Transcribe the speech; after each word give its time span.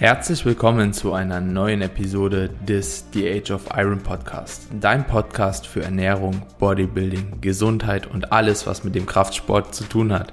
Herzlich 0.00 0.44
willkommen 0.44 0.92
zu 0.92 1.12
einer 1.12 1.40
neuen 1.40 1.82
Episode 1.82 2.50
des 2.64 3.06
The 3.12 3.28
Age 3.30 3.50
of 3.50 3.62
Iron 3.76 3.98
Podcast. 3.98 4.68
Dein 4.80 5.04
Podcast 5.04 5.66
für 5.66 5.82
Ernährung, 5.82 6.40
Bodybuilding, 6.60 7.40
Gesundheit 7.40 8.06
und 8.06 8.30
alles, 8.30 8.64
was 8.68 8.84
mit 8.84 8.94
dem 8.94 9.06
Kraftsport 9.06 9.74
zu 9.74 9.82
tun 9.82 10.12
hat. 10.12 10.32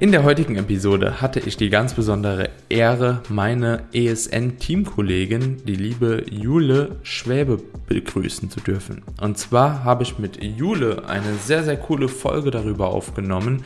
In 0.00 0.10
der 0.10 0.24
heutigen 0.24 0.56
Episode 0.56 1.20
hatte 1.20 1.38
ich 1.38 1.56
die 1.56 1.70
ganz 1.70 1.94
besondere 1.94 2.48
Ehre, 2.68 3.22
meine 3.28 3.84
ESN-Teamkollegin, 3.92 5.58
die 5.64 5.76
liebe 5.76 6.24
Jule 6.28 6.96
Schwäbe, 7.04 7.62
begrüßen 7.86 8.50
zu 8.50 8.58
dürfen. 8.58 9.02
Und 9.20 9.38
zwar 9.38 9.84
habe 9.84 10.02
ich 10.02 10.18
mit 10.18 10.42
Jule 10.42 11.04
eine 11.06 11.34
sehr, 11.34 11.62
sehr 11.62 11.76
coole 11.76 12.08
Folge 12.08 12.50
darüber 12.50 12.88
aufgenommen, 12.88 13.62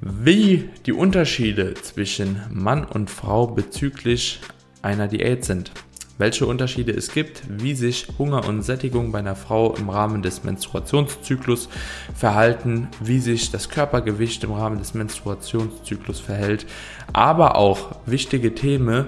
wie 0.00 0.70
die 0.86 0.92
Unterschiede 0.92 1.74
zwischen 1.74 2.40
Mann 2.50 2.84
und 2.84 3.10
Frau 3.10 3.46
bezüglich 3.46 4.40
einer 4.82 5.08
Diät 5.08 5.44
sind, 5.44 5.72
welche 6.18 6.46
Unterschiede 6.46 6.92
es 6.92 7.12
gibt, 7.12 7.42
wie 7.48 7.74
sich 7.74 8.06
Hunger 8.18 8.46
und 8.46 8.62
Sättigung 8.62 9.12
bei 9.12 9.20
einer 9.20 9.36
Frau 9.36 9.74
im 9.74 9.88
Rahmen 9.88 10.22
des 10.22 10.44
Menstruationszyklus 10.44 11.68
verhalten, 12.14 12.88
wie 13.00 13.18
sich 13.18 13.50
das 13.50 13.68
Körpergewicht 13.68 14.42
im 14.44 14.52
Rahmen 14.52 14.78
des 14.78 14.94
Menstruationszyklus 14.94 16.20
verhält, 16.20 16.66
aber 17.12 17.56
auch 17.56 17.96
wichtige 18.06 18.54
Themen, 18.54 19.06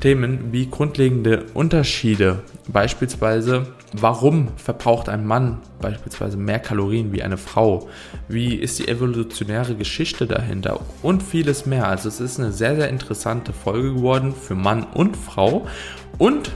Themen 0.00 0.52
wie 0.52 0.68
grundlegende 0.68 1.46
Unterschiede, 1.54 2.42
beispielsweise 2.68 3.66
warum 4.02 4.48
verbraucht 4.56 5.08
ein 5.08 5.26
Mann 5.26 5.58
beispielsweise 5.80 6.36
mehr 6.36 6.58
Kalorien 6.58 7.12
wie 7.12 7.22
eine 7.22 7.36
Frau, 7.36 7.88
wie 8.28 8.54
ist 8.54 8.78
die 8.78 8.88
evolutionäre 8.88 9.74
Geschichte 9.74 10.26
dahinter 10.26 10.80
und 11.02 11.22
vieles 11.22 11.66
mehr. 11.66 11.88
Also 11.88 12.08
es 12.08 12.20
ist 12.20 12.38
eine 12.38 12.52
sehr, 12.52 12.76
sehr 12.76 12.88
interessante 12.88 13.52
Folge 13.52 13.94
geworden 13.94 14.34
für 14.34 14.54
Mann 14.54 14.84
und 14.84 15.16
Frau 15.16 15.66
und 16.18 16.52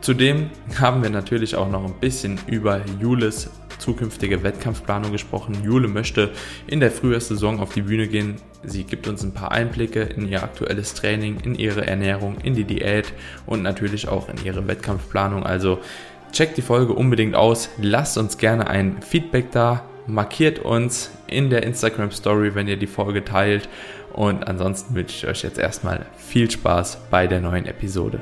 zudem 0.00 0.50
haben 0.78 1.02
wir 1.02 1.10
natürlich 1.10 1.56
auch 1.56 1.68
noch 1.68 1.84
ein 1.84 1.94
bisschen 2.00 2.38
über 2.46 2.80
Jules 3.00 3.50
zukünftige 3.78 4.42
Wettkampfplanung 4.42 5.12
gesprochen. 5.12 5.56
Jule 5.62 5.88
möchte 5.88 6.30
in 6.66 6.80
der 6.80 6.90
Frühjahrssaison 6.90 7.60
auf 7.60 7.72
die 7.74 7.82
Bühne 7.82 8.08
gehen. 8.08 8.36
Sie 8.64 8.84
gibt 8.84 9.06
uns 9.06 9.22
ein 9.22 9.32
paar 9.32 9.52
Einblicke 9.52 10.00
in 10.02 10.28
ihr 10.28 10.42
aktuelles 10.42 10.94
Training, 10.94 11.38
in 11.44 11.54
ihre 11.54 11.86
Ernährung, 11.86 12.38
in 12.42 12.54
die 12.54 12.64
Diät 12.64 13.12
und 13.46 13.62
natürlich 13.62 14.08
auch 14.08 14.28
in 14.28 14.44
ihre 14.44 14.66
Wettkampfplanung. 14.66 15.44
Also 15.44 15.78
checkt 16.36 16.58
die 16.58 16.62
Folge 16.62 16.92
unbedingt 16.92 17.34
aus. 17.34 17.70
Lasst 17.80 18.18
uns 18.18 18.36
gerne 18.36 18.66
ein 18.68 19.00
Feedback 19.00 19.52
da. 19.52 19.84
Markiert 20.06 20.58
uns 20.58 21.10
in 21.26 21.48
der 21.48 21.62
Instagram 21.62 22.10
Story, 22.10 22.54
wenn 22.54 22.68
ihr 22.68 22.76
die 22.76 22.86
Folge 22.86 23.24
teilt. 23.24 23.70
Und 24.12 24.46
ansonsten 24.46 24.94
wünsche 24.94 25.16
ich 25.16 25.26
euch 25.26 25.42
jetzt 25.42 25.58
erstmal 25.58 26.04
viel 26.18 26.50
Spaß 26.50 26.98
bei 27.10 27.26
der 27.26 27.40
neuen 27.40 27.64
Episode. 27.64 28.20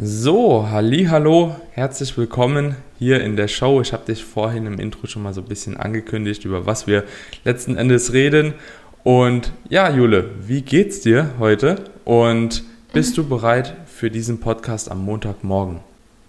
So, 0.00 0.68
halli, 0.70 1.06
hallo, 1.06 1.56
herzlich 1.72 2.16
willkommen 2.16 2.76
hier 3.00 3.20
in 3.20 3.34
der 3.34 3.48
Show. 3.48 3.80
Ich 3.80 3.92
habe 3.92 4.04
dich 4.04 4.22
vorhin 4.22 4.64
im 4.66 4.78
Intro 4.78 5.08
schon 5.08 5.24
mal 5.24 5.34
so 5.34 5.40
ein 5.40 5.48
bisschen 5.48 5.76
angekündigt, 5.76 6.44
über 6.44 6.66
was 6.66 6.86
wir 6.86 7.02
letzten 7.42 7.76
Endes 7.76 8.12
reden. 8.12 8.54
Und 9.02 9.52
ja, 9.68 9.90
Jule, 9.90 10.30
wie 10.40 10.62
geht's 10.62 11.00
dir 11.00 11.30
heute? 11.40 11.82
Und 12.04 12.62
bist 12.92 13.18
du 13.18 13.28
bereit 13.28 13.74
für 13.86 14.08
diesen 14.08 14.38
Podcast 14.38 14.88
am 14.88 15.04
Montagmorgen? 15.04 15.80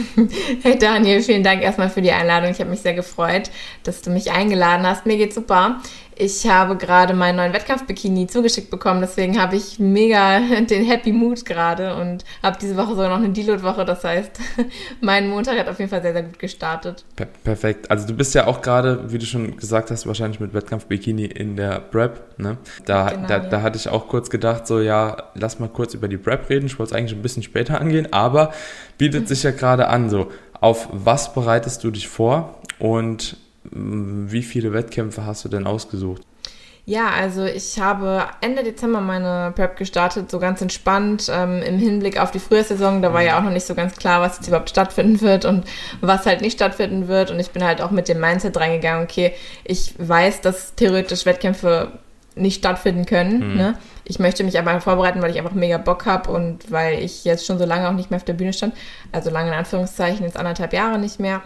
Hey 0.63 0.79
Daniel, 0.79 1.21
vielen 1.21 1.43
Dank 1.43 1.61
erstmal 1.61 1.89
für 1.89 2.01
die 2.01 2.11
Einladung. 2.11 2.49
Ich 2.49 2.59
habe 2.59 2.69
mich 2.69 2.79
sehr 2.79 2.93
gefreut, 2.93 3.51
dass 3.83 4.01
du 4.01 4.09
mich 4.09 4.31
eingeladen 4.31 4.87
hast. 4.87 5.05
Mir 5.05 5.17
geht's 5.17 5.35
super. 5.35 5.81
Ich 6.17 6.47
habe 6.47 6.75
gerade 6.75 7.13
meinen 7.13 7.37
neuen 7.37 7.53
Wettkampf-Bikini 7.53 8.27
zugeschickt 8.27 8.69
bekommen, 8.69 9.01
deswegen 9.01 9.41
habe 9.41 9.55
ich 9.55 9.79
mega 9.79 10.39
den 10.69 10.85
Happy 10.85 11.11
Mood 11.11 11.45
gerade 11.45 11.95
und 11.95 12.23
habe 12.41 12.57
diese 12.61 12.77
Woche 12.77 12.89
sogar 12.89 13.09
noch 13.09 13.17
eine 13.17 13.29
Deload-Woche. 13.29 13.85
Das 13.85 14.03
heißt, 14.03 14.31
mein 15.01 15.29
Montag 15.29 15.57
hat 15.57 15.67
auf 15.67 15.79
jeden 15.79 15.89
Fall 15.89 16.01
sehr, 16.01 16.13
sehr 16.13 16.23
gut 16.23 16.39
gestartet. 16.39 17.05
Per 17.15 17.25
perfekt. 17.25 17.89
Also 17.89 18.07
du 18.07 18.13
bist 18.13 18.35
ja 18.35 18.47
auch 18.47 18.61
gerade, 18.61 19.11
wie 19.11 19.17
du 19.17 19.25
schon 19.25 19.57
gesagt 19.57 19.91
hast, 19.91 20.07
wahrscheinlich 20.07 20.39
mit 20.39 20.53
Wettkampf-Bikini 20.53 21.25
in 21.25 21.55
der 21.55 21.79
Prep. 21.79 22.37
Ne? 22.37 22.57
Da, 22.85 23.09
genau, 23.09 23.27
da, 23.27 23.37
ja. 23.37 23.49
da 23.49 23.61
hatte 23.61 23.77
ich 23.77 23.89
auch 23.89 24.07
kurz 24.07 24.29
gedacht, 24.29 24.67
so 24.67 24.79
ja, 24.79 25.31
lass 25.35 25.59
mal 25.59 25.69
kurz 25.69 25.93
über 25.93 26.07
die 26.07 26.17
Prep 26.17 26.49
reden. 26.49 26.65
Ich 26.65 26.79
wollte 26.79 26.93
es 26.93 26.97
eigentlich 26.97 27.13
ein 27.13 27.21
bisschen 27.21 27.43
später 27.43 27.79
angehen, 27.79 28.11
aber 28.11 28.53
bietet 28.97 29.27
sich 29.29 29.43
ja 29.43 29.51
gerade 29.51 29.87
an. 29.87 30.09
So, 30.09 30.31
auf 30.59 30.87
was 30.91 31.33
bereitest 31.33 31.83
du 31.83 31.91
dich 31.91 32.07
vor 32.07 32.59
und 32.79 33.37
wie 33.75 34.43
viele 34.43 34.73
Wettkämpfe 34.73 35.25
hast 35.25 35.45
du 35.45 35.49
denn 35.49 35.65
ausgesucht? 35.65 36.21
Ja, 36.85 37.11
also 37.11 37.45
ich 37.45 37.79
habe 37.79 38.25
Ende 38.41 38.61
Dezember 38.61 38.99
meine 38.99 39.53
Prep 39.55 39.77
gestartet, 39.77 40.29
so 40.29 40.37
ganz 40.37 40.61
entspannt 40.61 41.31
ähm, 41.33 41.61
im 41.61 41.77
Hinblick 41.77 42.19
auf 42.19 42.31
die 42.31 42.39
Frühjahrssaison. 42.39 43.01
Da 43.01 43.13
war 43.13 43.21
ja 43.21 43.39
auch 43.39 43.43
noch 43.43 43.51
nicht 43.51 43.65
so 43.65 43.73
ganz 43.73 43.95
klar, 43.95 44.19
was 44.19 44.37
jetzt 44.37 44.47
überhaupt 44.47 44.69
stattfinden 44.69 45.21
wird 45.21 45.45
und 45.45 45.63
was 46.01 46.25
halt 46.25 46.41
nicht 46.41 46.55
stattfinden 46.55 47.07
wird. 47.07 47.31
Und 47.31 47.39
ich 47.39 47.51
bin 47.51 47.63
halt 47.63 47.81
auch 47.81 47.91
mit 47.91 48.09
dem 48.09 48.19
Mindset 48.19 48.57
reingegangen, 48.57 49.05
okay, 49.05 49.33
ich 49.63 49.93
weiß, 49.97 50.41
dass 50.41 50.75
theoretisch 50.75 51.25
Wettkämpfe 51.25 51.93
nicht 52.35 52.59
stattfinden 52.59 53.05
können. 53.05 53.51
Mhm. 53.51 53.55
Ne? 53.55 53.77
Ich 54.03 54.19
möchte 54.19 54.43
mich 54.43 54.59
aber 54.59 54.81
vorbereiten, 54.81 55.21
weil 55.21 55.31
ich 55.31 55.37
einfach 55.37 55.53
mega 55.53 55.77
Bock 55.77 56.05
habe 56.05 56.31
und 56.31 56.69
weil 56.69 56.99
ich 57.01 57.23
jetzt 57.23 57.45
schon 57.45 57.59
so 57.59 57.65
lange 57.65 57.87
auch 57.87 57.93
nicht 57.93 58.11
mehr 58.11 58.17
auf 58.17 58.25
der 58.25 58.33
Bühne 58.33 58.51
stand. 58.51 58.73
Also 59.13 59.29
lange 59.29 59.49
in 59.49 59.55
Anführungszeichen, 59.55 60.25
jetzt 60.25 60.35
anderthalb 60.35 60.73
Jahre 60.73 60.99
nicht 60.99 61.21
mehr 61.21 61.41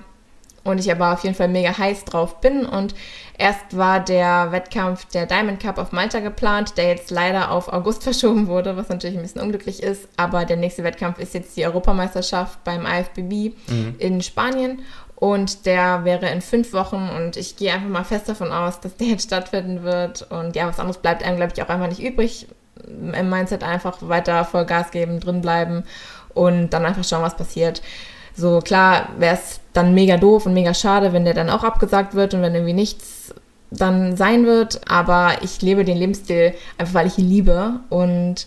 und 0.67 0.79
ich 0.79 0.91
aber 0.91 1.13
auf 1.13 1.23
jeden 1.23 1.35
Fall 1.35 1.47
mega 1.47 1.77
heiß 1.77 2.05
drauf 2.05 2.41
bin. 2.41 2.65
Und 2.65 2.93
erst 3.37 3.77
war 3.77 3.99
der 3.99 4.51
Wettkampf 4.51 5.05
der 5.05 5.25
Diamond 5.25 5.61
Cup 5.61 5.77
auf 5.77 5.91
Malta 5.91 6.19
geplant, 6.19 6.77
der 6.77 6.89
jetzt 6.89 7.09
leider 7.09 7.51
auf 7.51 7.71
August 7.71 8.03
verschoben 8.03 8.47
wurde, 8.47 8.75
was 8.75 8.89
natürlich 8.89 9.15
ein 9.15 9.23
bisschen 9.23 9.41
unglücklich 9.41 9.81
ist. 9.81 10.09
Aber 10.17 10.45
der 10.45 10.57
nächste 10.57 10.83
Wettkampf 10.83 11.19
ist 11.19 11.33
jetzt 11.33 11.55
die 11.55 11.65
Europameisterschaft 11.65 12.63
beim 12.63 12.85
IFBB 12.85 13.55
mhm. 13.69 13.95
in 13.97 14.21
Spanien. 14.21 14.81
Und 15.15 15.65
der 15.65 16.03
wäre 16.03 16.29
in 16.29 16.41
fünf 16.41 16.73
Wochen 16.73 17.09
und 17.15 17.37
ich 17.37 17.55
gehe 17.55 17.73
einfach 17.73 17.89
mal 17.89 18.03
fest 18.03 18.29
davon 18.29 18.51
aus, 18.51 18.81
dass 18.81 18.97
der 18.97 19.07
jetzt 19.07 19.23
stattfinden 19.23 19.81
wird. 19.81 20.29
Und 20.29 20.55
ja, 20.55 20.67
was 20.67 20.79
anderes 20.79 20.99
bleibt 21.01 21.23
einem, 21.23 21.37
glaube 21.37 21.53
ich, 21.55 21.63
auch 21.63 21.69
einfach 21.69 21.87
nicht 21.87 22.03
übrig. 22.03 22.47
Im 22.85 23.27
Mindset 23.27 23.63
einfach 23.63 23.97
weiter 24.01 24.45
Vollgas 24.45 24.91
geben, 24.91 25.19
drin 25.19 25.41
bleiben 25.41 25.85
und 26.35 26.69
dann 26.69 26.85
einfach 26.85 27.03
schauen, 27.03 27.23
was 27.23 27.35
passiert. 27.35 27.81
So 28.37 28.59
klar 28.59 29.09
wäre 29.17 29.35
es 29.35 29.59
dann 29.73 29.95
mega 29.95 30.17
doof 30.17 30.45
und 30.45 30.53
mega 30.53 30.73
schade, 30.73 31.11
wenn 31.11 31.25
der 31.25 31.33
dann 31.33 31.49
auch 31.49 31.63
abgesagt 31.63 32.13
wird 32.13 32.35
und 32.35 32.43
wenn 32.43 32.53
irgendwie 32.53 32.73
nichts 32.73 33.33
dann 33.71 34.15
sein 34.15 34.45
wird. 34.45 34.81
Aber 34.89 35.39
ich 35.41 35.61
lebe 35.61 35.83
den 35.83 35.97
Lebensstil 35.97 36.53
einfach, 36.77 36.93
weil 36.93 37.07
ich 37.07 37.17
ihn 37.17 37.27
liebe 37.27 37.79
und 37.89 38.45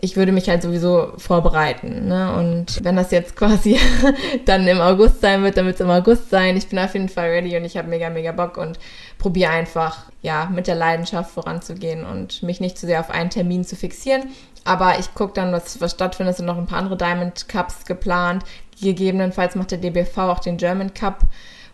ich 0.00 0.16
würde 0.16 0.32
mich 0.32 0.48
halt 0.48 0.62
sowieso 0.62 1.12
vorbereiten. 1.16 2.06
Ne? 2.06 2.34
Und 2.36 2.84
wenn 2.84 2.94
das 2.94 3.10
jetzt 3.10 3.36
quasi 3.36 3.80
dann 4.44 4.68
im 4.68 4.80
August 4.80 5.20
sein 5.20 5.42
wird, 5.42 5.56
dann 5.56 5.66
wird 5.66 5.76
es 5.76 5.80
im 5.80 5.90
August 5.90 6.30
sein. 6.30 6.56
Ich 6.56 6.68
bin 6.68 6.78
auf 6.78 6.92
jeden 6.92 7.08
Fall 7.08 7.30
ready 7.30 7.56
und 7.56 7.64
ich 7.64 7.76
habe 7.76 7.88
mega, 7.88 8.10
mega 8.10 8.32
Bock 8.32 8.56
und 8.56 8.78
probiere 9.18 9.50
einfach, 9.50 10.10
ja, 10.22 10.50
mit 10.52 10.66
der 10.66 10.74
Leidenschaft 10.74 11.30
voranzugehen 11.30 12.04
und 12.04 12.42
mich 12.42 12.60
nicht 12.60 12.78
zu 12.78 12.86
sehr 12.86 13.00
auf 13.00 13.10
einen 13.10 13.30
Termin 13.30 13.64
zu 13.64 13.76
fixieren. 13.76 14.24
Aber 14.64 14.98
ich 14.98 15.14
gucke 15.14 15.34
dann, 15.34 15.52
was, 15.52 15.80
was 15.80 15.92
stattfindet. 15.92 16.32
Es 16.32 16.36
sind 16.38 16.46
noch 16.46 16.58
ein 16.58 16.66
paar 16.66 16.78
andere 16.78 16.96
Diamond 16.96 17.48
Cups 17.48 17.84
geplant. 17.84 18.44
Gegebenenfalls 18.80 19.54
macht 19.54 19.70
der 19.70 19.78
DBV 19.78 20.18
auch 20.18 20.40
den 20.40 20.56
German 20.56 20.94
Cup 20.94 21.20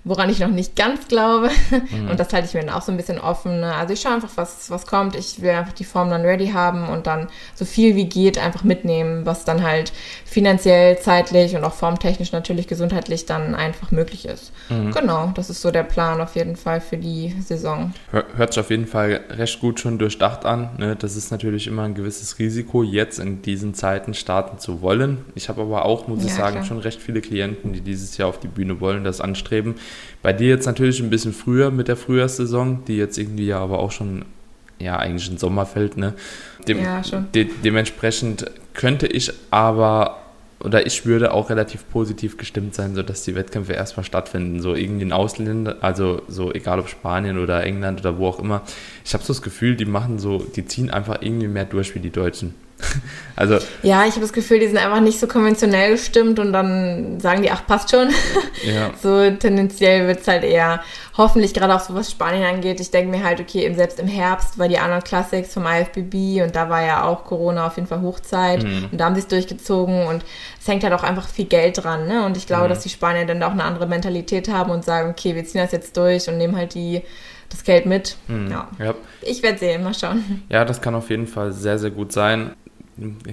woran 0.05 0.31
ich 0.31 0.39
noch 0.39 0.49
nicht 0.49 0.77
ganz 0.77 1.09
glaube. 1.09 1.51
Mhm. 1.71 2.11
Und 2.11 2.21
das 2.21 2.33
halte 2.33 2.49
ich 2.49 2.55
mir 2.55 2.61
dann 2.61 2.75
auch 2.75 2.83
so 2.83 2.91
ein 2.91 2.97
bisschen 2.97 3.19
offen. 3.19 3.61
Ne? 3.61 3.75
Also 3.75 3.93
ich 3.93 4.01
schaue 4.01 4.15
einfach, 4.15 4.31
was, 4.37 4.71
was 4.71 4.87
kommt. 4.87 5.15
Ich 5.15 5.43
will 5.43 5.51
einfach 5.51 5.73
die 5.73 5.85
Form 5.85 6.11
dann 6.11 6.23
ready 6.23 6.49
haben 6.49 6.89
und 6.89 7.07
dann 7.07 7.29
so 7.55 7.65
viel 7.65 7.97
wie 7.97 8.07
geht 8.07 8.39
einfach 8.39 8.65
mitnehmen, 8.65 9.27
was 9.27 9.45
dann 9.45 9.63
halt 9.63 9.93
finanziell, 10.25 10.99
zeitlich 10.99 11.55
und 11.55 11.65
auch 11.65 11.75
formtechnisch 11.75 12.33
natürlich 12.33 12.67
gesundheitlich 12.67 13.27
dann 13.27 13.55
einfach 13.55 13.91
möglich 13.91 14.27
ist. 14.27 14.53
Mhm. 14.69 14.93
Genau, 14.93 15.33
das 15.35 15.51
ist 15.51 15.61
so 15.61 15.71
der 15.71 15.83
Plan 15.83 16.21
auf 16.21 16.35
jeden 16.35 16.57
Fall 16.57 16.81
für 16.81 16.97
die 16.97 17.35
Saison. 17.41 17.93
Hört 18.11 18.55
sich 18.55 18.61
auf 18.61 18.71
jeden 18.71 18.87
Fall 18.87 19.21
recht 19.31 19.61
gut 19.61 19.81
schon 19.81 19.99
durchdacht 19.99 20.45
an. 20.45 20.71
Ne? 20.79 20.97
Das 20.97 21.17
ist 21.17 21.31
natürlich 21.31 21.67
immer 21.67 21.83
ein 21.83 21.95
gewisses 21.95 22.39
Risiko, 22.39 22.83
jetzt 22.83 23.19
in 23.19 23.43
diesen 23.43 23.75
Zeiten 23.75 24.15
starten 24.15 24.59
zu 24.59 24.81
wollen. 24.81 25.25
Ich 25.35 25.49
habe 25.49 25.63
aber 25.63 25.85
auch, 25.85 26.09
muss 26.09 26.21
ja, 26.21 26.27
ich 26.27 26.35
sagen, 26.35 26.57
klar. 26.57 26.65
schon 26.65 26.79
recht 26.79 27.01
viele 27.01 27.21
Klienten, 27.21 27.73
die 27.73 27.81
dieses 27.81 28.17
Jahr 28.17 28.29
auf 28.29 28.41
die 28.41 28.49
Bühne 28.49 28.81
wollen, 28.81 29.05
das 29.05 29.21
anstreben. 29.21 29.75
Bei 30.23 30.33
dir 30.33 30.49
jetzt 30.49 30.67
natürlich 30.67 31.01
ein 31.01 31.11
bisschen 31.11 31.33
früher 31.33 31.71
mit 31.71 31.89
der 31.89 31.97
Frühjahrssaison, 31.97 32.85
die 32.87 32.97
jetzt 32.97 33.19
irgendwie 33.19 33.47
ja 33.47 33.59
aber 33.59 33.79
auch 33.79 33.91
schon 33.91 34.25
ja 34.79 34.97
eigentlich 34.97 35.31
in 35.31 35.39
Sommer 35.39 35.67
fällt. 35.67 35.97
Ne? 35.97 36.15
Dem, 36.67 36.83
ja, 36.83 37.03
schon. 37.05 37.31
De 37.33 37.49
dementsprechend 37.65 38.51
könnte 38.75 39.07
ich 39.07 39.33
aber 39.51 40.17
oder 40.63 40.85
ich 40.87 41.07
würde 41.07 41.33
auch 41.33 41.49
relativ 41.49 41.89
positiv 41.91 42.37
gestimmt 42.37 42.75
sein, 42.75 42.95
sodass 42.95 43.25
die 43.25 43.35
Wettkämpfe 43.35 43.73
erstmal 43.73 44.05
stattfinden. 44.05 44.61
So 44.61 44.75
irgendwie 44.75 45.05
in 45.05 45.13
Ausländern, 45.13 45.77
also 45.81 46.23
so 46.29 46.53
egal 46.53 46.81
ob 46.81 46.89
Spanien 46.89 47.39
oder 47.39 47.65
England 47.65 48.01
oder 48.01 48.19
wo 48.19 48.27
auch 48.27 48.39
immer. 48.39 48.63
Ich 49.05 49.15
habe 49.15 49.25
so 49.25 49.33
das 49.33 49.41
Gefühl, 49.41 49.75
die 49.75 49.87
machen 49.87 50.19
so, 50.19 50.39
die 50.39 50.67
ziehen 50.67 50.91
einfach 50.91 51.23
irgendwie 51.23 51.49
mehr 51.49 51.65
durch 51.65 51.95
wie 51.95 52.01
die 52.01 52.11
Deutschen. 52.11 52.55
also 53.37 53.59
ja, 53.83 54.05
ich 54.05 54.13
habe 54.13 54.21
das 54.21 54.33
Gefühl, 54.33 54.61
die 54.61 54.67
sind 54.67 54.79
einfach 54.79 55.01
nicht 55.01 55.21
so 55.21 55.27
konventionell 55.27 55.93
gestimmt 55.93 56.39
und 56.39 56.53
dann 56.53 57.21
sagen 57.21 57.43
die, 57.43 57.51
ach, 57.51 57.67
passt 57.67 57.91
schon. 57.91 58.09
Ja. 58.63 58.91
so 59.03 59.31
tendenziell 59.31 60.07
wird 60.07 60.21
es 60.21 60.29
halt 60.29 60.45
eher, 60.45 60.83
hoffentlich 61.17 61.55
gerade 61.55 61.75
auch 61.75 61.81
so 61.81 61.95
was 61.95 62.11
Spanien 62.11 62.45
angeht. 62.45 62.79
Ich 62.79 62.91
denke 62.91 63.11
mir 63.11 63.25
halt, 63.25 63.41
okay, 63.41 63.65
eben 63.65 63.75
selbst 63.75 63.99
im 63.99 64.07
Herbst 64.07 64.59
war 64.59 64.69
die 64.69 64.79
Arnold 64.79 65.07
Classics 65.07 65.55
vom 65.55 65.65
IFBB 65.65 66.43
und 66.43 66.55
da 66.55 66.69
war 66.69 66.85
ja 66.85 67.05
auch 67.05 67.25
Corona 67.25 67.69
auf 67.69 67.77
jeden 67.77 67.89
Fall 67.89 68.03
Hochzeit 68.03 68.63
mhm. 68.63 68.89
und 68.93 69.01
da 69.01 69.07
haben 69.07 69.15
sie 69.15 69.23
es 69.23 69.29
durchgezogen 69.29 70.07
und 70.09 70.25
es 70.61 70.69
hängt 70.69 70.85
halt 70.85 70.93
auch 70.93 71.03
einfach 71.03 71.27
viel 71.27 71.47
Geld 71.47 71.83
dran. 71.83 72.07
Ne? 72.07 72.27
Und 72.27 72.37
ich 72.37 72.47
glaube, 72.47 72.65
mhm. 72.65 72.69
dass 72.69 72.81
die 72.81 72.91
Spanier 72.91 73.25
dann 73.25 73.43
auch 73.43 73.53
eine 73.53 73.65
andere 73.65 73.87
Mentalität 73.87 74.53
haben 74.53 74.71
und 74.71 74.85
sagen, 74.85 75.11
okay, 75.11 75.35
wir 75.35 75.45
ziehen 75.47 75.63
das 75.63 75.73
jetzt 75.73 75.97
durch 75.97 76.29
und 76.29 76.37
nehmen 76.37 76.57
halt 76.57 76.75
die 76.75 77.03
das 77.51 77.65
Geld 77.65 77.87
mit. 77.87 78.17
Mhm. 78.29 78.51
Ja. 78.51 78.69
ja. 78.79 78.95
Ich 79.23 79.43
werde 79.43 79.59
sehen, 79.59 79.83
mal 79.83 79.95
schauen. 79.95 80.43
Ja, 80.49 80.65
das 80.65 80.81
kann 80.81 80.95
auf 80.95 81.11
jeden 81.11 81.27
Fall 81.27 81.53
sehr, 81.53 81.79
sehr 81.79 81.91
gut 81.91 82.13
sein. 82.13 82.53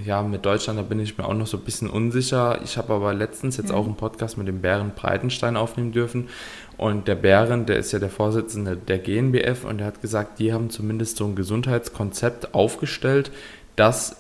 Ja, 0.06 0.22
mit 0.22 0.46
Deutschland, 0.46 0.80
da 0.80 0.84
bin 0.84 1.00
ich 1.00 1.18
mir 1.18 1.26
auch 1.26 1.34
noch 1.34 1.48
so 1.48 1.58
ein 1.58 1.64
bisschen 1.64 1.90
unsicher. 1.90 2.60
Ich 2.64 2.78
habe 2.78 2.94
aber 2.94 3.14
letztens 3.14 3.58
jetzt 3.58 3.70
mhm. 3.70 3.76
auch 3.76 3.86
einen 3.86 3.96
Podcast 3.96 4.38
mit 4.38 4.48
dem 4.48 4.62
Bären 4.62 4.92
Breitenstein 4.96 5.58
aufnehmen 5.58 5.92
dürfen. 5.92 6.30
Und 6.78 7.08
der 7.08 7.16
Bären, 7.16 7.66
der 7.66 7.78
ist 7.78 7.92
ja 7.92 8.00
der 8.00 8.10
Vorsitzende 8.10 8.78
der 8.78 9.00
GNBF 9.00 9.66
und 9.66 9.80
der 9.80 9.88
hat 9.88 10.02
gesagt, 10.02 10.40
die 10.40 10.54
haben 10.54 10.70
zumindest 10.70 11.18
so 11.18 11.26
ein 11.26 11.36
Gesundheitskonzept 11.36 12.54
aufgestellt, 12.54 13.32
dass 13.76 14.18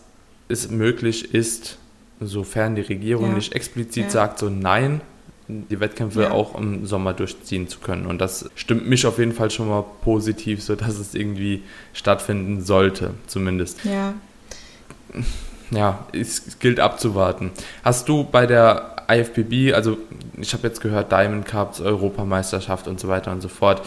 es 0.49 0.69
möglich 0.69 1.33
ist, 1.33 1.77
sofern 2.19 2.75
die 2.75 2.81
Regierung 2.81 3.29
ja. 3.29 3.35
nicht 3.35 3.53
explizit 3.53 4.05
ja. 4.05 4.09
sagt, 4.09 4.39
so 4.39 4.49
nein, 4.49 5.01
die 5.47 5.79
Wettkämpfe 5.79 6.23
ja. 6.23 6.31
auch 6.31 6.55
im 6.55 6.85
Sommer 6.85 7.13
durchziehen 7.13 7.69
zu 7.69 7.79
können. 7.79 8.05
Und 8.05 8.19
das 8.19 8.49
stimmt 8.55 8.87
mich 8.87 9.05
auf 9.05 9.17
jeden 9.17 9.33
Fall 9.33 9.49
schon 9.49 9.69
mal 9.69 9.85
positiv, 10.01 10.61
sodass 10.61 10.99
es 10.99 11.15
irgendwie 11.15 11.63
stattfinden 11.93 12.61
sollte, 12.61 13.13
zumindest. 13.27 13.85
Ja. 13.85 14.13
Ja, 15.71 16.05
es 16.13 16.59
gilt 16.59 16.79
abzuwarten. 16.79 17.51
Hast 17.83 18.07
du 18.07 18.23
bei 18.23 18.45
der 18.45 18.95
IFBB, 19.09 19.73
also 19.73 19.97
ich 20.37 20.53
habe 20.53 20.67
jetzt 20.67 20.81
gehört, 20.81 21.11
Diamond 21.11 21.45
Cups, 21.45 21.81
Europameisterschaft 21.81 22.87
und 22.87 22.99
so 22.99 23.07
weiter 23.07 23.31
und 23.31 23.41
so 23.41 23.47
fort, 23.49 23.81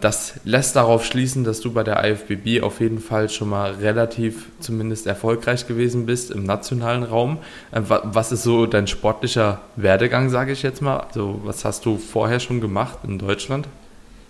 das 0.00 0.34
lässt 0.44 0.76
darauf 0.76 1.04
schließen, 1.04 1.44
dass 1.44 1.60
du 1.60 1.72
bei 1.72 1.82
der 1.84 2.04
IFBB 2.04 2.62
auf 2.62 2.80
jeden 2.80 2.98
Fall 2.98 3.28
schon 3.28 3.48
mal 3.48 3.72
relativ 3.72 4.46
zumindest 4.58 5.06
erfolgreich 5.06 5.66
gewesen 5.66 6.04
bist 6.04 6.30
im 6.30 6.44
nationalen 6.44 7.04
Raum. 7.04 7.38
Äh, 7.70 7.82
was 7.86 8.32
ist 8.32 8.42
so 8.42 8.66
dein 8.66 8.86
sportlicher 8.86 9.60
Werdegang, 9.76 10.30
sage 10.30 10.52
ich 10.52 10.62
jetzt 10.62 10.82
mal? 10.82 10.98
Also, 10.98 11.40
was 11.44 11.64
hast 11.64 11.86
du 11.86 11.96
vorher 11.96 12.40
schon 12.40 12.60
gemacht 12.60 12.98
in 13.04 13.18
Deutschland? 13.18 13.68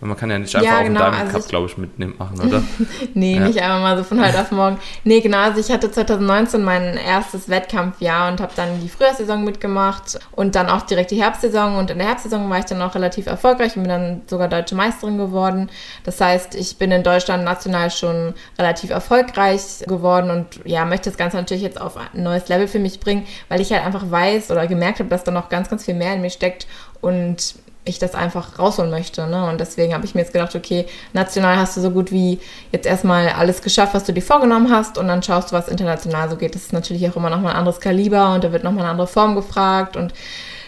Man 0.04 0.18
kann 0.18 0.30
ja 0.30 0.38
nicht 0.38 0.54
einfach 0.54 0.70
ja, 0.70 0.82
genau, 0.82 1.00
auf 1.00 1.06
den 1.06 1.12
Diamond 1.12 1.34
also 1.34 1.38
Cup, 1.38 1.48
glaube 1.48 1.66
ich, 1.66 1.78
mitnehmen 1.78 2.14
machen, 2.18 2.38
oder? 2.38 2.62
nee, 3.14 3.36
ja. 3.36 3.46
nicht 3.46 3.58
einfach 3.58 3.80
mal 3.80 3.96
so 3.96 4.04
von 4.04 4.22
heute 4.22 4.38
auf 4.38 4.50
morgen. 4.50 4.78
Nee, 5.02 5.20
genau, 5.20 5.38
also 5.38 5.60
ich 5.60 5.70
hatte 5.70 5.90
2019 5.90 6.62
mein 6.62 6.98
erstes 6.98 7.48
Wettkampfjahr 7.48 8.30
und 8.30 8.40
habe 8.42 8.52
dann 8.54 8.80
die 8.82 8.90
Frühjahrssaison 8.90 9.42
mitgemacht 9.42 10.18
und 10.32 10.56
dann 10.56 10.68
auch 10.68 10.82
direkt 10.82 11.10
die 11.10 11.22
Herbstsaison. 11.22 11.76
Und 11.76 11.90
in 11.90 11.98
der 11.98 12.08
Herbstsaison 12.08 12.50
war 12.50 12.58
ich 12.58 12.66
dann 12.66 12.82
auch 12.82 12.94
relativ 12.94 13.26
erfolgreich 13.26 13.76
und 13.76 13.84
bin 13.84 13.90
dann 13.90 14.22
sogar 14.26 14.48
deutsche 14.48 14.74
Meisterin 14.74 15.16
geworden. 15.16 15.70
Das 16.04 16.20
heißt, 16.20 16.54
ich 16.54 16.76
bin 16.76 16.90
in 16.90 17.02
Deutschland 17.02 17.44
national 17.44 17.90
schon 17.90 18.34
relativ 18.58 18.90
erfolgreich 18.90 19.84
geworden 19.86 20.30
und 20.30 20.60
ja, 20.66 20.84
möchte 20.84 21.08
das 21.08 21.16
Ganze 21.16 21.38
natürlich 21.38 21.62
jetzt 21.62 21.80
auf 21.80 21.96
ein 21.96 22.22
neues 22.22 22.48
Level 22.48 22.68
für 22.68 22.78
mich 22.78 23.00
bringen, 23.00 23.26
weil 23.48 23.62
ich 23.62 23.72
halt 23.72 23.84
einfach 23.84 24.10
weiß 24.10 24.50
oder 24.50 24.66
gemerkt 24.66 24.98
habe, 24.98 25.08
dass 25.08 25.24
da 25.24 25.30
noch 25.30 25.48
ganz, 25.48 25.70
ganz 25.70 25.86
viel 25.86 25.94
mehr 25.94 26.12
in 26.12 26.20
mir 26.20 26.30
steckt 26.30 26.66
und 27.00 27.54
ich 27.84 27.98
das 27.98 28.14
einfach 28.14 28.58
rausholen 28.58 28.90
möchte. 28.90 29.26
Ne? 29.26 29.48
Und 29.48 29.60
deswegen 29.60 29.92
habe 29.92 30.04
ich 30.04 30.14
mir 30.14 30.22
jetzt 30.22 30.32
gedacht, 30.32 30.54
okay, 30.54 30.86
national 31.12 31.56
hast 31.56 31.76
du 31.76 31.80
so 31.80 31.90
gut 31.90 32.10
wie 32.10 32.40
jetzt 32.72 32.86
erstmal 32.86 33.28
alles 33.28 33.60
geschafft, 33.60 33.94
was 33.94 34.04
du 34.04 34.12
dir 34.12 34.22
vorgenommen 34.22 34.70
hast 34.70 34.96
und 34.96 35.08
dann 35.08 35.22
schaust 35.22 35.50
du, 35.50 35.56
was 35.56 35.68
international 35.68 36.30
so 36.30 36.36
geht. 36.36 36.54
Das 36.54 36.62
ist 36.62 36.72
natürlich 36.72 37.08
auch 37.08 37.16
immer 37.16 37.30
nochmal 37.30 37.52
ein 37.52 37.58
anderes 37.58 37.80
Kaliber 37.80 38.34
und 38.34 38.44
da 38.44 38.52
wird 38.52 38.64
nochmal 38.64 38.84
eine 38.84 38.90
andere 38.90 39.06
Form 39.06 39.34
gefragt 39.34 39.96
und 39.96 40.14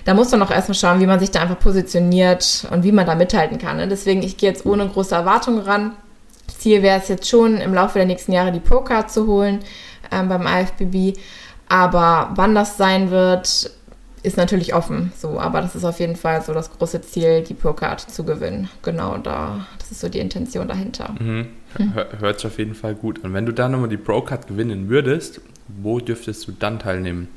da 0.04 0.14
muss 0.14 0.30
man 0.30 0.42
auch 0.42 0.50
erstmal 0.50 0.76
schauen, 0.76 1.00
wie 1.00 1.06
man 1.06 1.18
sich 1.18 1.32
da 1.32 1.40
einfach 1.40 1.58
positioniert 1.58 2.66
und 2.70 2.84
wie 2.84 2.92
man 2.92 3.06
da 3.06 3.14
mithalten 3.14 3.58
kann. 3.58 3.78
Ne? 3.78 3.88
Deswegen, 3.88 4.22
ich 4.22 4.36
gehe 4.36 4.50
jetzt 4.50 4.64
ohne 4.64 4.86
große 4.86 5.14
Erwartungen 5.14 5.60
ran. 5.60 5.92
Ziel 6.58 6.82
wäre 6.82 7.00
es 7.00 7.08
jetzt 7.08 7.28
schon, 7.28 7.56
im 7.58 7.74
Laufe 7.74 7.98
der 7.98 8.06
nächsten 8.06 8.32
Jahre 8.32 8.52
die 8.52 8.60
Pro-Card 8.60 9.10
zu 9.10 9.26
holen 9.26 9.60
ähm, 10.12 10.28
beim 10.28 10.46
IFBB. 10.46 11.18
Aber 11.68 12.30
wann 12.34 12.54
das 12.54 12.76
sein 12.76 13.10
wird, 13.10 13.70
ist 14.26 14.36
natürlich 14.36 14.74
offen, 14.74 15.12
so, 15.16 15.38
aber 15.38 15.60
das 15.60 15.76
ist 15.76 15.84
auf 15.84 16.00
jeden 16.00 16.16
Fall 16.16 16.42
so 16.42 16.52
das 16.52 16.76
große 16.76 17.00
Ziel, 17.02 17.42
die 17.42 17.54
Pro-Card 17.54 18.00
zu 18.00 18.24
gewinnen. 18.24 18.68
Genau, 18.82 19.18
da, 19.18 19.66
das 19.78 19.92
ist 19.92 20.00
so 20.00 20.08
die 20.08 20.18
Intention 20.18 20.66
dahinter. 20.66 21.14
Mhm. 21.20 21.46
Hört 22.18 22.40
sich 22.40 22.46
auf 22.48 22.58
jeden 22.58 22.74
Fall 22.74 22.96
gut 22.96 23.24
an. 23.24 23.34
Wenn 23.34 23.46
du 23.46 23.52
da 23.52 23.68
nochmal 23.68 23.88
die 23.88 23.96
Pro-Card 23.96 24.48
gewinnen 24.48 24.88
würdest, 24.88 25.40
wo 25.68 26.00
dürftest 26.00 26.48
du 26.48 26.52
dann 26.58 26.80
teilnehmen? 26.80 27.28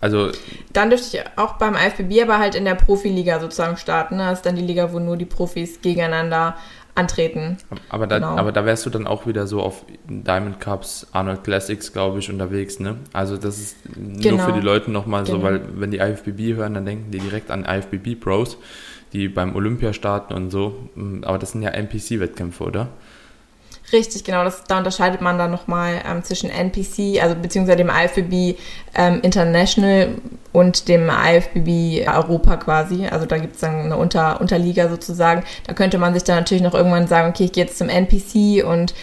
Also 0.00 0.30
dann 0.72 0.88
dürfte 0.88 1.18
ich 1.18 1.24
auch 1.36 1.58
beim 1.58 1.74
IFBB, 1.74 2.22
aber 2.22 2.38
halt 2.38 2.54
in 2.54 2.64
der 2.64 2.74
Profiliga 2.74 3.38
sozusagen 3.38 3.76
starten. 3.76 4.16
Ne? 4.16 4.24
Das 4.24 4.38
ist 4.38 4.46
dann 4.46 4.56
die 4.56 4.62
Liga, 4.62 4.92
wo 4.92 4.98
nur 4.98 5.18
die 5.18 5.26
Profis 5.26 5.82
gegeneinander 5.82 6.56
antreten. 6.94 7.56
Aber 7.88 8.06
da, 8.06 8.18
genau. 8.18 8.36
aber 8.36 8.52
da 8.52 8.64
wärst 8.64 8.84
du 8.86 8.90
dann 8.90 9.06
auch 9.06 9.26
wieder 9.26 9.46
so 9.46 9.62
auf 9.62 9.84
Diamond 10.08 10.60
Cups, 10.60 11.06
Arnold 11.12 11.44
Classics, 11.44 11.92
glaube 11.92 12.18
ich, 12.18 12.30
unterwegs, 12.30 12.80
ne? 12.80 12.96
Also 13.12 13.36
das 13.36 13.58
ist 13.58 13.76
genau. 13.94 14.36
nur 14.36 14.46
für 14.46 14.52
die 14.52 14.60
Leute 14.60 14.90
nochmal 14.90 15.24
genau. 15.24 15.38
so, 15.38 15.42
weil 15.42 15.62
wenn 15.74 15.90
die 15.90 15.98
IFBB 15.98 16.56
hören, 16.56 16.74
dann 16.74 16.84
denken 16.84 17.10
die 17.10 17.18
direkt 17.18 17.50
an 17.50 17.64
IFBB 17.64 18.20
Pros, 18.20 18.58
die 19.12 19.28
beim 19.28 19.56
Olympia 19.56 19.92
starten 19.92 20.34
und 20.34 20.50
so. 20.50 20.90
Aber 21.22 21.38
das 21.38 21.52
sind 21.52 21.62
ja 21.62 21.70
NPC-Wettkämpfe, 21.70 22.64
oder? 22.64 22.88
Richtig, 23.92 24.24
genau. 24.24 24.42
Das, 24.44 24.64
da 24.64 24.78
unterscheidet 24.78 25.20
man 25.20 25.36
dann 25.36 25.50
nochmal 25.50 26.00
ähm, 26.08 26.24
zwischen 26.24 26.48
NPC, 26.48 27.22
also 27.22 27.34
beziehungsweise 27.34 27.76
dem 27.76 27.90
IFBB 27.90 28.58
ähm, 28.94 29.20
International 29.22 30.14
und 30.52 30.88
dem 30.88 31.10
IFBB 31.10 32.08
Europa 32.08 32.56
quasi. 32.56 33.06
Also 33.06 33.26
da 33.26 33.36
gibt 33.36 33.54
es 33.56 33.60
dann 33.60 33.80
eine 33.80 33.96
Unter 33.98 34.40
Unterliga 34.40 34.88
sozusagen. 34.88 35.42
Da 35.66 35.74
könnte 35.74 35.98
man 35.98 36.14
sich 36.14 36.24
dann 36.24 36.36
natürlich 36.36 36.62
noch 36.62 36.74
irgendwann 36.74 37.06
sagen, 37.06 37.28
okay, 37.28 37.44
ich 37.44 37.52
gehe 37.52 37.64
jetzt 37.64 37.76
zum 37.76 37.90
NPC 37.90 38.64
und 38.64 38.94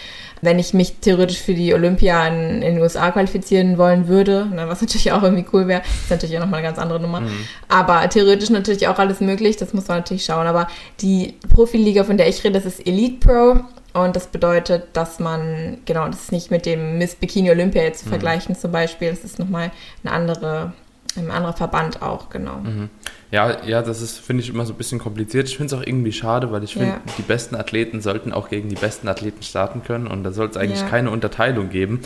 wenn 0.42 0.58
ich 0.58 0.74
mich 0.74 0.96
theoretisch 1.00 1.38
für 1.38 1.54
die 1.54 1.74
Olympia 1.74 2.26
in, 2.28 2.62
in 2.62 2.74
den 2.74 2.78
USA 2.80 3.10
qualifizieren 3.10 3.78
wollen 3.78 4.08
würde, 4.08 4.46
ne, 4.46 4.68
was 4.68 4.80
natürlich 4.80 5.12
auch 5.12 5.22
irgendwie 5.22 5.46
cool 5.52 5.68
wäre, 5.68 5.82
ist 5.82 6.10
natürlich 6.10 6.36
auch 6.36 6.42
nochmal 6.42 6.60
eine 6.60 6.68
ganz 6.68 6.78
andere 6.78 7.00
Nummer. 7.00 7.20
Mhm. 7.20 7.46
Aber 7.68 8.08
theoretisch 8.08 8.50
natürlich 8.50 8.88
auch 8.88 8.98
alles 8.98 9.20
möglich, 9.20 9.56
das 9.56 9.72
muss 9.72 9.88
man 9.88 9.98
natürlich 9.98 10.24
schauen. 10.24 10.46
Aber 10.46 10.68
die 11.00 11.34
Profiliga, 11.54 12.04
von 12.04 12.16
der 12.16 12.28
ich 12.28 12.42
rede, 12.44 12.60
das 12.60 12.66
ist 12.66 12.86
Elite 12.86 13.26
Pro 13.26 13.60
und 13.92 14.14
das 14.14 14.28
bedeutet, 14.28 14.88
dass 14.92 15.18
man, 15.18 15.78
genau, 15.84 16.06
das 16.06 16.22
ist 16.22 16.32
nicht 16.32 16.50
mit 16.50 16.64
dem 16.66 16.98
Miss 16.98 17.16
Bikini 17.16 17.50
Olympia 17.50 17.82
jetzt 17.82 18.00
zu 18.00 18.06
mhm. 18.06 18.10
vergleichen 18.10 18.56
zum 18.56 18.72
Beispiel. 18.72 19.10
Das 19.10 19.24
ist 19.24 19.38
nochmal 19.38 19.72
eine 20.04 20.14
andere, 20.14 20.72
ein 21.16 21.30
anderer 21.30 21.52
Verband 21.52 22.02
auch, 22.02 22.30
genau. 22.30 22.58
Mhm. 22.58 22.88
Ja, 23.30 23.64
ja, 23.64 23.82
das 23.82 24.00
ist, 24.00 24.18
finde 24.18 24.42
ich, 24.42 24.48
immer 24.48 24.64
so 24.64 24.72
ein 24.72 24.76
bisschen 24.76 24.98
kompliziert. 24.98 25.48
Ich 25.48 25.56
finde 25.56 25.74
es 25.74 25.80
auch 25.80 25.86
irgendwie 25.86 26.12
schade, 26.12 26.52
weil 26.52 26.64
ich 26.64 26.74
finde, 26.74 26.88
ja. 26.88 27.00
die 27.18 27.22
besten 27.22 27.56
Athleten 27.56 28.00
sollten 28.00 28.32
auch 28.32 28.48
gegen 28.48 28.68
die 28.68 28.76
besten 28.76 29.08
Athleten 29.08 29.42
starten 29.42 29.82
können 29.82 30.06
und 30.06 30.24
da 30.24 30.32
soll 30.32 30.48
es 30.48 30.56
eigentlich 30.56 30.80
ja. 30.80 30.88
keine 30.88 31.10
Unterteilung 31.10 31.70
geben. 31.70 32.00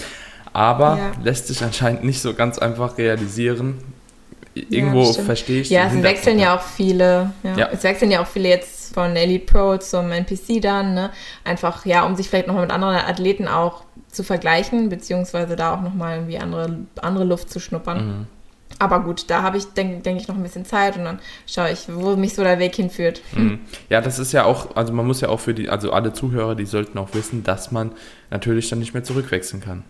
Aber 0.53 0.99
ja. 0.99 1.13
lässt 1.23 1.49
sich 1.49 1.63
anscheinend 1.63 2.05
nicht 2.05 2.23
so 2.23 2.33
ganz 2.35 2.59
einfach 2.59 2.97
realisieren. 2.97 3.79
Irgendwo 4.55 5.13
verstehe 5.13 5.63
ich 5.63 5.71
Ja, 5.71 5.87
es 5.87 6.01
wechseln 6.03 6.39
ja 6.39 6.57
auch 6.57 6.63
viele. 6.63 7.33
Ja. 7.43 7.71
Es 7.73 7.83
wechseln 7.83 8.13
ja 8.13 8.23
auch 8.23 8.27
viele 8.27 8.49
jetzt 8.49 8.95
von 8.95 9.17
Elite 9.17 9.53
Pro 9.53 9.77
zum 9.79 10.13
NPC 10.13 10.63
dann, 10.63 10.95
ne? 10.95 11.11
Einfach, 11.43 11.85
ja, 11.85 12.07
um 12.07 12.15
sich 12.15 12.29
vielleicht 12.29 12.47
nochmal 12.47 12.63
mit 12.63 12.71
anderen 12.71 12.95
Athleten 12.95 13.49
auch 13.49 13.83
zu 14.13 14.23
vergleichen, 14.23 14.89
beziehungsweise 14.89 15.57
da 15.57 15.75
auch 15.75 15.81
nochmal 15.81 16.19
irgendwie 16.19 16.39
andere, 16.39 16.79
andere 17.03 17.25
Luft 17.25 17.51
zu 17.51 17.59
schnuppern. 17.59 18.07
Mhm. 18.07 18.27
Aber 18.79 19.01
gut, 19.01 19.31
da 19.31 19.43
habe 19.43 19.57
ich, 19.57 19.67
denke 19.67 20.03
denk 20.03 20.21
ich, 20.21 20.29
noch 20.29 20.37
ein 20.37 20.43
bisschen 20.43 20.65
Zeit 20.65 20.97
und 20.97 21.05
dann 21.05 21.21
schaue 21.47 21.71
ich, 21.71 21.87
wo 21.89 22.17
mich 22.17 22.35
so 22.35 22.43
der 22.43 22.59
Weg 22.59 22.75
hinführt. 22.75 23.23
Mhm. 23.35 23.61
Ja, 23.89 24.01
das 24.01 24.19
ist 24.19 24.33
ja 24.33 24.45
auch, 24.45 24.77
also 24.77 24.93
man 24.93 25.07
muss 25.07 25.21
ja 25.21 25.29
auch 25.29 25.41
für 25.41 25.55
die, 25.55 25.69
also 25.69 25.93
alle 25.93 26.13
Zuhörer, 26.13 26.55
die 26.55 26.67
sollten 26.67 26.99
auch 26.99 27.15
wissen, 27.15 27.45
dass 27.45 27.71
man 27.71 27.93
natürlich 28.31 28.69
dann 28.71 28.81
nicht 28.81 28.95
mehr 28.95 29.05
zurückwechseln 29.05 29.63
kann. 29.63 29.85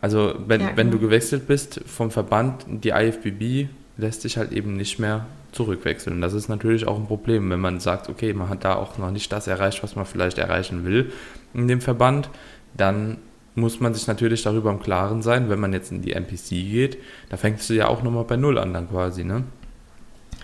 Also 0.00 0.34
wenn, 0.46 0.60
ja, 0.60 0.66
genau. 0.68 0.76
wenn 0.76 0.90
du 0.90 0.98
gewechselt 0.98 1.46
bist 1.46 1.80
vom 1.86 2.10
Verband, 2.10 2.64
die 2.66 2.90
IFBB 2.90 3.68
lässt 3.96 4.22
sich 4.22 4.36
halt 4.36 4.52
eben 4.52 4.76
nicht 4.76 4.98
mehr 4.98 5.26
zurückwechseln. 5.52 6.20
Das 6.20 6.32
ist 6.32 6.48
natürlich 6.48 6.86
auch 6.86 6.98
ein 6.98 7.06
Problem, 7.06 7.50
wenn 7.50 7.60
man 7.60 7.78
sagt, 7.78 8.08
okay, 8.08 8.32
man 8.32 8.48
hat 8.48 8.64
da 8.64 8.74
auch 8.74 8.98
noch 8.98 9.10
nicht 9.10 9.30
das 9.32 9.46
erreicht, 9.46 9.82
was 9.82 9.96
man 9.96 10.06
vielleicht 10.06 10.38
erreichen 10.38 10.84
will 10.84 11.12
in 11.54 11.68
dem 11.68 11.80
Verband, 11.80 12.30
dann 12.74 13.18
muss 13.54 13.80
man 13.80 13.94
sich 13.94 14.06
natürlich 14.06 14.42
darüber 14.42 14.70
im 14.70 14.80
Klaren 14.80 15.22
sein, 15.22 15.50
wenn 15.50 15.60
man 15.60 15.72
jetzt 15.72 15.92
in 15.92 16.02
die 16.02 16.12
NPC 16.12 16.48
geht, 16.50 16.98
da 17.28 17.36
fängst 17.36 17.68
du 17.68 17.74
ja 17.74 17.88
auch 17.88 18.02
nochmal 18.02 18.24
bei 18.24 18.36
Null 18.36 18.58
an 18.58 18.72
dann 18.72 18.88
quasi, 18.88 19.24
ne? 19.24 19.44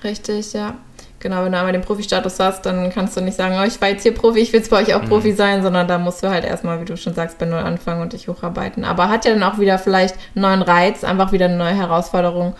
Richtig, 0.04 0.52
ja. 0.52 0.76
Genau, 1.20 1.44
wenn 1.44 1.50
du 1.50 1.58
einmal 1.58 1.72
den 1.72 1.82
Profi-Status 1.82 2.38
hast, 2.38 2.64
dann 2.64 2.90
kannst 2.90 3.16
du 3.16 3.20
nicht 3.20 3.36
sagen, 3.36 3.56
oh, 3.60 3.66
ich 3.66 3.80
war 3.80 3.88
jetzt 3.88 4.04
hier 4.04 4.14
Profi, 4.14 4.38
ich 4.38 4.52
will 4.52 4.60
jetzt 4.60 4.70
bei 4.70 4.80
euch 4.80 4.94
auch 4.94 5.02
mhm. 5.02 5.08
Profi 5.08 5.32
sein, 5.32 5.62
sondern 5.62 5.88
da 5.88 5.98
musst 5.98 6.22
du 6.22 6.28
halt 6.28 6.44
erstmal, 6.44 6.80
wie 6.80 6.84
du 6.84 6.96
schon 6.96 7.14
sagst, 7.14 7.38
bei 7.38 7.46
Null 7.46 7.58
anfangen 7.58 8.02
und 8.02 8.12
dich 8.12 8.28
hocharbeiten. 8.28 8.84
Aber 8.84 9.08
hat 9.08 9.24
ja 9.24 9.32
dann 9.32 9.42
auch 9.42 9.58
wieder 9.58 9.78
vielleicht 9.78 10.14
einen 10.36 10.42
neuen 10.42 10.62
Reiz, 10.62 11.02
einfach 11.02 11.32
wieder 11.32 11.46
eine 11.46 11.56
neue 11.56 11.74
Herausforderung. 11.74 12.54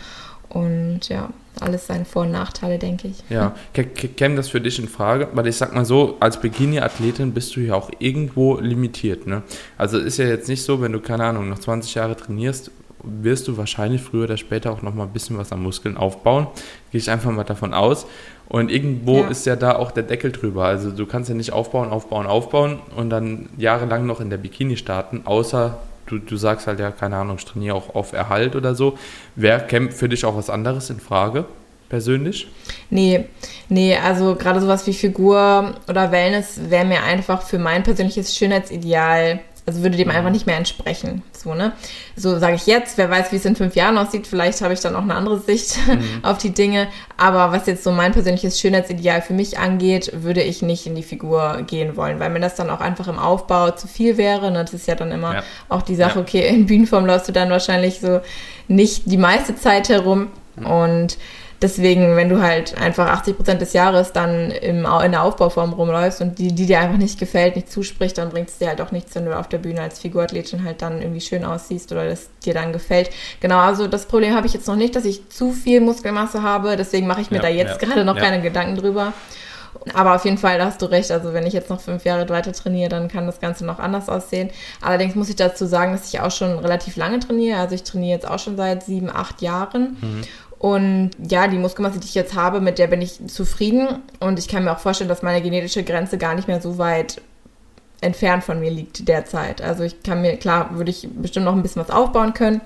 Und 0.49 1.09
ja, 1.09 1.29
alles 1.61 1.87
seine 1.87 2.05
Vor- 2.05 2.23
und 2.23 2.33
Nachteile, 2.33 2.79
denke 2.79 3.09
ich. 3.09 3.23
Ja, 3.29 3.55
käme 3.73 4.37
das 4.37 4.49
für 4.49 4.61
dich 4.61 4.79
in 4.79 4.89
Frage? 4.89 5.29
Weil 5.33 5.47
ich 5.47 5.57
sag 5.57 5.75
mal 5.75 5.85
so, 5.85 6.17
als 6.21 6.41
Bikini-Athletin 6.41 7.33
bist 7.33 7.55
du 7.57 7.61
ja 7.61 7.75
auch 7.75 7.91
irgendwo 7.99 8.59
limitiert. 8.59 9.27
Ne? 9.27 9.43
Also 9.77 9.99
ist 9.99 10.19
ja 10.19 10.27
jetzt 10.27 10.49
nicht 10.49 10.63
so, 10.63 10.81
wenn 10.81 10.93
du, 10.93 11.01
keine 11.01 11.25
Ahnung, 11.25 11.49
noch 11.49 11.59
20 11.59 11.95
Jahre 11.95 12.17
trainierst 12.17 12.71
wirst 13.03 13.49
du 13.49 13.57
wahrscheinlich 13.57 14.03
früher 14.03 14.25
oder 14.25 14.37
später 14.37 14.73
auch 14.73 14.83
nochmal 14.83 15.07
ein 15.07 15.13
bisschen 15.13 15.39
was 15.39 15.53
an 15.53 15.63
Muskeln 15.63 15.97
aufbauen. 15.97 16.49
Gehe 16.91 16.99
ich 17.01 17.11
einfach 17.11 17.31
mal 17.31 17.45
davon 17.45 17.75
aus. 17.75 18.07
Und 18.49 18.71
irgendwo 18.71 19.21
ja. 19.21 19.29
ist 19.29 19.47
ja 19.47 19.57
da 19.57 19.77
auch 19.77 19.91
der 19.91 20.05
Deckel 20.05 20.33
drüber. 20.33 20.65
Also 20.65 20.91
du 20.91 21.07
kannst 21.07 21.29
ja 21.29 21.35
nicht 21.35 21.53
aufbauen, 21.53 21.91
aufbauen, 21.91 22.27
aufbauen 22.27 22.79
und 22.97 23.11
dann 23.11 23.51
jahrelang 23.59 24.07
noch 24.07 24.21
in 24.21 24.31
der 24.31 24.39
Bikini 24.39 24.77
starten, 24.77 25.23
außer 25.27 25.79
du, 26.09 26.19
du 26.19 26.37
sagst 26.37 26.67
halt 26.67 26.81
ja, 26.81 26.91
keine 26.91 27.17
Ahnung, 27.17 27.37
ich 27.39 27.45
trainiere 27.45 27.77
auch 27.77 27.95
auf 27.95 28.13
Erhalt 28.13 28.57
oder 28.57 28.75
so. 28.75 28.99
Wer 29.37 29.61
kämpft 29.61 29.99
für 29.99 30.09
dich 30.09 30.25
auch 30.25 30.37
was 30.37 30.51
anderes 30.51 30.91
in 30.91 31.01
Frage? 31.01 31.45
persönlich? 31.89 32.49
Nee, 32.91 33.27
nee, 33.69 33.97
also 33.97 34.35
gerade 34.35 34.61
sowas 34.61 34.87
wie 34.87 34.93
Figur 34.93 35.75
oder 35.89 36.13
Wellness 36.13 36.61
wäre 36.69 36.85
mir 36.85 37.03
einfach 37.03 37.43
für 37.43 37.59
mein 37.59 37.83
persönliches 37.83 38.37
Schönheitsideal, 38.37 39.41
also 39.69 39.83
würde 39.83 39.99
dem 39.99 40.09
einfach 40.09 40.31
nicht 40.31 40.47
mehr 40.47 40.57
entsprechen. 40.57 41.23
So, 41.33 41.53
ne? 41.53 41.73
So 42.17 42.39
sage 42.39 42.55
ich 42.55 42.67
jetzt, 42.67 42.97
wer 42.97 43.11
weiß, 43.11 43.33
wie 43.33 43.37
es 43.37 43.45
in 43.45 43.55
fünf 43.55 43.77
Jahren 43.77 43.99
aussieht, 43.99 44.27
vielleicht 44.27 44.63
habe 44.63 44.73
ich 44.73 44.81
dann 44.81 44.97
auch 44.97 45.03
eine 45.03 45.15
andere 45.15 45.39
Sicht 45.39 45.77
mhm. 45.87 46.03
auf 46.23 46.39
die 46.39 46.55
Dinge. 46.55 46.89
Aber 47.19 47.53
was 47.53 47.67
jetzt 47.67 47.85
so 47.85 47.93
mein 47.93 48.13
persönliches 48.13 48.59
Schönheitsideal 48.59 49.21
für 49.21 49.35
mich 49.35 49.59
angeht, 49.59 50.11
würde 50.15 50.43
ich 50.43 50.63
nicht 50.63 50.87
in 50.87 50.95
die 50.95 51.03
Figur 51.03 51.65
gehen 51.67 51.97
wollen, 51.97 52.19
weil 52.19 52.31
mir 52.31 52.41
das 52.41 52.55
dann 52.55 52.71
auch 52.71 52.81
einfach 52.81 53.09
im 53.09 53.19
Aufbau 53.19 53.71
zu 53.73 53.89
viel 53.89 54.17
wäre. 54.17 54.51
Ne? 54.51 54.65
Das 54.65 54.73
ist 54.73 54.89
ja 54.89 54.95
dann 54.95 55.13
immer 55.13 55.35
ja. 55.35 55.43
auch 55.69 55.83
die 55.83 55.97
Sache, 55.97 56.21
ja. 56.21 56.23
okay, 56.23 56.49
in 56.49 56.65
Bühnenform 56.65 57.05
läufst 57.05 57.29
du 57.29 57.33
dann 57.33 57.51
wahrscheinlich 57.51 58.01
so 58.01 58.23
nicht 58.69 59.03
die 59.05 59.19
meiste 59.19 59.55
Zeit 59.55 59.91
herum. 59.91 60.29
Mhm. 60.57 60.67
Und 60.67 61.19
Deswegen, 61.61 62.15
wenn 62.15 62.29
du 62.29 62.41
halt 62.41 62.81
einfach 62.81 63.09
80 63.09 63.37
Prozent 63.37 63.61
des 63.61 63.73
Jahres 63.73 64.13
dann 64.13 64.53
im, 64.53 64.87
in 65.05 65.11
der 65.13 65.23
Aufbauform 65.25 65.73
rumläufst 65.73 66.21
und 66.21 66.39
die, 66.39 66.55
die 66.55 66.67
dir 66.67 66.79
einfach 66.79 66.99
nicht 66.99 67.19
gefällt, 67.19 67.57
nicht 67.57 67.71
zuspricht, 67.71 68.17
dann 68.17 68.31
bringt 68.31 68.49
es 68.49 68.59
dir 68.59 68.69
halt 68.69 68.81
auch 68.81 68.93
nichts, 68.93 69.15
wenn 69.17 69.25
du 69.25 69.37
auf 69.37 69.49
der 69.49 69.59
Bühne 69.59 69.83
als 69.83 69.99
Figurathletin 69.99 70.63
halt 70.63 70.83
dann 70.83 71.03
irgendwie 71.03 71.21
schön 71.21 71.45
aussiehst 71.45 71.91
oder 71.91 72.09
das 72.09 72.29
dir 72.45 72.55
dann 72.55 72.73
gefällt. 72.73 73.11
Genau, 73.41 73.59
also 73.59 73.89
das 73.89 74.07
Problem 74.07 74.35
habe 74.35 74.47
ich 74.47 74.55
jetzt 74.55 74.69
noch 74.69 74.77
nicht, 74.77 74.95
dass 74.95 75.05
ich 75.05 75.29
zu 75.31 75.51
viel 75.51 75.81
Muskelmasse 75.81 76.43
habe, 76.43 76.77
deswegen 76.77 77.09
mache 77.09 77.23
ich 77.23 77.31
mir 77.33 77.39
ja, 77.39 77.43
da 77.43 77.49
jetzt 77.49 77.83
ja, 77.83 77.89
gerade 77.89 78.05
noch 78.05 78.17
ja. 78.17 78.23
keine 78.23 78.41
Gedanken 78.41 78.77
drüber. 78.77 79.13
Aber 79.95 80.15
auf 80.15 80.25
jeden 80.25 80.39
Fall, 80.39 80.59
da 80.59 80.67
hast 80.67 80.83
du 80.83 80.87
recht. 80.87 81.11
Also 81.11 81.33
wenn 81.33 81.47
ich 81.47 81.53
jetzt 81.53 81.71
noch 81.71 81.81
fünf 81.81 82.05
Jahre 82.05 82.29
weiter 82.29 82.53
trainiere, 82.53 82.89
dann 82.89 83.09
kann 83.09 83.27
das 83.27 83.41
Ganze 83.41 83.65
noch 83.65 83.79
anders 83.79 84.09
aussehen. 84.09 84.51
Allerdings 84.81 85.15
muss 85.15 85.29
ich 85.29 85.37
dazu 85.37 85.67
sagen, 85.67 85.93
dass 85.93 86.13
ich 86.13 86.21
auch 86.21 86.31
schon 86.31 86.59
relativ 86.59 86.97
lange 86.97 87.21
trainiere. 87.21 87.59
Also 87.59 87.75
ich 87.75 87.85
trainiere 87.85 88.17
jetzt 88.17 88.29
auch 88.29 88.39
schon 88.39 88.57
seit 88.57 88.83
sieben, 88.83 89.11
acht 89.11 89.43
Jahren. 89.43 89.97
Mhm. 90.01 90.23
Und 90.59 91.11
ja, 91.23 91.47
die 91.47 91.59
Muskelmasse, 91.59 92.01
die 92.01 92.07
ich 92.07 92.15
jetzt 92.15 92.35
habe, 92.35 92.61
mit 92.61 92.79
der 92.79 92.89
bin 92.89 93.01
ich 93.01 93.27
zufrieden. 93.29 94.03
Und 94.19 94.39
ich 94.39 94.49
kann 94.49 94.65
mir 94.65 94.73
auch 94.73 94.81
vorstellen, 94.81 95.09
dass 95.09 95.23
meine 95.23 95.41
genetische 95.41 95.85
Grenze 95.85 96.19
gar 96.19 96.35
nicht 96.35 96.49
mehr 96.49 96.61
so 96.61 96.79
weit 96.79 97.21
entfernt 98.01 98.45
von 98.45 98.61
mir 98.61 98.71
liegt 98.71 99.09
derzeit. 99.09 99.61
Also 99.61 99.85
ich 99.85 100.03
kann 100.03 100.21
mir, 100.21 100.37
klar, 100.37 100.77
würde 100.77 100.91
ich 100.91 101.09
bestimmt 101.11 101.47
noch 101.47 101.55
ein 101.55 101.63
bisschen 101.63 101.83
was 101.83 101.91
aufbauen 101.91 102.35
können. 102.35 102.61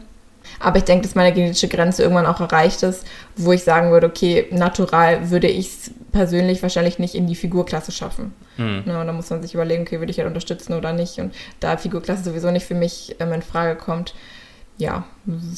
Aber 0.58 0.78
ich 0.78 0.84
denke, 0.84 1.06
dass 1.06 1.14
meine 1.14 1.32
genetische 1.32 1.68
Grenze 1.68 2.02
irgendwann 2.02 2.26
auch 2.26 2.40
erreicht 2.40 2.82
ist, 2.82 3.06
wo 3.36 3.52
ich 3.52 3.62
sagen 3.62 3.90
würde, 3.90 4.08
okay, 4.08 4.46
natural 4.50 5.30
würde 5.30 5.46
ich 5.46 5.66
es 5.66 5.90
persönlich 6.10 6.62
wahrscheinlich 6.62 6.98
nicht 6.98 7.14
in 7.14 7.26
die 7.26 7.36
Figurklasse 7.36 7.92
schaffen. 7.92 8.34
Mhm. 8.56 8.82
Ja, 8.86 9.04
da 9.04 9.12
muss 9.12 9.30
man 9.30 9.42
sich 9.42 9.54
überlegen, 9.54 9.82
okay, 9.82 10.00
würde 10.00 10.10
ich 10.10 10.18
halt 10.18 10.28
unterstützen 10.28 10.74
oder 10.74 10.92
nicht. 10.92 11.18
Und 11.18 11.34
da 11.60 11.76
Figurklasse 11.76 12.24
sowieso 12.24 12.50
nicht 12.50 12.66
für 12.66 12.74
mich 12.74 13.16
ähm, 13.20 13.32
in 13.32 13.42
Frage 13.42 13.76
kommt, 13.76 14.14
ja, 14.78 15.04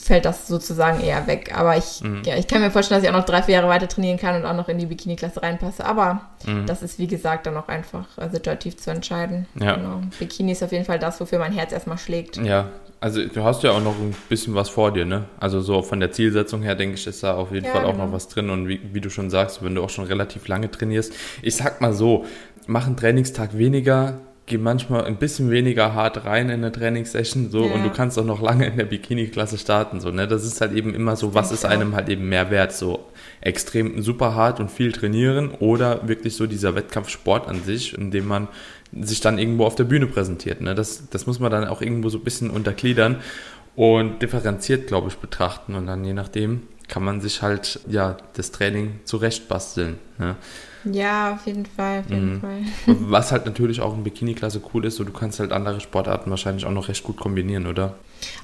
fällt 0.03 0.25
das 0.25 0.49
sozusagen 0.49 1.01
eher 1.01 1.27
weg. 1.27 1.53
Aber 1.57 1.77
ich, 1.77 2.03
mhm. 2.03 2.23
ja, 2.25 2.37
ich 2.37 2.47
kann 2.47 2.61
mir 2.61 2.71
vorstellen, 2.71 3.01
dass 3.01 3.09
ich 3.09 3.15
auch 3.15 3.19
noch 3.19 3.27
drei, 3.27 3.43
vier 3.43 3.55
Jahre 3.55 3.69
weiter 3.69 3.89
trainieren 3.89 4.19
kann 4.19 4.37
und 4.37 4.47
auch 4.47 4.55
noch 4.55 4.69
in 4.69 4.79
die 4.79 4.87
Bikini-Klasse 4.87 5.43
reinpasse. 5.43 5.85
Aber 5.85 6.23
mhm. 6.47 6.67
das 6.67 6.83
ist, 6.83 6.99
wie 6.99 7.07
gesagt, 7.07 7.47
dann 7.47 7.57
auch 7.57 7.69
einfach 7.69 8.07
äh, 8.19 8.29
situativ 8.31 8.77
zu 8.77 8.91
entscheiden. 8.91 9.47
Ja. 9.61 9.77
Genau. 9.77 10.03
Bikini 10.19 10.53
ist 10.53 10.63
auf 10.63 10.73
jeden 10.73 10.85
Fall 10.85 10.99
das, 10.99 11.21
wofür 11.21 11.39
mein 11.39 11.53
Herz 11.53 11.73
erstmal 11.73 11.99
schlägt. 11.99 12.37
Ja, 12.37 12.69
also 13.01 13.23
du 13.23 13.45
hast 13.45 13.63
ja 13.63 13.71
auch 13.71 13.83
noch 13.83 13.99
ein 13.99 14.15
bisschen 14.29 14.55
was 14.55 14.69
vor 14.69 14.93
dir, 14.93 15.05
ne? 15.05 15.25
Also 15.39 15.61
so 15.61 15.83
von 15.83 16.01
der 16.01 16.11
Zielsetzung 16.11 16.63
her, 16.63 16.75
denke 16.75 16.95
ich, 16.95 17.07
ist 17.07 17.23
da 17.23 17.35
auf 17.35 17.53
jeden 17.53 17.67
ja, 17.67 17.73
Fall 17.73 17.85
auch 17.85 17.93
genau. 17.93 18.07
noch 18.07 18.13
was 18.13 18.29
drin. 18.29 18.51
Und 18.51 18.67
wie, 18.67 18.81
wie 18.93 19.01
du 19.01 19.11
schon 19.11 19.31
sagst, 19.31 19.63
wenn 19.63 19.75
du 19.75 19.83
auch 19.83 19.91
schon 19.91 20.07
relativ 20.07 20.49
lange 20.49 20.71
trainierst, 20.71 21.13
ich 21.43 21.57
sag 21.57 21.81
mal 21.81 21.93
so, 21.93 22.25
mach 22.67 22.87
einen 22.87 22.97
Trainingstag 22.97 23.59
weniger, 23.59 24.21
geh 24.47 24.59
manchmal 24.59 25.05
ein 25.05 25.17
bisschen 25.17 25.51
weniger 25.51 25.95
hart 25.95 26.27
rein 26.27 26.51
in 26.51 26.57
eine 26.57 26.71
Trainingssession 26.71 27.51
so 27.51 27.67
ja. 27.67 27.73
und 27.73 27.83
du 27.83 27.91
kannst 27.91 28.19
auch 28.19 28.25
noch 28.25 28.43
lange 28.43 28.67
in 28.67 28.77
der 28.77 28.85
Bikini-Klasse 28.85 29.57
starten 29.57 30.01
so 30.01 30.11
ne 30.11 30.29
das 30.29 30.45
ist 30.45 30.61
halt 30.61 30.73
eben 30.73 30.95
immer 30.95 31.17
so 31.17 31.35
was 31.35 31.51
ist 31.51 31.65
einem 31.65 31.95
halt 31.95 32.09
eben 32.09 32.29
mehr 32.29 32.51
wert 32.51 32.73
so 32.73 33.07
extrem 33.41 34.03
super 34.03 34.35
hart 34.35 34.61
und 34.61 34.71
viel 34.71 34.93
trainieren 34.93 35.51
oder 35.51 36.07
wirklich 36.09 36.37
so 36.37 36.47
dieser 36.47 36.75
Wettkampfsport 36.75 37.49
an 37.49 37.63
sich 37.63 37.97
in 37.97 38.11
dem 38.11 38.27
man 38.27 38.49
sich 38.93 39.21
dann 39.21 39.39
irgendwo 39.39 39.65
auf 39.65 39.77
der 39.77 39.85
Bühne 39.85 40.07
präsentiert 40.07 40.61
ne 40.61 40.75
das 40.75 41.09
das 41.09 41.27
muss 41.27 41.41
man 41.41 41.51
dann 41.51 41.67
auch 41.67 41.81
irgendwo 41.81 42.11
so 42.11 42.19
ein 42.19 42.25
bisschen 42.25 42.51
untergliedern 42.51 43.17
und 43.77 44.21
differenziert 44.21 44.89
glaube 44.89 45.09
ich 45.09 45.17
betrachten 45.17 45.75
und 45.75 45.87
dann 45.87 46.05
je 46.05 46.13
nachdem 46.13 46.63
kann 46.89 47.03
man 47.03 47.23
sich 47.23 47.41
halt 47.41 47.81
ja 47.89 48.19
das 48.35 48.53
Training 48.53 49.01
zurechtbasteln 49.05 49.99
ne? 50.19 50.37
Ja, 50.91 51.35
auf 51.35 51.47
jeden 51.47 51.67
Fall, 51.67 52.01
auf 52.01 52.11
jeden 52.11 52.35
mhm. 52.35 52.41
Fall. 52.41 52.63
Was 52.87 53.33
halt 53.33 53.47
natürlich 53.47 53.81
auch 53.81 53.95
in 53.95 54.05
Bikini-Klasse 54.05 54.61
cool 54.73 54.85
ist, 54.85 54.97
so 54.97 55.05
du 55.05 55.13
kannst 55.13 55.41
halt 55.41 55.53
andere 55.53 55.81
Sportarten 55.81 56.31
wahrscheinlich 56.31 56.67
auch 56.67 56.71
noch 56.71 56.89
recht 56.89 57.05
gut 57.05 57.17
kombinieren, 57.17 57.67
oder? 57.67 57.95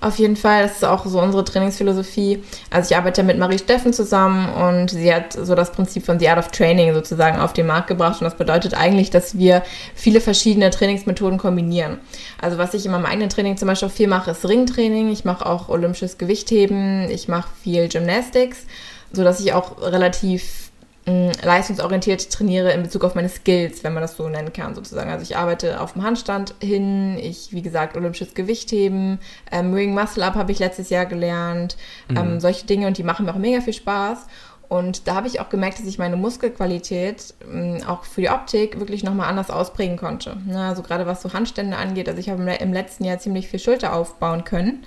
Auf 0.00 0.18
jeden 0.18 0.36
Fall, 0.36 0.62
das 0.62 0.76
ist 0.76 0.84
auch 0.84 1.06
so 1.06 1.20
unsere 1.20 1.44
Trainingsphilosophie. 1.44 2.42
Also 2.70 2.90
ich 2.90 2.96
arbeite 2.96 3.22
mit 3.22 3.38
Marie 3.38 3.58
Steffen 3.58 3.92
zusammen 3.92 4.48
und 4.48 4.90
sie 4.90 5.12
hat 5.12 5.32
so 5.32 5.54
das 5.54 5.72
Prinzip 5.72 6.04
von 6.04 6.18
The 6.18 6.28
Art 6.28 6.38
of 6.38 6.48
Training 6.48 6.94
sozusagen 6.94 7.38
auf 7.38 7.52
den 7.52 7.66
Markt 7.66 7.88
gebracht 7.88 8.20
und 8.20 8.24
das 8.24 8.36
bedeutet 8.36 8.74
eigentlich, 8.74 9.10
dass 9.10 9.38
wir 9.38 9.62
viele 9.94 10.20
verschiedene 10.20 10.70
Trainingsmethoden 10.70 11.38
kombinieren. 11.38 11.98
Also 12.40 12.58
was 12.58 12.74
ich 12.74 12.86
in 12.86 12.92
meinem 12.92 13.06
eigenen 13.06 13.30
Training 13.30 13.56
zum 13.56 13.68
Beispiel 13.68 13.88
viel 13.88 14.08
mache, 14.08 14.32
ist 14.32 14.46
Ringtraining. 14.46 15.10
Ich 15.10 15.24
mache 15.24 15.46
auch 15.46 15.68
olympisches 15.68 16.18
Gewichtheben, 16.18 17.10
ich 17.10 17.28
mache 17.28 17.48
viel 17.62 17.88
Gymnastics, 17.88 18.66
sodass 19.12 19.40
ich 19.40 19.52
auch 19.52 19.80
relativ 19.82 20.69
leistungsorientiert 21.06 22.30
trainiere 22.30 22.72
in 22.72 22.82
Bezug 22.82 23.04
auf 23.04 23.14
meine 23.14 23.28
Skills, 23.28 23.82
wenn 23.84 23.94
man 23.94 24.02
das 24.02 24.16
so 24.16 24.28
nennen 24.28 24.52
kann, 24.52 24.74
sozusagen. 24.74 25.10
Also 25.10 25.22
ich 25.22 25.36
arbeite 25.36 25.80
auf 25.80 25.94
dem 25.94 26.02
Handstand 26.02 26.54
hin, 26.60 27.18
ich, 27.18 27.52
wie 27.52 27.62
gesagt, 27.62 27.96
olympisches 27.96 28.34
Gewichtheben, 28.34 29.18
ähm, 29.50 29.72
Ring 29.72 29.94
Muscle 29.94 30.22
Up 30.22 30.34
habe 30.34 30.52
ich 30.52 30.58
letztes 30.58 30.90
Jahr 30.90 31.06
gelernt, 31.06 31.76
ähm, 32.08 32.14
mhm. 32.14 32.20
ähm, 32.32 32.40
solche 32.40 32.66
Dinge 32.66 32.86
und 32.86 32.98
die 32.98 33.02
machen 33.02 33.26
mir 33.26 33.32
auch 33.32 33.38
mega 33.38 33.60
viel 33.60 33.72
Spaß. 33.72 34.26
Und 34.68 35.08
da 35.08 35.16
habe 35.16 35.26
ich 35.26 35.40
auch 35.40 35.48
gemerkt, 35.48 35.80
dass 35.80 35.86
ich 35.86 35.98
meine 35.98 36.16
Muskelqualität 36.16 37.34
ähm, 37.50 37.78
auch 37.88 38.04
für 38.04 38.20
die 38.20 38.30
Optik 38.30 38.78
wirklich 38.78 39.02
nochmal 39.02 39.28
anders 39.28 39.50
ausprägen 39.50 39.96
konnte. 39.96 40.36
Na, 40.46 40.68
also 40.68 40.82
gerade 40.82 41.06
was 41.06 41.22
so 41.22 41.32
Handstände 41.32 41.76
angeht, 41.76 42.08
also 42.08 42.20
ich 42.20 42.28
habe 42.28 42.42
im 42.54 42.72
letzten 42.72 43.04
Jahr 43.04 43.18
ziemlich 43.18 43.48
viel 43.48 43.58
Schulter 43.58 43.94
aufbauen 43.94 44.44
können 44.44 44.84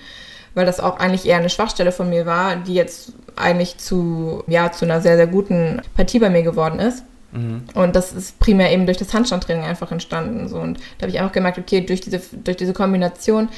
weil 0.56 0.66
das 0.66 0.80
auch 0.80 1.00
eigentlich 1.00 1.26
eher 1.26 1.38
eine 1.38 1.50
Schwachstelle 1.50 1.92
von 1.92 2.10
mir 2.10 2.26
war, 2.26 2.56
die 2.56 2.74
jetzt 2.74 3.14
eigentlich 3.36 3.78
zu, 3.78 4.44
ja, 4.48 4.72
zu 4.72 4.86
einer 4.86 5.02
sehr, 5.02 5.18
sehr 5.18 5.28
guten 5.28 5.82
Partie 5.96 6.20
bei 6.20 6.30
mir 6.30 6.44
geworden 6.44 6.80
ist. 6.80 7.04
Mhm. 7.32 7.64
Und 7.74 7.96
das 7.96 8.14
ist 8.14 8.40
primär 8.40 8.72
eben 8.72 8.86
durch 8.86 8.98
das 8.98 9.14
Handstandtraining 9.14 9.64
einfach 9.64 9.92
entstanden. 9.92 10.48
So. 10.48 10.58
Und 10.60 10.78
da 10.98 11.04
habe 11.04 11.12
ich 11.12 11.20
einfach 11.20 11.34
gemerkt, 11.34 11.58
okay, 11.58 11.82
durch 11.82 12.02
diese, 12.02 12.20
durch 12.20 12.58
diese 12.58 12.74
Kombination 12.74 13.50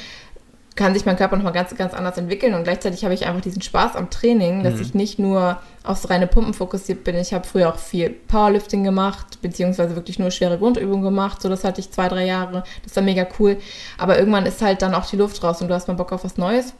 kann 0.76 0.92
sich 0.92 1.06
mein 1.06 1.16
Körper 1.16 1.36
nochmal 1.36 1.54
ganz, 1.54 1.74
ganz 1.74 1.94
anders 1.94 2.18
entwickeln 2.18 2.52
und 2.52 2.64
gleichzeitig 2.64 3.02
habe 3.02 3.14
ich 3.14 3.26
einfach 3.26 3.40
diesen 3.40 3.62
Spaß 3.62 3.96
am 3.96 4.10
Training, 4.10 4.62
dass 4.62 4.74
mhm. 4.74 4.82
ich 4.82 4.94
nicht 4.94 5.18
nur 5.18 5.58
aufs 5.82 6.10
reine 6.10 6.26
Pumpen 6.26 6.52
fokussiert 6.52 7.02
bin. 7.02 7.16
Ich 7.16 7.32
habe 7.32 7.46
früher 7.46 7.70
auch 7.70 7.78
viel 7.78 8.10
Powerlifting 8.10 8.84
gemacht, 8.84 9.40
beziehungsweise 9.40 9.96
wirklich 9.96 10.18
nur 10.18 10.30
schwere 10.30 10.58
Grundübungen 10.58 11.02
gemacht. 11.02 11.40
So, 11.40 11.48
das 11.48 11.64
hatte 11.64 11.80
ich 11.80 11.90
zwei, 11.90 12.08
drei 12.08 12.26
Jahre. 12.26 12.62
Das 12.84 12.94
war 12.94 13.02
mega 13.02 13.26
cool. 13.38 13.56
Aber 13.96 14.18
irgendwann 14.18 14.44
ist 14.44 14.60
halt 14.60 14.82
dann 14.82 14.94
auch 14.94 15.06
die 15.06 15.16
Luft 15.16 15.42
raus 15.42 15.62
und 15.62 15.68
du 15.68 15.74
hast 15.74 15.88
mal 15.88 15.94
Bock 15.94 16.12
auf 16.12 16.24
was 16.24 16.36
Neues. 16.36 16.74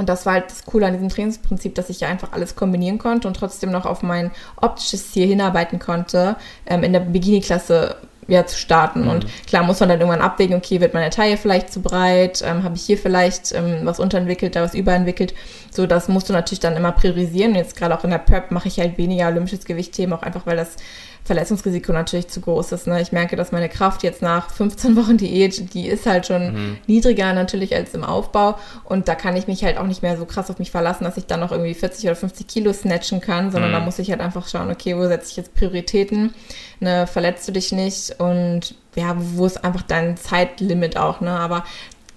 Und 0.00 0.08
das 0.08 0.26
war 0.26 0.32
halt 0.32 0.50
das 0.50 0.64
Coole 0.64 0.86
an 0.86 0.94
diesem 0.94 1.10
Trainingsprinzip, 1.10 1.74
dass 1.74 1.90
ich 1.90 2.00
ja 2.00 2.08
einfach 2.08 2.32
alles 2.32 2.56
kombinieren 2.56 2.98
konnte 2.98 3.28
und 3.28 3.34
trotzdem 3.34 3.70
noch 3.70 3.84
auf 3.84 4.02
mein 4.02 4.30
optisches 4.56 5.12
Ziel 5.12 5.28
hinarbeiten 5.28 5.78
konnte, 5.78 6.36
ähm, 6.66 6.82
in 6.82 6.92
der 6.92 7.00
Bikini-Klasse 7.00 7.96
ja, 8.26 8.46
zu 8.46 8.56
starten. 8.56 9.02
Mhm. 9.02 9.08
Und 9.10 9.26
klar 9.46 9.62
muss 9.62 9.80
man 9.80 9.88
dann 9.88 10.00
irgendwann 10.00 10.22
abwägen, 10.22 10.56
okay, 10.56 10.80
wird 10.80 10.94
meine 10.94 11.10
Taille 11.10 11.36
vielleicht 11.36 11.72
zu 11.72 11.82
breit, 11.82 12.42
ähm, 12.46 12.62
habe 12.62 12.76
ich 12.76 12.82
hier 12.82 12.96
vielleicht 12.96 13.52
ähm, 13.52 13.80
was 13.82 14.00
unterentwickelt, 14.00 14.56
da 14.56 14.62
was 14.62 14.74
überentwickelt. 14.74 15.34
So, 15.70 15.86
das 15.86 16.08
musst 16.08 16.28
du 16.28 16.32
natürlich 16.32 16.60
dann 16.60 16.76
immer 16.76 16.92
priorisieren. 16.92 17.52
Und 17.52 17.58
jetzt 17.58 17.76
gerade 17.76 17.96
auch 17.96 18.04
in 18.04 18.10
der 18.10 18.18
Prep 18.18 18.50
mache 18.52 18.68
ich 18.68 18.78
halt 18.78 18.96
weniger 18.96 19.26
olympisches 19.26 19.64
Gewichtheben, 19.64 20.14
auch 20.14 20.22
einfach, 20.22 20.46
weil 20.46 20.56
das 20.56 20.76
Verletzungsrisiko 21.30 21.92
natürlich 21.92 22.26
zu 22.26 22.40
groß 22.40 22.72
ist. 22.72 22.88
Ne? 22.88 23.00
Ich 23.00 23.12
merke, 23.12 23.36
dass 23.36 23.52
meine 23.52 23.68
Kraft 23.68 24.02
jetzt 24.02 24.20
nach 24.20 24.50
15 24.50 24.96
Wochen 24.96 25.16
Diät, 25.16 25.72
die 25.74 25.86
ist 25.86 26.04
halt 26.04 26.26
schon 26.26 26.52
mhm. 26.52 26.78
niedriger 26.88 27.32
natürlich 27.32 27.72
als 27.72 27.94
im 27.94 28.02
Aufbau. 28.02 28.58
Und 28.82 29.06
da 29.06 29.14
kann 29.14 29.36
ich 29.36 29.46
mich 29.46 29.62
halt 29.62 29.78
auch 29.78 29.86
nicht 29.86 30.02
mehr 30.02 30.16
so 30.16 30.24
krass 30.24 30.50
auf 30.50 30.58
mich 30.58 30.72
verlassen, 30.72 31.04
dass 31.04 31.16
ich 31.16 31.26
dann 31.26 31.38
noch 31.38 31.52
irgendwie 31.52 31.74
40 31.74 32.06
oder 32.06 32.16
50 32.16 32.48
Kilo 32.48 32.72
snatchen 32.72 33.20
kann, 33.20 33.52
sondern 33.52 33.70
mhm. 33.70 33.74
da 33.74 33.80
muss 33.80 34.00
ich 34.00 34.10
halt 34.10 34.20
einfach 34.20 34.48
schauen, 34.48 34.72
okay, 34.72 34.96
wo 34.96 35.06
setze 35.06 35.30
ich 35.30 35.36
jetzt 35.36 35.54
Prioritäten? 35.54 36.34
Ne, 36.80 37.06
verletzt 37.06 37.46
du 37.46 37.52
dich 37.52 37.70
nicht? 37.70 38.18
Und 38.18 38.74
ja, 38.96 39.14
wo 39.16 39.46
ist 39.46 39.62
einfach 39.62 39.82
dein 39.82 40.16
Zeitlimit 40.16 40.96
auch, 40.96 41.20
ne? 41.20 41.30
Aber 41.30 41.64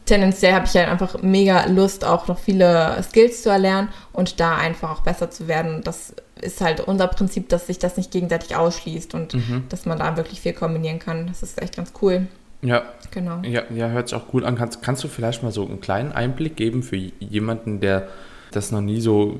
tendenziell 0.05 0.53
habe 0.53 0.65
ich 0.65 0.73
halt 0.73 0.89
einfach 0.89 1.21
mega 1.21 1.67
Lust, 1.67 2.03
auch 2.03 2.27
noch 2.27 2.39
viele 2.39 2.97
Skills 3.03 3.43
zu 3.43 3.51
erlernen 3.51 3.89
und 4.11 4.39
da 4.39 4.55
einfach 4.55 4.89
auch 4.89 5.01
besser 5.01 5.29
zu 5.29 5.47
werden. 5.47 5.81
Das 5.83 6.15
ist 6.43 6.61
halt 6.61 6.81
unser 6.81 7.07
Prinzip, 7.07 7.49
dass 7.49 7.67
sich 7.67 7.79
das 7.79 7.97
nicht 7.97 8.11
gegenseitig 8.11 8.55
ausschließt 8.55 9.13
und 9.15 9.33
mhm. 9.33 9.63
dass 9.69 9.85
man 9.85 9.99
da 9.99 10.17
wirklich 10.17 10.41
viel 10.41 10.53
kombinieren 10.53 10.99
kann. 10.99 11.27
Das 11.27 11.43
ist 11.43 11.61
echt 11.61 11.75
ganz 11.75 11.93
cool. 12.01 12.27
Ja. 12.61 12.83
Genau. 13.11 13.41
Ja, 13.43 13.63
ja, 13.73 13.89
hört 13.89 14.09
sich 14.09 14.17
auch 14.17 14.27
gut 14.27 14.43
an. 14.43 14.55
Kannst, 14.55 14.81
kannst 14.81 15.03
du 15.03 15.07
vielleicht 15.07 15.43
mal 15.43 15.51
so 15.51 15.65
einen 15.65 15.81
kleinen 15.81 16.11
Einblick 16.11 16.55
geben 16.55 16.81
für 16.81 16.95
jemanden, 16.95 17.79
der 17.79 18.07
das 18.51 18.71
noch 18.71 18.81
nie 18.81 19.01
so 19.01 19.37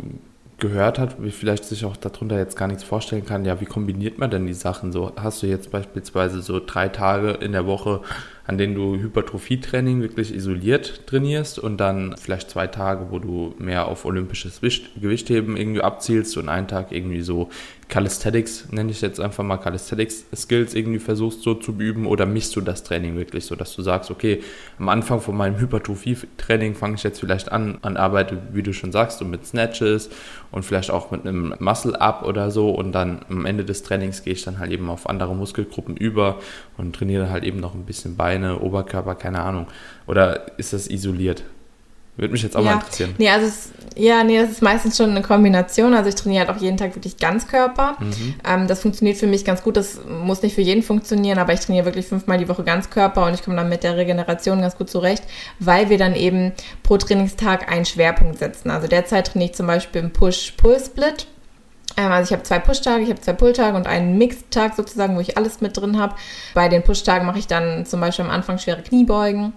gehört 0.58 1.00
hat, 1.00 1.22
wie 1.22 1.32
vielleicht 1.32 1.66
sich 1.66 1.84
auch 1.86 1.98
darunter 1.98 2.38
jetzt 2.38 2.56
gar 2.56 2.68
nichts 2.68 2.84
vorstellen 2.84 3.26
kann, 3.26 3.44
ja, 3.44 3.60
wie 3.60 3.66
kombiniert 3.66 4.18
man 4.18 4.32
denn 4.32 4.48
die 4.48 4.54
Sachen 4.54 4.92
so? 4.92 5.12
Hast 5.18 5.44
du 5.44 5.48
jetzt 5.48 5.72
beispielsweise 5.72 6.42
so 6.42 6.62
drei 6.66 6.88
Tage 6.88 7.32
in 7.32 7.52
der 7.52 7.66
Woche 7.66 8.02
an 8.46 8.58
denen 8.58 8.76
du 8.76 8.98
Hypertrophietraining 8.98 10.02
wirklich 10.02 10.34
isoliert 10.34 11.08
trainierst 11.08 11.60
und 11.60 11.78
dann 11.78 12.16
vielleicht 12.18 12.50
zwei 12.50 12.68
Tage, 12.68 13.08
wo 13.10 13.20
du 13.20 13.56
mehr 13.58 13.88
auf 13.88 14.06
olympisches 14.06 14.60
Gewichtheben 14.60 15.56
irgendwie 15.56 15.82
abzielst 15.82 16.36
und 16.38 16.50
einen 16.50 16.68
Tag 16.68 16.92
irgendwie 16.92 17.22
so 17.22 17.50
Calisthenics, 17.88 18.70
nenne 18.72 18.92
ich 18.92 19.02
jetzt 19.02 19.20
einfach 19.20 19.44
mal 19.44 19.58
Calisthenics 19.58 20.26
Skills 20.36 20.74
irgendwie 20.74 21.00
versuchst 21.00 21.42
so 21.42 21.54
zu 21.54 21.74
üben 21.74 22.06
oder 22.06 22.26
mischst 22.26 22.56
du 22.56 22.62
das 22.62 22.84
Training 22.84 23.16
wirklich 23.16 23.46
so, 23.46 23.56
dass 23.56 23.76
du 23.76 23.82
sagst, 23.82 24.10
okay, 24.10 24.42
am 24.80 24.90
Anfang 24.90 25.22
von 25.22 25.38
meinem 25.38 25.60
Hypertrophie-Training 25.60 26.76
fange 26.76 26.96
ich 26.96 27.04
jetzt 27.04 27.20
vielleicht 27.20 27.52
an, 27.52 27.78
an 27.82 27.98
Arbeit, 27.98 28.34
wie 28.54 28.64
du 28.64 28.74
schon 28.74 28.92
sagst, 28.92 29.20
so 29.20 29.26
mit 29.26 29.46
Snatches 29.46 30.10
und 30.54 30.64
vielleicht 30.64 30.92
auch 30.92 31.12
mit 31.12 31.28
einem 31.28 31.54
Muscle-Up 31.60 32.24
oder 32.24 32.50
so 32.50 32.70
und 32.70 32.94
dann 32.94 33.26
am 33.30 33.46
Ende 33.46 33.66
des 33.66 33.84
Trainings 33.84 34.24
gehe 34.24 34.34
ich 34.34 34.44
dann 34.44 34.60
halt 34.60 34.72
eben 34.72 34.90
auf 34.90 35.10
andere 35.10 35.36
Muskelgruppen 35.36 35.98
über 35.98 36.40
und 36.78 36.96
trainiere 36.96 37.30
halt 37.30 37.44
eben 37.44 37.60
noch 37.60 37.74
ein 37.74 37.86
bisschen 37.86 38.16
bei 38.16 38.24
Beine, 38.24 38.60
Oberkörper, 38.60 39.16
keine 39.16 39.42
Ahnung. 39.42 39.68
Oder 40.08 40.58
ist 40.58 40.72
das 40.72 40.88
isoliert? 40.88 41.44
Würde 42.16 42.32
mich 42.32 42.44
jetzt 42.44 42.56
auch 42.56 42.64
ja. 42.64 42.72
mal 42.72 42.74
interessieren. 42.76 43.16
Nee, 43.18 43.30
also 43.30 43.48
es, 43.48 43.72
ja, 43.96 44.24
nee, 44.24 44.40
das 44.40 44.52
ist 44.52 44.62
meistens 44.62 44.98
schon 44.98 45.10
eine 45.10 45.24
Kombination. 45.24 45.96
Also 45.96 46.10
ich 46.10 46.16
trainiere 46.16 46.46
halt 46.46 46.56
auch 46.56 46.62
jeden 46.62 46.78
Tag 46.78 46.96
wirklich 46.96 47.18
Ganzkörper. 47.18 47.98
Mhm. 48.00 48.36
Ähm, 48.48 48.68
das 48.68 48.82
funktioniert 48.82 49.18
für 49.18 49.26
mich 49.26 49.46
ganz 49.46 49.64
gut. 49.64 49.78
Das 49.78 50.00
muss 50.06 50.44
nicht 50.44 50.54
für 50.54 50.62
jeden 50.62 50.84
funktionieren, 50.84 51.40
aber 51.40 51.54
ich 51.54 51.60
trainiere 51.60 51.86
wirklich 51.86 52.06
fünfmal 52.06 52.38
die 52.38 52.48
Woche 52.48 52.64
Ganzkörper 52.64 53.26
und 53.26 53.34
ich 53.34 53.44
komme 53.44 53.58
dann 53.58 53.70
mit 53.70 53.84
der 53.84 53.98
Regeneration 53.98 54.62
ganz 54.62 54.78
gut 54.78 54.92
zurecht, 54.92 55.24
weil 55.60 55.90
wir 55.90 55.98
dann 55.98 56.16
eben 56.16 56.52
pro 56.84 56.98
Trainingstag 56.98 57.72
einen 57.72 57.86
Schwerpunkt 57.86 58.38
setzen. 58.38 58.70
Also 58.70 58.88
derzeit 58.88 59.28
trainiere 59.28 59.50
ich 59.50 59.56
zum 59.56 59.66
Beispiel 59.66 60.02
im 60.02 60.12
Push-Pull-Split. 60.12 61.26
Ähm, 61.98 62.12
also 62.12 62.30
ich 62.30 62.34
habe 62.34 62.44
zwei 62.44 62.60
Push-Tage, 62.60 63.04
ich 63.04 63.10
habe 63.10 63.22
zwei 63.22 63.34
Pull-Tage 63.34 63.76
und 63.76 63.88
einen 63.88 64.20
Mixed-Tag 64.20 64.76
sozusagen, 64.76 65.16
wo 65.16 65.20
ich 65.20 65.36
alles 65.36 65.62
mit 65.62 65.78
drin 65.78 66.00
habe. 66.00 66.14
Bei 66.54 66.70
den 66.70 66.84
Push-Tagen 66.84 67.26
mache 67.26 67.40
ich 67.40 67.48
dann 67.48 67.88
zum 67.88 68.02
Beispiel 68.02 68.26
am 68.26 68.32
Anfang 68.32 68.60
schwere 68.60 68.84
Kniebeugen 68.84 69.54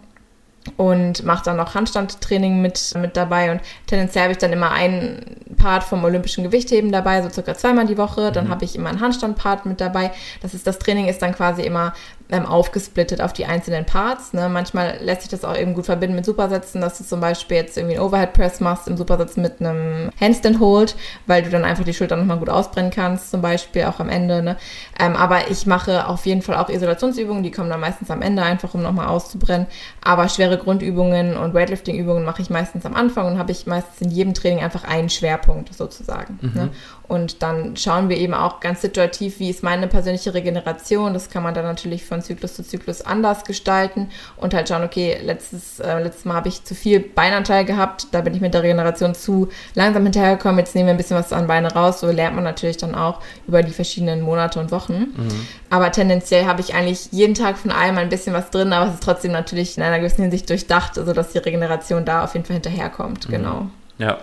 und 0.76 1.24
mache 1.24 1.44
dann 1.44 1.56
noch 1.56 1.74
Handstandtraining 1.74 2.60
mit, 2.60 2.94
mit 2.96 3.16
dabei 3.16 3.52
und 3.52 3.60
tendenziell 3.86 4.24
habe 4.24 4.32
ich 4.32 4.38
dann 4.38 4.52
immer 4.52 4.70
einen 4.70 5.36
Part 5.56 5.84
vom 5.84 6.04
olympischen 6.04 6.44
Gewichtheben 6.44 6.92
dabei, 6.92 7.22
so 7.22 7.30
circa 7.30 7.54
zweimal 7.54 7.86
die 7.86 7.98
Woche. 7.98 8.32
Dann 8.32 8.46
mhm. 8.46 8.50
habe 8.50 8.64
ich 8.64 8.76
immer 8.76 8.88
einen 8.88 9.00
Handstandpart 9.00 9.66
mit 9.66 9.80
dabei. 9.80 10.12
Das 10.42 10.54
ist 10.54 10.66
das 10.66 10.78
Training 10.78 11.08
ist 11.08 11.22
dann 11.22 11.34
quasi 11.34 11.62
immer 11.62 11.94
ähm, 12.30 12.44
aufgesplittet 12.46 13.20
auf 13.20 13.32
die 13.32 13.46
einzelnen 13.46 13.84
Parts. 13.84 14.32
Ne? 14.32 14.48
Manchmal 14.48 14.98
lässt 15.00 15.22
sich 15.22 15.30
das 15.30 15.44
auch 15.44 15.56
eben 15.56 15.74
gut 15.74 15.86
verbinden 15.86 16.16
mit 16.16 16.24
Supersätzen, 16.24 16.80
dass 16.80 16.98
du 16.98 17.04
zum 17.04 17.20
Beispiel 17.20 17.58
jetzt 17.58 17.76
irgendwie 17.76 17.96
einen 17.96 18.04
Overhead 18.04 18.32
Press 18.32 18.60
machst 18.60 18.88
im 18.88 18.96
Supersatz 18.96 19.36
mit 19.36 19.60
einem 19.60 20.10
Handstand 20.20 20.58
Hold, 20.58 20.96
weil 21.26 21.42
du 21.42 21.50
dann 21.50 21.64
einfach 21.64 21.84
die 21.84 21.94
Schulter 21.94 22.16
nochmal 22.16 22.38
gut 22.38 22.48
ausbrennen 22.48 22.90
kannst, 22.90 23.30
zum 23.30 23.42
Beispiel 23.42 23.84
auch 23.84 24.00
am 24.00 24.08
Ende. 24.08 24.42
Ne? 24.42 24.56
Ähm, 24.98 25.14
aber 25.14 25.50
ich 25.50 25.66
mache 25.66 26.08
auf 26.08 26.26
jeden 26.26 26.42
Fall 26.42 26.56
auch 26.56 26.68
Isolationsübungen, 26.68 27.42
die 27.42 27.50
kommen 27.50 27.70
dann 27.70 27.80
meistens 27.80 28.10
am 28.10 28.22
Ende 28.22 28.42
einfach, 28.42 28.74
um 28.74 28.82
nochmal 28.82 29.06
auszubrennen. 29.06 29.66
Aber 30.02 30.28
schwere 30.28 30.58
Grundübungen 30.58 31.36
und 31.36 31.54
Weightlifting-Übungen 31.54 32.24
mache 32.24 32.42
ich 32.42 32.50
meistens 32.50 32.84
am 32.86 32.94
Anfang 32.94 33.26
und 33.26 33.38
habe 33.38 33.52
ich 33.52 33.66
meistens 33.66 34.00
in 34.00 34.10
jedem 34.10 34.34
Training 34.34 34.64
einfach 34.64 34.84
einen 34.84 35.10
Schwerpunkt 35.10 35.72
sozusagen. 35.74 36.38
Mhm. 36.42 36.52
Ne? 36.54 36.70
Und 37.08 37.42
dann 37.42 37.76
schauen 37.76 38.08
wir 38.08 38.16
eben 38.16 38.34
auch 38.34 38.58
ganz 38.60 38.80
situativ, 38.80 39.38
wie 39.38 39.48
ist 39.48 39.62
meine 39.62 39.86
persönliche 39.86 40.34
Regeneration. 40.34 41.14
Das 41.14 41.30
kann 41.30 41.42
man 41.42 41.54
dann 41.54 41.64
natürlich 41.64 42.04
von 42.04 42.15
Zyklus 42.22 42.54
zu 42.54 42.62
Zyklus 42.62 43.02
anders 43.02 43.44
gestalten 43.44 44.10
und 44.36 44.54
halt 44.54 44.68
schauen, 44.68 44.82
okay, 44.82 45.18
letztes, 45.22 45.80
äh, 45.80 46.02
letztes 46.02 46.24
Mal 46.24 46.34
habe 46.34 46.48
ich 46.48 46.64
zu 46.64 46.74
viel 46.74 47.00
Beinanteil 47.00 47.64
gehabt, 47.64 48.08
da 48.12 48.20
bin 48.20 48.34
ich 48.34 48.40
mit 48.40 48.54
der 48.54 48.62
Regeneration 48.62 49.14
zu 49.14 49.48
langsam 49.74 50.02
hinterhergekommen, 50.04 50.58
jetzt 50.58 50.74
nehmen 50.74 50.86
wir 50.86 50.94
ein 50.94 50.96
bisschen 50.96 51.16
was 51.16 51.32
an 51.32 51.46
Beine 51.46 51.72
raus. 51.72 52.00
So 52.00 52.10
lernt 52.10 52.34
man 52.34 52.44
natürlich 52.44 52.76
dann 52.76 52.94
auch 52.94 53.20
über 53.46 53.62
die 53.62 53.72
verschiedenen 53.72 54.22
Monate 54.22 54.60
und 54.60 54.70
Wochen. 54.70 55.14
Mhm. 55.16 55.46
Aber 55.70 55.92
tendenziell 55.92 56.46
habe 56.46 56.60
ich 56.60 56.74
eigentlich 56.74 57.08
jeden 57.12 57.34
Tag 57.34 57.58
von 57.58 57.70
allem 57.70 57.98
ein 57.98 58.08
bisschen 58.08 58.34
was 58.34 58.50
drin, 58.50 58.72
aber 58.72 58.88
es 58.88 58.94
ist 58.94 59.02
trotzdem 59.02 59.32
natürlich 59.32 59.76
in 59.76 59.82
einer 59.82 59.98
gewissen 59.98 60.22
Hinsicht 60.22 60.48
durchdacht, 60.48 60.94
sodass 60.94 61.32
die 61.32 61.38
Regeneration 61.38 62.04
da 62.04 62.24
auf 62.24 62.34
jeden 62.34 62.46
Fall 62.46 62.54
hinterherkommt. 62.54 63.28
Mhm. 63.28 63.32
Genau. 63.32 63.70
Ja, 63.98 64.18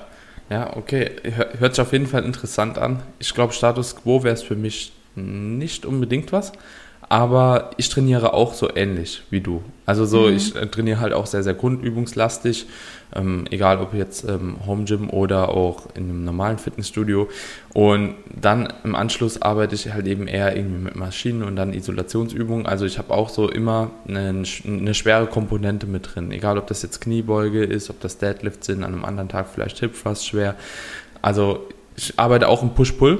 ja, 0.49 0.75
okay. 0.75 1.11
Hört 1.57 1.75
sich 1.75 1.81
auf 1.81 1.93
jeden 1.93 2.07
Fall 2.07 2.23
interessant 2.23 2.77
an. 2.77 3.01
Ich 3.19 3.33
glaube, 3.33 3.53
Status 3.53 3.95
Quo 3.95 4.23
wäre 4.23 4.33
es 4.33 4.43
für 4.43 4.55
mich 4.55 4.93
nicht 5.15 5.85
unbedingt 5.85 6.31
was. 6.31 6.51
Aber 7.09 7.71
ich 7.77 7.89
trainiere 7.89 8.33
auch 8.33 8.53
so 8.53 8.69
ähnlich 8.75 9.23
wie 9.29 9.41
du. 9.41 9.61
Also 9.85 10.05
so, 10.05 10.27
mhm. 10.27 10.35
ich 10.35 10.55
äh, 10.55 10.67
trainiere 10.67 10.99
halt 10.99 11.13
auch 11.13 11.25
sehr, 11.25 11.43
sehr 11.43 11.53
grundübungslastig. 11.53 12.67
Ähm, 13.15 13.45
egal 13.51 13.77
ob 13.79 13.93
jetzt 13.93 14.27
ähm, 14.27 14.55
Home 14.65 14.85
Gym 14.85 15.09
oder 15.09 15.49
auch 15.49 15.87
in 15.95 16.05
einem 16.05 16.23
normalen 16.23 16.57
Fitnessstudio. 16.57 17.29
Und 17.73 18.15
dann 18.33 18.73
im 18.83 18.95
Anschluss 18.95 19.41
arbeite 19.41 19.75
ich 19.75 19.93
halt 19.93 20.07
eben 20.07 20.27
eher 20.27 20.55
irgendwie 20.55 20.79
mit 20.79 20.95
Maschinen 20.95 21.43
und 21.43 21.55
dann 21.55 21.73
Isolationsübungen. 21.73 22.65
Also 22.65 22.85
ich 22.85 22.97
habe 22.97 23.13
auch 23.13 23.29
so 23.29 23.49
immer 23.49 23.91
eine, 24.07 24.43
eine, 24.65 24.93
schwere 24.93 25.27
Komponente 25.27 25.85
mit 25.85 26.15
drin. 26.15 26.31
Egal 26.31 26.57
ob 26.57 26.67
das 26.67 26.81
jetzt 26.81 27.01
Kniebeuge 27.01 27.63
ist, 27.63 27.89
ob 27.89 27.99
das 27.99 28.17
Deadlift 28.17 28.63
sind, 28.63 28.83
an 28.83 28.93
einem 28.93 29.05
anderen 29.05 29.29
Tag 29.29 29.47
vielleicht 29.53 29.79
Hip 29.79 29.93
Thrust 30.01 30.25
schwer. 30.25 30.55
Also 31.21 31.67
ich 31.95 32.17
arbeite 32.17 32.47
auch 32.47 32.63
im 32.63 32.71
Push-Pull. 32.71 33.19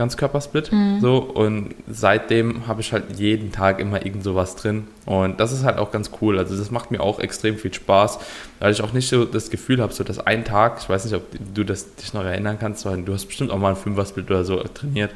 Ganzkörpersplit. 0.00 0.72
Mhm. 0.72 0.98
So, 1.02 1.18
und 1.18 1.74
seitdem 1.86 2.66
habe 2.66 2.80
ich 2.80 2.94
halt 2.94 3.18
jeden 3.18 3.52
Tag 3.52 3.78
immer 3.80 4.06
irgend 4.06 4.24
sowas 4.24 4.56
drin. 4.56 4.86
Und 5.04 5.38
das 5.40 5.52
ist 5.52 5.62
halt 5.62 5.76
auch 5.76 5.92
ganz 5.92 6.10
cool. 6.22 6.38
Also 6.38 6.56
das 6.56 6.70
macht 6.70 6.90
mir 6.90 7.00
auch 7.00 7.20
extrem 7.20 7.58
viel 7.58 7.74
Spaß, 7.74 8.18
weil 8.60 8.72
ich 8.72 8.82
auch 8.82 8.94
nicht 8.94 9.10
so 9.10 9.26
das 9.26 9.50
Gefühl 9.50 9.82
habe, 9.82 9.92
so 9.92 10.02
dass 10.02 10.18
ein 10.18 10.46
Tag, 10.46 10.78
ich 10.80 10.88
weiß 10.88 11.04
nicht, 11.04 11.14
ob 11.14 11.24
du 11.54 11.64
das 11.64 11.94
dich 11.96 12.14
noch 12.14 12.24
erinnern 12.24 12.56
kannst, 12.58 12.86
weil 12.86 13.02
du 13.02 13.12
hast 13.12 13.26
bestimmt 13.26 13.50
auch 13.50 13.58
mal 13.58 13.70
ein 13.70 13.76
Fünfer-Split 13.76 14.30
oder 14.30 14.44
so 14.44 14.56
trainiert. 14.62 15.10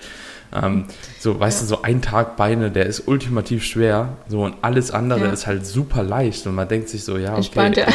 Ähm, 0.55 0.85
so, 1.19 1.41
weißt 1.41 1.63
ja. 1.63 1.63
du, 1.63 1.69
so 1.77 1.83
ein 1.83 2.03
Tag 2.03 2.37
Beine, 2.37 2.71
der 2.71 2.85
ist 2.85 3.09
ultimativ 3.09 3.65
schwer. 3.65 4.11
So, 4.29 4.45
und 4.45 4.57
alles 4.61 4.91
andere 4.91 5.25
ja. 5.25 5.33
ist 5.33 5.47
halt 5.47 5.65
super 5.65 6.03
leicht. 6.03 6.47
Und 6.47 6.57
man 6.57 6.69
denkt 6.69 6.91
sich 6.91 7.05
so, 7.05 7.17
ja, 7.17 7.31
okay, 7.31 7.37
Entspannt, 7.37 7.77
ja. 7.79 7.87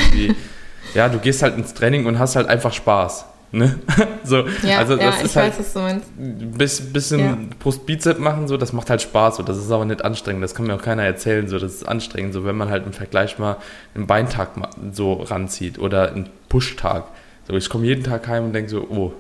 ja, 0.96 1.08
du 1.08 1.20
gehst 1.20 1.44
halt 1.44 1.56
ins 1.56 1.76
Training 1.76 2.08
und 2.08 2.18
hast 2.18 2.36
halt 2.36 2.48
einfach 2.48 2.74
Spaß. 2.74 3.26
Ne? 3.52 3.80
so, 4.24 4.44
ja, 4.64 4.78
also 4.78 4.96
das 4.96 5.20
ja, 5.20 5.26
ist 5.26 5.36
halt 5.36 5.76
weiß. 5.76 6.02
Bis, 6.18 6.82
bisschen 6.94 7.20
ja. 7.20 7.38
Brust-Bizep 7.60 8.20
machen, 8.20 8.48
so, 8.48 8.58
das 8.58 8.74
macht 8.74 8.90
halt 8.92 9.02
Spaß, 9.02 9.38
so, 9.38 9.44
das 9.44 9.58
ist 9.58 9.72
aber 9.72 9.86
nicht 9.86 10.06
anstrengend, 10.06 10.44
das 10.44 10.54
kann 10.54 10.68
mir 10.68 10.76
auch 10.76 10.82
keiner 10.82 11.04
erzählen, 11.04 11.48
so, 11.48 11.58
das 11.58 11.74
ist 11.74 11.88
anstrengend, 11.88 12.34
so, 12.34 12.46
wenn 12.46 12.56
man 12.56 12.70
halt 12.70 12.86
im 12.86 12.94
Vergleich 12.94 13.40
mal 13.40 13.58
einen 13.96 14.06
Beintag 14.06 14.50
so 14.92 15.14
ranzieht 15.14 15.80
oder 15.80 16.12
einen 16.12 16.30
Pushtag. 16.48 17.06
So, 17.48 17.56
ich 17.56 17.70
komme 17.70 17.86
jeden 17.86 18.04
Tag 18.04 18.28
heim 18.28 18.46
und 18.46 18.54
denke 18.54 18.70
so, 18.70 18.82
oh, 18.88 19.14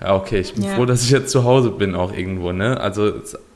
ja, 0.00 0.14
okay, 0.14 0.40
ich 0.40 0.54
bin 0.54 0.64
ja. 0.64 0.74
froh, 0.74 0.84
dass 0.84 1.02
ich 1.02 1.10
jetzt 1.10 1.30
zu 1.30 1.44
Hause 1.44 1.70
bin 1.70 1.94
auch 1.94 2.12
irgendwo, 2.12 2.52
ne? 2.52 2.78
Also 2.78 3.12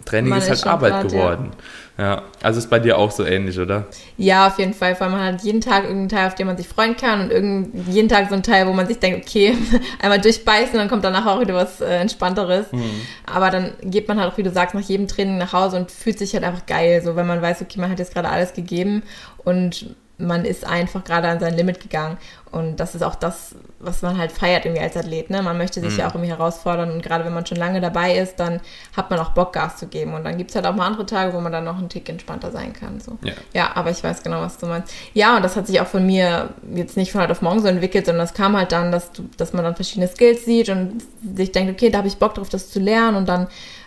Training 0.06 0.34
ist 0.34 0.48
halt 0.48 0.66
Arbeit 0.66 0.92
grad, 0.92 1.08
geworden. 1.08 1.50
Ja. 1.98 2.04
ja. 2.04 2.22
also 2.42 2.58
ist 2.58 2.70
bei 2.70 2.78
dir 2.78 2.96
auch 2.96 3.10
so 3.10 3.24
ähnlich, 3.24 3.58
oder? 3.58 3.84
Ja, 4.16 4.46
auf 4.46 4.58
jeden 4.58 4.72
Fall, 4.72 4.98
weil 4.98 5.10
man 5.10 5.20
hat 5.20 5.42
jeden 5.42 5.60
Tag 5.60 5.82
irgendeinen 5.82 6.08
Teil, 6.08 6.26
auf 6.28 6.34
den 6.34 6.46
man 6.46 6.56
sich 6.56 6.66
freuen 6.66 6.96
kann 6.96 7.20
und 7.20 7.30
irgend, 7.30 7.88
jeden 7.88 8.08
Tag 8.08 8.28
so 8.28 8.34
einen 8.34 8.42
Teil, 8.42 8.66
wo 8.66 8.72
man 8.72 8.86
sich 8.86 8.98
denkt, 8.98 9.26
okay, 9.26 9.54
einmal 10.00 10.20
durchbeißen, 10.20 10.74
dann 10.74 10.88
kommt 10.88 11.04
danach 11.04 11.26
auch 11.26 11.40
wieder 11.40 11.54
was 11.54 11.82
äh, 11.82 11.96
Entspannteres. 11.96 12.72
Mhm. 12.72 12.90
Aber 13.26 13.50
dann 13.50 13.72
geht 13.82 14.08
man 14.08 14.18
halt 14.18 14.32
auch, 14.32 14.38
wie 14.38 14.42
du 14.42 14.50
sagst, 14.50 14.74
nach 14.74 14.80
jedem 14.80 15.08
Training 15.08 15.36
nach 15.36 15.52
Hause 15.52 15.76
und 15.76 15.90
fühlt 15.90 16.18
sich 16.18 16.32
halt 16.32 16.44
einfach 16.44 16.64
geil, 16.64 17.02
so 17.04 17.16
wenn 17.16 17.26
man 17.26 17.42
weiß, 17.42 17.60
okay, 17.60 17.78
man 17.78 17.90
hat 17.90 17.98
jetzt 17.98 18.14
gerade 18.14 18.30
alles 18.30 18.54
gegeben 18.54 19.02
und 19.44 19.94
man 20.20 20.44
ist 20.44 20.66
einfach 20.66 21.04
gerade 21.04 21.28
an 21.28 21.40
sein 21.40 21.54
Limit 21.54 21.80
gegangen. 21.80 22.18
Und 22.52 22.80
das 22.80 22.96
ist 22.96 23.02
auch 23.02 23.14
das, 23.14 23.54
was 23.78 24.02
man 24.02 24.18
halt 24.18 24.32
feiert 24.32 24.64
irgendwie 24.64 24.82
als 24.82 24.96
Athlet. 24.96 25.30
Ne? 25.30 25.40
Man 25.40 25.56
möchte 25.56 25.80
sich 25.80 25.92
mhm. 25.92 25.98
ja 26.00 26.08
auch 26.08 26.14
irgendwie 26.14 26.30
herausfordern 26.30 26.90
und 26.90 27.00
gerade 27.00 27.24
wenn 27.24 27.32
man 27.32 27.46
schon 27.46 27.58
lange 27.58 27.80
dabei 27.80 28.16
ist, 28.16 28.40
dann 28.40 28.60
hat 28.96 29.08
man 29.10 29.20
auch 29.20 29.30
Bock, 29.30 29.52
Gas 29.52 29.76
zu 29.76 29.86
geben. 29.86 30.14
Und 30.14 30.24
dann 30.24 30.36
gibt 30.36 30.50
es 30.50 30.56
halt 30.56 30.66
auch 30.66 30.74
mal 30.74 30.86
andere 30.86 31.06
Tage, 31.06 31.32
wo 31.32 31.40
man 31.40 31.52
dann 31.52 31.64
noch 31.64 31.78
einen 31.78 31.88
Tick 31.88 32.08
entspannter 32.08 32.50
sein 32.50 32.72
kann. 32.72 32.98
So. 32.98 33.18
Ja. 33.22 33.34
ja, 33.54 33.70
aber 33.74 33.90
ich 33.90 34.02
weiß 34.02 34.24
genau, 34.24 34.40
was 34.40 34.58
du 34.58 34.66
meinst. 34.66 34.92
Ja, 35.14 35.36
und 35.36 35.44
das 35.44 35.54
hat 35.54 35.68
sich 35.68 35.80
auch 35.80 35.86
von 35.86 36.04
mir 36.04 36.50
jetzt 36.74 36.96
nicht 36.96 37.12
von 37.12 37.20
heute 37.20 37.32
auf 37.32 37.42
morgen 37.42 37.60
so 37.60 37.68
entwickelt, 37.68 38.06
sondern 38.06 38.26
das 38.26 38.34
kam 38.34 38.56
halt 38.56 38.72
dann, 38.72 38.90
dass, 38.90 39.12
du, 39.12 39.28
dass 39.36 39.52
man 39.52 39.64
dann 39.64 39.76
verschiedene 39.76 40.08
Skills 40.08 40.44
sieht 40.44 40.68
und 40.70 41.02
sich 41.36 41.52
denkt, 41.52 41.72
okay, 41.72 41.90
da 41.90 41.98
habe 41.98 42.08
ich 42.08 42.16
Bock 42.16 42.34
drauf, 42.34 42.48
das 42.48 42.70
zu 42.70 42.80
lernen 42.80 43.16
und 43.16 43.28
dann 43.28 43.46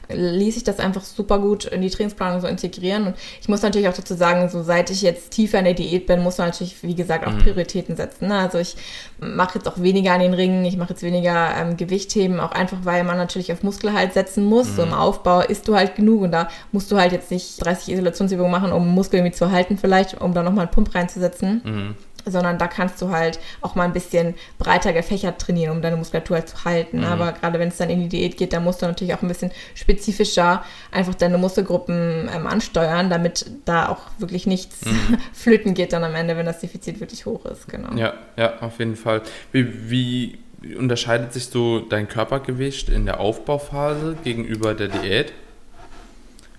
ließ 0.09 0.55
sich 0.55 0.63
das 0.63 0.79
einfach 0.79 1.03
super 1.03 1.39
gut 1.39 1.65
in 1.65 1.81
die 1.81 1.89
Trainingsplanung 1.89 2.41
so 2.41 2.47
integrieren. 2.47 3.07
Und 3.07 3.15
ich 3.41 3.47
muss 3.47 3.61
natürlich 3.61 3.87
auch 3.87 3.93
dazu 3.93 4.13
sagen, 4.15 4.49
so 4.49 4.63
seit 4.63 4.89
ich 4.89 5.01
jetzt 5.01 5.31
tiefer 5.31 5.59
in 5.59 5.65
der 5.65 5.73
Diät 5.73 6.07
bin, 6.07 6.21
muss 6.21 6.37
man 6.37 6.47
natürlich, 6.47 6.81
wie 6.83 6.95
gesagt, 6.95 7.25
auch 7.25 7.31
mhm. 7.31 7.39
Prioritäten 7.39 7.95
setzen. 7.95 8.27
Ne? 8.27 8.37
Also 8.37 8.57
ich 8.57 8.75
mache 9.19 9.59
jetzt 9.59 9.67
auch 9.67 9.81
weniger 9.81 10.13
an 10.13 10.19
den 10.19 10.33
Ringen, 10.33 10.65
ich 10.65 10.77
mache 10.77 10.91
jetzt 10.91 11.03
weniger 11.03 11.55
ähm, 11.57 11.77
Gewichtheben, 11.77 12.39
auch 12.39 12.51
einfach, 12.51 12.79
weil 12.83 13.03
man 13.03 13.17
natürlich 13.17 13.51
auf 13.51 13.63
Muskelhalt 13.63 14.13
setzen 14.13 14.45
muss. 14.45 14.69
Mhm. 14.69 14.75
So 14.75 14.81
im 14.83 14.89
mhm. 14.89 14.95
Aufbau 14.95 15.41
isst 15.41 15.67
du 15.67 15.75
halt 15.75 15.95
genug 15.95 16.21
und 16.21 16.31
da 16.31 16.49
musst 16.71 16.91
du 16.91 16.97
halt 16.97 17.11
jetzt 17.11 17.31
nicht 17.31 17.63
30 17.63 17.93
Isolationsübungen 17.93 18.51
machen, 18.51 18.71
um 18.71 18.87
Muskel 18.87 19.19
irgendwie 19.19 19.35
zu 19.35 19.51
halten 19.51 19.77
vielleicht, 19.77 20.19
um 20.19 20.33
da 20.33 20.43
nochmal 20.43 20.65
einen 20.65 20.71
Pump 20.71 20.93
reinzusetzen. 20.93 21.61
Mhm. 21.63 21.95
Sondern 22.25 22.57
da 22.57 22.67
kannst 22.67 23.01
du 23.01 23.09
halt 23.09 23.39
auch 23.61 23.75
mal 23.75 23.83
ein 23.83 23.93
bisschen 23.93 24.35
breiter 24.57 24.93
gefächert 24.93 25.39
trainieren, 25.39 25.75
um 25.75 25.81
deine 25.81 25.95
Muskulatur 25.95 26.37
halt 26.37 26.49
zu 26.49 26.65
halten. 26.65 26.99
Mhm. 26.99 27.05
Aber 27.05 27.31
gerade 27.33 27.59
wenn 27.59 27.69
es 27.69 27.77
dann 27.77 27.89
in 27.89 28.01
die 28.01 28.09
Diät 28.09 28.37
geht, 28.37 28.53
dann 28.53 28.63
musst 28.63 28.81
du 28.81 28.85
natürlich 28.85 29.13
auch 29.13 29.21
ein 29.21 29.27
bisschen 29.27 29.51
spezifischer 29.75 30.63
einfach 30.91 31.15
deine 31.15 31.37
Muskelgruppen 31.37 32.29
ähm, 32.33 32.47
ansteuern, 32.47 33.09
damit 33.09 33.45
da 33.65 33.89
auch 33.89 34.01
wirklich 34.17 34.47
nichts 34.47 34.85
mhm. 34.85 35.17
flöten 35.33 35.73
geht 35.73 35.93
dann 35.93 36.03
am 36.03 36.15
Ende, 36.15 36.37
wenn 36.37 36.45
das 36.45 36.59
Defizit 36.59 36.99
wirklich 36.99 37.25
hoch 37.25 37.45
ist. 37.45 37.67
Genau. 37.67 37.93
Ja, 37.95 38.13
ja, 38.37 38.59
auf 38.59 38.79
jeden 38.79 38.95
Fall. 38.95 39.21
Wie, 39.51 39.89
wie 39.89 40.37
unterscheidet 40.77 41.33
sich 41.33 41.47
so 41.47 41.79
dein 41.79 42.07
Körpergewicht 42.07 42.89
in 42.89 43.05
der 43.05 43.19
Aufbauphase 43.19 44.17
gegenüber 44.23 44.73
der 44.73 44.87
Diät? 44.87 45.33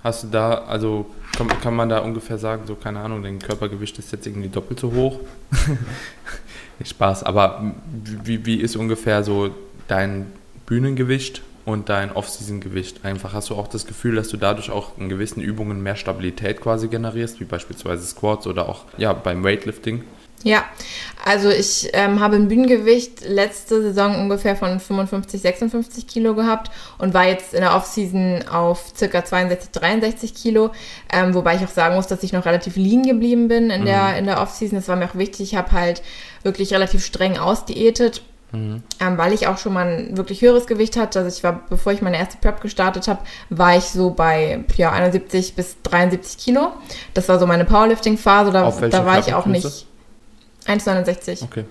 Hast 0.03 0.25
du 0.25 0.29
da, 0.29 0.65
also 0.65 1.07
kann, 1.37 1.49
kann 1.49 1.75
man 1.75 1.89
da 1.89 1.99
ungefähr 1.99 2.39
sagen, 2.39 2.63
so 2.67 2.75
keine 2.75 3.01
Ahnung, 3.01 3.23
dein 3.23 3.39
Körpergewicht 3.39 3.99
ist 3.99 4.13
jetzt 4.13 4.27
irgendwie 4.27 4.49
doppelt 4.49 4.81
so 4.81 4.93
hoch? 4.93 5.21
Spaß, 6.85 7.23
aber 7.23 7.75
wie, 8.25 8.45
wie 8.47 8.57
ist 8.57 8.77
ungefähr 8.77 9.23
so 9.23 9.51
dein 9.89 10.27
Bühnengewicht 10.67 11.43
und 11.65 11.89
dein 11.89 12.13
Off-Season-Gewicht? 12.13 13.05
Einfach 13.05 13.33
hast 13.33 13.51
du 13.51 13.55
auch 13.55 13.69
das 13.69 13.87
Gefühl, 13.87 14.17
dass 14.17 14.29
du 14.29 14.37
dadurch 14.37 14.71
auch 14.71 14.99
in 14.99 15.09
gewissen 15.09 15.41
Übungen 15.41 15.83
mehr 15.83 15.97
Stabilität 15.97 16.61
quasi 16.61 16.89
generierst, 16.89 17.41
wie 17.41 17.45
beispielsweise 17.45 18.05
Squats 18.05 18.47
oder 18.47 18.69
auch 18.69 18.85
ja, 18.99 19.13
beim 19.13 19.45
Weightlifting? 19.45 20.03
Ja, 20.45 20.65
also 21.25 21.49
ich 21.49 21.89
ähm, 21.95 22.21
habe 22.21 22.37
ein 22.37 22.49
Bühnengewicht 22.49 23.27
letzte 23.27 23.81
Saison 23.81 24.21
ungefähr 24.21 24.57
von 24.57 24.79
55, 24.79 25.41
56 25.41 26.07
Kilo 26.07 26.35
gehabt 26.35 26.71
und 26.99 27.15
war 27.15 27.27
jetzt 27.27 27.55
in 27.55 27.63
der 27.63 27.75
Offseason 27.75 28.45
auf 28.53 28.93
circa 28.95 29.25
62, 29.25 29.71
63 29.71 30.35
Kilo, 30.35 30.71
ähm, 31.11 31.33
wobei 31.35 31.57
ich 31.57 31.65
auch 31.65 31.71
sagen 31.71 31.97
muss, 31.97 32.09
dass 32.09 32.23
ich 32.23 32.35
noch 32.35 32.45
relativ 32.45 32.77
lean 32.77 33.05
geblieben 33.05 33.49
bin 33.49 33.71
in 33.71 33.81
mhm. 33.81 33.87
der, 33.87 34.19
in 34.19 34.27
der 34.27 34.43
Offseason. 34.43 34.79
Das 34.79 34.87
war 34.87 34.97
mir 34.97 35.07
auch 35.07 35.15
wichtig. 35.15 35.41
Ich 35.41 35.57
habe 35.57 35.73
halt 35.73 36.03
wirklich 36.43 36.75
relativ 36.75 37.03
streng 37.03 37.39
ausdiätet, 37.39 38.23
mhm. 38.53 38.83
ähm, 39.01 39.17
weil 39.17 39.33
ich 39.33 39.47
auch 39.47 39.57
schon 39.57 39.73
mal 39.73 39.87
ein 39.87 40.17
wirklich 40.19 40.43
höheres 40.43 40.67
Gewicht 40.67 40.99
hatte. 40.99 41.21
Also 41.21 41.35
ich 41.35 41.43
war, 41.43 41.63
bevor 41.71 41.95
ich 41.95 42.03
meine 42.03 42.19
erste 42.19 42.37
Prep 42.37 42.61
gestartet 42.61 43.09
habe, 43.09 43.21
war 43.49 43.79
ich 43.79 43.85
so 43.85 44.11
bei 44.11 44.63
ja, 44.77 44.93
71 44.93 45.55
bis 45.55 45.79
73 45.85 46.37
Kilo. 46.37 46.73
Das 47.15 47.31
war 47.31 47.39
so 47.39 47.47
meine 47.47 47.65
Powerlifting-Phase. 47.65 48.53
Da, 48.53 48.71
da 48.71 49.07
war 49.07 49.19
ich 49.19 49.33
auch 49.33 49.47
nicht 49.47 49.87
1,69. 50.67 51.45
Okay. 51.45 51.65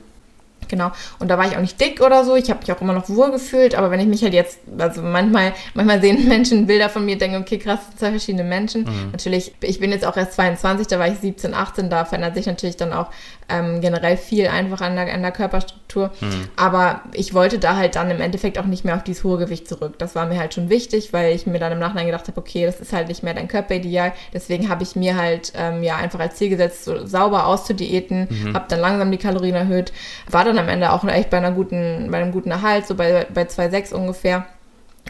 Genau. 0.67 0.91
Und 1.19 1.29
da 1.29 1.37
war 1.37 1.45
ich 1.45 1.55
auch 1.55 1.61
nicht 1.61 1.79
dick 1.79 2.01
oder 2.01 2.23
so. 2.23 2.35
Ich 2.35 2.49
habe 2.49 2.61
mich 2.61 2.71
auch 2.71 2.81
immer 2.81 2.93
noch 2.93 3.09
wohl 3.09 3.31
gefühlt. 3.31 3.75
Aber 3.75 3.91
wenn 3.91 3.99
ich 3.99 4.07
mich 4.07 4.23
halt 4.23 4.33
jetzt, 4.33 4.59
also 4.77 5.01
manchmal, 5.01 5.53
manchmal 5.73 6.01
sehen 6.01 6.27
Menschen 6.27 6.65
Bilder 6.67 6.89
von 6.89 7.05
mir, 7.05 7.17
denken, 7.17 7.41
okay, 7.41 7.57
krass, 7.57 7.79
zwei 7.97 8.11
verschiedene 8.11 8.43
Menschen. 8.43 8.83
Mhm. 8.83 9.11
Natürlich, 9.11 9.53
ich 9.61 9.79
bin 9.79 9.91
jetzt 9.91 10.05
auch 10.05 10.17
erst 10.17 10.33
22, 10.33 10.87
da 10.87 10.99
war 10.99 11.07
ich 11.07 11.19
17, 11.19 11.53
18, 11.53 11.89
da 11.89 12.05
verändert 12.05 12.35
sich 12.35 12.45
natürlich 12.45 12.77
dann 12.77 12.93
auch 12.93 13.07
ähm, 13.49 13.81
generell 13.81 14.17
viel 14.17 14.47
einfach 14.47 14.81
an 14.81 14.95
der, 14.95 15.13
an 15.13 15.21
der 15.21 15.31
Körperstruktur. 15.31 16.11
Mhm. 16.21 16.49
Aber 16.55 17.01
ich 17.13 17.33
wollte 17.33 17.59
da 17.59 17.75
halt 17.75 17.95
dann 17.95 18.09
im 18.11 18.21
Endeffekt 18.21 18.57
auch 18.57 18.65
nicht 18.65 18.85
mehr 18.85 18.95
auf 18.95 19.03
dieses 19.03 19.23
hohe 19.23 19.37
Gewicht 19.37 19.67
zurück. 19.67 19.95
Das 19.97 20.15
war 20.15 20.25
mir 20.25 20.39
halt 20.39 20.53
schon 20.53 20.69
wichtig, 20.69 21.13
weil 21.13 21.33
ich 21.35 21.45
mir 21.45 21.59
dann 21.59 21.71
im 21.71 21.79
Nachhinein 21.79 22.05
gedacht 22.05 22.27
habe, 22.27 22.39
okay, 22.39 22.65
das 22.65 22.79
ist 22.79 22.93
halt 22.93 23.07
nicht 23.07 23.23
mehr 23.23 23.33
dein 23.33 23.47
Körperideal. 23.47 24.13
Deswegen 24.33 24.69
habe 24.69 24.83
ich 24.83 24.95
mir 24.95 25.17
halt 25.17 25.53
ähm, 25.55 25.83
ja 25.83 25.97
einfach 25.97 26.19
als 26.19 26.35
Ziel 26.35 26.49
gesetzt, 26.49 26.85
so 26.85 27.05
sauber 27.05 27.47
auszudiäten, 27.47 28.27
mhm. 28.29 28.53
habe 28.53 28.65
dann 28.67 28.79
langsam 28.79 29.11
die 29.11 29.17
Kalorien 29.17 29.55
erhöht, 29.55 29.93
war 30.29 30.45
dann 30.45 30.57
am 30.57 30.69
Ende 30.69 30.91
auch 30.91 31.03
echt 31.05 31.29
bei 31.29 31.37
einer 31.37 31.51
guten, 31.51 32.09
bei 32.11 32.21
einem 32.21 32.31
guten 32.31 32.51
Erhalt, 32.51 32.87
so 32.87 32.95
bei, 32.95 33.27
bei 33.33 33.43
2,6 33.43 33.93
ungefähr 33.93 34.45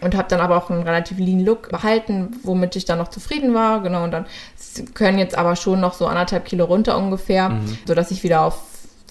und 0.02 0.16
habe 0.16 0.28
dann 0.28 0.42
aber 0.42 0.58
auch 0.58 0.70
einen 0.70 0.84
relativ 0.84 1.18
lean 1.18 1.40
Look 1.40 1.70
behalten, 1.70 2.36
womit 2.44 2.76
ich 2.76 2.86
dann 2.86 2.98
noch 2.98 3.10
zufrieden 3.10 3.54
war. 3.54 3.82
Genau, 3.82 4.04
und 4.04 4.12
dann 4.12 4.26
können 4.94 5.18
jetzt 5.18 5.38
aber 5.38 5.56
schon 5.56 5.80
noch 5.80 5.94
so 5.94 6.08
anderthalb 6.08 6.46
Kilo 6.46 6.66
runter 6.66 6.98
ungefähr, 6.98 7.50
mhm. 7.50 7.78
sodass 7.86 8.12
ich 8.12 8.24
wieder 8.24 8.42
auf 8.42 8.60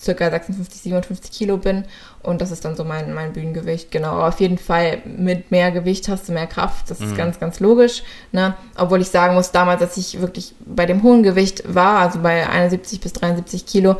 circa 0.02 0.30
56, 0.30 0.82
57 0.82 1.30
Kilo 1.30 1.56
bin. 1.56 1.84
Und 2.22 2.40
das 2.40 2.50
ist 2.50 2.64
dann 2.64 2.76
so 2.76 2.84
mein, 2.84 3.14
mein 3.14 3.32
Bühnengewicht. 3.32 3.90
Genau, 3.90 4.12
aber 4.12 4.28
auf 4.28 4.40
jeden 4.40 4.58
Fall 4.58 5.02
mit 5.04 5.50
mehr 5.50 5.70
Gewicht 5.70 6.08
hast 6.08 6.28
du 6.28 6.32
mehr 6.32 6.46
Kraft. 6.46 6.90
Das 6.90 7.00
ist 7.00 7.12
mhm. 7.12 7.16
ganz, 7.16 7.40
ganz 7.40 7.60
logisch. 7.60 8.02
Ne? 8.32 8.54
Obwohl 8.76 9.00
ich 9.00 9.08
sagen 9.08 9.34
muss, 9.34 9.52
damals, 9.52 9.80
als 9.80 9.96
ich 9.96 10.20
wirklich 10.20 10.54
bei 10.66 10.86
dem 10.86 11.02
hohen 11.02 11.22
Gewicht 11.22 11.62
war, 11.72 12.00
also 12.00 12.20
bei 12.20 12.48
71 12.48 13.00
bis 13.00 13.12
73 13.12 13.66
Kilo, 13.66 13.96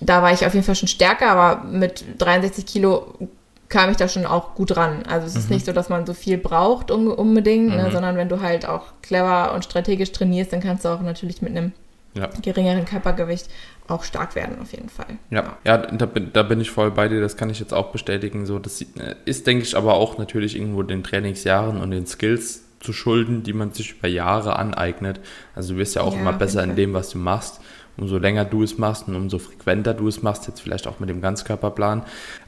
da 0.00 0.22
war 0.22 0.32
ich 0.32 0.46
auf 0.46 0.54
jeden 0.54 0.64
Fall 0.64 0.74
schon 0.74 0.88
stärker, 0.88 1.30
aber 1.30 1.64
mit 1.64 2.04
63 2.18 2.66
Kilo 2.66 3.14
kam 3.72 3.90
ich 3.90 3.96
da 3.96 4.06
schon 4.06 4.26
auch 4.26 4.54
gut 4.54 4.76
ran. 4.76 5.02
Also 5.08 5.26
es 5.26 5.34
mhm. 5.34 5.40
ist 5.40 5.50
nicht 5.50 5.66
so, 5.66 5.72
dass 5.72 5.88
man 5.88 6.06
so 6.06 6.12
viel 6.12 6.36
braucht 6.36 6.90
um, 6.90 7.08
unbedingt, 7.08 7.70
ne, 7.70 7.78
mhm. 7.78 7.82
ne, 7.84 7.90
sondern 7.90 8.16
wenn 8.16 8.28
du 8.28 8.40
halt 8.40 8.66
auch 8.68 8.92
clever 9.00 9.54
und 9.54 9.64
strategisch 9.64 10.12
trainierst, 10.12 10.52
dann 10.52 10.60
kannst 10.60 10.84
du 10.84 10.90
auch 10.90 11.00
natürlich 11.00 11.40
mit 11.40 11.56
einem 11.56 11.72
ja. 12.14 12.28
geringeren 12.42 12.84
Körpergewicht 12.84 13.48
auch 13.88 14.04
stark 14.04 14.36
werden 14.36 14.58
auf 14.60 14.72
jeden 14.72 14.90
Fall. 14.90 15.06
Ja, 15.30 15.56
ja, 15.64 15.78
da, 15.78 16.04
bin, 16.06 16.30
da 16.34 16.42
bin 16.42 16.60
ich 16.60 16.70
voll 16.70 16.90
bei 16.90 17.08
dir, 17.08 17.22
das 17.22 17.38
kann 17.38 17.48
ich 17.48 17.58
jetzt 17.60 17.72
auch 17.72 17.90
bestätigen. 17.90 18.44
So, 18.44 18.58
das 18.58 18.82
äh, 18.82 19.16
ist, 19.24 19.46
denke 19.46 19.64
ich, 19.64 19.74
aber 19.74 19.94
auch 19.94 20.18
natürlich 20.18 20.54
irgendwo 20.54 20.82
den 20.82 21.02
Trainingsjahren 21.02 21.80
und 21.80 21.90
den 21.90 22.06
Skills 22.06 22.64
zu 22.80 22.92
schulden, 22.92 23.42
die 23.42 23.54
man 23.54 23.72
sich 23.72 23.92
über 23.92 24.08
Jahre 24.08 24.56
aneignet. 24.56 25.20
Also 25.54 25.72
du 25.72 25.78
wirst 25.78 25.94
ja 25.94 26.02
auch 26.02 26.14
ja, 26.14 26.20
immer 26.20 26.32
besser 26.34 26.62
in 26.62 26.76
dem, 26.76 26.92
was 26.92 27.10
du 27.10 27.18
machst 27.18 27.60
umso 27.96 28.18
länger 28.18 28.44
du 28.44 28.62
es 28.62 28.78
machst 28.78 29.08
und 29.08 29.16
umso 29.16 29.38
frequenter 29.38 29.94
du 29.94 30.08
es 30.08 30.22
machst, 30.22 30.46
jetzt 30.48 30.60
vielleicht 30.60 30.86
auch 30.86 31.00
mit 31.00 31.08
dem 31.08 31.20
Ganzkörperplan. 31.20 32.02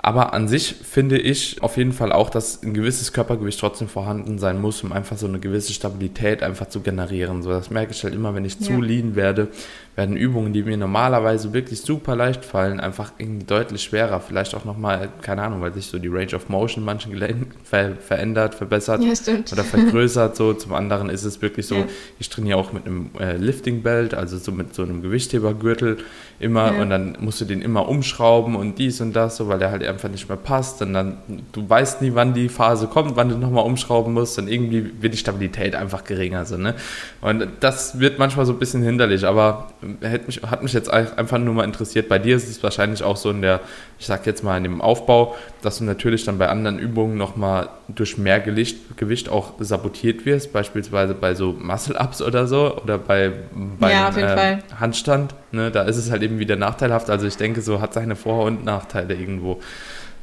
Aber 0.05 0.35
an 0.35 0.49
sich 0.49 0.75
finde 0.75 1.17
ich 1.17 1.63
auf 1.63 1.79
jeden 1.79 1.95
Fall 1.95 2.13
auch, 2.13 2.29
dass 2.29 2.63
ein 2.63 2.75
gewisses 2.75 3.15
Körpergewicht 3.15 3.59
trotzdem 3.59 3.89
vorhanden 3.89 4.39
sein 4.39 4.61
muss, 4.61 4.85
um 4.85 4.93
einfach 4.93 5.17
so 5.17 5.27
eine 5.27 5.39
gewisse 5.39 5.73
Stabilität 5.73 6.43
einfach 6.43 6.69
zu 6.69 6.81
generieren. 6.81 7.43
So, 7.43 7.49
das 7.49 7.71
merke 7.71 7.93
ich 7.93 8.05
halt 8.05 8.15
immer, 8.15 8.35
wenn 8.35 8.45
ich 8.45 8.61
ja. 8.61 8.67
zu 8.67 8.83
lean 8.83 9.17
werde, 9.17 9.49
werden 9.97 10.19
Übungen, 10.19 10.53
die 10.53 10.63
mir 10.63 10.77
normalerweise 10.77 11.55
wirklich 11.55 11.81
super 11.81 12.17
leicht 12.17 12.45
fallen, 12.45 12.81
einfach 12.81 13.13
irgendwie 13.17 13.47
deutlich 13.47 13.83
schwerer. 13.83 14.21
Vielleicht 14.21 14.55
auch 14.55 14.67
nochmal, 14.67 15.09
keine 15.23 15.41
Ahnung, 15.41 15.63
weil 15.63 15.73
sich 15.73 15.87
so 15.87 15.99
die 15.99 16.09
Range 16.09 16.35
of 16.35 16.51
Motion 16.51 16.85
manchen 16.85 17.11
Gelenken 17.13 17.47
ver 17.63 17.97
verändert, 17.97 18.55
verbessert 18.55 19.03
ja, 19.03 19.13
oder 19.53 19.65
vergrößert. 19.65 20.37
So 20.37 20.53
zum 20.53 20.75
anderen 20.75 21.09
ist 21.09 21.25
es 21.25 21.41
wirklich 21.41 21.67
so, 21.67 21.77
ja. 21.77 21.87
ich 22.19 22.29
trainiere 22.29 22.59
auch 22.59 22.75
mit 22.75 22.85
einem 22.85 23.11
äh, 23.19 23.39
Lifting 23.39 23.83
Belt, 23.83 24.13
also 24.13 24.37
so 24.37 24.53
mit 24.53 24.75
so 24.75 24.83
einem 24.83 25.01
Gewichthebergürtel 25.01 25.97
immer 26.41 26.73
ja. 26.73 26.83
und 26.83 26.91
dann 26.91 27.17
musst 27.21 27.41
du 27.41 27.45
den 27.45 27.63
immer 27.63 27.89
umschrauben 27.89 28.57
und 28.57 28.79
dies 28.79 29.01
und 29.01 29.15
das, 29.15 29.37
so 29.37 29.49
weil 29.49 29.59
der 29.59 29.71
halt 29.71 29.85
einfach 29.85 30.09
nicht 30.09 30.29
mehr 30.29 30.37
passt. 30.37 30.83
Und 30.83 30.93
dann 30.93 31.19
du 31.53 31.69
weißt 31.69 32.03
nie, 32.03 32.13
wann 32.15 32.35
die 32.35 32.49
Phase 32.49 32.87
kommt, 32.87 33.17
wann 33.17 33.29
du 33.29 33.39
nochmal 33.39 33.65
umschrauben 33.65 34.13
musst. 34.13 34.39
Und 34.39 34.49
irgendwie 34.49 34.91
wird 35.01 35.15
die 35.15 35.19
Stabilität 35.19 35.75
einfach 35.75 36.05
geringer. 36.05 36.45
So, 36.45 36.57
ne? 36.57 36.75
Und 37.21 37.47
das 37.61 38.01
wird 38.01 38.19
manchmal 38.19 38.47
so 38.47 38.53
ein 38.53 38.59
bisschen 38.59 38.83
hinderlich, 38.83 39.25
aber 39.25 39.69
hat 40.03 40.27
mich, 40.27 40.43
hat 40.43 40.63
mich 40.63 40.73
jetzt 40.73 40.91
einfach 40.91 41.39
nur 41.39 41.55
mal 41.55 41.65
interessiert. 41.65 42.09
Bei 42.09 42.19
dir 42.19 42.37
ist 42.37 42.49
es 42.49 42.63
wahrscheinlich 42.63 43.03
auch 43.03 43.17
so 43.17 43.31
in 43.31 43.43
der, 43.43 43.61
ich 43.99 44.07
sag 44.07 44.27
jetzt 44.27 44.43
mal 44.43 44.57
in 44.57 44.65
dem 44.65 44.81
Aufbau, 44.81 45.37
dass 45.63 45.79
du 45.79 45.85
natürlich 45.85 46.25
dann 46.25 46.39
bei 46.39 46.49
anderen 46.49 46.79
Übungen 46.79 47.17
nochmal 47.17 47.69
durch 47.89 48.19
mehr 48.19 48.41
Gewicht, 48.41 48.97
Gewicht 48.97 49.29
auch 49.29 49.53
sabotiert 49.61 50.27
wirst, 50.27 50.53
beispielsweise 50.53 51.15
bei 51.15 51.35
so 51.35 51.53
Muscle-Ups 51.53 52.23
oder 52.23 52.47
so 52.47 52.77
oder 52.83 52.99
bei, 52.99 53.33
bei 53.79 53.93
ja, 53.93 54.09
äh, 54.17 54.59
Handstand. 54.79 55.35
Ne? 55.55 55.71
Da 55.71 55.83
ist 55.83 55.97
es 55.97 56.11
halt 56.11 56.23
eben 56.23 56.39
wieder 56.39 56.57
nachteilhaft. 56.57 57.11
Also 57.11 57.27
ich 57.27 57.37
denke, 57.37 57.63
so 57.63 57.81
hat 57.81 57.95
seine 57.95 58.17
Vor- 58.17 58.45
und 58.45 58.65
Nachteile 58.65 59.15
irgendwo. 59.15 59.61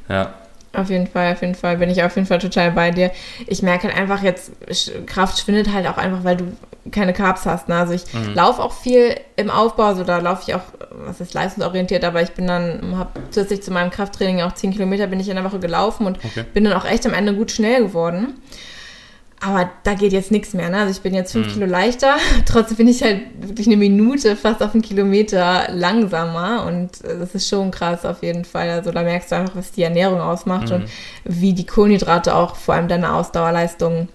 Ja. 0.08 0.34
Auf 0.74 0.88
jeden 0.88 1.06
Fall, 1.06 1.32
auf 1.32 1.42
jeden 1.42 1.54
Fall 1.54 1.76
bin 1.76 1.90
ich 1.90 2.02
auf 2.02 2.14
jeden 2.16 2.26
Fall 2.26 2.38
total 2.38 2.70
bei 2.70 2.90
dir. 2.90 3.10
Ich 3.46 3.62
merke 3.62 3.88
halt 3.88 3.96
einfach 3.96 4.22
jetzt, 4.22 4.52
Kraft 5.06 5.38
schwindet 5.38 5.70
halt 5.72 5.86
auch 5.86 5.98
einfach, 5.98 6.24
weil 6.24 6.38
du 6.38 6.44
keine 6.90 7.12
Carbs 7.12 7.44
hast. 7.44 7.68
Ne? 7.68 7.76
Also 7.76 7.92
ich 7.92 8.12
mhm. 8.12 8.34
laufe 8.34 8.62
auch 8.62 8.72
viel 8.72 9.16
im 9.36 9.50
Aufbau, 9.50 9.84
also 9.84 10.02
da 10.02 10.18
laufe 10.18 10.44
ich 10.46 10.54
auch, 10.54 10.62
was 10.90 11.20
ist 11.20 11.34
leistungsorientiert, 11.34 12.04
aber 12.04 12.22
ich 12.22 12.30
bin 12.30 12.46
dann, 12.46 12.96
habe 12.96 13.10
zusätzlich 13.30 13.62
zu 13.62 13.70
meinem 13.70 13.90
Krafttraining 13.90 14.40
auch 14.42 14.52
10 14.52 14.72
Kilometer 14.72 15.06
bin 15.06 15.20
ich 15.20 15.28
in 15.28 15.36
der 15.36 15.44
Woche 15.44 15.60
gelaufen 15.60 16.06
und 16.06 16.18
okay. 16.24 16.44
bin 16.54 16.64
dann 16.64 16.72
auch 16.72 16.86
echt 16.86 17.06
am 17.06 17.12
Ende 17.12 17.34
gut 17.34 17.50
schnell 17.50 17.84
geworden. 17.84 18.40
Aber 19.44 19.68
da 19.82 19.94
geht 19.94 20.12
jetzt 20.12 20.30
nichts 20.30 20.54
mehr. 20.54 20.70
Ne? 20.70 20.78
Also 20.78 20.92
ich 20.92 21.00
bin 21.00 21.14
jetzt 21.14 21.32
fünf 21.32 21.48
mhm. 21.48 21.52
Kilo 21.52 21.66
leichter. 21.66 22.16
Trotzdem 22.46 22.76
bin 22.76 22.88
ich 22.88 23.02
halt 23.02 23.22
wirklich 23.40 23.66
eine 23.66 23.76
Minute 23.76 24.36
fast 24.36 24.62
auf 24.62 24.72
einen 24.72 24.82
Kilometer 24.82 25.66
langsamer. 25.70 26.64
Und 26.66 27.04
äh, 27.04 27.18
das 27.18 27.34
ist 27.34 27.48
schon 27.48 27.72
krass 27.72 28.04
auf 28.04 28.22
jeden 28.22 28.44
Fall. 28.44 28.70
Also 28.70 28.92
da 28.92 29.02
merkst 29.02 29.32
du 29.32 29.36
einfach, 29.36 29.56
was 29.56 29.72
die 29.72 29.82
Ernährung 29.82 30.20
ausmacht 30.20 30.68
mhm. 30.68 30.74
und 30.76 30.84
wie 31.24 31.54
die 31.54 31.66
Kohlenhydrate 31.66 32.34
auch 32.36 32.54
vor 32.54 32.74
allem 32.74 32.86
deine 32.86 33.12
Ausdauerleistung 33.14 34.08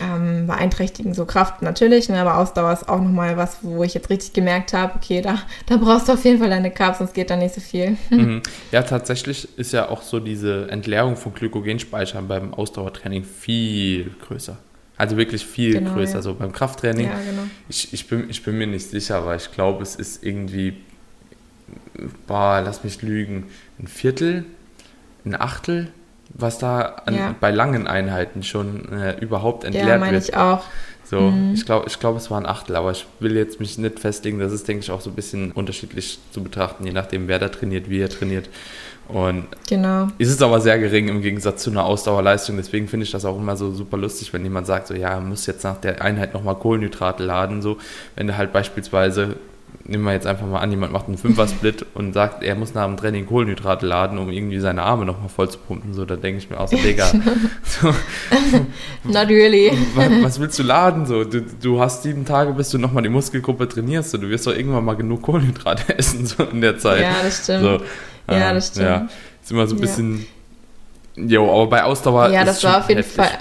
ähm, 0.00 0.46
beeinträchtigen. 0.46 1.14
So 1.14 1.24
Kraft 1.24 1.62
natürlich, 1.62 2.08
ne, 2.08 2.20
aber 2.20 2.38
Ausdauer 2.38 2.72
ist 2.72 2.88
auch 2.88 3.00
nochmal 3.00 3.36
was, 3.36 3.58
wo 3.62 3.84
ich 3.84 3.94
jetzt 3.94 4.10
richtig 4.10 4.32
gemerkt 4.32 4.72
habe, 4.72 4.94
okay, 4.96 5.20
da, 5.20 5.38
da 5.66 5.76
brauchst 5.76 6.08
du 6.08 6.12
auf 6.12 6.24
jeden 6.24 6.38
Fall 6.38 6.50
deine 6.50 6.70
Carbs, 6.70 6.98
sonst 6.98 7.14
geht 7.14 7.30
da 7.30 7.36
nicht 7.36 7.54
so 7.54 7.60
viel. 7.60 7.96
Mhm. 8.12 8.42
Ja, 8.70 8.82
tatsächlich 8.82 9.48
ist 9.58 9.72
ja 9.72 9.88
auch 9.88 10.02
so 10.02 10.20
diese 10.20 10.70
Entleerung 10.70 11.16
von 11.16 11.32
Glykogenspeichern 11.32 12.28
beim 12.28 12.52
Ausdauertraining 12.52 13.24
viel 13.24 14.10
größer. 14.26 14.58
Also 14.98 15.16
wirklich 15.16 15.44
viel 15.46 15.72
genau, 15.72 15.94
größer. 15.94 16.16
Ja. 16.16 16.22
So 16.22 16.34
beim 16.34 16.52
Krafttraining. 16.52 17.06
Ja, 17.06 17.14
genau. 17.14 17.42
ich, 17.68 17.92
ich, 17.92 18.06
bin, 18.06 18.28
ich 18.28 18.42
bin 18.42 18.58
mir 18.58 18.66
nicht 18.66 18.90
sicher, 18.90 19.16
aber 19.16 19.34
ich 19.34 19.50
glaube, 19.50 19.82
es 19.82 19.96
ist 19.96 20.22
irgendwie, 20.22 20.76
boah, 22.26 22.60
lass 22.64 22.84
mich 22.84 23.00
lügen, 23.02 23.46
ein 23.78 23.88
Viertel, 23.88 24.44
ein 25.24 25.40
Achtel 25.40 25.88
was 26.34 26.58
da 26.58 26.80
an, 27.06 27.14
Ja. 27.14 27.34
bei 27.40 27.50
langen 27.50 27.86
Einheiten 27.86 28.42
schon 28.42 28.90
äh, 28.92 29.18
überhaupt 29.20 29.64
Ja, 29.64 29.68
entleert 29.68 30.00
meine 30.00 30.12
wird. 30.14 30.28
ich 30.28 30.36
auch. 30.36 30.62
So, 31.04 31.20
Mhm. 31.20 31.52
ich 31.52 31.66
glaube, 31.66 31.86
ich 31.88 31.98
glaube, 32.00 32.16
es 32.18 32.30
war 32.30 32.38
ein 32.38 32.46
Achtel, 32.46 32.74
aber 32.76 32.90
ich 32.92 33.06
will 33.20 33.36
jetzt 33.36 33.60
mich 33.60 33.76
nicht 33.76 34.00
festlegen. 34.00 34.38
Das 34.38 34.50
ist, 34.52 34.66
denke 34.66 34.82
ich, 34.82 34.90
auch 34.90 35.00
so 35.02 35.10
ein 35.10 35.14
bisschen 35.16 35.52
unterschiedlich 35.52 36.18
zu 36.30 36.42
betrachten, 36.42 36.86
je 36.86 36.92
nachdem, 36.92 37.28
wer 37.28 37.38
da 37.38 37.48
trainiert, 37.48 37.90
wie 37.90 38.00
er 38.00 38.08
trainiert. 38.08 38.48
Und 39.08 39.44
Genau. 39.68 40.08
es 40.18 40.28
ist 40.30 40.40
aber 40.42 40.60
sehr 40.60 40.78
gering 40.78 41.08
im 41.08 41.20
Gegensatz 41.20 41.64
zu 41.64 41.70
einer 41.70 41.84
Ausdauerleistung. 41.84 42.56
Deswegen 42.56 42.88
finde 42.88 43.04
ich 43.04 43.10
das 43.10 43.26
auch 43.26 43.36
immer 43.36 43.56
so 43.56 43.72
super 43.72 43.98
lustig, 43.98 44.32
wenn 44.32 44.42
jemand 44.42 44.66
sagt, 44.66 44.86
so 44.86 44.94
ja, 44.94 45.20
muss 45.20 45.44
jetzt 45.44 45.64
nach 45.64 45.76
der 45.76 46.00
Einheit 46.00 46.32
nochmal 46.32 46.54
Kohlenhydrate 46.54 47.22
laden. 47.22 47.60
So, 47.60 47.76
wenn 48.16 48.26
du 48.28 48.36
halt 48.38 48.52
beispielsweise, 48.54 49.36
nehmen 49.84 50.04
wir 50.04 50.12
jetzt 50.12 50.26
einfach 50.26 50.46
mal 50.46 50.60
an, 50.60 50.70
jemand 50.70 50.92
macht 50.92 51.08
einen 51.08 51.18
Fünfer-Split 51.18 51.86
und 51.94 52.12
sagt, 52.12 52.42
er 52.42 52.54
muss 52.54 52.74
nach 52.74 52.86
dem 52.86 52.96
Training 52.96 53.26
Kohlenhydrate 53.26 53.86
laden, 53.86 54.18
um 54.18 54.30
irgendwie 54.30 54.58
seine 54.60 54.82
Arme 54.82 55.04
nochmal 55.04 55.28
voll 55.28 55.50
zu 55.50 55.58
pumpen. 55.58 55.92
So, 55.94 56.04
da 56.04 56.16
denke 56.16 56.38
ich 56.38 56.48
mir 56.50 56.58
auch 56.60 56.68
so, 56.68 56.76
Digga, 56.76 57.06
so, 57.64 57.92
Not 59.04 59.28
really. 59.28 59.72
was, 59.94 60.22
was 60.22 60.40
willst 60.40 60.58
du 60.58 60.62
laden? 60.62 61.06
So, 61.06 61.24
du, 61.24 61.42
du 61.42 61.80
hast 61.80 62.02
sieben 62.02 62.24
Tage, 62.24 62.52
bis 62.52 62.70
du 62.70 62.78
nochmal 62.78 63.02
die 63.02 63.08
Muskelgruppe 63.08 63.68
trainierst. 63.68 64.10
So, 64.10 64.18
du 64.18 64.28
wirst 64.28 64.46
doch 64.46 64.54
irgendwann 64.54 64.84
mal 64.84 64.94
genug 64.96 65.22
Kohlenhydrate 65.22 65.94
essen 65.98 66.26
so 66.26 66.44
in 66.44 66.60
der 66.60 66.78
Zeit. 66.78 67.02
Ja, 67.02 67.14
das 67.22 67.42
stimmt. 67.44 67.62
So, 67.62 67.70
Ja, 68.32 68.48
ähm, 68.50 68.54
das 68.54 68.68
stimmt. 68.68 68.86
Ja, 68.86 69.08
ist 69.42 69.50
immer 69.50 69.66
so 69.66 69.74
ein 69.74 69.80
bisschen. 69.80 70.26
Jo, 71.16 71.50
aber 71.50 71.66
bei 71.68 71.84
Ausdauer. 71.84 72.28
Ja, 72.30 72.40
ist 72.42 72.48
das 72.48 72.60
schon 72.62 72.70
war 72.70 72.78
auf 72.80 72.88
jeden 72.88 73.02
heftig. 73.02 73.16
Fall. 73.16 73.38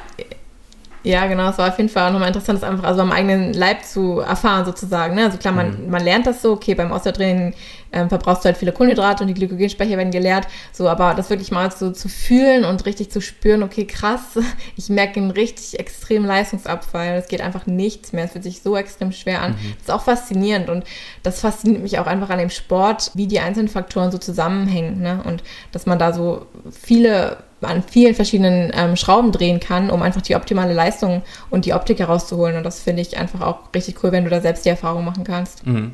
Ja, 1.04 1.26
genau, 1.26 1.50
es 1.50 1.58
war 1.58 1.70
auf 1.70 1.78
jeden 1.78 1.90
Fall 1.90 2.08
auch 2.08 2.12
nochmal 2.14 2.28
interessant, 2.28 2.62
das 2.62 2.70
einfach 2.70 2.84
also 2.84 3.02
am 3.02 3.12
eigenen 3.12 3.54
Leib 3.54 3.84
zu 3.84 4.20
erfahren, 4.20 4.66
sozusagen. 4.66 5.16
Ne? 5.16 5.26
Also 5.26 5.40
klar, 5.40 5.52
man, 5.54 5.86
Mhm. 5.86 5.90
man 5.90 6.04
lernt 6.04 6.28
das 6.28 6.44
so, 6.44 6.52
okay, 6.54 6.76
beim 6.76 6.92
Ausdauertraining 6.92 7.56
ähm, 7.92 8.08
verbrauchst 8.08 8.44
du 8.44 8.46
halt 8.46 8.58
viele 8.58 8.72
Kohlenhydrate 8.72 9.24
und 9.24 9.28
die 9.28 9.34
Glykogenspeicher 9.34 9.98
werden 9.98 10.12
geleert, 10.12 10.48
so, 10.72 10.88
aber 10.88 11.16
das 11.16 11.30
wirklich 11.32 11.52
mal 11.52 11.72
so 11.72 11.92
zu 11.92 12.08
fühlen 12.08 12.64
und 12.66 12.86
richtig 12.86 13.12
zu 13.12 13.20
spüren, 13.20 13.64
okay, 13.64 13.86
krass, 13.86 14.38
ich 14.78 14.90
merke 14.90 15.20
einen 15.20 15.32
richtig 15.32 15.80
extremen 15.80 16.26
Leistungsabfall, 16.28 17.16
es 17.18 17.28
geht 17.28 17.42
einfach 17.42 17.66
nichts 17.66 18.14
mehr, 18.14 18.26
es 18.26 18.34
fühlt 18.34 18.44
sich 18.44 18.62
so 18.62 18.78
extrem 18.78 19.12
schwer 19.12 19.42
an. 19.42 19.56
Das 19.80 19.88
ist 19.88 19.92
auch 19.92 20.04
faszinierend 20.04 20.70
und 20.70 20.84
das 21.24 21.42
fasziniert 21.42 21.82
mich 21.82 21.98
auch 21.98 22.08
einfach 22.08 22.30
an 22.30 22.38
dem 22.38 22.52
Sport, 22.52 23.10
wie 23.16 23.26
die 23.28 23.40
einzelnen 23.40 23.70
Faktoren 23.70 24.12
so 24.12 24.20
zusammenhängen, 24.20 25.02
ne? 25.02 25.22
Und 25.26 25.44
dass 25.72 25.86
man 25.88 25.98
da 25.98 26.14
so 26.14 26.46
viele 26.72 27.38
an 27.62 27.84
vielen 27.84 28.16
verschiedenen 28.16 28.72
ähm, 28.74 28.96
Schrauben 28.96 29.32
drehen 29.32 29.60
kann, 29.60 29.90
um 29.90 30.02
einfach 30.02 30.22
die 30.22 30.36
optimale 30.36 30.74
Leistung 30.74 31.22
und 31.50 31.66
die 31.66 31.74
Optik 31.74 32.00
herauszuholen. 32.00 32.58
Und 32.58 32.64
das 32.64 32.80
finde 32.82 33.02
ich 33.02 33.18
einfach 33.18 33.42
auch 33.42 33.74
richtig 33.76 34.04
cool, 34.04 34.12
wenn 34.12 34.24
du 34.24 34.30
da 34.30 34.42
selbst 34.42 34.66
die 34.66 34.70
Erfahrung 34.70 35.06
machen 35.06 35.24
kannst. 35.24 35.66
Mhm. 35.66 35.94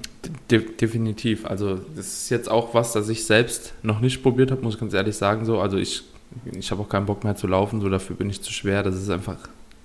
De 0.49 0.59
definitiv. 0.59 1.45
Also, 1.45 1.75
das 1.95 2.07
ist 2.07 2.29
jetzt 2.29 2.49
auch 2.49 2.73
was, 2.73 2.93
das 2.93 3.09
ich 3.09 3.25
selbst 3.25 3.73
noch 3.83 3.99
nicht 3.99 4.23
probiert 4.23 4.51
habe, 4.51 4.61
muss 4.61 4.75
ich 4.75 4.79
ganz 4.79 4.93
ehrlich 4.93 5.15
sagen. 5.15 5.45
So. 5.45 5.59
Also, 5.59 5.77
ich, 5.77 6.03
ich 6.51 6.71
habe 6.71 6.81
auch 6.81 6.89
keinen 6.89 7.05
Bock 7.05 7.23
mehr 7.23 7.35
zu 7.35 7.47
laufen, 7.47 7.81
so 7.81 7.89
dafür 7.89 8.15
bin 8.15 8.29
ich 8.29 8.41
zu 8.41 8.51
schwer. 8.51 8.83
Das 8.83 8.95
ist 8.95 9.09
einfach 9.09 9.37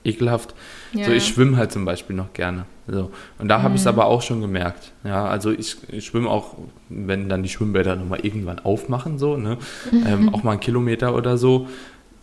ekelhaft. 0.05 0.55
Ja, 0.93 1.07
so, 1.07 1.13
ich 1.13 1.27
schwimme 1.27 1.57
halt 1.57 1.73
zum 1.73 1.85
Beispiel 1.85 2.17
noch 2.17 2.33
gerne. 2.33 2.67
So. 2.89 3.11
Und 3.39 3.49
da 3.49 3.63
habe 3.63 3.75
ich 3.75 3.81
es 3.83 3.87
aber 3.87 4.07
auch 4.07 4.23
schon 4.23 4.41
gemerkt. 4.41 4.93
Ja, 5.05 5.27
also 5.27 5.51
ich, 5.51 5.77
ich 5.89 6.07
schwimme 6.07 6.29
auch, 6.29 6.57
wenn 6.89 7.29
dann 7.29 7.43
die 7.43 7.49
Schwimmbäder 7.49 7.97
nochmal 7.97 8.21
irgendwann 8.21 8.59
aufmachen, 8.59 9.19
so, 9.19 9.37
ne? 9.37 9.59
Ähm, 10.07 10.35
auch 10.35 10.43
mal 10.43 10.53
einen 10.53 10.61
Kilometer 10.61 11.15
oder 11.15 11.39
so. 11.39 11.69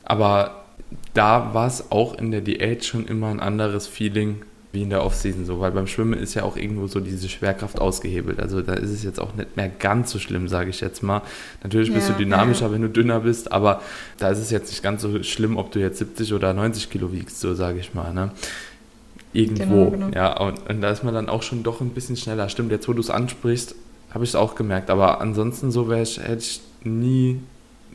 Aber 0.03 0.63
da 1.13 1.53
war 1.53 1.67
es 1.67 1.91
auch 1.91 2.17
in 2.17 2.31
der 2.31 2.41
Diät 2.41 2.83
schon 2.83 3.05
immer 3.05 3.27
ein 3.27 3.39
anderes 3.39 3.87
Feeling 3.87 4.41
wie 4.71 4.84
in 4.84 4.89
der 4.91 5.03
Offseason 5.03 5.45
so, 5.45 5.60
weil 5.60 5.71
beim 5.71 5.88
Schwimmen 5.88 6.13
ist 6.13 6.36
ja 6.36 6.43
auch 6.43 6.55
irgendwo 6.55 6.86
so 6.88 6.99
diese 6.99 7.27
Schwerkraft 7.27 7.79
ausgehebelt. 7.79 8.39
Also 8.39 8.62
da 8.62 8.73
ist 8.73 8.91
es 8.91 9.03
jetzt 9.03 9.19
auch 9.19 9.34
nicht 9.34 9.58
mehr 9.58 9.67
ganz 9.67 10.12
so 10.12 10.19
schlimm, 10.19 10.47
sage 10.47 10.69
ich 10.69 10.79
jetzt 10.79 11.01
mal. 11.01 11.23
Natürlich 11.63 11.91
bist 11.91 12.08
Ja, 12.10 12.13
du 12.13 12.19
dynamischer, 12.23 12.67
ja. 12.67 12.71
wenn 12.71 12.84
du 12.84 12.89
dünner 12.89 13.21
bist, 13.21 13.51
aber 13.51 13.82
da 14.19 14.29
ist 14.29 14.38
es 14.38 14.51
jetzt 14.51 14.69
nicht 14.69 14.84
ganz 14.84 15.01
so 15.01 15.23
schlimm, 15.23 15.58
ob 15.58 15.71
du 15.71 15.79
jetzt 15.79 15.97
70 15.97 16.34
oder 16.34 16.53
90 16.53 16.89
Kilo 16.91 17.12
wiegst, 17.12 17.39
so 17.39 17.55
sage 17.55 17.79
ich 17.79 17.95
mal. 17.95 18.13
Ne? 18.13 18.32
Irgendwo. 19.34 19.89
Genau, 19.89 20.08
genau. 20.08 20.15
Ja, 20.15 20.39
und, 20.39 20.69
und 20.69 20.82
da 20.82 20.91
ist 20.91 21.03
man 21.03 21.15
dann 21.15 21.29
auch 21.29 21.41
schon 21.41 21.63
doch 21.63 21.82
ein 21.82 21.89
bisschen 21.89 22.15
schneller. 22.15 22.47
Stimmt, 22.49 22.71
jetzt 22.71 22.88
wo 22.88 22.93
du 22.93 23.01
es 23.01 23.10
ansprichst, 23.10 23.73
habe 24.12 24.23
ich 24.23 24.32
es 24.32 24.36
auch 24.36 24.53
gemerkt. 24.53 24.91
Aber 24.91 25.19
ansonsten 25.19 25.71
so 25.71 25.89
wäre 25.89 26.03
ich, 26.03 26.19
hätte 26.19 26.38
ich 26.43 26.62
nie, 26.84 27.39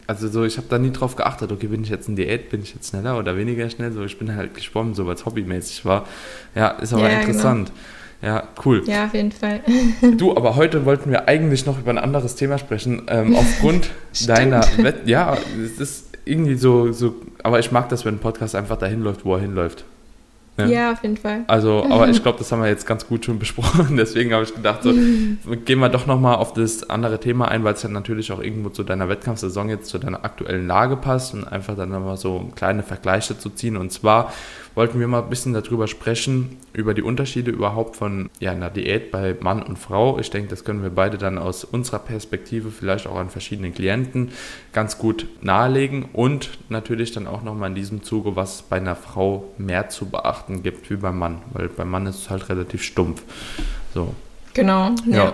also 0.07 0.29
so, 0.29 0.45
ich 0.45 0.57
habe 0.57 0.67
da 0.69 0.79
nie 0.79 0.93
drauf 0.93 1.17
geachtet, 1.17 1.51
okay, 1.51 1.67
bin 1.67 1.83
ich 1.83 1.89
jetzt 1.89 2.09
in 2.09 2.17
Diät, 2.17 2.51
bin 2.51 2.63
ich 2.63 2.75
jetzt 2.75 2.91
schneller 2.91 3.19
oder 3.19 3.37
weniger 3.37 3.69
schnell? 3.71 3.93
So, 3.93 4.05
ich 4.05 4.19
bin 4.19 4.35
halt 4.35 4.55
geschwommen, 4.55 4.95
so 4.95 5.07
weil 5.07 5.15
es 5.15 5.25
hobbymäßig 5.25 5.85
war. 5.85 6.07
Ja, 6.55 6.69
ist 6.69 6.93
aber 6.93 7.03
Ja, 7.03 7.09
genau. 7.09 7.23
interessant. 7.23 7.73
Ja, 8.23 8.45
cool. 8.65 8.83
Ja, 8.87 9.05
auf 9.07 9.15
jeden 9.15 9.33
Fall. 9.33 9.61
Du, 10.17 10.35
aber 10.35 10.57
heute 10.57 10.85
wollten 10.87 11.11
wir 11.11 11.29
eigentlich 11.29 11.67
noch 11.67 11.79
über 11.79 11.91
ein 11.91 11.99
anderes 11.99 12.37
Thema 12.37 12.59
sprechen. 12.59 13.03
Ähm, 13.09 13.35
aufgrund 13.37 13.91
deiner 14.27 14.65
Wett 14.79 15.07
ja, 15.07 15.37
es 15.63 15.79
ist 15.79 16.09
irgendwie 16.25 16.55
so, 16.57 16.93
so, 16.93 17.17
aber 17.43 17.59
ich 17.59 17.71
mag 17.71 17.89
das, 17.91 18.05
wenn 18.05 18.15
ein 18.15 18.21
Podcast 18.21 18.55
einfach 18.55 18.79
dahin 18.79 19.03
läuft, 19.03 19.25
wo 19.25 19.35
er 19.35 19.41
hinläuft. 19.41 19.85
Ja. 20.57 20.67
Ja, 20.67 20.93
auf 20.93 21.03
jeden 21.03 21.17
Fall. 21.17 21.45
Also, 21.49 21.85
aber 21.91 22.09
ich 22.09 22.23
glaube, 22.23 22.39
das 22.39 22.51
haben 22.53 22.63
wir 22.63 22.69
jetzt 22.69 22.87
ganz 22.87 23.07
gut 23.07 23.25
schon 23.25 23.39
besprochen. 23.39 23.97
Deswegen 23.97 24.33
habe 24.33 24.45
ich 24.45 24.55
gedacht, 24.55 24.83
so, 24.83 24.93
gehen 24.93 25.81
wir 25.81 25.89
doch 25.89 26.07
nochmal 26.07 26.37
auf 26.37 26.53
das 26.53 26.89
andere 26.89 27.19
Thema 27.19 27.49
ein, 27.49 27.65
weil 27.65 27.75
es 27.75 27.83
ja 27.83 27.89
natürlich 27.89 28.31
auch 28.33 28.41
irgendwo 28.41 28.69
zu 28.69 28.85
deiner 28.85 29.09
Wettkampfsaison 29.09 29.69
jetzt, 29.69 29.89
zu 29.89 29.99
deiner 29.99 30.25
aktuellen 30.25 30.67
Lage 30.67 30.97
passt 30.97 31.35
und 31.35 31.45
einfach 31.45 31.77
dann 31.77 31.91
nochmal 31.91 32.17
so 32.17 32.51
kleine 32.55 32.83
Vergleiche 32.83 33.39
zu 33.39 33.51
ziehen. 33.51 33.77
Und 33.77 33.93
zwar 33.93 34.33
wollten 34.75 34.99
wir 34.99 35.07
mal 35.07 35.23
ein 35.23 35.31
bisschen 35.31 35.53
darüber 35.53 35.87
sprechen, 35.87 36.57
über 36.73 36.95
die 36.95 37.03
Unterschiede 37.03 37.51
überhaupt 37.51 37.97
von 37.97 38.31
ja, 38.41 38.53
einer 38.53 38.71
Diät 38.71 39.11
bei 39.11 39.37
Mann 39.41 39.63
und 39.63 39.79
Frau. 39.79 40.19
Ich 40.19 40.31
denke, 40.31 40.49
das 40.49 40.65
können 40.65 40.83
wir 40.83 40.91
beide 40.91 41.19
dann 41.19 41.39
aus 41.39 41.65
unserer 41.65 42.01
Perspektive, 42.01 42.71
vielleicht 42.71 43.07
auch 43.07 43.17
an 43.17 43.31
verschiedenen 43.31 43.75
Klienten, 43.75 44.33
ganz 44.73 44.99
gut 44.99 45.27
nahelegen 45.41 46.07
und 46.13 46.59
natürlich 46.69 47.13
dann 47.13 47.27
auch 47.27 47.43
nochmal 47.43 47.71
in 47.71 47.75
diesem 47.75 48.03
Zuge, 48.03 48.37
was 48.37 48.63
bei 48.63 48.77
einer 48.77 48.97
Frau 48.97 49.45
mehr 49.59 49.89
zu 49.89 50.07
beachten 50.07 50.63
gibt 50.63 50.91
wie 50.91 50.97
beim 50.97 51.19
Mann, 51.19 51.43
weil 51.53 51.69
beim 51.69 51.91
Mann 51.91 52.07
ist 52.07 52.17
es 52.17 52.31
halt 52.31 52.49
relativ 52.49 52.83
stumpf. 52.83 53.23
So. 53.93 54.15
Genau. 54.55 54.91
Ja, 55.07 55.17
Ja. 55.17 55.33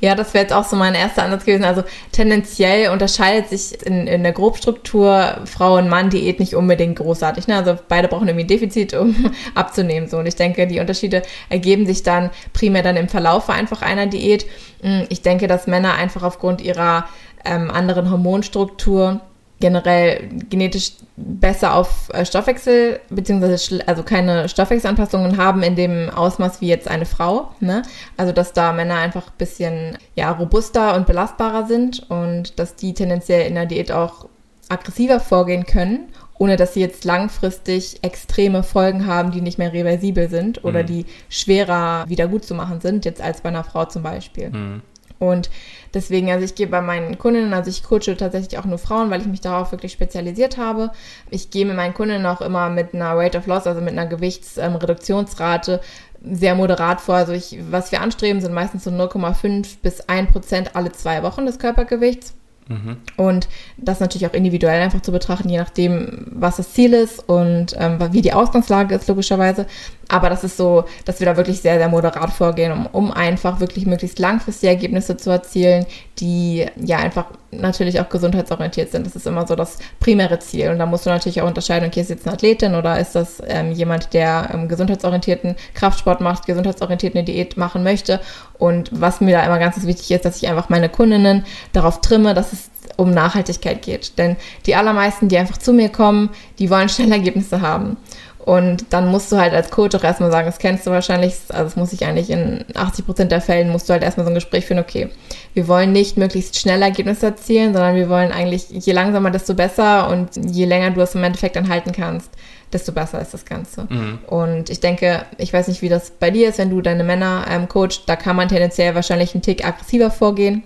ja. 0.00 0.14
das 0.14 0.32
wäre 0.32 0.44
jetzt 0.44 0.52
auch 0.52 0.64
so 0.64 0.76
mein 0.76 0.94
erster 0.94 1.24
Ansatz 1.24 1.44
gewesen. 1.44 1.64
Also 1.64 1.82
tendenziell 2.12 2.90
unterscheidet 2.90 3.48
sich 3.50 3.84
in, 3.84 4.06
in 4.06 4.22
der 4.22 4.32
Grobstruktur 4.32 5.38
Frau 5.44 5.76
und 5.76 5.88
Mann 5.88 6.08
Diät 6.10 6.40
nicht 6.40 6.54
unbedingt 6.54 6.96
großartig. 6.98 7.48
Ne? 7.48 7.56
Also 7.56 7.76
beide 7.88 8.08
brauchen 8.08 8.28
irgendwie 8.28 8.44
ein 8.44 8.48
Defizit, 8.48 8.94
um 8.94 9.32
abzunehmen. 9.54 10.08
So. 10.08 10.18
Und 10.18 10.26
ich 10.26 10.36
denke, 10.36 10.66
die 10.66 10.80
Unterschiede 10.80 11.22
ergeben 11.48 11.84
sich 11.84 12.02
dann 12.02 12.30
primär 12.52 12.82
dann 12.82 12.96
im 12.96 13.08
Verlauf 13.08 13.50
einfach 13.50 13.82
einer 13.82 14.06
Diät. 14.06 14.46
Mm, 14.82 15.02
Ich 15.08 15.22
denke, 15.22 15.48
dass 15.48 15.66
Männer 15.66 15.94
einfach 15.94 16.22
aufgrund 16.22 16.60
ihrer 16.60 17.06
ähm, 17.44 17.70
anderen 17.70 18.10
Hormonstruktur 18.10 19.20
generell 19.60 20.28
genetisch 20.48 20.92
besser 21.16 21.74
auf 21.74 22.08
äh, 22.12 22.24
Stoffwechsel, 22.24 22.98
beziehungsweise 23.10 23.86
also 23.86 24.02
keine 24.02 24.48
Stoffwechselanpassungen 24.48 25.36
haben 25.36 25.62
in 25.62 25.76
dem 25.76 26.10
Ausmaß 26.10 26.60
wie 26.60 26.68
jetzt 26.68 26.88
eine 26.88 27.06
Frau. 27.06 27.50
Ne? 27.60 27.82
Also 28.16 28.32
dass 28.32 28.52
da 28.52 28.72
Männer 28.72 28.96
einfach 28.96 29.26
ein 29.28 29.38
bisschen 29.38 29.98
ja, 30.14 30.30
robuster 30.32 30.96
und 30.96 31.06
belastbarer 31.06 31.66
sind 31.66 32.10
und 32.10 32.58
dass 32.58 32.74
die 32.74 32.94
tendenziell 32.94 33.46
in 33.46 33.54
der 33.54 33.66
Diät 33.66 33.92
auch 33.92 34.26
aggressiver 34.70 35.20
vorgehen 35.20 35.66
können, 35.66 36.08
ohne 36.38 36.56
dass 36.56 36.72
sie 36.72 36.80
jetzt 36.80 37.04
langfristig 37.04 37.98
extreme 38.02 38.62
Folgen 38.62 39.06
haben, 39.06 39.30
die 39.30 39.42
nicht 39.42 39.58
mehr 39.58 39.72
reversibel 39.74 40.30
sind 40.30 40.64
oder 40.64 40.82
Mhm. 40.82 40.86
die 40.86 41.06
schwerer 41.28 42.04
wieder 42.08 42.28
gut 42.28 42.44
zu 42.44 42.54
machen 42.54 42.80
sind, 42.80 43.04
jetzt 43.04 43.20
als 43.20 43.42
bei 43.42 43.50
einer 43.50 43.64
Frau 43.64 43.84
zum 43.84 44.02
Beispiel. 44.02 44.48
Mhm. 44.50 44.82
Und 45.18 45.50
deswegen, 45.94 46.30
also 46.30 46.44
ich 46.44 46.54
gehe 46.54 46.66
bei 46.66 46.80
meinen 46.80 47.18
Kundinnen, 47.18 47.52
also 47.54 47.70
ich 47.70 47.82
coache 47.82 48.16
tatsächlich 48.16 48.58
auch 48.58 48.64
nur 48.64 48.78
Frauen, 48.78 49.10
weil 49.10 49.20
ich 49.20 49.26
mich 49.26 49.40
darauf 49.40 49.72
wirklich 49.72 49.92
spezialisiert 49.92 50.56
habe. 50.56 50.90
Ich 51.30 51.50
gehe 51.50 51.66
mit 51.66 51.76
meinen 51.76 51.94
Kundinnen 51.94 52.26
auch 52.26 52.40
immer 52.40 52.68
mit 52.68 52.94
einer 52.94 53.16
Rate 53.16 53.38
of 53.38 53.46
Loss, 53.46 53.66
also 53.66 53.80
mit 53.80 53.92
einer 53.92 54.06
Gewichtsreduktionsrate 54.06 55.80
sehr 56.22 56.54
moderat 56.54 57.00
vor. 57.00 57.14
Also 57.16 57.32
ich, 57.32 57.58
was 57.70 57.92
wir 57.92 58.00
anstreben, 58.00 58.40
sind 58.40 58.52
meistens 58.52 58.84
so 58.84 58.90
0,5 58.90 59.78
bis 59.82 60.00
1 60.02 60.32
Prozent 60.32 60.76
alle 60.76 60.92
zwei 60.92 61.22
Wochen 61.22 61.46
des 61.46 61.58
Körpergewichts. 61.58 62.34
Mhm. 62.70 62.98
Und 63.16 63.48
das 63.78 63.98
natürlich 63.98 64.28
auch 64.28 64.32
individuell 64.32 64.80
einfach 64.80 65.02
zu 65.02 65.10
betrachten, 65.10 65.48
je 65.48 65.58
nachdem, 65.58 66.26
was 66.30 66.56
das 66.56 66.72
Ziel 66.72 66.94
ist 66.94 67.28
und 67.28 67.74
ähm, 67.76 67.98
wie 68.12 68.22
die 68.22 68.32
Ausgangslage 68.32 68.94
ist, 68.94 69.08
logischerweise. 69.08 69.66
Aber 70.06 70.28
das 70.28 70.44
ist 70.44 70.56
so, 70.56 70.84
dass 71.04 71.20
wir 71.20 71.26
da 71.26 71.36
wirklich 71.36 71.60
sehr, 71.60 71.78
sehr 71.78 71.88
moderat 71.88 72.30
vorgehen, 72.30 72.72
um, 72.72 72.86
um 72.86 73.12
einfach 73.12 73.60
wirklich 73.60 73.86
möglichst 73.86 74.18
langfristige 74.18 74.72
Ergebnisse 74.72 75.16
zu 75.16 75.30
erzielen, 75.30 75.86
die 76.18 76.66
ja 76.76 76.98
einfach 76.98 77.26
natürlich 77.52 78.00
auch 78.00 78.08
gesundheitsorientiert 78.08 78.90
sind. 78.90 79.06
Das 79.06 79.16
ist 79.16 79.26
immer 79.26 79.46
so 79.46 79.54
das 79.56 79.78
primäre 80.00 80.38
Ziel. 80.40 80.70
Und 80.70 80.78
da 80.78 80.86
musst 80.86 81.06
du 81.06 81.10
natürlich 81.10 81.42
auch 81.42 81.46
unterscheiden, 81.46 81.88
okay, 81.88 82.00
ist 82.00 82.10
jetzt 82.10 82.26
eine 82.26 82.34
Athletin 82.34 82.74
oder 82.74 82.98
ist 82.98 83.14
das 83.14 83.42
ähm, 83.46 83.72
jemand, 83.72 84.12
der 84.12 84.50
ähm, 84.52 84.68
gesundheitsorientierten 84.68 85.56
Kraftsport 85.74 86.20
macht, 86.20 86.46
gesundheitsorientierte 86.46 87.22
Diät 87.22 87.56
machen 87.56 87.82
möchte. 87.82 88.20
Und 88.58 88.90
was 88.92 89.20
mir 89.20 89.36
da 89.36 89.44
immer 89.44 89.58
ganz 89.58 89.84
wichtig 89.86 90.10
ist, 90.10 90.24
dass 90.24 90.42
ich 90.42 90.48
einfach 90.48 90.68
meine 90.68 90.88
Kundinnen 90.88 91.44
darauf 91.72 92.00
trimme, 92.00 92.34
dass 92.34 92.52
es 92.52 92.59
um 92.96 93.10
Nachhaltigkeit 93.10 93.82
geht. 93.82 94.18
Denn 94.18 94.36
die 94.66 94.74
allermeisten, 94.74 95.28
die 95.28 95.38
einfach 95.38 95.58
zu 95.58 95.72
mir 95.72 95.88
kommen, 95.88 96.30
die 96.58 96.70
wollen 96.70 96.88
schnell 96.88 97.12
Ergebnisse 97.12 97.60
haben. 97.60 97.96
Und 98.44 98.86
dann 98.90 99.08
musst 99.08 99.30
du 99.30 99.36
halt 99.36 99.52
als 99.52 99.70
Coach 99.70 99.94
auch 99.94 100.02
erstmal 100.02 100.30
sagen, 100.30 100.46
das 100.46 100.58
kennst 100.58 100.86
du 100.86 100.90
wahrscheinlich, 100.90 101.34
also 101.50 101.64
das 101.64 101.76
muss 101.76 101.92
ich 101.92 102.06
eigentlich 102.06 102.30
in 102.30 102.64
80 102.74 103.04
Prozent 103.04 103.32
der 103.32 103.42
Fällen, 103.42 103.70
musst 103.70 103.88
du 103.88 103.92
halt 103.92 104.02
erstmal 104.02 104.24
so 104.24 104.30
ein 104.30 104.34
Gespräch 104.34 104.64
führen, 104.64 104.80
okay, 104.80 105.10
wir 105.52 105.68
wollen 105.68 105.92
nicht 105.92 106.16
möglichst 106.16 106.58
schnell 106.58 106.80
Ergebnisse 106.80 107.26
erzielen, 107.26 107.74
sondern 107.74 107.96
wir 107.96 108.08
wollen 108.08 108.32
eigentlich, 108.32 108.70
je 108.70 108.92
langsamer, 108.92 109.30
desto 109.30 109.54
besser 109.54 110.08
und 110.08 110.30
je 110.36 110.64
länger 110.64 110.90
du 110.90 111.02
es 111.02 111.14
im 111.14 111.22
Endeffekt 111.22 111.56
dann 111.56 111.68
halten 111.68 111.92
kannst, 111.92 112.30
desto 112.72 112.92
besser 112.92 113.20
ist 113.20 113.34
das 113.34 113.44
Ganze. 113.44 113.86
Mhm. 113.88 114.18
Und 114.26 114.70
ich 114.70 114.80
denke, 114.80 115.26
ich 115.36 115.52
weiß 115.52 115.68
nicht, 115.68 115.82
wie 115.82 115.90
das 115.90 116.10
bei 116.10 116.30
dir 116.30 116.48
ist, 116.48 116.58
wenn 116.58 116.70
du 116.70 116.80
deine 116.80 117.04
Männer 117.04 117.44
ähm, 117.48 117.68
coachst, 117.68 118.04
da 118.06 118.16
kann 118.16 118.36
man 118.36 118.48
tendenziell 118.48 118.94
wahrscheinlich 118.94 119.34
einen 119.34 119.42
Tick 119.42 119.66
aggressiver 119.66 120.10
vorgehen, 120.10 120.62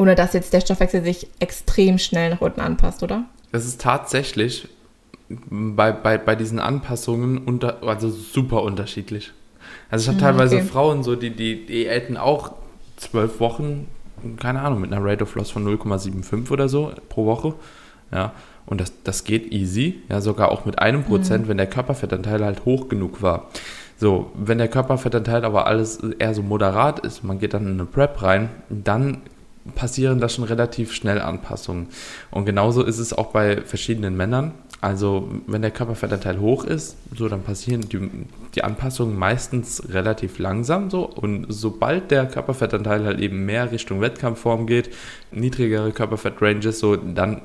ohne 0.00 0.14
dass 0.14 0.32
jetzt 0.32 0.54
der 0.54 0.62
Stoffwechsel 0.62 1.04
sich 1.04 1.28
extrem 1.40 1.98
schnell 1.98 2.30
nach 2.30 2.40
unten 2.40 2.60
anpasst, 2.60 3.02
oder? 3.02 3.24
Das 3.52 3.66
ist 3.66 3.82
tatsächlich 3.82 4.66
bei, 5.28 5.92
bei, 5.92 6.16
bei 6.16 6.34
diesen 6.34 6.58
Anpassungen 6.58 7.36
unter, 7.36 7.82
also 7.82 8.08
super 8.08 8.62
unterschiedlich. 8.62 9.32
Also 9.90 10.04
ich 10.04 10.08
habe 10.08 10.16
mhm, 10.16 10.22
teilweise 10.22 10.56
okay. 10.56 10.64
Frauen 10.64 11.02
so, 11.02 11.16
die, 11.16 11.36
die 11.36 11.66
Diäten 11.66 12.16
auch 12.16 12.52
zwölf 12.96 13.40
Wochen, 13.40 13.88
keine 14.38 14.62
Ahnung, 14.62 14.80
mit 14.80 14.90
einer 14.90 15.04
Rate 15.04 15.24
of 15.24 15.34
Loss 15.34 15.50
von 15.50 15.66
0,75 15.66 16.50
oder 16.50 16.70
so 16.70 16.92
pro 17.10 17.26
Woche. 17.26 17.54
Ja, 18.10 18.32
und 18.64 18.80
das, 18.80 18.94
das 19.04 19.24
geht 19.24 19.52
easy, 19.52 20.00
ja, 20.08 20.22
sogar 20.22 20.50
auch 20.50 20.64
mit 20.64 20.78
einem 20.78 21.04
Prozent, 21.04 21.44
mhm. 21.44 21.48
wenn 21.50 21.56
der 21.58 21.66
Körperfettanteil 21.66 22.42
halt 22.42 22.64
hoch 22.64 22.88
genug 22.88 23.20
war. 23.20 23.50
So, 23.98 24.32
wenn 24.34 24.56
der 24.56 24.68
Körperfettanteil 24.68 25.44
aber 25.44 25.66
alles 25.66 25.98
eher 26.18 26.32
so 26.32 26.42
moderat 26.42 27.00
ist, 27.00 27.22
man 27.22 27.38
geht 27.38 27.52
dann 27.52 27.66
in 27.66 27.74
eine 27.74 27.84
Prep 27.84 28.22
rein, 28.22 28.48
dann 28.70 29.18
passieren 29.74 30.20
da 30.20 30.28
schon 30.28 30.44
relativ 30.44 30.92
schnell 30.92 31.20
Anpassungen. 31.20 31.88
Und 32.30 32.46
genauso 32.46 32.82
ist 32.82 32.98
es 32.98 33.12
auch 33.12 33.32
bei 33.32 33.60
verschiedenen 33.62 34.16
Männern. 34.16 34.52
Also 34.80 35.28
wenn 35.46 35.60
der 35.60 35.70
Körperfettanteil 35.70 36.40
hoch 36.40 36.64
ist, 36.64 36.96
so 37.14 37.28
dann 37.28 37.42
passieren 37.42 37.82
die, 37.82 38.26
die 38.54 38.64
Anpassungen 38.64 39.18
meistens 39.18 39.82
relativ 39.90 40.38
langsam 40.38 40.88
so. 40.88 41.06
Und 41.06 41.46
sobald 41.50 42.10
der 42.10 42.26
Körperfettanteil 42.26 43.04
halt 43.04 43.20
eben 43.20 43.44
mehr 43.44 43.70
Richtung 43.70 44.00
Wettkampfform 44.00 44.66
geht, 44.66 44.90
niedrigere 45.30 45.92
Körperfettranges, 45.92 46.78
so 46.78 46.96
dann 46.96 47.42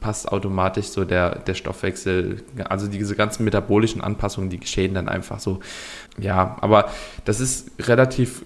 passt 0.00 0.30
automatisch 0.30 0.86
so 0.86 1.04
der, 1.04 1.38
der 1.40 1.54
Stoffwechsel, 1.54 2.42
also 2.68 2.86
diese 2.86 3.16
ganzen 3.16 3.44
metabolischen 3.44 4.00
Anpassungen, 4.00 4.50
die 4.50 4.60
geschehen 4.60 4.94
dann 4.94 5.08
einfach 5.08 5.40
so. 5.40 5.60
Ja, 6.18 6.56
aber 6.60 6.90
das 7.24 7.40
ist 7.40 7.70
relativ 7.80 8.44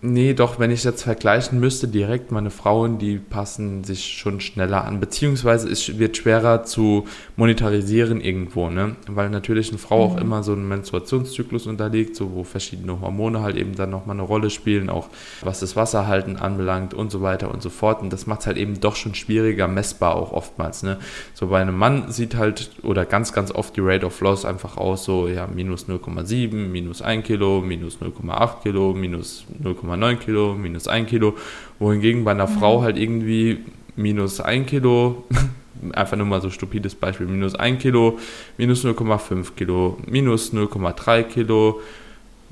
Nee, 0.00 0.32
doch, 0.32 0.60
wenn 0.60 0.70
ich 0.70 0.84
jetzt 0.84 1.02
vergleichen 1.02 1.58
müsste, 1.58 1.88
direkt 1.88 2.30
meine 2.30 2.50
Frauen, 2.50 2.98
die 2.98 3.16
passen 3.16 3.82
sich 3.82 4.16
schon 4.16 4.40
schneller 4.40 4.84
an, 4.84 5.00
beziehungsweise 5.00 5.68
es 5.68 5.98
wird 5.98 6.16
schwerer 6.16 6.62
zu 6.62 7.08
monetarisieren 7.34 8.20
irgendwo, 8.20 8.70
ne? 8.70 8.94
Weil 9.08 9.28
natürlich 9.28 9.70
eine 9.70 9.78
Frau 9.78 10.06
mhm. 10.06 10.12
auch 10.14 10.20
immer 10.20 10.42
so 10.44 10.52
einen 10.52 10.68
Menstruationszyklus 10.68 11.66
unterliegt, 11.66 12.14
so 12.14 12.32
wo 12.32 12.44
verschiedene 12.44 13.00
Hormone 13.00 13.40
halt 13.40 13.56
eben 13.56 13.74
dann 13.74 13.90
nochmal 13.90 14.14
eine 14.14 14.22
Rolle 14.22 14.50
spielen, 14.50 14.88
auch 14.88 15.08
was 15.40 15.58
das 15.58 15.74
Wasserhalten 15.74 16.36
anbelangt 16.36 16.94
und 16.94 17.10
so 17.10 17.20
weiter 17.20 17.50
und 17.52 17.60
so 17.60 17.68
fort. 17.68 18.00
Und 18.00 18.12
das 18.12 18.28
macht 18.28 18.42
es 18.42 18.46
halt 18.46 18.56
eben 18.56 18.78
doch 18.78 18.94
schon 18.94 19.16
schwieriger 19.16 19.66
messbar 19.66 20.14
auch 20.14 20.30
oftmals, 20.30 20.84
ne? 20.84 20.98
So 21.34 21.48
bei 21.48 21.60
einem 21.60 21.76
Mann 21.76 22.12
sieht 22.12 22.36
halt 22.36 22.70
oder 22.84 23.04
ganz, 23.04 23.32
ganz 23.32 23.50
oft 23.50 23.74
die 23.74 23.80
Rate 23.80 24.06
of 24.06 24.20
Loss 24.20 24.44
einfach 24.44 24.76
aus, 24.76 25.02
so 25.02 25.26
ja, 25.26 25.48
minus 25.52 25.88
0,7, 25.88 26.54
minus 26.54 27.02
1 27.02 27.26
Kilo, 27.26 27.60
minus 27.62 27.98
0,8 27.98 28.62
Kilo, 28.62 28.94
minus 28.94 29.44
0,7 29.60 29.87
0,9 29.96 30.16
Kilo, 30.16 30.54
minus 30.54 30.88
1 30.88 31.08
Kilo, 31.08 31.36
wohingegen 31.78 32.24
bei 32.24 32.32
einer 32.32 32.48
mhm. 32.48 32.58
Frau 32.58 32.82
halt 32.82 32.96
irgendwie 32.96 33.58
minus 33.96 34.40
1 34.40 34.66
Kilo, 34.66 35.24
einfach 35.92 36.16
nur 36.16 36.26
mal 36.26 36.40
so 36.40 36.50
stupides 36.50 36.94
Beispiel, 36.94 37.26
minus 37.26 37.54
1 37.54 37.80
Kilo, 37.80 38.18
minus 38.56 38.84
0,5 38.84 39.54
Kilo, 39.56 39.98
minus 40.06 40.52
0,3 40.52 41.22
Kilo, 41.24 41.80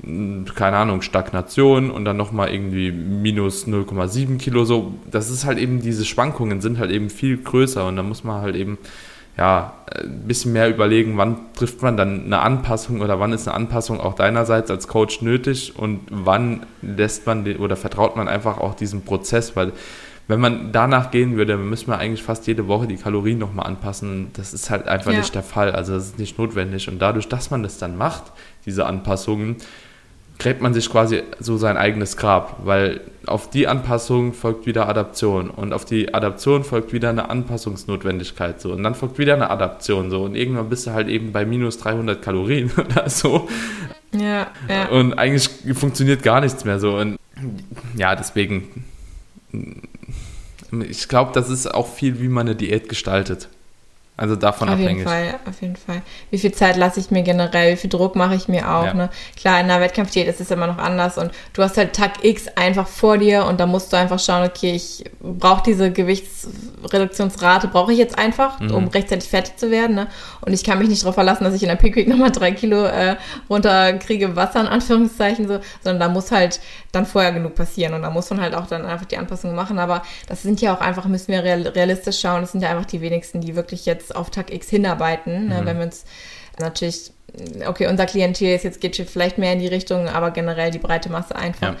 hm, 0.03 0.45
keine 0.55 0.77
Ahnung, 0.77 1.01
Stagnation 1.01 1.89
und 1.89 2.05
dann 2.05 2.17
nochmal 2.17 2.53
irgendwie 2.53 2.91
minus 2.91 3.67
0,7 3.67 4.37
Kilo, 4.37 4.65
so, 4.65 4.93
das 5.09 5.29
ist 5.29 5.45
halt 5.45 5.57
eben, 5.57 5.81
diese 5.81 6.05
Schwankungen 6.05 6.61
sind 6.61 6.77
halt 6.77 6.91
eben 6.91 7.09
viel 7.09 7.37
größer 7.37 7.87
und 7.87 7.95
da 7.95 8.03
muss 8.03 8.23
man 8.23 8.41
halt 8.41 8.55
eben 8.55 8.77
ja, 9.37 9.73
ein 9.93 10.27
bisschen 10.27 10.53
mehr 10.53 10.69
überlegen, 10.69 11.17
wann 11.17 11.37
trifft 11.53 11.81
man 11.81 11.95
dann 11.95 12.25
eine 12.25 12.39
Anpassung 12.39 13.01
oder 13.01 13.19
wann 13.19 13.33
ist 13.33 13.47
eine 13.47 13.55
Anpassung 13.55 13.99
auch 13.99 14.15
deinerseits 14.15 14.71
als 14.71 14.87
Coach 14.87 15.21
nötig 15.21 15.77
und 15.77 16.01
wann 16.09 16.65
lässt 16.81 17.25
man 17.25 17.45
den, 17.45 17.57
oder 17.57 17.75
vertraut 17.75 18.15
man 18.15 18.27
einfach 18.27 18.57
auch 18.57 18.73
diesem 18.73 19.03
Prozess, 19.03 19.55
weil 19.55 19.73
wenn 20.27 20.41
man 20.41 20.73
danach 20.73 21.11
gehen 21.11 21.37
würde, 21.37 21.53
dann 21.53 21.69
müsste 21.69 21.89
man 21.89 21.99
eigentlich 21.99 22.23
fast 22.23 22.47
jede 22.47 22.67
Woche 22.67 22.85
die 22.87 22.97
Kalorien 22.97 23.37
nochmal 23.37 23.65
anpassen. 23.65 24.27
Das 24.33 24.53
ist 24.53 24.69
halt 24.69 24.85
einfach 24.87 25.11
ja. 25.13 25.19
nicht 25.19 25.33
der 25.33 25.43
Fall. 25.43 25.71
Also 25.71 25.93
das 25.93 26.07
ist 26.07 26.19
nicht 26.19 26.37
notwendig. 26.37 26.89
Und 26.89 26.99
dadurch, 26.99 27.29
dass 27.29 27.49
man 27.49 27.63
das 27.63 27.77
dann 27.77 27.97
macht, 27.97 28.33
diese 28.65 28.85
Anpassungen, 28.85 29.55
gräbt 30.39 30.61
man 30.61 30.73
sich 30.73 30.89
quasi 30.89 31.23
so 31.39 31.57
sein 31.57 31.77
eigenes 31.77 32.17
Grab, 32.17 32.57
weil 32.63 33.01
auf 33.25 33.49
die 33.49 33.67
Anpassung 33.67 34.33
folgt 34.33 34.65
wieder 34.65 34.87
Adaption 34.87 35.49
und 35.49 35.73
auf 35.73 35.83
die 35.83 36.13
Adaption 36.13 36.63
folgt 36.63 36.93
wieder 36.93 37.09
eine 37.09 37.29
Anpassungsnotwendigkeit 37.29 38.61
so 38.61 38.71
und 38.71 38.83
dann 38.83 38.95
folgt 38.95 39.17
wieder 39.17 39.33
eine 39.33 39.49
Adaption 39.49 40.09
so 40.09 40.23
und 40.23 40.35
irgendwann 40.35 40.69
bist 40.69 40.87
du 40.87 40.91
halt 40.91 41.07
eben 41.07 41.31
bei 41.31 41.45
minus 41.45 41.77
300 41.79 42.21
Kalorien 42.21 42.71
oder 42.77 43.09
so. 43.09 43.47
Ja, 44.13 44.47
ja. 44.69 44.87
Und 44.89 45.13
eigentlich 45.13 45.49
funktioniert 45.73 46.23
gar 46.23 46.41
nichts 46.41 46.63
mehr 46.65 46.79
so 46.79 46.97
und 46.97 47.17
ja, 47.95 48.15
deswegen 48.15 48.85
ich 50.87 51.07
glaube, 51.07 51.31
das 51.33 51.49
ist 51.49 51.73
auch 51.73 51.87
viel, 51.93 52.19
wie 52.19 52.27
man 52.27 52.47
eine 52.47 52.55
Diät 52.55 52.89
gestaltet. 52.89 53.49
Also 54.19 54.35
davon 54.35 54.67
auf 54.67 54.73
abhängig. 54.73 55.05
Auf 55.05 55.13
jeden 55.13 55.29
Fall, 55.29 55.39
auf 55.47 55.61
jeden 55.61 55.75
Fall. 55.75 56.01
Wie 56.31 56.39
viel 56.39 56.51
Zeit 56.51 56.75
lasse 56.75 56.99
ich 56.99 57.11
mir 57.11 57.21
generell, 57.21 57.73
wie 57.73 57.77
viel 57.77 57.89
Druck 57.91 58.15
mache 58.15 58.33
ich 58.33 58.47
mir 58.47 58.67
auch. 58.67 58.85
Ja. 58.85 58.93
Ne? 58.95 59.09
Klar, 59.35 59.59
in 59.59 59.65
einer 59.69 59.79
Wettkampfdiät 59.79 60.27
ist 60.27 60.41
es 60.41 60.49
immer 60.49 60.65
noch 60.65 60.79
anders 60.79 61.19
und 61.19 61.31
du 61.53 61.61
hast 61.61 61.77
halt 61.77 61.93
Tag 61.93 62.23
X 62.23 62.47
einfach 62.55 62.87
vor 62.87 63.19
dir 63.19 63.45
und 63.45 63.59
da 63.59 63.67
musst 63.67 63.93
du 63.93 63.97
einfach 63.97 64.19
schauen, 64.19 64.47
okay, 64.47 64.71
ich 64.71 65.05
brauche 65.21 65.61
diese 65.61 65.91
Gewichtsreduktionsrate, 65.91 67.67
brauche 67.67 67.93
ich 67.93 67.99
jetzt 67.99 68.17
einfach, 68.17 68.59
mhm. 68.59 68.73
um 68.73 68.87
rechtzeitig 68.87 69.29
fertig 69.29 69.57
zu 69.57 69.69
werden. 69.69 69.95
Ne? 69.95 70.07
Und 70.41 70.51
ich 70.51 70.63
kann 70.63 70.79
mich 70.79 70.89
nicht 70.89 71.03
darauf 71.03 71.13
verlassen, 71.13 71.43
dass 71.43 71.53
ich 71.53 71.61
in 71.61 71.69
der 71.69 71.75
Peak 71.75 71.95
Week 71.95 72.07
nochmal 72.09 72.31
drei 72.31 72.53
Kilo 72.53 72.85
äh, 72.85 73.17
runterkriege, 73.51 74.35
Wasser 74.35 74.61
in 74.61 74.67
Anführungszeichen, 74.67 75.47
so, 75.47 75.59
sondern 75.83 75.99
da 75.99 76.09
muss 76.09 76.31
halt 76.31 76.59
dann 76.97 77.05
vorher 77.05 77.31
genug 77.31 77.55
passieren 77.55 77.93
und 77.93 78.01
da 78.01 78.09
muss 78.09 78.29
man 78.29 78.41
halt 78.41 78.55
auch 78.55 78.67
dann 78.67 78.85
einfach 78.85 79.05
die 79.05 79.17
Anpassungen 79.17 79.55
machen. 79.55 79.79
Aber 79.79 80.03
das 80.27 80.41
sind 80.41 80.61
ja 80.61 80.75
auch 80.75 80.81
einfach, 80.81 81.05
müssen 81.05 81.31
wir 81.31 81.43
realistisch 81.43 82.19
schauen, 82.19 82.41
das 82.41 82.51
sind 82.51 82.61
ja 82.61 82.69
einfach 82.69 82.85
die 82.85 83.01
wenigsten, 83.01 83.41
die 83.41 83.55
wirklich 83.55 83.85
jetzt 83.85 84.15
auf 84.15 84.29
Tag 84.29 84.53
X 84.53 84.69
hinarbeiten. 84.69 85.47
Ne? 85.47 85.61
Mhm. 85.61 85.65
Wenn 85.65 85.77
wir 85.77 85.85
uns 85.85 86.05
natürlich, 86.59 87.11
okay, 87.65 87.87
unser 87.87 88.05
Klientel 88.05 88.55
ist 88.55 88.63
jetzt 88.63 88.81
geht 88.81 88.95
vielleicht 88.95 89.37
mehr 89.37 89.53
in 89.53 89.59
die 89.59 89.67
Richtung, 89.67 90.09
aber 90.09 90.31
generell 90.31 90.71
die 90.71 90.79
breite 90.79 91.09
Masse 91.09 91.35
einfach. 91.35 91.73
Ja. 91.73 91.75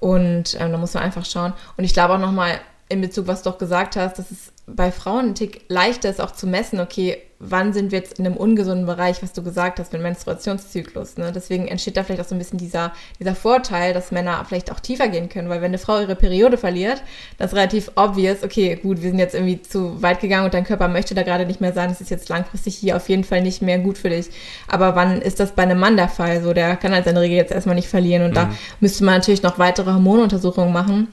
Und 0.00 0.56
ähm, 0.60 0.72
da 0.72 0.78
muss 0.78 0.94
man 0.94 1.02
einfach 1.02 1.24
schauen. 1.24 1.52
Und 1.76 1.84
ich 1.84 1.92
glaube 1.92 2.14
auch 2.14 2.18
nochmal 2.18 2.60
in 2.88 3.00
Bezug, 3.00 3.26
was 3.26 3.42
du 3.42 3.50
doch 3.50 3.58
gesagt 3.58 3.96
hast, 3.96 4.18
dass 4.18 4.30
es 4.30 4.52
bei 4.66 4.90
Frauen 4.90 5.28
ein 5.28 5.34
Tick 5.36 5.62
leichter 5.68 6.10
ist 6.10 6.20
auch 6.20 6.32
zu 6.32 6.46
messen, 6.46 6.80
okay, 6.80 7.18
wann 7.38 7.72
sind 7.72 7.92
wir 7.92 7.98
jetzt 7.98 8.18
in 8.18 8.26
einem 8.26 8.36
ungesunden 8.36 8.86
Bereich, 8.86 9.22
was 9.22 9.32
du 9.32 9.42
gesagt 9.42 9.78
hast, 9.78 9.92
mit 9.92 10.02
Menstruationszyklus. 10.02 11.18
Ne? 11.18 11.30
Deswegen 11.32 11.68
entsteht 11.68 11.96
da 11.96 12.02
vielleicht 12.02 12.22
auch 12.22 12.28
so 12.28 12.34
ein 12.34 12.38
bisschen 12.38 12.58
dieser, 12.58 12.92
dieser 13.20 13.34
Vorteil, 13.34 13.92
dass 13.92 14.10
Männer 14.10 14.44
vielleicht 14.48 14.72
auch 14.72 14.80
tiefer 14.80 15.08
gehen 15.08 15.28
können, 15.28 15.48
weil 15.48 15.60
wenn 15.60 15.66
eine 15.66 15.78
Frau 15.78 16.00
ihre 16.00 16.16
Periode 16.16 16.56
verliert, 16.56 17.02
das 17.38 17.52
ist 17.52 17.56
relativ 17.56 17.92
obvious, 17.94 18.42
okay, 18.42 18.76
gut, 18.76 19.02
wir 19.02 19.10
sind 19.10 19.18
jetzt 19.18 19.34
irgendwie 19.34 19.60
zu 19.62 20.02
weit 20.02 20.20
gegangen 20.20 20.46
und 20.46 20.54
dein 20.54 20.64
Körper 20.64 20.88
möchte 20.88 21.14
da 21.14 21.22
gerade 21.22 21.46
nicht 21.46 21.60
mehr 21.60 21.74
sein, 21.74 21.90
das 21.90 22.00
ist 22.00 22.10
jetzt 22.10 22.28
langfristig 22.28 22.74
hier 22.74 22.96
auf 22.96 23.08
jeden 23.08 23.24
Fall 23.24 23.42
nicht 23.42 23.62
mehr 23.62 23.78
gut 23.78 23.98
für 23.98 24.10
dich. 24.10 24.30
Aber 24.66 24.96
wann 24.96 25.20
ist 25.20 25.38
das 25.38 25.52
bei 25.52 25.62
einem 25.62 25.78
Mann 25.78 25.96
der 25.96 26.08
Fall? 26.08 26.42
So, 26.42 26.54
der 26.54 26.76
kann 26.76 26.92
halt 26.92 27.04
seine 27.04 27.20
Regel 27.20 27.36
jetzt 27.36 27.52
erstmal 27.52 27.76
nicht 27.76 27.88
verlieren 27.88 28.24
und 28.24 28.30
mhm. 28.30 28.34
da 28.34 28.50
müsste 28.80 29.04
man 29.04 29.16
natürlich 29.16 29.42
noch 29.42 29.58
weitere 29.58 29.92
Hormonuntersuchungen 29.92 30.72
machen 30.72 31.08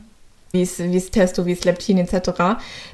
wie 0.56 0.62
es, 0.62 0.78
wie 0.78 0.96
es 0.96 1.10
Testo, 1.10 1.48
wie 1.48 1.54
es 1.54 1.64
Leptin 1.64 1.98
etc., 1.98 2.30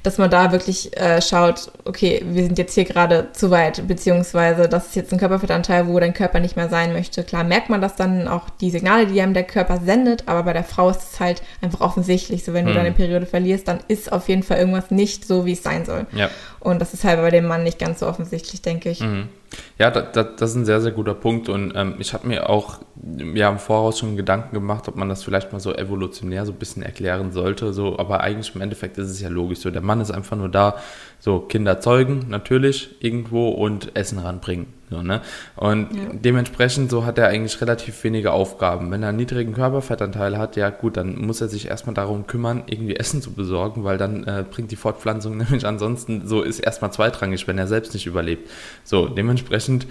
dass 0.01 0.17
man 0.17 0.29
da 0.29 0.53
wirklich 0.53 0.95
äh, 0.95 1.21
schaut, 1.21 1.73
okay, 1.83 2.23
wir 2.25 2.43
sind 2.43 2.57
jetzt 2.57 2.73
hier 2.73 2.85
gerade 2.85 3.33
zu 3.33 3.51
weit, 3.51 3.85
beziehungsweise 3.85 4.69
das 4.69 4.87
ist 4.87 4.95
jetzt 4.95 5.11
ein 5.11 5.19
Körperfettanteil, 5.19 5.89
wo 5.89 5.99
dein 5.99 6.13
Körper 6.13 6.39
nicht 6.39 6.55
mehr 6.55 6.69
sein 6.69 6.93
möchte. 6.93 7.21
Klar 7.25 7.43
merkt 7.43 7.69
man 7.69 7.81
das 7.81 7.97
dann 7.97 8.29
auch 8.29 8.49
die 8.61 8.69
Signale, 8.69 9.07
die 9.07 9.19
einem 9.19 9.33
der 9.33 9.43
Körper 9.43 9.81
sendet, 9.83 10.23
aber 10.29 10.43
bei 10.43 10.53
der 10.53 10.63
Frau 10.63 10.89
ist 10.89 11.01
es 11.11 11.19
halt 11.19 11.41
einfach 11.59 11.81
offensichtlich. 11.81 12.45
So, 12.45 12.53
wenn 12.53 12.63
du 12.63 12.71
mhm. 12.71 12.75
deine 12.75 12.91
Periode 12.93 13.25
verlierst, 13.25 13.67
dann 13.67 13.79
ist 13.89 14.09
auf 14.09 14.29
jeden 14.29 14.43
Fall 14.43 14.59
irgendwas 14.59 14.89
nicht 14.89 15.27
so, 15.27 15.45
wie 15.45 15.51
es 15.51 15.61
sein 15.61 15.83
soll. 15.83 16.07
Ja. 16.13 16.29
Und 16.59 16.79
das 16.79 16.93
ist 16.93 17.03
halt 17.03 17.19
bei 17.21 17.29
dem 17.29 17.45
Mann 17.45 17.63
nicht 17.63 17.79
ganz 17.79 17.99
so 17.99 18.07
offensichtlich, 18.07 18.61
denke 18.61 18.89
ich. 18.89 18.99
Mhm. 18.99 19.29
Ja, 19.77 19.89
da, 19.89 20.01
da, 20.01 20.23
das 20.23 20.51
ist 20.51 20.55
ein 20.57 20.65
sehr, 20.65 20.81
sehr 20.81 20.91
guter 20.91 21.13
Punkt. 21.13 21.49
Und 21.49 21.73
ähm, 21.75 21.95
ich 21.99 22.13
habe 22.13 22.27
mir 22.27 22.49
auch 22.49 22.79
ja, 23.33 23.49
im 23.49 23.59
Voraus 23.59 23.99
schon 23.99 24.17
Gedanken 24.17 24.53
gemacht, 24.53 24.87
ob 24.87 24.95
man 24.95 25.09
das 25.09 25.23
vielleicht 25.23 25.51
mal 25.53 25.59
so 25.59 25.73
evolutionär 25.73 26.45
so 26.45 26.51
ein 26.51 26.57
bisschen 26.57 26.83
erklären 26.83 27.31
sollte. 27.31 27.73
So, 27.73 27.97
aber 27.97 28.21
eigentlich 28.21 28.53
im 28.53 28.61
Endeffekt 28.61 28.97
ist 28.97 29.09
es 29.09 29.21
ja 29.21 29.29
logisch. 29.29 29.59
So, 29.59 29.71
der 29.71 29.81
Mann 29.81 30.01
ist 30.01 30.11
einfach 30.11 30.37
nur 30.37 30.49
da, 30.49 30.75
so 31.19 31.39
Kinder 31.39 31.79
zeugen, 31.79 32.25
natürlich, 32.29 32.95
irgendwo 33.01 33.49
und 33.49 33.95
Essen 33.95 34.19
ranbringen. 34.19 34.67
So, 34.89 35.03
ne? 35.03 35.21
Und 35.55 35.95
ja. 35.95 36.01
dementsprechend 36.13 36.89
so 36.89 37.05
hat 37.05 37.19
er 37.19 37.27
eigentlich 37.27 37.61
relativ 37.61 38.03
wenige 38.03 38.31
Aufgaben. 38.31 38.89
Wenn 38.89 39.03
er 39.03 39.09
einen 39.09 39.17
niedrigen 39.17 39.53
Körperfettanteil 39.53 40.37
hat, 40.37 40.55
ja 40.55 40.69
gut, 40.71 40.97
dann 40.97 41.15
muss 41.19 41.41
er 41.41 41.47
sich 41.47 41.67
erstmal 41.67 41.93
darum 41.93 42.25
kümmern, 42.25 42.63
irgendwie 42.65 42.95
Essen 42.95 43.21
zu 43.21 43.31
besorgen, 43.33 43.83
weil 43.83 43.97
dann 43.97 44.23
äh, 44.23 44.43
bringt 44.49 44.71
die 44.71 44.75
Fortpflanzung 44.75 45.37
nämlich 45.37 45.65
ansonsten 45.65 46.27
so 46.27 46.41
ist 46.41 46.59
erstmal 46.59 46.91
zweitrangig, 46.91 47.47
wenn 47.47 47.57
er 47.57 47.67
selbst 47.67 47.93
nicht 47.93 48.07
überlebt. 48.07 48.49
So, 48.83 49.07
dementsprechend 49.07 49.85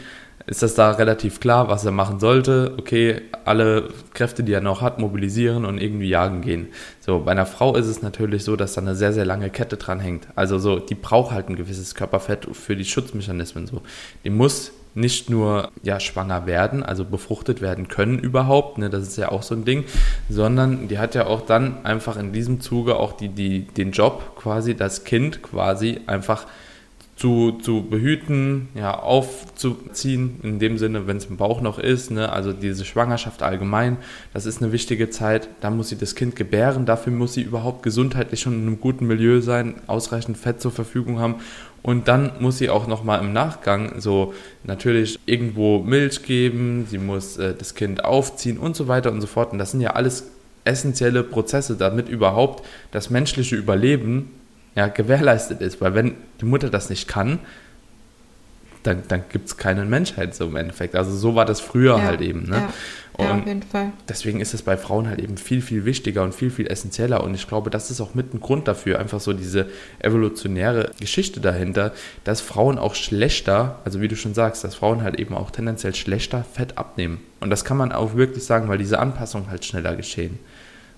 ist 0.49 0.63
das 0.63 0.75
da 0.75 0.93
relativ 0.93 1.41
klar, 1.41 1.69
was 1.69 1.85
er 1.85 1.93
machen 1.93 2.21
sollte. 2.21 2.75
Okay, 2.79 3.21
alle 3.45 3.91
Kräfte, 4.15 4.43
die 4.43 4.53
er 4.53 4.63
noch 4.63 4.81
hat, 4.81 4.99
mobilisieren 4.99 5.67
und 5.67 5.79
irgendwie 5.79 6.09
jagen 6.09 6.41
gehen. 6.41 6.69
So, 7.01 7.21
bei 7.21 7.33
einer 7.33 7.47
Frau 7.47 7.77
ist 7.77 7.87
es 7.87 8.03
natürlich 8.03 8.45
so, 8.45 8.57
dass 8.57 8.73
da 8.73 8.81
eine 8.81 8.95
sehr, 8.95 9.13
sehr 9.13 9.27
lange 9.27 9.51
Kette 9.51 9.77
dran 9.77 10.01
hängt. 10.01 10.27
Also 10.37 10.59
so, 10.59 10.79
die 10.79 10.95
braucht 10.95 11.33
halt 11.33 11.51
ein 11.51 11.57
gewisses 11.57 11.95
Körperfett 11.95 12.49
für 12.53 12.77
die 12.77 12.87
Schutzmechanismen. 12.87 13.67
So, 13.67 13.83
die 14.25 14.31
muss 14.31 14.73
nicht 14.95 15.29
nur 15.29 15.71
ja, 15.83 16.01
schwanger 16.01 16.47
werden, 16.47 16.83
also 16.83 17.05
befruchtet 17.05 17.61
werden 17.61 17.89
können 17.89 18.19
überhaupt, 18.19 18.79
ne, 18.79 18.91
das 18.91 19.03
ist 19.03 19.17
ja 19.17 19.31
auch 19.31 19.43
so 19.43 19.55
ein 19.55 19.65
Ding, 19.65 19.85
sondern 20.29 20.89
die 20.89 20.99
hat 20.99 21.15
ja 21.15 21.27
auch 21.27 21.43
dann 21.43 21.85
einfach 21.85 22.17
in 22.17 22.33
diesem 22.33 22.61
Zuge 22.61 22.97
auch 22.97 23.13
die, 23.13 23.29
die, 23.29 23.67
den 23.67 23.93
Job 23.93 24.35
quasi, 24.37 24.75
das 24.75 25.05
Kind 25.05 25.43
quasi 25.43 26.01
einfach 26.07 26.47
zu, 27.19 27.53
zu 27.53 27.83
behüten, 27.83 28.69
ja, 28.77 28.97
aufzuziehen, 28.97 30.39
in 30.45 30.61
dem 30.61 30.79
Sinne, 30.79 31.09
wenn 31.09 31.17
es 31.17 31.25
im 31.25 31.37
Bauch 31.37 31.61
noch 31.61 31.81
ist, 31.81 32.13
ne, 32.13 32.31
also 32.31 32.53
diese 32.53 32.85
Schwangerschaft 32.85 33.43
allgemein, 33.43 33.97
das 34.33 34.47
ist 34.47 34.63
eine 34.63 34.71
wichtige 34.71 35.11
Zeit, 35.11 35.49
da 35.61 35.71
muss 35.71 35.89
sie 35.89 35.99
das 35.99 36.15
Kind 36.15 36.37
gebären, 36.37 36.87
dafür 36.87 37.13
muss 37.13 37.35
sie 37.35 37.43
überhaupt 37.43 37.83
gesundheitlich 37.83 38.41
schon 38.41 38.55
in 38.55 38.63
einem 38.63 38.81
guten 38.81 39.09
Milieu 39.09 39.41
sein, 39.41 39.75
ausreichend 39.89 40.39
Fett 40.39 40.61
zur 40.61 40.71
Verfügung 40.71 41.19
haben 41.19 41.37
und 41.83 42.07
dann 42.07 42.33
muss 42.39 42.59
sie 42.59 42.71
auch 42.71 42.87
nochmal 42.87 43.21
im 43.21 43.33
Nachgang 43.33 44.01
so 44.01 44.33
natürlich 44.63 45.19
irgendwo 45.27 45.81
Milch 45.81 46.23
geben, 46.23 46.87
sie 46.89 46.99
muss 46.99 47.37
äh, 47.37 47.53
das 47.53 47.75
Kind 47.75 48.05
aufziehen 48.05 48.59
und 48.59 48.77
so 48.77 48.87
weiter 48.87 49.11
und 49.11 49.21
so 49.21 49.27
fort. 49.27 49.53
Und 49.53 49.59
das 49.59 49.73
sind 49.73 49.81
ja 49.81 49.91
alles 49.91 50.31
essentielle 50.65 51.23
Prozesse, 51.23 51.77
damit 51.77 52.09
überhaupt 52.09 52.65
das 52.91 53.11
menschliche 53.11 53.57
Überleben 53.57 54.31
ja, 54.79 54.87
gewährleistet 54.87 55.61
ist. 55.61 55.81
Weil 55.81 55.95
wenn 55.95 56.15
die 56.41 56.45
Mutter 56.45 56.71
das 56.71 56.89
nicht 56.89 57.09
kann, 57.09 57.41
dann, 58.85 59.03
dann 59.09 59.25
gibt 59.29 59.49
es 59.49 59.57
keine 59.57 59.85
Menschheit 59.85 60.37
so 60.37 60.47
im 60.47 60.55
Endeffekt. 60.55 60.95
Also 60.95 61.17
so 61.17 61.35
war 61.35 61.45
das 61.45 61.61
früher 61.61 61.99
ja, 61.99 62.05
halt 62.05 62.21
eben. 62.21 62.49
Ne? 62.49 62.59
Ja. 62.59 62.69
Ja, 63.25 63.35
auf 63.35 63.45
jeden 63.45 63.65
Fall. 63.65 63.91
Deswegen 64.09 64.39
ist 64.39 64.55
es 64.55 64.63
bei 64.63 64.77
Frauen 64.77 65.09
halt 65.09 65.19
eben 65.19 65.37
viel, 65.37 65.61
viel 65.63 65.85
wichtiger 65.85 66.23
und 66.23 66.33
viel, 66.33 66.51
viel 66.51 66.69
essentieller. 66.69 67.25
Und 67.25 67.35
ich 67.35 67.49
glaube, 67.49 67.71
das 67.71 67.91
ist 67.91 68.01
auch 68.01 68.15
mit 68.15 68.33
ein 68.33 68.39
Grund 68.39 68.69
dafür, 68.69 69.01
einfach 69.01 69.19
so 69.19 69.33
diese 69.33 69.67
evolutionäre 69.99 70.93
Geschichte 71.01 71.41
dahinter, 71.41 71.93
dass 72.23 72.41
Frauen 72.41 72.79
auch 72.79 72.95
schlechter, 72.95 73.81
also 73.85 74.01
wie 74.01 74.07
du 74.07 74.15
schon 74.15 74.35
sagst, 74.35 74.63
dass 74.63 74.77
Frauen 74.77 75.03
halt 75.03 75.19
eben 75.19 75.35
auch 75.35 75.51
tendenziell 75.51 75.97
schlechter 75.97 76.45
Fett 76.45 76.79
abnehmen. 76.79 77.19
Und 77.41 77.51
das 77.51 77.65
kann 77.65 77.77
man 77.77 77.91
auch 77.91 78.15
wirklich 78.15 78.45
sagen, 78.45 78.69
weil 78.69 78.79
diese 78.79 79.01
Anpassungen 79.01 79.51
halt 79.51 79.65
schneller 79.65 79.97
geschehen. 79.97 80.39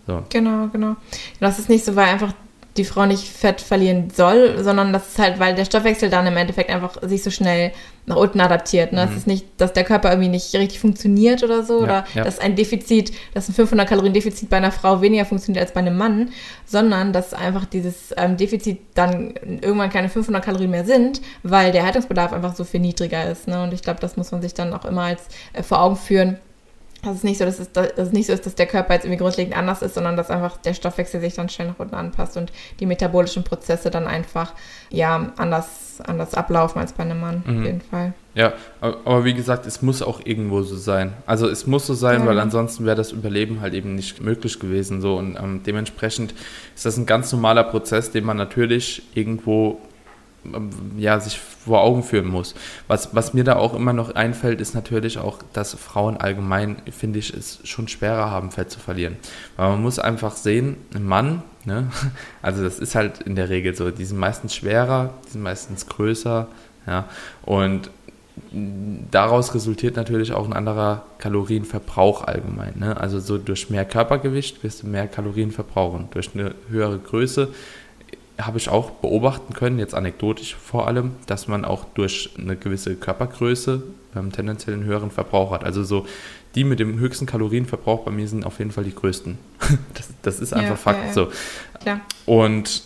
So. 0.07 0.23
Genau, 0.29 0.69
genau. 0.69 0.97
Das 1.41 1.59
ist 1.59 1.71
nicht 1.71 1.87
so, 1.87 1.97
weil 1.97 2.09
einfach 2.09 2.35
die 2.81 2.87
Frau 2.87 3.05
nicht 3.05 3.29
Fett 3.29 3.61
verlieren 3.61 4.11
soll, 4.11 4.63
sondern 4.65 4.93
das 4.93 5.09
ist 5.09 5.19
halt, 5.19 5.39
weil 5.39 5.55
der 5.55 5.67
Stoffwechsel 5.67 6.09
dann 6.09 6.27
im 6.27 6.37
Endeffekt 6.37 6.71
einfach 6.71 6.97
sich 7.03 7.23
so 7.23 7.31
schnell 7.31 7.73
nach 8.07 8.17
unten 8.17 8.41
adaptiert. 8.41 8.93
Ne? 8.93 9.05
Mhm. 9.05 9.13
Es 9.13 9.19
ist 9.19 9.27
nicht, 9.27 9.47
dass 9.59 9.75
der 9.75 9.85
Körper 9.85 10.11
irgendwie 10.11 10.31
nicht 10.31 10.55
richtig 10.55 10.81
funktioniert 10.81 11.43
oder 11.45 11.63
so, 11.63 11.79
ja, 11.79 11.85
oder 11.85 12.05
ja. 12.15 12.25
dass 12.25 12.39
ein 12.39 12.57
Defizit, 12.57 13.13
dass 13.35 13.49
ein 13.49 13.55
500 13.55 13.87
Kalorien 13.87 14.15
Defizit 14.15 14.49
bei 14.49 14.57
einer 14.57 14.73
Frau 14.73 15.03
weniger 15.03 15.27
funktioniert 15.27 15.63
als 15.63 15.75
bei 15.75 15.81
einem 15.81 15.97
Mann, 15.97 16.31
sondern 16.65 17.13
dass 17.13 17.35
einfach 17.35 17.67
dieses 17.67 18.15
ähm, 18.17 18.39
Defizit 18.39 18.79
dann 18.95 19.35
irgendwann 19.61 19.91
keine 19.91 20.09
500 20.09 20.43
Kalorien 20.43 20.71
mehr 20.71 20.87
sind, 20.87 21.21
weil 21.43 21.73
der 21.73 21.85
Haltungsbedarf 21.85 22.33
einfach 22.33 22.55
so 22.55 22.65
viel 22.65 22.81
niedriger 22.81 23.31
ist. 23.31 23.47
Ne? 23.47 23.63
Und 23.63 23.75
ich 23.75 23.83
glaube, 23.83 24.01
das 24.01 24.17
muss 24.17 24.33
man 24.33 24.41
sich 24.41 24.55
dann 24.55 24.73
auch 24.73 24.87
immer 24.87 25.03
als 25.03 25.23
äh, 25.53 25.63
vor 25.63 25.83
Augen 25.83 25.97
führen 25.97 26.39
dass 27.03 27.17
es 27.17 27.23
nicht 27.23 27.39
so, 27.39 27.45
dass 27.45 27.59
es, 27.59 27.73
dass 27.73 27.89
es 27.97 28.13
nicht 28.13 28.27
so 28.27 28.33
ist, 28.33 28.45
dass 28.47 28.55
der 28.55 28.67
Körper 28.67 28.95
jetzt 28.95 29.05
irgendwie 29.05 29.23
grundlegend 29.23 29.57
anders 29.57 29.83
ist, 29.83 29.95
sondern 29.95 30.17
dass 30.17 30.31
einfach 30.31 30.59
der 30.59 30.75
Stoffwechsel 30.75 31.21
sich 31.21 31.35
dann 31.35 31.49
schnell 31.49 31.69
nach 31.69 31.79
unten 31.79 31.95
anpasst 31.95 32.37
und 32.37 32.53
die 32.79 32.87
metabolischen 32.87 33.45
Prozesse 33.45 33.91
dann 33.91 34.07
einfach 34.07 34.53
ja 34.91 35.33
anders, 35.37 36.01
anders 36.07 36.35
ablaufen 36.35 36.79
als 36.81 36.93
bei 36.93 37.05
einem 37.05 37.21
Mann, 37.21 37.43
mhm. 37.47 37.59
auf 37.59 37.65
jeden 37.65 37.81
Fall. 37.81 38.13
Ja, 38.35 38.53
aber 38.81 39.25
wie 39.25 39.35
gesagt, 39.35 39.67
es 39.67 39.83
muss 39.83 40.03
auch 40.03 40.21
irgendwo 40.25 40.63
so 40.63 40.77
sein. 40.77 41.15
Also 41.27 41.49
es 41.49 41.67
muss 41.67 41.87
so 41.87 41.95
sein, 41.95 42.21
ja. 42.21 42.27
weil 42.27 42.39
ansonsten 42.39 42.85
wäre 42.85 42.97
das 42.97 43.13
Überleben 43.13 43.61
halt 43.61 43.75
eben 43.75 43.95
nicht 43.95 44.21
möglich 44.21 44.61
gewesen. 44.61 45.01
So 45.01 45.17
und 45.17 45.37
ähm, 45.37 45.63
dementsprechend 45.67 46.35
ist 46.75 46.87
das 46.87 46.97
ein 46.97 47.07
ganz 47.07 47.33
normaler 47.33 47.65
Prozess, 47.65 48.11
den 48.13 48.25
man 48.25 48.37
natürlich 48.37 49.03
irgendwo 49.15 49.81
ja, 50.97 51.21
sich 51.21 51.39
vor 51.39 51.83
Augen 51.83 52.03
führen 52.03 52.29
muss. 52.29 52.55
Was, 52.89 53.15
was 53.15 53.35
mir 53.35 53.45
da 53.45 53.57
auch 53.57 53.75
immer 53.75 53.93
noch 53.93 54.15
einfällt, 54.15 54.61
ist 54.61 54.75
natürlich 54.75 55.19
auch, 55.19 55.39
dass 55.53 55.75
Frauen 55.75 56.17
allgemein, 56.17 56.77
finde 56.91 57.19
ich, 57.19 57.35
es 57.35 57.61
schon 57.65 57.89
schwerer 57.89 58.31
haben, 58.31 58.51
Fett 58.51 58.71
zu 58.71 58.81
verlieren. 58.81 59.17
Weil 59.57 59.71
man 59.71 59.83
muss 59.83 59.99
einfach 59.99 60.37
sehen, 60.37 60.77
ein 60.95 61.05
Mann, 61.05 61.43
ne, 61.65 61.91
also 62.43 62.63
das 62.63 62.79
ist 62.79 62.95
halt 62.95 63.23
in 63.23 63.35
der 63.35 63.49
Regel 63.49 63.75
so, 63.75 63.91
die 63.91 64.05
sind 64.05 64.19
meistens 64.19 64.55
schwerer, 64.55 65.15
die 65.27 65.33
sind 65.33 65.43
meistens 65.43 65.87
größer, 65.87 66.49
ja, 66.87 67.05
und 67.43 67.91
daraus 69.11 69.55
resultiert 69.55 69.97
natürlich 69.97 70.33
auch 70.33 70.47
ein 70.47 70.53
anderer 70.53 71.05
Kalorienverbrauch 71.19 72.25
allgemein. 72.25 72.79
Ne? 72.79 72.97
Also 72.97 73.21
so 73.21 73.39
durch 73.39 73.71
mehr 73.71 73.85
Körpergewicht 73.85 74.63
wirst 74.65 74.83
du 74.83 74.87
mehr 74.87 75.07
Kalorien 75.09 75.51
verbrauchen. 75.51 76.09
Durch 76.13 76.31
eine 76.35 76.55
höhere 76.69 76.99
Größe 76.99 77.49
habe 78.47 78.59
ich 78.59 78.69
auch 78.69 78.91
beobachten 78.91 79.55
können, 79.55 79.79
jetzt 79.79 79.95
anekdotisch 79.95 80.55
vor 80.55 80.87
allem, 80.87 81.13
dass 81.27 81.49
man 81.49 81.65
auch 81.65 81.85
durch 81.95 82.31
eine 82.39 82.57
gewisse 82.57 82.97
Körpergröße 82.97 83.83
ähm, 84.17 84.33
tendenziell 84.33 84.75
einen 84.75 84.85
höheren 84.85 85.11
Verbrauch 85.11 85.53
hat. 85.53 85.65
Also 85.65 85.85
so 85.85 86.07
die 86.55 86.65
mit 86.65 86.81
dem 86.81 86.99
höchsten 86.99 87.27
Kalorienverbrauch 87.27 88.05
bei 88.05 88.11
mir 88.11 88.27
sind 88.27 88.45
auf 88.45 88.59
jeden 88.59 88.73
Fall 88.73 88.85
die 88.85 88.95
größten. 88.95 89.39
das, 89.95 90.09
das 90.23 90.41
ist 90.41 90.53
einfach 90.53 90.71
ja, 90.71 90.77
Fakt 90.77 91.07
ja, 91.07 91.13
so. 91.13 91.29
Klar. 91.81 92.01
Und 92.27 92.83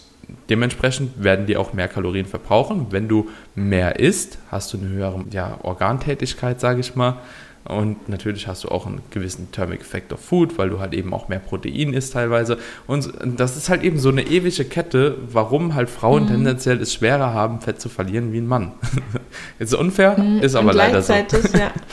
dementsprechend 0.51 1.23
werden 1.23 1.47
die 1.47 1.57
auch 1.57 1.73
mehr 1.73 1.89
Kalorien 1.89 2.27
verbrauchen. 2.27 2.89
Wenn 2.91 3.09
du 3.09 3.31
mehr 3.55 3.99
isst, 3.99 4.39
hast 4.51 4.73
du 4.73 4.79
eine 4.79 4.89
höhere 4.89 5.25
ja, 5.31 5.59
Organtätigkeit, 5.63 6.61
sage 6.61 6.81
ich 6.81 6.95
mal. 6.95 7.19
Und 7.67 8.11
natürlich 8.11 8.47
hast 8.47 8.65
du 8.65 8.69
auch 8.69 8.87
einen 8.87 9.01
gewissen 9.11 9.51
Thermic 9.51 9.81
Effect 9.81 10.13
of 10.13 10.21
Food, 10.21 10.59
weil 10.59 10.69
du 10.69 10.81
halt 10.81 10.93
eben 10.93 11.15
auch 11.15 11.29
mehr 11.29 11.39
Protein 11.39 11.95
isst 11.95 12.13
teilweise. 12.13 12.59
Und 12.87 13.11
das 13.25 13.57
ist 13.57 13.71
halt 13.71 13.83
eben 13.83 13.99
so 13.99 14.11
eine 14.11 14.23
ewige 14.23 14.67
Kette, 14.67 15.17
warum 15.33 15.75
halt 15.75 15.89
Frauen 15.89 16.25
mhm. 16.25 16.29
tendenziell 16.29 16.79
es 16.83 16.93
schwerer 16.93 17.33
haben, 17.33 17.63
Fett 17.63 17.81
zu 17.81 17.89
verlieren 17.89 18.33
wie 18.33 18.39
ein 18.39 18.47
Mann. 18.47 18.73
ist 19.59 19.75
unfair, 19.75 20.19
mhm. 20.19 20.41
ist 20.41 20.55
aber 20.57 20.75
leider 20.75 21.01
so. 21.01 21.15
Ja. 21.15 21.25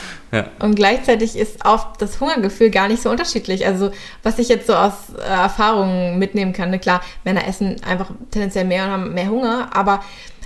ja. 0.34 0.45
Und 0.59 0.76
gleichzeitig 0.76 1.38
ist 1.38 1.65
auch 1.65 1.95
das 1.95 2.19
Hungergefühl 2.19 2.69
gar 2.69 2.89
nicht 2.89 3.01
so 3.01 3.09
unterschiedlich. 3.09 3.65
Also 3.65 3.91
was 4.24 4.39
ich 4.39 4.49
jetzt 4.49 4.67
so 4.67 4.76
aus 4.76 4.93
äh, 5.17 5.22
Erfahrungen 5.22 6.19
mitnehmen 6.19 6.51
kann, 6.51 6.72
ne, 6.72 6.80
klar, 6.80 7.01
Männer 7.24 7.47
essen 7.47 7.78
einfach 7.88 8.11
tendenziell 8.32 8.65
mehr 8.65 8.86
und 8.86 8.91
haben 8.91 9.13
mehr 9.13 9.30
Hunger, 9.30 9.69
aber 9.74 10.01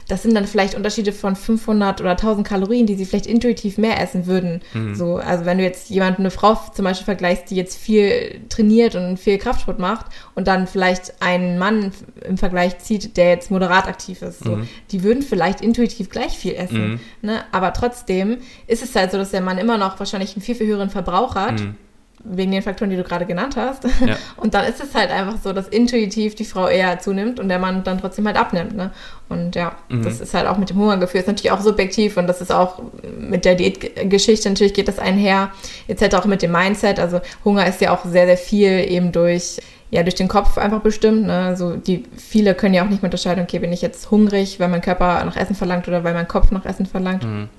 das 0.07 0.23
sind 0.23 0.35
dann 0.35 0.45
vielleicht 0.45 0.75
Unterschiede 0.75 1.11
von 1.11 1.35
500 1.35 1.99
oder 1.99 2.11
1000 2.11 2.47
Kalorien, 2.47 2.85
die 2.85 2.95
sie 2.95 3.05
vielleicht 3.05 3.25
intuitiv 3.25 3.77
mehr 3.77 3.99
essen 3.99 4.27
würden. 4.27 4.61
Mhm. 4.73 4.93
So, 4.95 5.15
also 5.15 5.45
wenn 5.45 5.57
du 5.57 5.63
jetzt 5.63 5.89
jemanden, 5.89 6.21
eine 6.21 6.31
Frau 6.31 6.57
zum 6.73 6.85
Beispiel 6.85 7.05
vergleichst, 7.05 7.49
die 7.49 7.55
jetzt 7.55 7.77
viel 7.77 8.41
trainiert 8.49 8.95
und 8.95 9.17
viel 9.17 9.37
Kraftsport 9.37 9.79
macht 9.79 10.07
und 10.35 10.47
dann 10.47 10.67
vielleicht 10.67 11.21
einen 11.21 11.57
Mann 11.57 11.91
im 12.23 12.37
Vergleich 12.37 12.77
zieht, 12.79 13.17
der 13.17 13.29
jetzt 13.29 13.49
moderat 13.49 13.87
aktiv 13.87 14.21
ist, 14.21 14.43
so, 14.43 14.57
mhm. 14.57 14.67
die 14.91 15.03
würden 15.03 15.23
vielleicht 15.23 15.61
intuitiv 15.61 16.09
gleich 16.09 16.37
viel 16.37 16.53
essen. 16.53 16.91
Mhm. 16.91 16.99
Ne? 17.21 17.43
Aber 17.51 17.73
trotzdem 17.73 18.37
ist 18.67 18.83
es 18.83 18.95
halt 18.95 19.11
so, 19.11 19.17
dass 19.17 19.31
der 19.31 19.41
Mann 19.41 19.57
immer 19.57 19.77
noch 19.77 19.97
wahrscheinlich 19.97 20.35
einen 20.35 20.43
viel, 20.43 20.55
viel 20.55 20.67
höheren 20.67 20.89
Verbrauch 20.89 21.35
hat 21.35 21.59
mhm 21.59 21.75
wegen 22.23 22.51
den 22.51 22.61
Faktoren, 22.61 22.89
die 22.89 22.95
du 22.95 23.03
gerade 23.03 23.25
genannt 23.25 23.55
hast. 23.55 23.83
Ja. 24.05 24.15
Und 24.37 24.53
dann 24.53 24.65
ist 24.65 24.81
es 24.81 24.95
halt 24.95 25.11
einfach 25.11 25.35
so, 25.43 25.53
dass 25.53 25.67
intuitiv 25.67 26.35
die 26.35 26.45
Frau 26.45 26.67
eher 26.67 26.99
zunimmt 26.99 27.39
und 27.39 27.49
der 27.49 27.59
Mann 27.59 27.83
dann 27.83 27.99
trotzdem 27.99 28.25
halt 28.25 28.37
abnimmt. 28.37 28.75
Ne? 28.75 28.91
Und 29.29 29.55
ja, 29.55 29.75
mhm. 29.89 30.03
das 30.03 30.19
ist 30.19 30.33
halt 30.33 30.47
auch 30.47 30.57
mit 30.57 30.69
dem 30.69 30.77
Hungergefühl, 30.77 31.19
ist 31.19 31.27
natürlich 31.27 31.51
auch 31.51 31.61
subjektiv 31.61 32.17
und 32.17 32.27
das 32.27 32.41
ist 32.41 32.51
auch 32.51 32.81
mit 33.19 33.45
der 33.45 33.55
Diätgeschichte, 33.55 34.49
natürlich 34.49 34.73
geht 34.73 34.87
das 34.87 34.99
einher, 34.99 35.51
etc. 35.87 36.15
auch 36.15 36.25
mit 36.25 36.41
dem 36.41 36.51
Mindset. 36.51 36.99
Also 36.99 37.21
Hunger 37.43 37.67
ist 37.67 37.81
ja 37.81 37.93
auch 37.93 38.05
sehr, 38.05 38.25
sehr 38.25 38.37
viel 38.37 38.85
eben 38.89 39.11
durch 39.11 39.59
ja, 39.91 40.03
durch 40.03 40.15
den 40.15 40.27
Kopf 40.27 40.57
einfach 40.57 40.81
bestimmt. 40.81 41.27
Ne? 41.27 41.33
Also 41.33 41.75
die 41.75 42.03
viele 42.17 42.55
können 42.55 42.73
ja 42.73 42.83
auch 42.83 42.89
nicht 42.89 43.01
mehr 43.01 43.07
unterscheiden, 43.07 43.43
okay, 43.43 43.59
bin 43.59 43.71
ich 43.71 43.81
jetzt 43.81 44.09
hungrig, 44.11 44.59
weil 44.59 44.67
mein 44.67 44.81
Körper 44.81 45.23
nach 45.23 45.37
Essen 45.37 45.55
verlangt 45.55 45.87
oder 45.87 46.03
weil 46.03 46.13
mein 46.13 46.27
Kopf 46.27 46.51
nach 46.51 46.65
Essen 46.65 46.85
verlangt. 46.85 47.23
Mhm. 47.23 47.49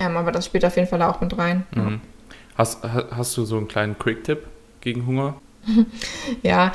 Ähm, 0.00 0.16
aber 0.16 0.32
das 0.32 0.44
spielt 0.44 0.64
auf 0.64 0.76
jeden 0.76 0.88
Fall 0.88 1.00
auch 1.02 1.20
mit 1.20 1.38
rein. 1.38 1.64
Mhm. 1.74 1.80
Ja. 1.80 1.98
Hast, 2.56 2.82
hast 2.82 3.36
du 3.36 3.44
so 3.44 3.56
einen 3.56 3.68
kleinen 3.68 3.98
Quick-Tipp 3.98 4.44
gegen 4.80 5.06
Hunger? 5.06 5.34
ja, 6.42 6.72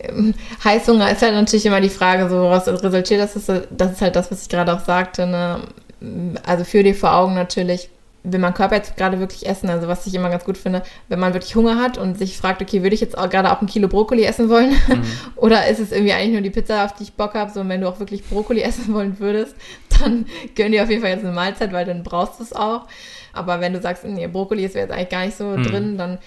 ähm, 0.00 0.34
Heißhunger 0.64 1.10
ist 1.10 1.22
halt 1.22 1.34
natürlich 1.34 1.66
immer 1.66 1.80
die 1.80 1.90
Frage, 1.90 2.28
so 2.28 2.44
was 2.44 2.66
resultiert 2.68 3.20
das? 3.20 3.36
Ist, 3.36 3.48
das 3.70 3.92
ist 3.92 4.00
halt 4.00 4.16
das, 4.16 4.30
was 4.30 4.42
ich 4.42 4.48
gerade 4.48 4.72
auch 4.72 4.80
sagte. 4.80 5.26
Ne? 5.26 5.60
Also 6.44 6.64
für 6.64 6.82
die 6.82 6.94
vor 6.94 7.14
Augen 7.14 7.34
natürlich, 7.34 7.90
will 8.22 8.40
man 8.40 8.54
Körper 8.54 8.76
jetzt 8.76 8.96
gerade 8.96 9.18
wirklich 9.18 9.46
essen, 9.46 9.70
also 9.70 9.88
was 9.88 10.06
ich 10.06 10.14
immer 10.14 10.30
ganz 10.30 10.44
gut 10.44 10.58
finde, 10.58 10.82
wenn 11.08 11.18
man 11.18 11.32
wirklich 11.32 11.54
Hunger 11.54 11.80
hat 11.80 11.96
und 11.96 12.18
sich 12.18 12.36
fragt, 12.36 12.60
okay, 12.60 12.82
würde 12.82 12.94
ich 12.94 13.00
jetzt 13.00 13.16
auch 13.16 13.30
gerade 13.30 13.50
auch 13.52 13.60
ein 13.60 13.66
Kilo 13.66 13.88
Brokkoli 13.88 14.24
essen 14.24 14.48
wollen? 14.48 14.70
Mhm. 14.70 15.02
Oder 15.36 15.68
ist 15.68 15.78
es 15.78 15.92
irgendwie 15.92 16.12
eigentlich 16.12 16.32
nur 16.32 16.42
die 16.42 16.50
Pizza, 16.50 16.84
auf 16.84 16.94
die 16.94 17.04
ich 17.04 17.12
Bock 17.12 17.34
habe? 17.34 17.50
So, 17.50 17.60
und 17.60 17.68
wenn 17.68 17.80
du 17.80 17.88
auch 17.88 17.98
wirklich 17.98 18.24
Brokkoli 18.24 18.60
essen 18.62 18.92
wollen 18.92 19.18
würdest, 19.18 19.54
dann 20.00 20.26
gönn 20.54 20.72
dir 20.72 20.82
auf 20.82 20.90
jeden 20.90 21.02
Fall 21.02 21.10
jetzt 21.10 21.24
eine 21.24 21.32
Mahlzeit, 21.32 21.72
weil 21.72 21.84
dann 21.84 22.02
brauchst 22.02 22.38
du 22.38 22.44
es 22.44 22.52
auch. 22.52 22.86
Aber 23.32 23.60
wenn 23.60 23.72
du 23.72 23.80
sagst, 23.80 24.04
nee, 24.04 24.26
Brokkoli 24.26 24.64
ist 24.64 24.74
jetzt 24.74 24.90
eigentlich 24.90 25.08
gar 25.08 25.24
nicht 25.24 25.36
so 25.36 25.44
mhm. 25.44 25.62
drin, 25.62 25.98
dann 25.98 26.18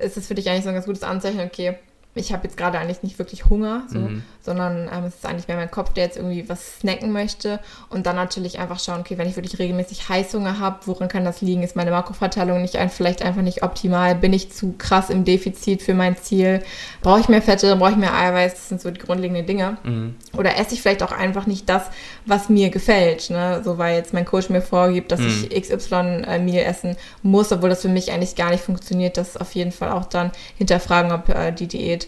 ist 0.00 0.16
es 0.16 0.26
für 0.26 0.34
dich 0.34 0.48
eigentlich 0.48 0.64
so 0.64 0.68
ein 0.68 0.74
ganz 0.74 0.86
gutes 0.86 1.02
Anzeichen, 1.02 1.40
okay, 1.40 1.76
ich 2.14 2.32
habe 2.32 2.44
jetzt 2.44 2.58
gerade 2.58 2.78
eigentlich 2.78 3.02
nicht 3.02 3.18
wirklich 3.18 3.46
Hunger, 3.46 3.84
so, 3.88 3.98
mhm. 3.98 4.22
sondern 4.42 4.90
ähm, 4.92 5.04
es 5.04 5.14
ist 5.14 5.24
eigentlich 5.24 5.48
mehr 5.48 5.56
mein 5.56 5.70
Kopf, 5.70 5.94
der 5.94 6.04
jetzt 6.04 6.18
irgendwie 6.18 6.46
was 6.46 6.78
snacken 6.80 7.10
möchte. 7.10 7.58
Und 7.88 8.04
dann 8.04 8.16
natürlich 8.16 8.58
einfach 8.58 8.78
schauen, 8.80 9.00
okay, 9.00 9.16
wenn 9.16 9.28
ich 9.28 9.36
wirklich 9.36 9.58
regelmäßig 9.58 10.10
Heißhunger 10.10 10.58
habe, 10.58 10.80
woran 10.84 11.08
kann 11.08 11.24
das 11.24 11.40
liegen? 11.40 11.62
Ist 11.62 11.74
meine 11.74 11.90
Makroverteilung 11.90 12.60
nicht 12.60 12.76
ein, 12.76 12.90
vielleicht 12.90 13.22
einfach 13.22 13.40
nicht 13.40 13.62
optimal? 13.62 14.14
Bin 14.14 14.34
ich 14.34 14.52
zu 14.52 14.74
krass 14.76 15.08
im 15.08 15.24
Defizit 15.24 15.80
für 15.80 15.94
mein 15.94 16.18
Ziel? 16.18 16.62
Brauche 17.00 17.20
ich 17.20 17.30
mehr 17.30 17.40
Fette? 17.40 17.74
Brauche 17.76 17.92
ich 17.92 17.96
mehr 17.96 18.14
Eiweiß? 18.14 18.52
Das 18.52 18.68
sind 18.68 18.82
so 18.82 18.90
die 18.90 19.00
grundlegenden 19.00 19.46
Dinge. 19.46 19.78
Mhm. 19.82 20.16
Oder 20.36 20.58
esse 20.58 20.74
ich 20.74 20.82
vielleicht 20.82 21.02
auch 21.02 21.12
einfach 21.12 21.46
nicht 21.46 21.66
das, 21.70 21.84
was 22.26 22.50
mir 22.50 22.68
gefällt? 22.68 23.30
Ne? 23.30 23.62
So 23.64 23.78
weil 23.78 23.96
jetzt 23.96 24.12
mein 24.12 24.26
Coach 24.26 24.50
mir 24.50 24.60
vorgibt, 24.60 25.12
dass 25.12 25.20
mhm. 25.20 25.46
ich 25.48 25.70
äh, 25.70 26.38
Meal 26.38 26.64
essen 26.64 26.96
muss, 27.22 27.52
obwohl 27.52 27.70
das 27.70 27.80
für 27.80 27.88
mich 27.88 28.12
eigentlich 28.12 28.36
gar 28.36 28.50
nicht 28.50 28.62
funktioniert. 28.62 29.16
Das 29.16 29.38
auf 29.38 29.54
jeden 29.54 29.72
Fall 29.72 29.92
auch 29.92 30.04
dann 30.04 30.30
hinterfragen, 30.58 31.10
ob 31.10 31.30
äh, 31.30 31.52
die 31.52 31.68
Diät 31.68 32.01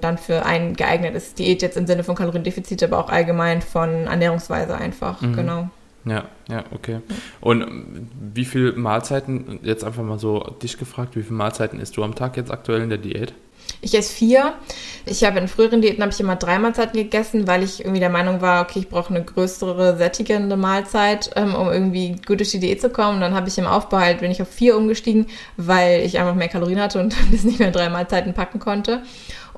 dann 0.00 0.18
für 0.18 0.44
einen 0.44 0.74
geeignet 0.74 1.14
ist. 1.14 1.38
Diät 1.38 1.62
jetzt 1.62 1.76
im 1.76 1.86
Sinne 1.86 2.04
von 2.04 2.14
Kaloriendefizit, 2.14 2.82
aber 2.82 2.98
auch 2.98 3.10
allgemein 3.10 3.62
von 3.62 4.06
Ernährungsweise 4.06 4.76
einfach, 4.76 5.20
mhm. 5.20 5.34
genau. 5.34 5.70
Ja, 6.04 6.24
ja, 6.48 6.64
okay. 6.72 7.00
Und 7.40 7.62
ähm, 7.62 8.08
wie 8.34 8.44
viele 8.44 8.72
Mahlzeiten, 8.72 9.60
jetzt 9.62 9.84
einfach 9.84 10.02
mal 10.02 10.18
so 10.18 10.40
dich 10.62 10.78
gefragt, 10.78 11.16
wie 11.16 11.22
viele 11.22 11.36
Mahlzeiten 11.36 11.80
isst 11.80 11.96
du 11.96 12.04
am 12.04 12.14
Tag 12.14 12.36
jetzt 12.36 12.50
aktuell 12.50 12.82
in 12.82 12.88
der 12.88 12.98
Diät? 12.98 13.34
Ich 13.80 13.94
esse 13.96 14.12
vier. 14.12 14.54
Ich 15.06 15.24
habe 15.24 15.38
in 15.38 15.48
früheren 15.48 15.80
Diäten 15.80 16.02
habe 16.02 16.12
ich 16.12 16.20
immer 16.20 16.36
drei 16.36 16.58
Mahlzeiten 16.58 16.94
gegessen, 17.00 17.46
weil 17.46 17.62
ich 17.62 17.80
irgendwie 17.80 18.00
der 18.00 18.10
Meinung 18.10 18.40
war, 18.40 18.62
okay, 18.62 18.80
ich 18.80 18.88
brauche 18.88 19.14
eine 19.14 19.24
größere, 19.24 19.96
sättigende 19.96 20.56
Mahlzeit, 20.56 21.30
ähm, 21.36 21.54
um 21.54 21.70
irgendwie 21.70 22.16
gut 22.26 22.40
durch 22.40 22.50
die 22.50 22.60
Diät 22.60 22.80
zu 22.80 22.90
kommen. 22.90 23.16
Und 23.16 23.20
dann 23.20 23.34
habe 23.34 23.48
ich 23.48 23.56
im 23.56 23.66
Aufbau 23.66 23.98
halt, 23.98 24.20
bin 24.20 24.30
ich 24.30 24.42
auf 24.42 24.48
vier 24.48 24.76
umgestiegen, 24.76 25.26
weil 25.56 26.00
ich 26.00 26.18
einfach 26.18 26.34
mehr 26.34 26.48
Kalorien 26.48 26.80
hatte 26.80 27.00
und 27.00 27.14
das 27.32 27.44
nicht 27.44 27.60
mehr 27.60 27.70
drei 27.70 27.88
Mahlzeiten 27.88 28.34
packen 28.34 28.58
konnte. 28.58 29.02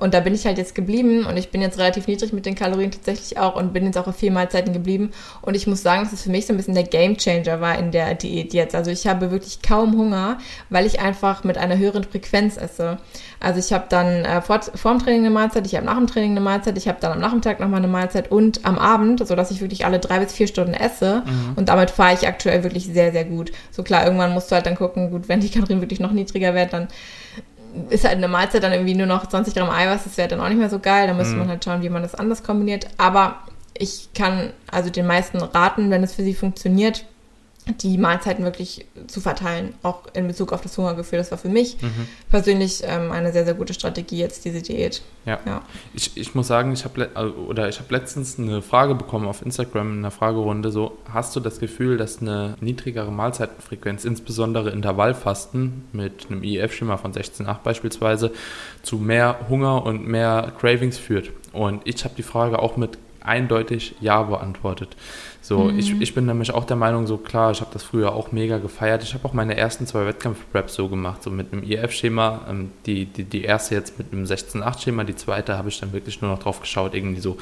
Und 0.01 0.15
da 0.15 0.19
bin 0.19 0.33
ich 0.33 0.47
halt 0.47 0.57
jetzt 0.57 0.73
geblieben 0.73 1.27
und 1.27 1.37
ich 1.37 1.51
bin 1.51 1.61
jetzt 1.61 1.77
relativ 1.77 2.07
niedrig 2.07 2.33
mit 2.33 2.47
den 2.47 2.55
Kalorien 2.55 2.89
tatsächlich 2.89 3.37
auch 3.37 3.55
und 3.55 3.71
bin 3.71 3.85
jetzt 3.85 3.99
auch 3.99 4.07
auf 4.07 4.15
vier 4.15 4.31
Mahlzeiten 4.31 4.73
geblieben. 4.73 5.11
Und 5.43 5.55
ich 5.55 5.67
muss 5.67 5.83
sagen, 5.83 6.01
dass 6.01 6.11
es 6.11 6.23
für 6.23 6.31
mich 6.31 6.47
so 6.47 6.53
ein 6.53 6.57
bisschen 6.57 6.73
der 6.73 6.85
Game 6.85 7.17
Changer 7.17 7.61
war 7.61 7.77
in 7.77 7.91
der 7.91 8.15
Diät 8.15 8.51
jetzt. 8.51 8.73
Also 8.73 8.89
ich 8.89 9.05
habe 9.05 9.29
wirklich 9.29 9.61
kaum 9.61 9.95
Hunger, 9.95 10.39
weil 10.71 10.87
ich 10.87 11.01
einfach 11.01 11.43
mit 11.43 11.59
einer 11.59 11.77
höheren 11.77 12.03
Frequenz 12.03 12.57
esse. 12.57 12.97
Also 13.39 13.59
ich 13.59 13.73
habe 13.73 13.85
dann 13.89 14.25
äh, 14.25 14.41
vor, 14.41 14.61
vor 14.61 14.91
dem 14.91 15.03
Training 15.03 15.21
eine 15.21 15.29
Mahlzeit, 15.29 15.67
ich 15.67 15.75
habe 15.75 15.85
nach 15.85 15.97
dem 15.97 16.07
Training 16.07 16.31
eine 16.31 16.41
Mahlzeit, 16.41 16.79
ich 16.79 16.87
habe 16.87 16.97
dann 16.99 17.11
am 17.11 17.19
Nachmittag 17.19 17.59
nochmal 17.59 17.77
eine 17.77 17.87
Mahlzeit 17.87 18.31
und 18.31 18.65
am 18.65 18.79
Abend, 18.79 19.27
sodass 19.27 19.51
ich 19.51 19.61
wirklich 19.61 19.85
alle 19.85 19.99
drei 19.99 20.17
bis 20.17 20.33
vier 20.33 20.47
Stunden 20.47 20.73
esse. 20.73 21.21
Mhm. 21.27 21.53
Und 21.57 21.69
damit 21.69 21.91
fahre 21.91 22.15
ich 22.15 22.27
aktuell 22.27 22.63
wirklich 22.63 22.87
sehr, 22.87 23.11
sehr 23.11 23.25
gut. 23.25 23.51
So 23.69 23.83
klar, 23.83 24.05
irgendwann 24.05 24.33
musst 24.33 24.49
du 24.49 24.55
halt 24.55 24.65
dann 24.65 24.75
gucken, 24.75 25.11
gut, 25.11 25.29
wenn 25.29 25.41
die 25.41 25.49
Kalorien 25.49 25.81
wirklich 25.81 25.99
noch 25.99 26.11
niedriger 26.11 26.55
werden, 26.55 26.69
dann 26.71 26.87
ist 27.89 28.03
halt 28.03 28.17
eine 28.17 28.27
Mahlzeit 28.27 28.63
dann 28.63 28.73
irgendwie 28.73 28.95
nur 28.95 29.07
noch 29.07 29.25
20 29.27 29.53
Gramm 29.53 29.69
Eiweiß, 29.69 30.03
das 30.03 30.17
wäre 30.17 30.27
dann 30.27 30.41
auch 30.41 30.49
nicht 30.49 30.57
mehr 30.57 30.69
so 30.69 30.79
geil. 30.79 31.07
Da 31.07 31.13
müsste 31.13 31.33
mhm. 31.33 31.39
man 31.39 31.49
halt 31.49 31.63
schauen, 31.63 31.81
wie 31.81 31.89
man 31.89 32.01
das 32.01 32.15
anders 32.15 32.43
kombiniert. 32.43 32.87
Aber 32.97 33.39
ich 33.73 34.09
kann 34.13 34.51
also 34.69 34.89
den 34.89 35.07
meisten 35.07 35.37
raten, 35.37 35.89
wenn 35.89 36.03
es 36.03 36.13
für 36.13 36.23
sie 36.23 36.33
funktioniert, 36.33 37.05
die 37.81 37.97
Mahlzeiten 37.97 38.43
wirklich 38.43 38.85
zu 39.07 39.21
verteilen, 39.21 39.73
auch 39.83 40.03
in 40.13 40.27
Bezug 40.27 40.51
auf 40.51 40.61
das 40.61 40.77
Hungergefühl. 40.77 41.19
Das 41.19 41.31
war 41.31 41.37
für 41.37 41.49
mich 41.49 41.81
mhm. 41.81 42.07
persönlich 42.29 42.81
ähm, 42.83 43.11
eine 43.11 43.31
sehr, 43.31 43.45
sehr 43.45 43.53
gute 43.53 43.73
Strategie 43.73 44.17
jetzt, 44.17 44.45
diese 44.45 44.61
Diät. 44.61 45.01
Ja. 45.25 45.39
ja. 45.45 45.61
Ich, 45.93 46.17
ich 46.17 46.33
muss 46.33 46.47
sagen, 46.47 46.73
ich 46.73 46.85
habe 46.85 47.09
oder 47.47 47.69
ich 47.69 47.79
habe 47.79 47.93
letztens 47.93 48.39
eine 48.39 48.61
Frage 48.61 48.95
bekommen 48.95 49.27
auf 49.27 49.43
Instagram 49.43 49.93
in 49.93 49.97
einer 49.99 50.11
Fragerunde, 50.11 50.71
so, 50.71 50.97
hast 51.13 51.35
du 51.35 51.39
das 51.39 51.59
Gefühl, 51.59 51.97
dass 51.97 52.21
eine 52.21 52.55
niedrigere 52.61 53.11
Mahlzeitenfrequenz, 53.11 54.05
insbesondere 54.05 54.71
Intervallfasten 54.71 55.85
mit 55.93 56.27
einem 56.29 56.43
IF-Schema 56.43 56.97
von 56.97 57.13
16,8 57.13 57.57
beispielsweise, 57.63 58.31
zu 58.81 58.97
mehr 58.97 59.39
Hunger 59.49 59.85
und 59.85 60.07
mehr 60.07 60.51
Cravings 60.59 60.97
führt? 60.97 61.29
Und 61.53 61.81
ich 61.85 62.03
habe 62.03 62.15
die 62.15 62.23
Frage 62.23 62.59
auch 62.59 62.77
mit 62.77 62.97
eindeutig 63.23 63.95
Ja 63.99 64.23
beantwortet. 64.23 64.95
So, 65.43 65.63
mhm. 65.63 65.79
ich, 65.79 65.99
ich 65.99 66.13
bin 66.13 66.27
nämlich 66.27 66.53
auch 66.53 66.65
der 66.65 66.77
Meinung, 66.77 67.07
so 67.07 67.17
klar, 67.17 67.49
ich 67.51 67.61
habe 67.61 67.71
das 67.73 67.81
früher 67.81 68.13
auch 68.13 68.31
mega 68.31 68.59
gefeiert. 68.59 69.01
Ich 69.01 69.15
habe 69.15 69.27
auch 69.27 69.33
meine 69.33 69.57
ersten 69.57 69.87
zwei 69.87 70.05
Wettkampf-Preps 70.05 70.75
so 70.75 70.87
gemacht, 70.87 71.23
so 71.23 71.31
mit 71.31 71.51
einem 71.51 71.63
IF-Schema. 71.63 72.41
Ähm, 72.47 72.71
die, 72.85 73.05
die, 73.05 73.23
die 73.23 73.43
erste 73.43 73.73
jetzt 73.73 73.97
mit 73.97 74.13
einem 74.13 74.25
16-8-Schema, 74.25 75.03
die 75.03 75.15
zweite 75.15 75.57
habe 75.57 75.69
ich 75.69 75.79
dann 75.79 75.93
wirklich 75.93 76.21
nur 76.21 76.29
noch 76.29 76.37
drauf 76.37 76.59
geschaut, 76.59 76.93
irgendwie 76.93 77.21
so 77.21 77.37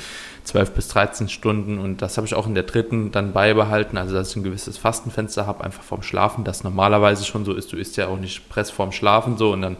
12 0.46 0.72
bis 0.72 0.88
13 0.88 1.28
Stunden. 1.28 1.78
Und 1.78 2.02
das 2.02 2.16
habe 2.16 2.26
ich 2.26 2.36
auch 2.36 2.48
in 2.48 2.56
der 2.56 2.64
dritten 2.64 3.12
dann 3.12 3.34
beibehalten, 3.34 3.98
also 3.98 4.16
dass 4.16 4.32
ich 4.32 4.36
ein 4.38 4.44
gewisses 4.44 4.78
Fastenfenster 4.78 5.46
habe, 5.46 5.66
einfach 5.66 5.84
vorm 5.84 6.02
Schlafen, 6.02 6.46
das 6.46 6.64
normalerweise 6.64 7.26
schon 7.26 7.44
so 7.44 7.54
ist. 7.54 7.74
Du 7.74 7.76
isst 7.76 7.98
ja 7.98 8.08
auch 8.08 8.18
nicht 8.18 8.48
Press 8.48 8.72
vorm 8.72 8.94
Schlafen 8.94 9.38
so 9.38 9.52
und 9.52 9.62
dann 9.62 9.76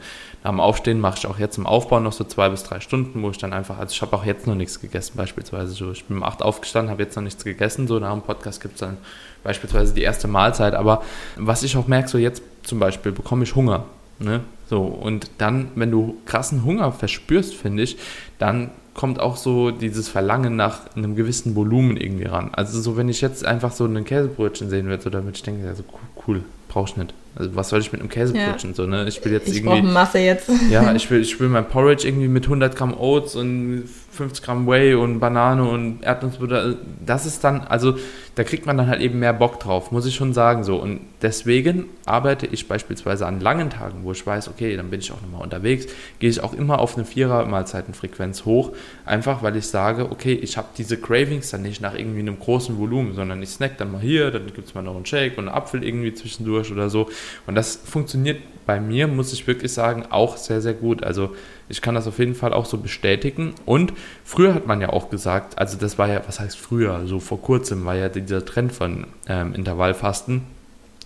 dem 0.46 0.60
Aufstehen 0.60 1.00
mache 1.00 1.18
ich 1.18 1.28
auch 1.28 1.38
jetzt 1.38 1.58
im 1.58 1.68
Aufbau 1.68 2.00
noch 2.00 2.14
so 2.14 2.24
zwei 2.24 2.50
bis 2.50 2.64
drei 2.64 2.80
Stunden, 2.80 3.22
wo 3.22 3.30
ich 3.30 3.38
dann 3.38 3.52
einfach, 3.52 3.78
also 3.78 3.92
ich 3.92 4.02
habe 4.02 4.16
auch 4.16 4.26
jetzt 4.26 4.48
noch 4.48 4.56
nichts 4.56 4.80
gegessen 4.80 5.14
beispielsweise. 5.16 5.74
So, 5.74 5.92
ich 5.92 6.06
bin 6.06 6.18
um 6.18 6.24
acht 6.24 6.42
aufgestanden, 6.42 6.92
habe 6.92 7.04
jetzt 7.04 7.16
noch 7.16 7.24
nichts 7.24 7.44
gegessen, 7.44 7.88
so 7.88 8.00
nach 8.00 8.14
dem 8.14 8.22
Podcast 8.22 8.62
gibt 8.62 8.76
es 8.76 8.80
dann 8.80 8.98
beispielsweise 9.44 9.94
die 9.94 10.02
erste 10.02 10.28
Mahlzeit. 10.28 10.74
Aber 10.76 11.04
was 11.36 11.64
ich 11.64 11.76
auch 11.76 11.88
merke, 11.88 12.08
so 12.08 12.18
jetzt 12.18 12.42
zum 12.64 12.80
Beispiel 12.80 13.12
bekomme 13.12 13.44
ich 13.44 13.56
Hunger. 13.56 13.86
Ne? 14.20 14.42
So, 14.70 14.84
und 14.84 15.30
dann, 15.40 15.72
wenn 15.76 15.92
du 15.92 16.18
krassen 16.26 16.64
Hunger 16.64 16.92
verspürst, 16.92 17.56
finde 17.56 17.84
ich, 17.84 17.98
dann 18.38 18.72
kommt 18.94 19.20
auch 19.20 19.38
so 19.38 19.72
dieses 19.72 20.10
Verlangen 20.10 20.56
nach 20.56 20.96
einem 20.96 21.16
gewissen 21.16 21.56
Volumen 21.56 21.98
irgendwie 21.98 22.26
ran. 22.26 22.50
Also 22.54 22.82
so, 22.82 22.98
wenn 22.98 23.08
ich 23.08 23.22
jetzt 23.22 23.46
einfach 23.46 23.72
so 23.72 23.86
ein 23.86 24.04
Käsebrötchen 24.04 24.70
sehen 24.70 24.88
würde, 24.88 25.04
so 25.04 25.10
damit 25.10 25.38
ich 25.38 25.44
denke, 25.44 25.66
ja, 25.66 25.74
so 25.74 25.84
cool, 26.28 26.44
brauchst 26.68 26.98
du 26.98 27.02
nicht. 27.02 27.14
Also 27.36 27.56
was 27.56 27.70
soll 27.70 27.80
ich 27.80 27.92
mit 27.92 28.02
einem 28.02 28.10
Käsebrötchen 28.10 28.72
ja. 28.72 28.76
so, 28.76 28.86
ne? 28.86 29.08
Ich 29.08 29.24
will 29.24 29.32
jetzt 29.32 29.48
ich 29.48 29.58
irgendwie... 29.58 29.82
Masse 29.82 30.20
jetzt. 30.20 30.50
Ja, 30.70 30.94
ich 30.94 31.10
will, 31.10 31.22
ich 31.22 31.40
will 31.40 31.50
mein 31.50 31.68
Porridge 31.68 32.08
irgendwie 32.08 32.28
mit 32.28 32.46
100 32.46 32.76
Gramm 32.76 32.94
Oats 32.94 33.36
und 33.36 33.84
50 34.20 34.44
Gramm 34.44 34.68
Whey 34.68 34.96
und 34.96 35.20
Banane 35.20 35.64
und 35.64 36.04
Erdnussbutter. 36.04 36.76
Das 37.06 37.26
ist 37.26 37.44
dann, 37.44 37.62
also 37.62 37.96
da 38.36 38.44
kriegt 38.44 38.66
man 38.66 38.78
dann 38.78 38.88
halt 38.88 39.02
eben 39.02 39.20
mehr 39.20 39.34
Bock 39.34 39.60
drauf, 39.60 39.92
muss 39.92 40.06
ich 40.06 40.16
schon 40.16 40.34
sagen 40.34 40.64
so. 40.64 40.76
Und 40.76 41.02
deswegen 41.22 41.86
arbeite 42.06 42.46
ich 42.48 42.68
beispielsweise 42.68 43.26
an 43.26 43.40
langen 43.40 43.70
Tagen, 43.70 44.04
wo 44.04 44.12
ich 44.12 44.26
weiß, 44.26 44.50
okay, 44.50 44.76
dann 44.76 44.90
bin 44.90 45.00
ich 45.00 45.12
auch 45.12 45.22
nochmal 45.22 45.42
unterwegs, 45.42 45.88
gehe 46.20 46.30
ich 46.30 46.42
auch 46.42 46.54
immer 46.54 46.80
auf 46.80 46.96
eine 46.96 47.06
Vierer-Mahlzeitenfrequenz 47.06 48.44
hoch, 48.46 48.74
einfach 49.06 49.42
weil 49.42 49.56
ich 49.56 49.68
sage, 49.68 50.12
okay, 50.12 50.34
ich 50.34 50.58
habe 50.58 50.68
diese 50.78 50.98
Cravings 50.98 51.50
dann 51.50 51.62
nicht 51.62 51.82
nach 51.82 51.96
irgendwie 51.96 52.20
einem 52.20 52.40
großen 52.40 52.78
Volumen, 52.78 53.14
sondern 53.16 53.42
ich 53.42 53.50
snack 53.50 53.78
dann 53.78 53.92
mal 53.92 54.02
hier, 54.02 54.32
dann 54.32 54.48
gibt 54.48 54.68
es 54.68 54.76
mal 54.76 54.82
noch 54.82 54.96
einen 54.96 55.06
Shake 55.06 55.38
und 55.38 55.48
einen 55.48 55.56
Apfel 55.56 55.84
irgendwie 55.84 56.14
zwischendurch 56.14 56.72
oder 56.72 56.90
so. 56.90 57.10
Und 57.48 57.56
das 57.56 57.78
funktioniert 57.78 58.42
bei 58.66 58.80
mir, 58.80 59.08
muss 59.08 59.34
ich 59.34 59.48
wirklich 59.48 59.74
sagen, 59.74 60.06
auch 60.12 60.38
sehr, 60.38 60.62
sehr 60.62 60.76
gut. 60.76 61.04
Also 61.04 61.36
ich 61.70 61.82
kann 61.82 61.96
das 61.96 62.08
auf 62.08 62.20
jeden 62.20 62.36
Fall 62.36 62.52
auch 62.52 62.66
so 62.66 62.78
bestätigen. 62.78 63.54
Und 63.66 63.94
früher 64.26 64.54
hat 64.54 64.68
man 64.68 64.82
ja 64.82 64.90
auch 64.90 65.10
gesagt, 65.10 65.58
also 65.58 65.78
das 65.78 65.98
war 65.98 66.08
ja, 66.08 66.22
was 66.26 66.40
heißt 66.40 66.58
früher, 66.58 67.06
so 67.06 67.20
vor 67.20 67.42
kurzem 67.42 67.86
war 67.86 67.96
ja 67.96 68.10
dieser 68.10 68.44
Trend 68.44 68.74
von 68.74 69.06
ähm, 69.28 69.54
Intervallfasten, 69.54 70.42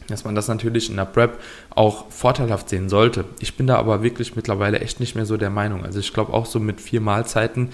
dass 0.07 0.23
man 0.23 0.35
das 0.35 0.47
natürlich 0.47 0.89
in 0.89 0.95
der 0.95 1.05
Prep 1.05 1.39
auch 1.69 2.09
vorteilhaft 2.09 2.69
sehen 2.69 2.89
sollte. 2.89 3.25
Ich 3.39 3.55
bin 3.55 3.67
da 3.67 3.77
aber 3.77 4.03
wirklich 4.03 4.35
mittlerweile 4.35 4.79
echt 4.79 4.99
nicht 4.99 5.15
mehr 5.15 5.25
so 5.25 5.37
der 5.37 5.49
Meinung. 5.49 5.85
Also 5.85 5.99
ich 5.99 6.13
glaube 6.13 6.33
auch 6.33 6.45
so 6.45 6.59
mit 6.59 6.79
vier 6.81 7.01
Mahlzeiten, 7.01 7.69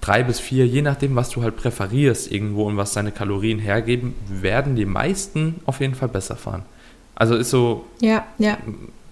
drei 0.00 0.22
bis 0.22 0.38
vier, 0.38 0.66
je 0.66 0.82
nachdem, 0.82 1.16
was 1.16 1.30
du 1.30 1.42
halt 1.42 1.56
präferierst 1.56 2.30
irgendwo 2.30 2.64
und 2.64 2.76
was 2.76 2.92
deine 2.92 3.12
Kalorien 3.12 3.58
hergeben, 3.58 4.14
werden 4.28 4.76
die 4.76 4.86
meisten 4.86 5.60
auf 5.64 5.80
jeden 5.80 5.94
Fall 5.94 6.08
besser 6.08 6.36
fahren. 6.36 6.62
Also 7.14 7.34
ist 7.34 7.50
so. 7.50 7.86
Ja, 8.00 8.26
ja. 8.38 8.58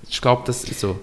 Ich 0.08 0.20
glaube, 0.20 0.42
das 0.46 0.64
ist 0.64 0.80
so. 0.80 1.00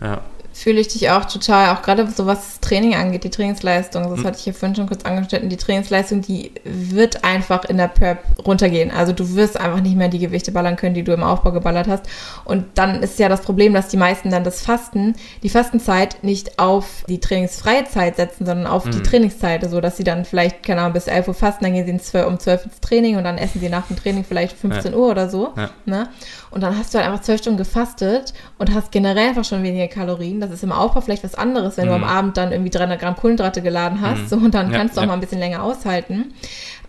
Ja 0.00 0.22
fühle 0.52 0.80
ich 0.80 0.88
dich 0.88 1.10
auch 1.10 1.24
total, 1.24 1.74
auch 1.74 1.82
gerade 1.82 2.06
so 2.10 2.26
was 2.26 2.40
das 2.40 2.60
Training 2.60 2.94
angeht, 2.94 3.24
die 3.24 3.30
Trainingsleistung, 3.30 4.10
das 4.10 4.20
mhm. 4.20 4.24
hatte 4.24 4.38
ich 4.38 4.46
ja 4.46 4.52
vorhin 4.52 4.76
schon 4.76 4.86
kurz 4.86 5.04
angeschnitten, 5.04 5.48
die 5.48 5.56
Trainingsleistung, 5.56 6.20
die 6.20 6.52
wird 6.64 7.24
einfach 7.24 7.64
in 7.64 7.78
der 7.78 7.88
Prep 7.88 8.18
runtergehen. 8.44 8.90
Also 8.90 9.12
du 9.12 9.34
wirst 9.34 9.58
einfach 9.58 9.80
nicht 9.80 9.96
mehr 9.96 10.08
die 10.08 10.18
Gewichte 10.18 10.52
ballern 10.52 10.76
können, 10.76 10.94
die 10.94 11.02
du 11.02 11.12
im 11.12 11.22
Aufbau 11.22 11.52
geballert 11.52 11.88
hast. 11.88 12.04
Und 12.44 12.66
dann 12.74 13.02
ist 13.02 13.18
ja 13.18 13.28
das 13.28 13.40
Problem, 13.40 13.72
dass 13.72 13.88
die 13.88 13.96
meisten 13.96 14.30
dann 14.30 14.44
das 14.44 14.62
Fasten, 14.62 15.14
die 15.42 15.48
Fastenzeit 15.48 16.22
nicht 16.22 16.58
auf 16.58 17.04
die 17.08 17.20
trainingsfreie 17.20 17.84
Zeit 17.86 18.16
setzen, 18.16 18.44
sondern 18.44 18.66
auf 18.66 18.84
mhm. 18.84 18.90
die 18.92 19.02
Trainingszeit, 19.02 19.68
so 19.68 19.80
dass 19.80 19.96
sie 19.96 20.04
dann 20.04 20.24
vielleicht, 20.24 20.62
keine 20.62 20.82
Ahnung, 20.82 20.92
bis 20.92 21.06
11 21.06 21.28
Uhr 21.28 21.34
fasten, 21.34 21.64
dann 21.64 21.74
gehen 21.74 21.86
sie 21.98 22.26
um 22.26 22.38
12 22.38 22.66
ins 22.66 22.80
Training 22.80 23.16
und 23.16 23.24
dann 23.24 23.38
essen 23.38 23.60
sie 23.60 23.68
nach 23.68 23.86
dem 23.86 23.96
Training 23.96 24.24
vielleicht 24.24 24.56
15 24.56 24.92
ja. 24.92 24.98
Uhr 24.98 25.10
oder 25.10 25.28
so. 25.28 25.52
Ja. 25.56 25.70
Ne? 25.86 26.08
Und 26.50 26.62
dann 26.62 26.76
hast 26.76 26.92
du 26.92 26.98
halt 26.98 27.08
einfach 27.08 27.22
12 27.22 27.40
Stunden 27.40 27.58
gefastet 27.58 28.34
und 28.58 28.74
hast 28.74 28.92
generell 28.92 29.28
einfach 29.28 29.44
schon 29.44 29.62
weniger 29.62 29.81
Kalorien 29.88 30.40
das 30.40 30.50
ist 30.50 30.62
im 30.62 30.72
Aufbau 30.72 31.00
vielleicht 31.00 31.24
was 31.24 31.34
anderes, 31.34 31.76
wenn 31.76 31.86
mhm. 31.86 31.90
du 31.90 31.94
am 31.96 32.00
mhm. 32.02 32.08
Abend 32.08 32.36
dann 32.36 32.52
irgendwie 32.52 32.70
300 32.70 33.00
Gramm 33.00 33.16
Kohlenhydrate 33.16 33.62
geladen 33.62 34.00
hast. 34.00 34.22
Mhm. 34.22 34.28
So, 34.28 34.36
und 34.44 34.54
dann 34.54 34.70
ja, 34.70 34.78
kannst 34.78 34.96
du 34.96 35.00
auch 35.00 35.04
ja. 35.04 35.08
mal 35.08 35.14
ein 35.14 35.20
bisschen 35.20 35.38
länger 35.38 35.62
aushalten. 35.62 36.32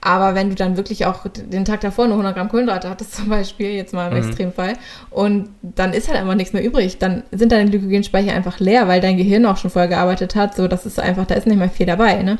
Aber 0.05 0.35
wenn 0.35 0.49
du 0.49 0.55
dann 0.55 0.75
wirklich 0.75 1.05
auch 1.05 1.25
den 1.33 1.63
Tag 1.63 1.79
davor 1.79 2.07
nur 2.07 2.15
100 2.15 2.35
Gramm 2.35 2.49
Kohlenhydrate 2.49 2.89
hattest, 2.89 3.15
zum 3.15 3.29
Beispiel, 3.29 3.69
jetzt 3.69 3.93
mal 3.93 4.11
im 4.11 4.17
mhm. 4.17 4.27
Extremfall, 4.27 4.73
und 5.09 5.49
dann 5.61 5.93
ist 5.93 6.09
halt 6.09 6.19
einfach 6.19 6.35
nichts 6.35 6.51
mehr 6.51 6.63
übrig, 6.63 6.97
dann 6.97 7.23
sind 7.31 7.53
deine 7.53 7.69
Glykogenspeicher 7.69 8.33
einfach 8.33 8.59
leer, 8.59 8.89
weil 8.89 8.99
dein 8.99 9.15
Gehirn 9.15 9.45
auch 9.45 9.55
schon 9.55 9.71
vorher 9.71 9.87
gearbeitet 9.87 10.35
hat. 10.35 10.55
So, 10.55 10.67
das 10.67 10.85
ist 10.85 10.99
einfach, 10.99 11.25
da 11.25 11.35
ist 11.35 11.47
nicht 11.47 11.57
mehr 11.57 11.69
viel 11.69 11.85
dabei. 11.85 12.21
Ne? 12.21 12.37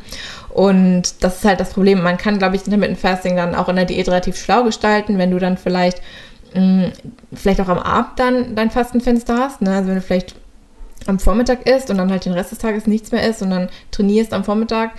Und 0.49 1.23
das 1.23 1.37
ist 1.37 1.45
halt 1.45 1.61
das 1.61 1.71
Problem. 1.71 2.03
Man 2.03 2.17
kann, 2.17 2.37
glaube 2.37 2.57
ich, 2.57 2.65
Intermittent 2.65 2.99
Fasting 2.99 3.37
dann 3.37 3.55
auch 3.55 3.69
in 3.69 3.77
der 3.77 3.85
Diät 3.85 4.09
relativ 4.09 4.37
schlau 4.37 4.65
gestalten, 4.65 5.17
wenn 5.17 5.31
du 5.31 5.39
dann 5.39 5.55
vielleicht 5.55 6.01
mm, 6.53 6.87
vielleicht 7.33 7.61
auch 7.61 7.69
am 7.69 7.79
Abend 7.79 8.19
dann 8.19 8.55
dein 8.55 8.71
Fastenfenster 8.71 9.37
hast. 9.37 9.61
Ne? 9.61 9.73
Also 9.73 9.87
wenn 9.87 9.95
du 9.95 10.01
vielleicht 10.01 10.35
am 11.07 11.19
Vormittag 11.19 11.67
isst 11.67 11.89
und 11.89 11.97
dann 11.97 12.11
halt 12.11 12.25
den 12.25 12.33
Rest 12.33 12.51
des 12.51 12.59
Tages 12.59 12.87
nichts 12.87 13.11
mehr 13.11 13.27
isst 13.27 13.41
und 13.41 13.49
dann 13.49 13.69
trainierst 13.91 14.33
am 14.33 14.43
Vormittag, 14.43 14.91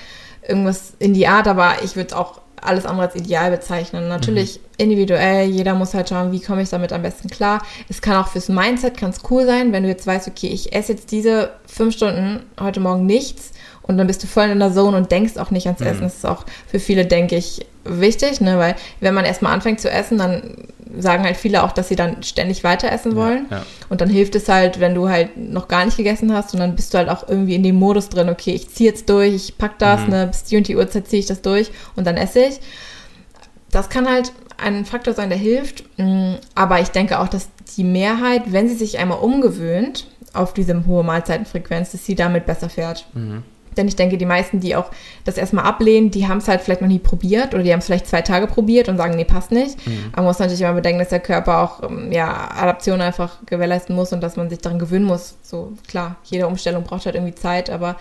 irgendwas 0.46 0.92
in 0.98 1.14
die 1.14 1.26
Art, 1.26 1.48
aber 1.48 1.82
ich 1.82 1.96
würde 1.96 2.08
es 2.08 2.12
auch 2.12 2.40
alles 2.60 2.86
andere 2.86 3.06
als 3.06 3.16
ideal 3.16 3.50
bezeichnen. 3.50 4.08
Natürlich 4.08 4.58
mhm. 4.58 4.64
individuell, 4.78 5.48
jeder 5.48 5.74
muss 5.74 5.94
halt 5.94 6.08
schauen, 6.08 6.32
wie 6.32 6.40
komme 6.40 6.62
ich 6.62 6.70
damit 6.70 6.92
am 6.92 7.02
besten 7.02 7.28
klar. 7.28 7.62
Es 7.88 8.00
kann 8.00 8.16
auch 8.16 8.28
fürs 8.28 8.48
Mindset 8.48 8.98
ganz 8.98 9.20
cool 9.30 9.46
sein, 9.46 9.72
wenn 9.72 9.82
du 9.82 9.88
jetzt 9.88 10.06
weißt, 10.06 10.28
okay, 10.28 10.48
ich 10.48 10.74
esse 10.74 10.92
jetzt 10.92 11.10
diese 11.10 11.52
fünf 11.66 11.94
Stunden 11.94 12.44
heute 12.58 12.80
Morgen 12.80 13.06
nichts 13.06 13.52
und 13.86 13.98
dann 13.98 14.06
bist 14.06 14.22
du 14.22 14.26
voll 14.26 14.48
in 14.48 14.58
der 14.58 14.72
Zone 14.72 14.96
und 14.96 15.12
denkst 15.12 15.36
auch 15.36 15.50
nicht 15.50 15.66
ans 15.66 15.80
mhm. 15.80 15.86
Essen. 15.86 16.00
Das 16.02 16.14
ist 16.16 16.26
auch 16.26 16.44
für 16.66 16.80
viele, 16.80 17.04
denke 17.04 17.36
ich, 17.36 17.66
wichtig, 17.84 18.40
ne? 18.40 18.58
weil 18.58 18.76
wenn 19.00 19.12
man 19.12 19.26
erstmal 19.26 19.52
anfängt 19.52 19.80
zu 19.80 19.90
essen, 19.90 20.16
dann 20.18 20.56
sagen 20.98 21.24
halt 21.24 21.36
viele 21.36 21.62
auch, 21.62 21.72
dass 21.72 21.88
sie 21.88 21.96
dann 21.96 22.22
ständig 22.22 22.64
weiter 22.64 22.90
essen 22.90 23.14
wollen. 23.14 23.46
Ja, 23.50 23.58
ja. 23.58 23.66
Und 23.90 24.00
dann 24.00 24.08
hilft 24.08 24.34
es 24.36 24.48
halt, 24.48 24.80
wenn 24.80 24.94
du 24.94 25.08
halt 25.08 25.36
noch 25.36 25.68
gar 25.68 25.84
nicht 25.84 25.98
gegessen 25.98 26.32
hast 26.32 26.54
und 26.54 26.60
dann 26.60 26.76
bist 26.76 26.94
du 26.94 26.98
halt 26.98 27.10
auch 27.10 27.28
irgendwie 27.28 27.54
in 27.54 27.62
dem 27.62 27.76
Modus 27.76 28.08
drin, 28.08 28.30
okay, 28.30 28.54
ich 28.54 28.70
ziehe 28.70 28.88
jetzt 28.88 29.08
durch, 29.10 29.34
ich 29.34 29.58
pack 29.58 29.78
das, 29.78 30.02
mhm. 30.02 30.10
ne, 30.10 30.26
bis 30.28 30.44
die 30.44 30.56
und 30.56 30.66
die 30.66 30.76
Uhrzeit 30.76 31.06
ziehe 31.08 31.20
ich 31.20 31.26
das 31.26 31.42
durch 31.42 31.70
und 31.94 32.06
dann 32.06 32.16
esse 32.16 32.44
ich. 32.44 32.60
Das 33.70 33.90
kann 33.90 34.08
halt 34.08 34.32
ein 34.56 34.84
Faktor 34.84 35.14
sein, 35.14 35.28
der 35.28 35.38
hilft. 35.38 35.84
Mm, 35.98 36.34
aber 36.54 36.80
ich 36.80 36.88
denke 36.88 37.18
auch, 37.18 37.28
dass 37.28 37.48
die 37.76 37.84
Mehrheit, 37.84 38.44
wenn 38.46 38.68
sie 38.68 38.76
sich 38.76 38.98
einmal 38.98 39.18
umgewöhnt 39.18 40.06
auf 40.32 40.54
diese 40.54 40.86
hohe 40.86 41.02
Mahlzeitenfrequenz, 41.02 41.90
dass 41.90 42.06
sie 42.06 42.14
damit 42.14 42.46
besser 42.46 42.70
fährt. 42.70 43.06
Mhm. 43.14 43.42
Denn 43.76 43.88
ich 43.88 43.96
denke, 43.96 44.18
die 44.18 44.26
meisten, 44.26 44.60
die 44.60 44.76
auch 44.76 44.90
das 45.24 45.36
erstmal 45.36 45.64
ablehnen, 45.64 46.10
die 46.10 46.26
haben 46.28 46.38
es 46.38 46.48
halt 46.48 46.60
vielleicht 46.60 46.80
noch 46.80 46.88
nie 46.88 46.98
probiert 46.98 47.54
oder 47.54 47.62
die 47.62 47.72
haben 47.72 47.80
es 47.80 47.86
vielleicht 47.86 48.06
zwei 48.06 48.22
Tage 48.22 48.46
probiert 48.46 48.88
und 48.88 48.96
sagen, 48.96 49.16
nee, 49.16 49.24
passt 49.24 49.50
nicht. 49.50 49.86
Mhm. 49.86 50.10
Aber 50.12 50.22
man 50.22 50.26
muss 50.26 50.38
natürlich 50.38 50.60
immer 50.60 50.74
bedenken, 50.74 50.98
dass 50.98 51.08
der 51.08 51.20
Körper 51.20 51.58
auch 51.58 51.82
ähm, 51.82 52.12
ja, 52.12 52.50
Adaption 52.56 53.00
einfach 53.00 53.38
gewährleisten 53.46 53.94
muss 53.94 54.12
und 54.12 54.20
dass 54.20 54.36
man 54.36 54.50
sich 54.50 54.58
daran 54.60 54.78
gewöhnen 54.78 55.04
muss. 55.04 55.36
So 55.42 55.72
klar, 55.88 56.16
jede 56.24 56.46
Umstellung 56.46 56.84
braucht 56.84 57.06
halt 57.06 57.14
irgendwie 57.14 57.34
Zeit, 57.34 57.70
aber 57.70 57.96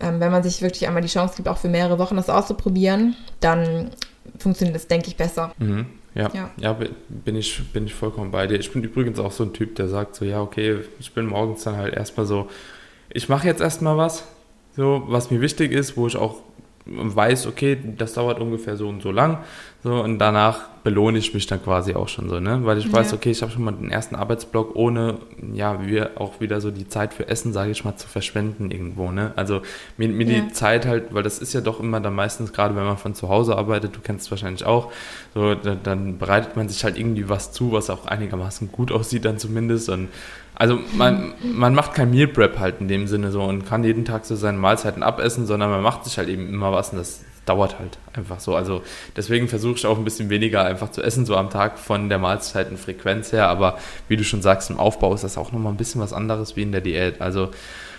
ähm, 0.00 0.20
wenn 0.20 0.30
man 0.30 0.42
sich 0.42 0.62
wirklich 0.62 0.86
einmal 0.86 1.02
die 1.02 1.08
Chance 1.08 1.36
gibt, 1.36 1.48
auch 1.48 1.58
für 1.58 1.68
mehrere 1.68 1.98
Wochen 1.98 2.16
das 2.16 2.28
auszuprobieren, 2.28 3.16
dann 3.40 3.90
funktioniert 4.38 4.76
das, 4.76 4.86
denke 4.86 5.08
ich, 5.08 5.16
besser. 5.16 5.52
Mhm. 5.58 5.86
Ja, 6.14 6.30
ja, 6.32 6.50
ja, 6.56 6.76
bin, 7.10 7.36
ich, 7.36 7.62
bin 7.72 7.86
ich 7.86 7.94
vollkommen 7.94 8.30
bei 8.30 8.46
dir. 8.46 8.58
Ich 8.58 8.72
bin 8.72 8.82
übrigens 8.82 9.18
auch 9.18 9.32
so 9.32 9.44
ein 9.44 9.52
Typ, 9.52 9.74
der 9.76 9.88
sagt 9.88 10.14
so, 10.14 10.24
ja, 10.24 10.40
okay, 10.40 10.78
ich 10.98 11.12
bin 11.12 11.26
morgens 11.26 11.64
dann 11.64 11.76
halt 11.76 11.94
erstmal 11.94 12.24
so, 12.24 12.48
ich 13.10 13.28
mache 13.28 13.46
jetzt 13.46 13.60
erstmal 13.60 13.98
was, 13.98 14.24
so, 14.76 15.04
was 15.06 15.30
mir 15.30 15.40
wichtig 15.40 15.72
ist, 15.72 15.96
wo 15.96 16.06
ich 16.06 16.16
auch 16.16 16.42
weiß, 16.86 17.46
okay, 17.48 17.76
das 17.96 18.14
dauert 18.14 18.38
ungefähr 18.40 18.76
so 18.76 18.88
und 18.88 19.02
so 19.02 19.10
lang. 19.10 19.38
So, 19.82 20.02
und 20.02 20.18
danach 20.18 20.68
belohne 20.84 21.18
ich 21.18 21.34
mich 21.34 21.46
dann 21.46 21.62
quasi 21.62 21.94
auch 21.94 22.08
schon 22.08 22.28
so, 22.28 22.38
ne? 22.38 22.60
Weil 22.64 22.78
ich 22.78 22.92
weiß, 22.92 23.12
okay, 23.12 23.30
ich 23.30 23.42
habe 23.42 23.50
schon 23.50 23.64
mal 23.64 23.72
den 23.72 23.90
ersten 23.90 24.14
Arbeitsblock, 24.14 24.74
ohne 24.76 25.18
ja, 25.52 25.84
wir 25.84 26.12
auch 26.20 26.40
wieder 26.40 26.60
so 26.60 26.70
die 26.70 26.88
Zeit 26.88 27.12
für 27.12 27.28
Essen, 27.28 27.52
sage 27.52 27.72
ich 27.72 27.84
mal, 27.84 27.96
zu 27.96 28.08
verschwenden 28.08 28.70
irgendwo, 28.70 29.10
ne? 29.10 29.32
Also 29.34 29.62
mir, 29.96 30.08
mir 30.08 30.26
ja. 30.26 30.40
die 30.40 30.52
Zeit 30.52 30.86
halt, 30.86 31.12
weil 31.12 31.24
das 31.24 31.38
ist 31.40 31.52
ja 31.52 31.60
doch 31.60 31.80
immer 31.80 32.00
dann 32.00 32.14
meistens, 32.14 32.52
gerade 32.52 32.76
wenn 32.76 32.84
man 32.84 32.98
von 32.98 33.14
zu 33.14 33.28
Hause 33.28 33.56
arbeitet, 33.56 33.96
du 33.96 34.00
kennst 34.00 34.26
es 34.26 34.30
wahrscheinlich 34.30 34.64
auch, 34.64 34.92
so, 35.34 35.54
dann, 35.54 35.80
dann 35.82 36.18
bereitet 36.18 36.56
man 36.56 36.68
sich 36.68 36.82
halt 36.84 36.98
irgendwie 36.98 37.28
was 37.28 37.52
zu, 37.52 37.72
was 37.72 37.90
auch 37.90 38.06
einigermaßen 38.06 38.70
gut 38.70 38.92
aussieht 38.96 39.24
dann 39.24 39.38
zumindest 39.38 39.88
und 39.88 40.08
also 40.56 40.80
man, 40.94 41.34
man 41.42 41.74
macht 41.74 41.94
kein 41.94 42.10
Meal 42.10 42.28
Prep 42.28 42.58
halt 42.58 42.80
in 42.80 42.88
dem 42.88 43.06
Sinne 43.06 43.30
so 43.30 43.42
und 43.42 43.66
kann 43.66 43.84
jeden 43.84 44.04
Tag 44.04 44.24
so 44.24 44.34
seine 44.36 44.58
Mahlzeiten 44.58 45.02
abessen, 45.02 45.46
sondern 45.46 45.70
man 45.70 45.82
macht 45.82 46.04
sich 46.04 46.16
halt 46.18 46.28
eben 46.28 46.48
immer 46.48 46.72
was 46.72 46.90
und 46.90 46.98
das 46.98 47.20
dauert 47.44 47.78
halt 47.78 47.98
einfach 48.14 48.40
so. 48.40 48.56
Also 48.56 48.82
deswegen 49.16 49.48
versuche 49.48 49.76
ich 49.76 49.86
auch 49.86 49.98
ein 49.98 50.04
bisschen 50.04 50.30
weniger 50.30 50.64
einfach 50.64 50.90
zu 50.90 51.02
essen, 51.02 51.26
so 51.26 51.36
am 51.36 51.50
Tag 51.50 51.78
von 51.78 52.08
der 52.08 52.18
Mahlzeitenfrequenz 52.18 53.32
her. 53.32 53.48
Aber 53.48 53.78
wie 54.08 54.16
du 54.16 54.24
schon 54.24 54.42
sagst, 54.42 54.70
im 54.70 54.78
Aufbau 54.78 55.14
ist 55.14 55.24
das 55.24 55.38
auch 55.38 55.52
nochmal 55.52 55.72
ein 55.72 55.76
bisschen 55.76 56.00
was 56.00 56.12
anderes 56.12 56.56
wie 56.56 56.62
in 56.62 56.72
der 56.72 56.80
Diät. 56.80 57.20
Also 57.20 57.50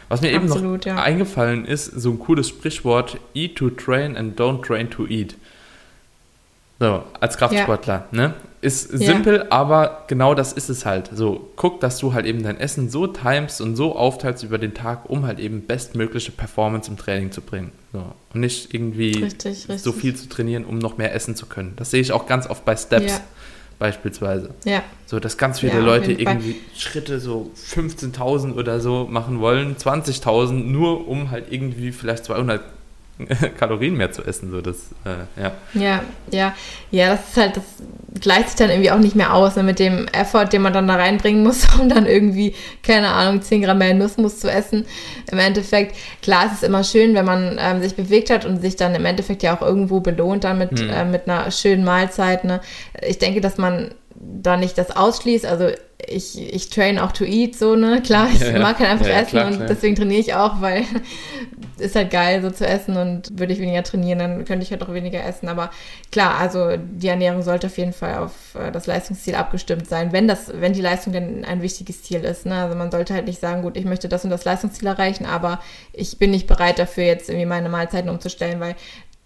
was 0.09 0.21
mir 0.21 0.35
Absolut, 0.35 0.57
eben 0.57 0.69
noch 0.69 0.85
ja. 0.85 1.03
eingefallen 1.03 1.65
ist, 1.65 1.85
so 1.85 2.11
ein 2.11 2.19
cooles 2.19 2.49
Sprichwort, 2.49 3.17
eat 3.33 3.55
to 3.55 3.69
train 3.69 4.15
and 4.15 4.39
don't 4.39 4.63
train 4.63 4.89
to 4.89 5.05
eat. 5.05 5.35
So, 6.79 7.03
als 7.19 7.37
Kraftsportler, 7.37 8.07
ja. 8.11 8.17
ne? 8.17 8.33
Ist 8.59 8.89
simpel, 8.89 9.37
ja. 9.37 9.45
aber 9.51 10.05
genau 10.07 10.33
das 10.33 10.51
ist 10.51 10.69
es 10.69 10.85
halt. 10.85 11.11
So, 11.13 11.51
guck, 11.55 11.79
dass 11.79 11.99
du 11.99 12.13
halt 12.13 12.25
eben 12.25 12.41
dein 12.41 12.59
Essen 12.59 12.89
so 12.89 13.05
timest 13.05 13.61
und 13.61 13.75
so 13.75 13.95
aufteilst 13.95 14.43
über 14.43 14.57
den 14.57 14.73
Tag, 14.73 15.09
um 15.09 15.27
halt 15.27 15.39
eben 15.39 15.61
bestmögliche 15.61 16.31
Performance 16.31 16.89
im 16.89 16.97
Training 16.97 17.31
zu 17.31 17.41
bringen. 17.41 17.71
So. 17.93 18.03
Und 18.33 18.41
nicht 18.41 18.73
irgendwie 18.73 19.23
richtig, 19.23 19.69
richtig. 19.69 19.81
so 19.81 19.91
viel 19.91 20.15
zu 20.15 20.27
trainieren, 20.27 20.65
um 20.65 20.79
noch 20.79 20.97
mehr 20.97 21.13
essen 21.13 21.35
zu 21.35 21.45
können. 21.45 21.73
Das 21.75 21.91
sehe 21.91 22.01
ich 22.01 22.11
auch 22.11 22.25
ganz 22.25 22.47
oft 22.47 22.65
bei 22.65 22.75
Steps. 22.75 23.11
Ja. 23.11 23.19
Beispielsweise. 23.79 24.55
Ja. 24.65 24.81
So, 25.05 25.19
dass 25.19 25.37
ganz 25.37 25.59
viele 25.59 25.73
ja, 25.73 25.79
Leute 25.79 26.11
irgendwie 26.11 26.55
Schritte 26.75 27.19
so 27.19 27.51
15.000 27.55 28.55
oder 28.55 28.79
so 28.79 29.07
machen 29.07 29.39
wollen, 29.39 29.75
20.000, 29.75 30.53
nur 30.53 31.07
um 31.07 31.29
halt 31.29 31.51
irgendwie 31.51 31.91
vielleicht 31.91 32.25
200 32.25 32.61
Kalorien 33.59 33.95
mehr 33.95 34.11
zu 34.11 34.23
essen. 34.23 34.51
So 34.51 34.61
das, 34.61 34.91
äh, 35.05 35.41
ja. 35.41 35.51
ja, 35.73 36.03
ja, 36.31 36.55
ja, 36.91 37.09
das 37.11 37.29
ist 37.29 37.37
halt, 37.37 37.57
das 37.57 37.63
gleicht 38.19 38.49
sich 38.49 38.57
dann 38.57 38.69
irgendwie 38.69 38.91
auch 38.91 38.99
nicht 38.99 39.15
mehr 39.15 39.33
aus 39.33 39.55
ne, 39.55 39.63
mit 39.63 39.79
dem 39.79 40.07
Effort, 40.09 40.45
den 40.45 40.61
man 40.61 40.73
dann 40.73 40.87
da 40.87 40.95
reinbringen 40.95 41.43
muss, 41.43 41.67
um 41.79 41.89
dann 41.89 42.05
irgendwie, 42.05 42.53
keine 42.83 43.09
Ahnung, 43.09 43.41
10 43.41 43.61
Gramm 43.61 43.79
mehr 43.79 43.93
Nussmus 43.93 44.39
zu 44.39 44.51
essen. 44.51 44.85
Im 45.31 45.39
Endeffekt, 45.39 45.95
klar, 46.21 46.45
es 46.47 46.53
ist 46.53 46.63
immer 46.63 46.83
schön, 46.83 47.13
wenn 47.13 47.25
man 47.25 47.57
ähm, 47.59 47.81
sich 47.81 47.95
bewegt 47.95 48.29
hat 48.29 48.45
und 48.45 48.61
sich 48.61 48.75
dann 48.75 48.95
im 48.95 49.05
Endeffekt 49.05 49.43
ja 49.43 49.55
auch 49.55 49.61
irgendwo 49.61 49.99
belohnt 49.99 50.43
dann 50.43 50.57
mit, 50.57 50.79
hm. 50.79 50.89
äh, 50.89 51.05
mit 51.05 51.27
einer 51.27 51.51
schönen 51.51 51.83
Mahlzeit. 51.83 52.43
Ne? 52.43 52.61
Ich 53.07 53.19
denke, 53.19 53.41
dass 53.41 53.57
man 53.57 53.91
da 54.19 54.57
nicht 54.57 54.77
das 54.77 54.95
ausschließt. 54.95 55.45
Also 55.45 55.69
ich, 56.05 56.53
ich 56.53 56.69
train 56.69 56.99
auch 56.99 57.11
to 57.11 57.23
eat, 57.23 57.55
so, 57.55 57.75
ne? 57.75 58.01
Klar, 58.01 58.29
ich 58.33 58.39
ja, 58.39 58.59
mag 58.59 58.79
halt 58.79 58.89
einfach 58.89 59.07
ja, 59.07 59.19
essen 59.21 59.29
klar, 59.29 59.47
und 59.47 59.55
klar. 59.55 59.67
deswegen 59.67 59.95
trainiere 59.95 60.19
ich 60.19 60.33
auch, 60.33 60.61
weil 60.61 60.83
ist 61.79 61.95
halt 61.95 62.11
geil, 62.11 62.41
so 62.41 62.51
zu 62.51 62.65
essen 62.65 62.97
und 62.97 63.39
würde 63.39 63.53
ich 63.53 63.59
weniger 63.59 63.83
trainieren, 63.83 64.19
dann 64.19 64.45
könnte 64.45 64.63
ich 64.63 64.71
halt 64.71 64.83
auch 64.83 64.93
weniger 64.93 65.23
essen. 65.23 65.47
Aber 65.49 65.71
klar, 66.11 66.35
also 66.39 66.77
die 66.77 67.07
Ernährung 67.07 67.41
sollte 67.41 67.67
auf 67.67 67.77
jeden 67.77 67.93
Fall 67.93 68.17
auf 68.17 68.55
äh, 68.55 68.71
das 68.71 68.87
Leistungsziel 68.87 69.35
abgestimmt 69.35 69.87
sein, 69.87 70.11
wenn 70.11 70.27
das, 70.27 70.51
wenn 70.53 70.73
die 70.73 70.81
Leistung 70.81 71.13
denn 71.13 71.45
ein 71.45 71.61
wichtiges 71.61 72.03
Ziel 72.03 72.23
ist. 72.23 72.45
Ne? 72.45 72.55
Also 72.55 72.75
man 72.75 72.91
sollte 72.91 73.13
halt 73.13 73.27
nicht 73.27 73.39
sagen, 73.39 73.61
gut, 73.61 73.77
ich 73.77 73.85
möchte 73.85 74.09
das 74.09 74.23
und 74.23 74.29
das 74.29 74.45
Leistungsziel 74.45 74.87
erreichen, 74.87 75.25
aber 75.25 75.59
ich 75.93 76.17
bin 76.17 76.31
nicht 76.31 76.47
bereit 76.47 76.79
dafür, 76.79 77.03
jetzt 77.03 77.29
irgendwie 77.29 77.45
meine 77.45 77.69
Mahlzeiten 77.69 78.09
umzustellen, 78.09 78.59
weil 78.59 78.75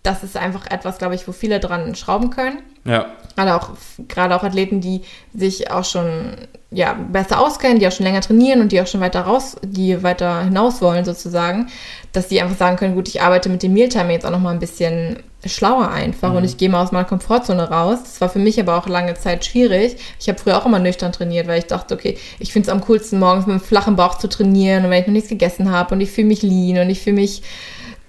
das 0.03 0.23
ist 0.23 0.35
einfach 0.35 0.65
etwas, 0.69 0.97
glaube 0.97 1.15
ich, 1.15 1.27
wo 1.27 1.31
viele 1.31 1.59
dran 1.59 1.95
schrauben 1.95 2.31
können. 2.31 2.59
Ja. 2.85 3.05
Gerade 3.35 3.55
auch, 3.55 3.69
gerade 4.07 4.35
auch 4.35 4.43
Athleten, 4.43 4.81
die 4.81 5.01
sich 5.33 5.69
auch 5.69 5.85
schon 5.85 6.35
ja, 6.71 6.93
besser 6.93 7.39
auskennen, 7.39 7.79
die 7.79 7.87
auch 7.87 7.91
schon 7.91 8.05
länger 8.05 8.21
trainieren 8.21 8.61
und 8.61 8.71
die 8.71 8.81
auch 8.81 8.87
schon 8.87 9.01
weiter 9.01 9.21
raus, 9.21 9.57
die 9.61 10.01
weiter 10.03 10.43
hinaus 10.43 10.81
wollen 10.81 11.03
sozusagen, 11.05 11.67
dass 12.13 12.29
die 12.29 12.41
einfach 12.41 12.57
sagen 12.57 12.77
können, 12.77 12.95
gut, 12.95 13.09
ich 13.09 13.21
arbeite 13.21 13.49
mit 13.49 13.61
dem 13.61 13.73
Mealtime 13.73 14.13
jetzt 14.13 14.25
auch 14.25 14.31
noch 14.31 14.39
mal 14.39 14.51
ein 14.51 14.59
bisschen 14.59 15.17
schlauer 15.45 15.89
einfach 15.89 16.31
mhm. 16.31 16.37
und 16.37 16.43
ich 16.45 16.57
gehe 16.57 16.69
mal 16.69 16.81
aus 16.81 16.91
meiner 16.91 17.05
Komfortzone 17.05 17.69
raus. 17.69 17.99
Das 18.03 18.21
war 18.21 18.29
für 18.29 18.39
mich 18.39 18.59
aber 18.59 18.77
auch 18.77 18.87
lange 18.87 19.15
Zeit 19.15 19.43
schwierig. 19.43 19.97
Ich 20.19 20.29
habe 20.29 20.39
früher 20.39 20.57
auch 20.57 20.65
immer 20.65 20.79
nüchtern 20.79 21.11
trainiert, 21.11 21.47
weil 21.47 21.59
ich 21.59 21.67
dachte, 21.67 21.93
okay, 21.93 22.17
ich 22.39 22.53
finde 22.53 22.69
es 22.69 22.73
am 22.73 22.81
coolsten, 22.81 23.19
morgens 23.19 23.47
mit 23.47 23.55
einem 23.55 23.63
flachen 23.63 23.95
Bauch 23.95 24.17
zu 24.17 24.29
trainieren 24.29 24.85
und 24.85 24.91
wenn 24.91 25.01
ich 25.01 25.07
noch 25.07 25.13
nichts 25.13 25.29
gegessen 25.29 25.71
habe 25.71 25.93
und 25.93 26.01
ich 26.01 26.11
fühle 26.11 26.27
mich 26.27 26.41
lean 26.41 26.79
und 26.79 26.89
ich 26.89 27.01
fühle 27.01 27.17
mich 27.17 27.43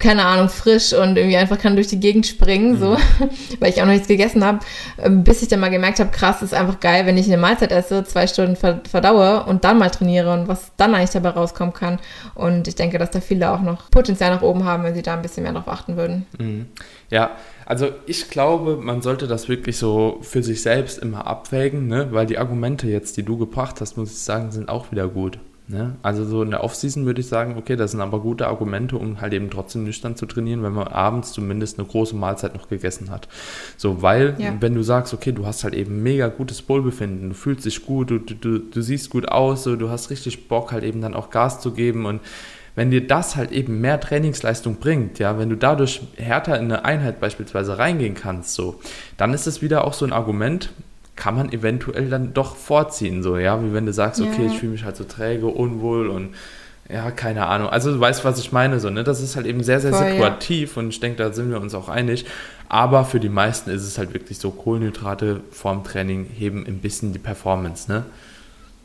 keine 0.03 0.25
Ahnung, 0.25 0.49
frisch 0.49 0.91
und 0.91 1.17
irgendwie 1.17 1.37
einfach 1.37 1.57
kann 1.57 1.75
durch 1.75 1.87
die 1.87 1.99
Gegend 1.99 2.27
springen, 2.27 2.77
so, 2.77 2.91
mhm. 2.91 3.29
weil 3.59 3.69
ich 3.69 3.81
auch 3.81 3.85
noch 3.85 3.93
nichts 3.93 4.09
gegessen 4.09 4.43
habe, 4.43 4.59
ähm, 5.01 5.23
bis 5.23 5.41
ich 5.41 5.47
dann 5.47 5.61
mal 5.61 5.69
gemerkt 5.69 5.99
habe, 5.99 6.11
krass, 6.11 6.41
ist 6.41 6.53
einfach 6.53 6.81
geil, 6.81 7.05
wenn 7.05 7.17
ich 7.17 7.27
eine 7.27 7.37
Mahlzeit 7.37 7.71
esse, 7.71 8.03
zwei 8.03 8.27
Stunden 8.27 8.57
verdaue 8.57 9.45
und 9.45 9.63
dann 9.63 9.77
mal 9.77 9.89
trainiere 9.89 10.33
und 10.33 10.49
was 10.49 10.73
dann 10.75 10.93
eigentlich 10.93 11.11
dabei 11.11 11.29
rauskommen 11.29 11.73
kann. 11.73 11.99
Und 12.35 12.67
ich 12.67 12.75
denke, 12.75 12.97
dass 12.97 13.11
da 13.11 13.21
viele 13.21 13.51
auch 13.51 13.61
noch 13.61 13.89
Potenzial 13.91 14.31
nach 14.31 14.41
oben 14.41 14.65
haben, 14.65 14.83
wenn 14.83 14.93
sie 14.93 15.03
da 15.03 15.13
ein 15.13 15.21
bisschen 15.21 15.43
mehr 15.43 15.53
drauf 15.53 15.69
achten 15.69 15.95
würden. 15.95 16.25
Mhm. 16.37 16.65
Ja, 17.09 17.31
also 17.65 17.89
ich 18.05 18.29
glaube, 18.29 18.75
man 18.75 19.01
sollte 19.01 19.27
das 19.27 19.47
wirklich 19.47 19.77
so 19.77 20.19
für 20.21 20.43
sich 20.43 20.61
selbst 20.61 20.99
immer 20.99 21.27
abwägen, 21.27 21.87
ne? 21.87 22.09
weil 22.11 22.25
die 22.25 22.37
Argumente 22.37 22.87
jetzt, 22.87 23.15
die 23.15 23.23
du 23.23 23.37
gebracht 23.37 23.79
hast, 23.79 23.95
muss 23.95 24.11
ich 24.11 24.19
sagen, 24.19 24.51
sind 24.51 24.67
auch 24.67 24.91
wieder 24.91 25.07
gut. 25.07 25.39
Ne? 25.67 25.95
Also 26.01 26.25
so 26.25 26.43
in 26.43 26.51
der 26.51 26.63
Offseason 26.63 27.05
würde 27.05 27.21
ich 27.21 27.27
sagen, 27.27 27.55
okay, 27.57 27.77
das 27.77 27.91
sind 27.91 28.01
aber 28.01 28.19
gute 28.19 28.47
Argumente, 28.47 28.97
um 28.97 29.21
halt 29.21 29.31
eben 29.31 29.49
trotzdem 29.49 29.85
nüchtern 29.85 30.17
zu 30.17 30.25
trainieren, 30.25 30.61
wenn 30.61 30.73
man 30.73 30.89
abends 30.89 31.31
zumindest 31.31 31.79
eine 31.79 31.87
große 31.87 32.17
Mahlzeit 32.17 32.53
noch 32.53 32.67
gegessen 32.67 33.09
hat. 33.09 33.29
So, 33.77 34.01
weil 34.01 34.35
ja. 34.39 34.53
wenn 34.59 34.75
du 34.75 34.83
sagst, 34.83 35.13
okay, 35.13 35.31
du 35.31 35.45
hast 35.45 35.63
halt 35.63 35.73
eben 35.73 36.03
mega 36.03 36.27
gutes 36.27 36.67
Wohlbefinden, 36.67 37.29
du 37.29 37.35
fühlst 37.35 37.65
dich 37.65 37.85
gut, 37.85 38.09
du, 38.09 38.19
du, 38.19 38.59
du 38.59 38.81
siehst 38.81 39.09
gut 39.09 39.29
aus, 39.29 39.63
so, 39.63 39.77
du 39.77 39.89
hast 39.89 40.09
richtig 40.09 40.49
Bock 40.49 40.73
halt 40.73 40.83
eben 40.83 40.99
dann 40.99 41.13
auch 41.13 41.29
Gas 41.29 41.61
zu 41.61 41.71
geben 41.71 42.05
und 42.05 42.19
wenn 42.75 42.91
dir 42.91 43.05
das 43.05 43.35
halt 43.35 43.51
eben 43.51 43.81
mehr 43.81 43.99
Trainingsleistung 43.99 44.77
bringt, 44.77 45.19
ja, 45.19 45.37
wenn 45.37 45.49
du 45.49 45.55
dadurch 45.55 46.01
härter 46.17 46.57
in 46.57 46.65
eine 46.65 46.83
Einheit 46.83 47.19
beispielsweise 47.19 47.77
reingehen 47.77 48.15
kannst, 48.15 48.55
so, 48.55 48.79
dann 49.15 49.33
ist 49.33 49.47
es 49.47 49.61
wieder 49.61 49.85
auch 49.85 49.93
so 49.93 50.05
ein 50.05 50.11
Argument, 50.11 50.73
kann 51.15 51.35
man 51.35 51.51
eventuell 51.51 52.09
dann 52.09 52.33
doch 52.33 52.55
vorziehen, 52.55 53.21
so, 53.21 53.37
ja, 53.37 53.63
wie 53.63 53.73
wenn 53.73 53.85
du 53.85 53.93
sagst, 53.93 54.21
okay, 54.21 54.47
ich 54.47 54.57
fühle 54.57 54.71
mich 54.71 54.83
halt 54.83 54.95
so 54.95 55.03
träge, 55.03 55.47
unwohl 55.47 56.07
und 56.07 56.33
ja, 56.89 57.11
keine 57.11 57.47
Ahnung. 57.47 57.69
Also 57.69 57.93
du 57.93 57.99
weißt, 57.99 58.25
was 58.25 58.39
ich 58.39 58.51
meine, 58.51 58.79
so, 58.79 58.89
ne? 58.89 59.03
Das 59.03 59.21
ist 59.21 59.35
halt 59.35 59.45
eben 59.45 59.63
sehr, 59.63 59.79
sehr 59.79 59.93
Voll, 59.93 60.11
situativ 60.11 60.75
ja. 60.75 60.81
und 60.81 60.89
ich 60.89 60.99
denke, 60.99 61.23
da 61.23 61.31
sind 61.31 61.49
wir 61.49 61.61
uns 61.61 61.73
auch 61.73 61.87
einig. 61.87 62.25
Aber 62.67 63.05
für 63.05 63.19
die 63.19 63.29
meisten 63.29 63.69
ist 63.69 63.83
es 63.83 63.97
halt 63.97 64.13
wirklich 64.13 64.37
so, 64.37 64.51
Kohlenhydrate 64.51 65.41
vorm 65.51 65.83
Training 65.83 66.25
heben 66.25 66.65
ein 66.67 66.79
bisschen 66.79 67.13
die 67.13 67.19
Performance, 67.19 67.89
ne? 67.89 68.03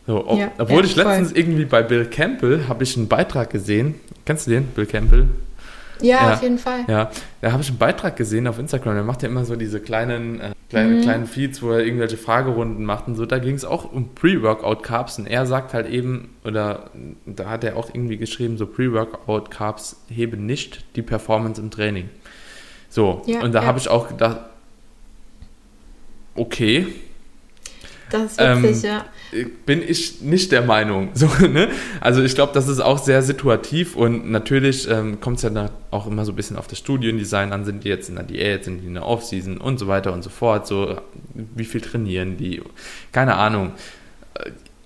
So, 0.06 0.26
ob, 0.26 0.38
ja, 0.38 0.52
obwohl 0.58 0.84
ich 0.84 0.96
letztens 0.96 1.30
voll. 1.30 1.38
irgendwie 1.38 1.64
bei 1.64 1.82
Bill 1.82 2.06
Campbell 2.06 2.66
habe 2.68 2.84
ich 2.84 2.96
einen 2.96 3.08
Beitrag 3.08 3.50
gesehen. 3.50 3.96
Kennst 4.24 4.46
du 4.46 4.52
den, 4.52 4.64
Bill 4.68 4.86
Campbell? 4.86 5.26
Ja, 6.00 6.16
ja, 6.16 6.34
auf 6.34 6.42
jeden 6.42 6.58
Fall. 6.58 6.80
Ja, 6.86 7.10
da 7.40 7.52
habe 7.52 7.62
ich 7.62 7.68
einen 7.68 7.78
Beitrag 7.78 8.16
gesehen 8.16 8.46
auf 8.46 8.58
Instagram. 8.58 8.94
Der 8.94 9.02
macht 9.02 9.22
ja 9.22 9.28
immer 9.28 9.44
so 9.44 9.56
diese 9.56 9.80
kleinen, 9.80 10.40
äh, 10.40 10.52
kleinen, 10.68 10.98
mhm. 10.98 11.02
kleinen 11.02 11.26
Feeds, 11.26 11.62
wo 11.62 11.70
er 11.70 11.84
irgendwelche 11.84 12.16
Fragerunden 12.16 12.84
macht 12.84 13.08
und 13.08 13.16
so. 13.16 13.26
Da 13.26 13.38
ging 13.38 13.54
es 13.54 13.64
auch 13.64 13.90
um 13.90 14.14
Pre-Workout-Carbs 14.14 15.18
und 15.18 15.26
er 15.26 15.46
sagt 15.46 15.74
halt 15.74 15.88
eben, 15.88 16.34
oder 16.44 16.90
da 17.26 17.48
hat 17.48 17.64
er 17.64 17.76
auch 17.76 17.88
irgendwie 17.92 18.16
geschrieben, 18.16 18.58
so 18.58 18.66
Pre-Workout-Carbs 18.66 20.04
heben 20.08 20.46
nicht 20.46 20.84
die 20.96 21.02
Performance 21.02 21.60
im 21.60 21.70
Training. 21.70 22.10
So, 22.90 23.22
ja, 23.26 23.40
und 23.42 23.52
da 23.52 23.62
ja. 23.62 23.66
habe 23.66 23.78
ich 23.78 23.88
auch 23.88 24.08
gedacht, 24.08 24.40
okay. 26.34 26.86
Das 28.10 28.32
ist 28.32 28.38
witzig, 28.38 28.84
ähm, 28.84 28.90
ja 28.90 29.04
bin 29.66 29.82
ich 29.86 30.20
nicht 30.22 30.52
der 30.52 30.62
Meinung. 30.62 31.10
So, 31.18 31.26
ne? 31.46 31.68
Also 32.00 32.22
ich 32.22 32.34
glaube, 32.34 32.52
das 32.54 32.68
ist 32.68 32.78
auch 32.78 32.98
sehr 32.98 33.22
situativ 33.22 33.96
und 33.96 34.30
natürlich 34.30 34.88
ähm, 34.88 35.20
kommt 35.20 35.38
es 35.38 35.42
ja 35.42 35.70
auch 35.90 36.06
immer 36.06 36.24
so 36.24 36.32
ein 36.32 36.36
bisschen 36.36 36.56
auf 36.56 36.68
das 36.68 36.78
Studiendesign 36.78 37.52
an, 37.52 37.64
sind 37.64 37.82
die 37.82 37.88
jetzt 37.88 38.08
in 38.08 38.14
der 38.14 38.24
Diät, 38.24 38.64
sind 38.64 38.82
die 38.82 38.86
in 38.86 38.94
der 38.94 39.04
Offseason 39.04 39.58
und 39.58 39.78
so 39.78 39.88
weiter 39.88 40.12
und 40.12 40.22
so 40.22 40.30
fort, 40.30 40.66
so 40.68 40.96
wie 41.34 41.64
viel 41.64 41.80
trainieren 41.80 42.36
die, 42.36 42.62
keine 43.10 43.34
Ahnung. 43.34 43.72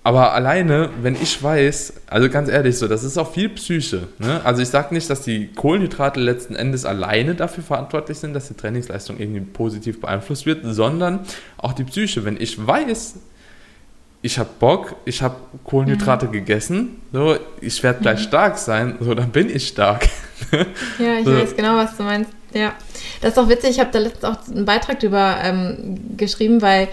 Aber 0.05 0.33
alleine, 0.33 0.89
wenn 1.01 1.15
ich 1.15 1.41
weiß, 1.41 1.93
also 2.07 2.29
ganz 2.29 2.49
ehrlich, 2.49 2.77
so, 2.77 2.89
das 2.89 3.05
ist 3.05 3.17
auch 3.17 3.31
viel 3.31 3.47
Psyche. 3.49 4.09
Ne? 4.19 4.41
Also 4.43 4.61
ich 4.61 4.67
sage 4.67 4.93
nicht, 4.93 5.09
dass 5.09 5.21
die 5.21 5.47
Kohlenhydrate 5.53 6.19
letzten 6.19 6.55
Endes 6.55 6.83
alleine 6.83 7.35
dafür 7.35 7.63
verantwortlich 7.63 8.19
sind, 8.19 8.33
dass 8.33 8.49
die 8.49 8.53
Trainingsleistung 8.53 9.17
irgendwie 9.17 9.39
positiv 9.39 10.01
beeinflusst 10.01 10.45
wird, 10.45 10.59
sondern 10.65 11.21
auch 11.57 11.71
die 11.71 11.85
Psyche. 11.85 12.25
Wenn 12.25 12.35
ich 12.35 12.67
weiß, 12.67 13.15
ich 14.21 14.37
habe 14.37 14.49
Bock, 14.59 14.97
ich 15.05 15.21
habe 15.21 15.35
Kohlenhydrate 15.63 16.27
mhm. 16.27 16.31
gegessen, 16.33 17.01
so, 17.13 17.37
ich 17.61 17.81
werde 17.81 18.01
gleich 18.01 18.19
mhm. 18.19 18.23
stark 18.23 18.57
sein, 18.57 18.95
so, 18.99 19.13
dann 19.13 19.31
bin 19.31 19.49
ich 19.49 19.69
stark. 19.69 20.09
ja, 20.99 21.19
ich 21.19 21.25
so. 21.25 21.33
weiß 21.33 21.55
genau, 21.55 21.77
was 21.77 21.95
du 21.95 22.03
meinst. 22.03 22.31
Ja, 22.53 22.73
das 23.21 23.31
ist 23.31 23.39
auch 23.39 23.47
witzig, 23.47 23.71
ich 23.71 23.79
habe 23.79 23.89
da 23.91 23.99
letztens 23.99 24.25
auch 24.25 24.47
einen 24.47 24.65
Beitrag 24.65 24.99
drüber 24.99 25.37
ähm, 25.41 26.17
geschrieben, 26.17 26.61
weil 26.61 26.89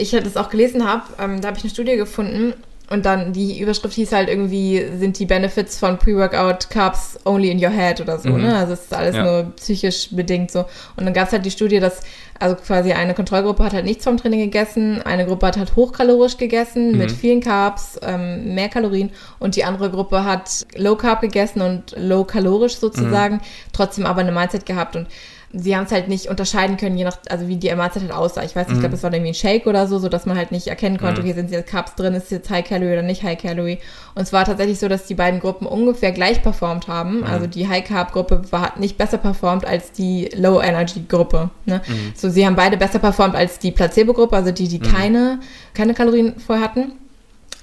ich 0.00 0.10
das 0.10 0.36
auch 0.36 0.50
gelesen 0.50 0.86
habe, 0.86 1.04
ähm, 1.18 1.40
da 1.40 1.48
habe 1.48 1.58
ich 1.58 1.64
eine 1.64 1.70
Studie 1.70 1.96
gefunden 1.96 2.54
und 2.90 3.06
dann 3.06 3.32
die 3.32 3.60
Überschrift 3.60 3.94
hieß 3.94 4.10
halt 4.10 4.28
irgendwie, 4.28 4.84
sind 4.98 5.18
die 5.20 5.26
Benefits 5.26 5.78
von 5.78 5.96
Pre-Workout 5.96 6.70
Carbs 6.70 7.20
only 7.24 7.50
in 7.50 7.64
your 7.64 7.70
head 7.70 8.00
oder 8.00 8.18
so, 8.18 8.30
mhm. 8.30 8.42
ne? 8.42 8.56
Also 8.56 8.72
es 8.72 8.80
ist 8.80 8.92
alles 8.92 9.14
ja. 9.14 9.22
nur 9.22 9.52
psychisch 9.54 10.08
bedingt 10.10 10.50
so. 10.50 10.64
Und 10.96 11.04
dann 11.04 11.14
gab 11.14 11.28
es 11.28 11.32
halt 11.32 11.46
die 11.46 11.52
Studie, 11.52 11.78
dass 11.78 12.00
also 12.40 12.56
quasi 12.56 12.92
eine 12.92 13.14
Kontrollgruppe 13.14 13.62
hat 13.62 13.74
halt 13.74 13.84
nichts 13.84 14.02
vom 14.02 14.16
Training 14.16 14.40
gegessen, 14.40 15.02
eine 15.02 15.24
Gruppe 15.24 15.46
hat 15.46 15.56
halt 15.56 15.76
hochkalorisch 15.76 16.36
gegessen 16.36 16.92
mhm. 16.92 16.98
mit 16.98 17.12
vielen 17.12 17.40
Carbs, 17.40 18.00
ähm, 18.02 18.54
mehr 18.54 18.68
Kalorien 18.68 19.10
und 19.38 19.54
die 19.54 19.62
andere 19.62 19.90
Gruppe 19.90 20.24
hat 20.24 20.66
Low 20.74 20.96
Carb 20.96 21.20
gegessen 21.20 21.62
und 21.62 21.94
low 21.96 22.24
kalorisch 22.24 22.76
sozusagen, 22.76 23.36
mhm. 23.36 23.40
trotzdem 23.72 24.04
aber 24.04 24.22
eine 24.22 24.32
Mahlzeit 24.32 24.66
gehabt 24.66 24.96
und 24.96 25.06
sie 25.52 25.76
haben 25.76 25.84
es 25.84 25.92
halt 25.92 26.08
nicht 26.08 26.26
unterscheiden 26.26 26.76
können, 26.76 26.96
je 26.96 27.04
nach, 27.04 27.18
also 27.28 27.48
wie 27.48 27.56
die 27.56 27.74
Mahlzeit 27.74 28.02
halt 28.02 28.12
aussah. 28.12 28.44
Ich 28.44 28.54
weiß 28.54 28.68
nicht, 28.68 28.70
mhm. 28.70 28.74
ich 28.76 28.80
glaube, 28.80 28.94
es 28.94 29.02
war 29.02 29.12
irgendwie 29.12 29.32
ein 29.32 29.34
Shake 29.34 29.66
oder 29.66 29.86
so, 29.88 29.98
so 29.98 30.08
dass 30.08 30.24
man 30.24 30.36
halt 30.36 30.52
nicht 30.52 30.68
erkennen 30.68 30.96
konnte, 30.96 31.20
mhm. 31.20 31.28
okay, 31.28 31.34
sind 31.34 31.50
jetzt 31.50 31.68
Carbs 31.68 31.96
drin, 31.96 32.14
ist 32.14 32.30
jetzt 32.30 32.50
High 32.50 32.64
Calorie 32.64 32.92
oder 32.92 33.02
nicht 33.02 33.22
High 33.24 33.40
Calorie. 33.40 33.78
Und 34.14 34.22
es 34.22 34.32
war 34.32 34.44
tatsächlich 34.44 34.78
so, 34.78 34.88
dass 34.88 35.06
die 35.06 35.14
beiden 35.14 35.40
Gruppen 35.40 35.66
ungefähr 35.66 36.12
gleich 36.12 36.42
performt 36.42 36.86
haben. 36.86 37.18
Mhm. 37.18 37.24
Also 37.24 37.46
die 37.46 37.68
High 37.68 37.84
Carb 37.84 38.12
Gruppe 38.12 38.42
war 38.50 38.78
nicht 38.78 38.96
besser 38.96 39.18
performt 39.18 39.64
als 39.64 39.90
die 39.92 40.30
Low 40.36 40.60
Energy 40.60 41.04
Gruppe. 41.08 41.50
Ne? 41.66 41.80
Mhm. 41.86 42.12
So, 42.14 42.30
sie 42.30 42.46
haben 42.46 42.56
beide 42.56 42.76
besser 42.76 43.00
performt 43.00 43.34
als 43.34 43.58
die 43.58 43.72
Placebo 43.72 44.12
Gruppe, 44.12 44.36
also 44.36 44.52
die, 44.52 44.68
die 44.68 44.78
mhm. 44.78 44.92
keine, 44.92 45.40
keine 45.74 45.94
Kalorien 45.94 46.38
vorher 46.38 46.64
hatten. 46.64 46.92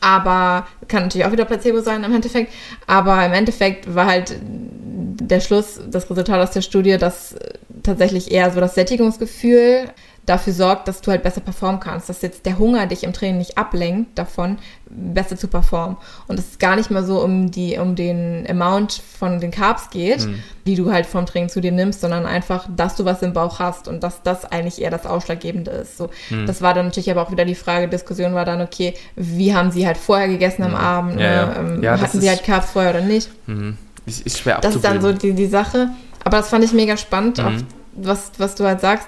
Aber 0.01 0.67
kann 0.87 1.03
natürlich 1.03 1.25
auch 1.25 1.31
wieder 1.31 1.45
Placebo 1.45 1.81
sein 1.81 2.03
im 2.03 2.13
Endeffekt. 2.13 2.53
Aber 2.85 3.25
im 3.25 3.33
Endeffekt 3.33 3.93
war 3.93 4.05
halt 4.05 4.35
der 4.41 5.39
Schluss, 5.39 5.79
das 5.89 6.09
Resultat 6.09 6.39
aus 6.39 6.51
der 6.51 6.61
Studie, 6.61 6.97
dass 6.97 7.35
tatsächlich 7.83 8.31
eher 8.31 8.51
so 8.51 8.59
das 8.59 8.75
Sättigungsgefühl 8.75 9.89
dafür 10.27 10.51
sorgt, 10.51 10.89
dass 10.89 10.99
du 10.99 11.09
halt 11.09 11.23
besser 11.23 11.39
performen 11.39 11.79
kannst, 11.79 12.09
dass 12.09 12.21
jetzt 12.21 12.45
der 12.45 12.59
Hunger 12.59 12.85
dich 12.85 13.05
im 13.05 13.13
Training 13.13 13.37
nicht 13.37 13.57
ablenkt 13.57 14.19
davon, 14.19 14.57
besser 14.89 15.37
zu 15.37 15.47
performen. 15.47 15.95
Und 16.27 16.37
es 16.37 16.59
gar 16.59 16.75
nicht 16.75 16.91
mehr 16.91 17.03
so 17.03 17.23
um 17.23 17.49
die, 17.49 17.77
um 17.77 17.95
den 17.95 18.45
Amount 18.47 19.01
von 19.17 19.39
den 19.39 19.51
Carbs 19.51 19.89
geht, 19.89 20.25
mhm. 20.25 20.43
die 20.65 20.75
du 20.75 20.91
halt 20.91 21.05
vom 21.05 21.25
Training 21.25 21.47
zu 21.47 21.61
dir 21.61 21.71
nimmst, 21.71 22.01
sondern 22.01 22.25
einfach, 22.25 22.67
dass 22.75 22.97
du 22.97 23.05
was 23.05 23.21
im 23.21 23.31
Bauch 23.31 23.59
hast 23.59 23.87
und 23.87 24.03
dass 24.03 24.21
das 24.21 24.43
eigentlich 24.43 24.81
eher 24.81 24.91
das 24.91 25.05
Ausschlaggebende 25.05 25.71
ist. 25.71 25.97
So, 25.97 26.09
mhm. 26.29 26.45
das 26.45 26.61
war 26.61 26.73
dann 26.73 26.87
natürlich 26.87 27.09
aber 27.09 27.21
auch 27.21 27.31
wieder 27.31 27.45
die 27.45 27.55
Frage, 27.55 27.87
Diskussion 27.87 28.33
war 28.33 28.43
dann, 28.43 28.61
okay, 28.61 28.95
wie 29.15 29.55
haben 29.55 29.71
sie 29.71 29.87
halt 29.87 29.97
vorher 29.97 30.27
gegessen 30.27 30.63
am 30.63 30.71
mhm. 30.71 30.75
Abend? 30.75 31.19
Ja, 31.21 31.29
ne? 31.29 31.35
ja. 31.35 31.55
Ähm, 31.57 31.83
ja, 31.83 32.01
hatten 32.01 32.19
sie 32.19 32.29
halt 32.29 32.43
Carbs 32.43 32.71
vorher 32.71 32.91
oder 32.91 33.01
nicht? 33.01 33.29
Mhm. 33.47 33.77
Ist, 34.05 34.25
ist 34.25 34.39
schwer 34.39 34.59
Das 34.59 34.75
ist 34.75 34.83
dann 34.83 35.01
so 35.01 35.13
die, 35.13 35.31
die 35.31 35.47
Sache. 35.47 35.87
Aber 36.25 36.35
das 36.35 36.49
fand 36.49 36.65
ich 36.65 36.73
mega 36.73 36.97
spannend, 36.97 37.39
auch 37.39 37.49
mhm. 37.49 37.65
was, 37.95 38.31
was 38.37 38.55
du 38.55 38.65
halt 38.65 38.81
sagst 38.81 39.07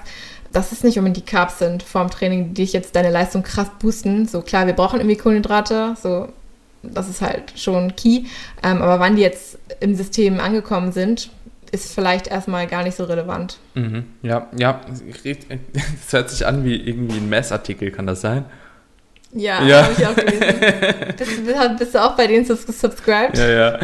dass 0.52 0.72
es 0.72 0.82
nicht 0.82 0.98
unbedingt 0.98 1.28
die 1.28 1.30
Carbs 1.30 1.58
sind 1.58 1.82
vorm 1.82 2.10
Training, 2.10 2.48
die 2.48 2.62
dich 2.62 2.72
jetzt 2.72 2.96
deine 2.96 3.10
Leistung 3.10 3.42
krass 3.42 3.70
boosten. 3.78 4.26
So 4.26 4.42
klar, 4.42 4.66
wir 4.66 4.72
brauchen 4.74 5.00
irgendwie 5.00 5.16
Kohlenhydrate, 5.16 5.94
so 6.00 6.28
das 6.82 7.08
ist 7.08 7.20
halt 7.20 7.52
schon 7.56 7.94
key. 7.94 8.24
Ähm, 8.62 8.82
aber 8.82 9.00
wann 9.00 9.16
die 9.16 9.22
jetzt 9.22 9.58
im 9.80 9.94
System 9.94 10.40
angekommen 10.40 10.92
sind, 10.92 11.30
ist 11.72 11.92
vielleicht 11.92 12.26
erstmal 12.26 12.66
gar 12.66 12.82
nicht 12.82 12.96
so 12.96 13.04
relevant. 13.04 13.58
Mhm. 13.74 14.04
Ja, 14.22 14.48
ja, 14.56 14.80
es 14.90 15.02
hört 16.12 16.30
sich 16.30 16.46
an 16.46 16.64
wie 16.64 16.76
irgendwie 16.76 17.18
ein 17.18 17.28
Messartikel, 17.28 17.90
kann 17.90 18.06
das 18.06 18.20
sein? 18.20 18.44
Ja, 19.32 19.62
ja. 19.64 19.84
habe 19.84 19.94
ich 19.96 20.06
auch 20.06 20.16
gelesen. 20.16 20.54
bist, 21.16 21.78
bist, 21.78 21.94
du 21.94 22.02
auch 22.02 22.16
bei 22.16 22.26
denen 22.26 22.44
subscribed? 22.44 23.38
Ja, 23.38 23.48
ja. 23.48 23.78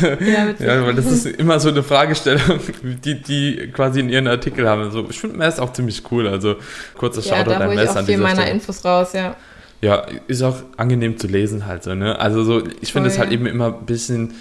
Ja, 0.00 0.54
ja, 0.58 0.86
weil 0.86 0.94
das 0.94 1.06
ist 1.06 1.26
immer 1.38 1.60
so 1.60 1.68
eine 1.68 1.84
Fragestellung, 1.84 2.58
die 2.82 3.22
die 3.22 3.70
quasi 3.72 4.00
in 4.00 4.08
ihren 4.08 4.26
Artikel 4.26 4.68
haben. 4.68 4.82
Also, 4.82 5.06
ich 5.08 5.20
finde 5.20 5.36
Mess 5.36 5.60
auch 5.60 5.72
ziemlich 5.72 6.02
cool. 6.10 6.26
Also 6.26 6.56
kurzer 6.96 7.20
ja, 7.20 7.36
Shoutout 7.36 7.52
an 7.52 7.74
Mess 7.74 7.96
an 7.96 8.04
dieser 8.04 8.18
meiner 8.20 8.42
Stelle. 8.42 8.50
Infos 8.50 8.84
raus, 8.84 9.12
ja. 9.12 9.36
Ja, 9.80 10.06
ist 10.26 10.42
auch 10.42 10.56
angenehm 10.76 11.16
zu 11.18 11.28
lesen 11.28 11.66
halt 11.66 11.84
so, 11.84 11.94
ne? 11.94 12.18
Also 12.18 12.42
so, 12.42 12.62
ich 12.80 12.92
finde 12.92 13.08
es 13.08 13.18
halt 13.18 13.30
eben 13.30 13.46
immer 13.46 13.66
ein 13.66 13.86
bisschen 13.86 14.34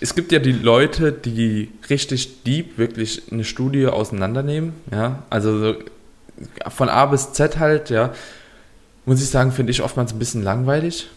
es 0.00 0.14
gibt 0.14 0.32
ja 0.32 0.38
die 0.38 0.52
Leute, 0.52 1.12
die 1.12 1.70
richtig 1.90 2.44
deep 2.44 2.78
wirklich 2.78 3.22
eine 3.32 3.44
Studie 3.44 3.86
auseinandernehmen, 3.86 4.74
ja, 4.92 5.22
also 5.30 5.58
so 5.58 5.74
von 6.68 6.88
A 6.88 7.06
bis 7.06 7.32
Z 7.32 7.58
halt, 7.58 7.90
ja, 7.90 8.12
muss 9.08 9.22
ich 9.22 9.30
sagen, 9.30 9.52
finde 9.52 9.72
ich 9.72 9.82
oftmals 9.82 10.12
ein 10.12 10.18
bisschen 10.18 10.42
langweilig. 10.42 11.08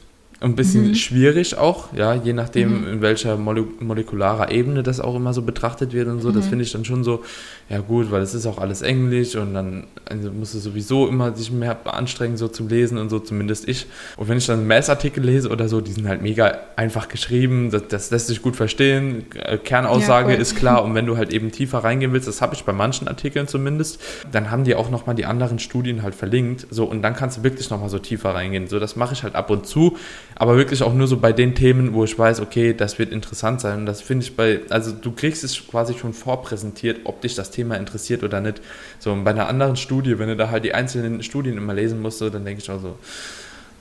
Ein 0.43 0.55
bisschen 0.55 0.87
mhm. 0.87 0.95
schwierig 0.95 1.55
auch, 1.55 1.93
ja, 1.93 2.15
je 2.15 2.33
nachdem, 2.33 2.81
mhm. 2.81 2.87
in 2.87 3.01
welcher 3.01 3.37
Mole 3.37 3.63
molekularer 3.79 4.49
Ebene 4.49 4.81
das 4.81 4.99
auch 4.99 5.15
immer 5.15 5.35
so 5.35 5.43
betrachtet 5.43 5.93
wird 5.93 6.07
und 6.07 6.19
so. 6.19 6.29
Mhm. 6.29 6.33
Das 6.33 6.47
finde 6.47 6.63
ich 6.63 6.71
dann 6.71 6.83
schon 6.83 7.03
so, 7.03 7.23
ja 7.69 7.77
gut, 7.77 8.09
weil 8.09 8.23
es 8.23 8.33
ist 8.33 8.47
auch 8.47 8.57
alles 8.57 8.81
Englisch 8.81 9.35
und 9.35 9.53
dann 9.53 9.83
also 10.09 10.31
musst 10.31 10.55
du 10.55 10.57
sowieso 10.57 11.07
immer 11.07 11.35
sich 11.35 11.51
mehr 11.51 11.77
anstrengen, 11.85 12.37
so 12.37 12.47
zum 12.47 12.69
Lesen 12.69 12.97
und 12.97 13.11
so, 13.11 13.19
zumindest 13.19 13.67
ich. 13.67 13.85
Und 14.17 14.29
wenn 14.29 14.39
ich 14.39 14.47
dann 14.47 14.65
Messartikel 14.65 15.23
lese 15.23 15.47
oder 15.47 15.69
so, 15.69 15.79
die 15.79 15.91
sind 15.91 16.07
halt 16.07 16.23
mega 16.23 16.57
einfach 16.75 17.07
geschrieben, 17.07 17.69
das, 17.69 17.87
das 17.89 18.09
lässt 18.09 18.25
sich 18.25 18.41
gut 18.41 18.55
verstehen, 18.55 19.25
äh, 19.35 19.59
Kernaussage 19.59 20.33
ja, 20.33 20.39
ist 20.39 20.55
klar 20.55 20.83
und 20.83 20.95
wenn 20.95 21.05
du 21.05 21.17
halt 21.17 21.31
eben 21.31 21.51
tiefer 21.51 21.83
reingehen 21.83 22.13
willst, 22.13 22.27
das 22.27 22.41
habe 22.41 22.55
ich 22.55 22.63
bei 22.63 22.73
manchen 22.73 23.07
Artikeln 23.07 23.47
zumindest, 23.47 24.01
dann 24.31 24.49
haben 24.49 24.63
die 24.63 24.73
auch 24.73 24.89
nochmal 24.89 25.13
die 25.13 25.25
anderen 25.25 25.59
Studien 25.59 26.01
halt 26.01 26.15
verlinkt, 26.15 26.65
so 26.71 26.85
und 26.85 27.03
dann 27.03 27.15
kannst 27.15 27.37
du 27.37 27.43
wirklich 27.43 27.69
nochmal 27.69 27.89
so 27.89 27.99
tiefer 27.99 28.33
reingehen. 28.33 28.65
So, 28.65 28.79
das 28.79 28.95
mache 28.95 29.13
ich 29.13 29.21
halt 29.21 29.35
ab 29.35 29.51
und 29.51 29.67
zu 29.67 29.97
aber 30.35 30.57
wirklich 30.57 30.81
auch 30.83 30.93
nur 30.93 31.07
so 31.07 31.17
bei 31.17 31.33
den 31.33 31.55
Themen, 31.55 31.93
wo 31.93 32.03
ich 32.03 32.17
weiß, 32.17 32.39
okay, 32.39 32.73
das 32.73 32.99
wird 32.99 33.11
interessant 33.11 33.61
sein. 33.61 33.79
Und 33.79 33.85
das 33.85 34.01
finde 34.01 34.25
ich 34.25 34.35
bei, 34.35 34.61
also 34.69 34.91
du 34.91 35.11
kriegst 35.11 35.43
es 35.43 35.67
quasi 35.67 35.93
schon 35.93 36.13
vorpräsentiert, 36.13 37.01
ob 37.03 37.21
dich 37.21 37.35
das 37.35 37.51
Thema 37.51 37.75
interessiert 37.75 38.23
oder 38.23 38.41
nicht. 38.41 38.61
So, 38.99 39.11
und 39.11 39.23
bei 39.23 39.31
einer 39.31 39.47
anderen 39.47 39.75
Studie, 39.75 40.17
wenn 40.19 40.29
du 40.29 40.35
da 40.35 40.49
halt 40.49 40.63
die 40.63 40.73
einzelnen 40.73 41.21
Studien 41.23 41.57
immer 41.57 41.73
lesen 41.73 42.01
musst, 42.01 42.21
dann 42.21 42.45
denke 42.45 42.61
ich 42.61 42.69
auch 42.71 42.81
so, 42.81 42.97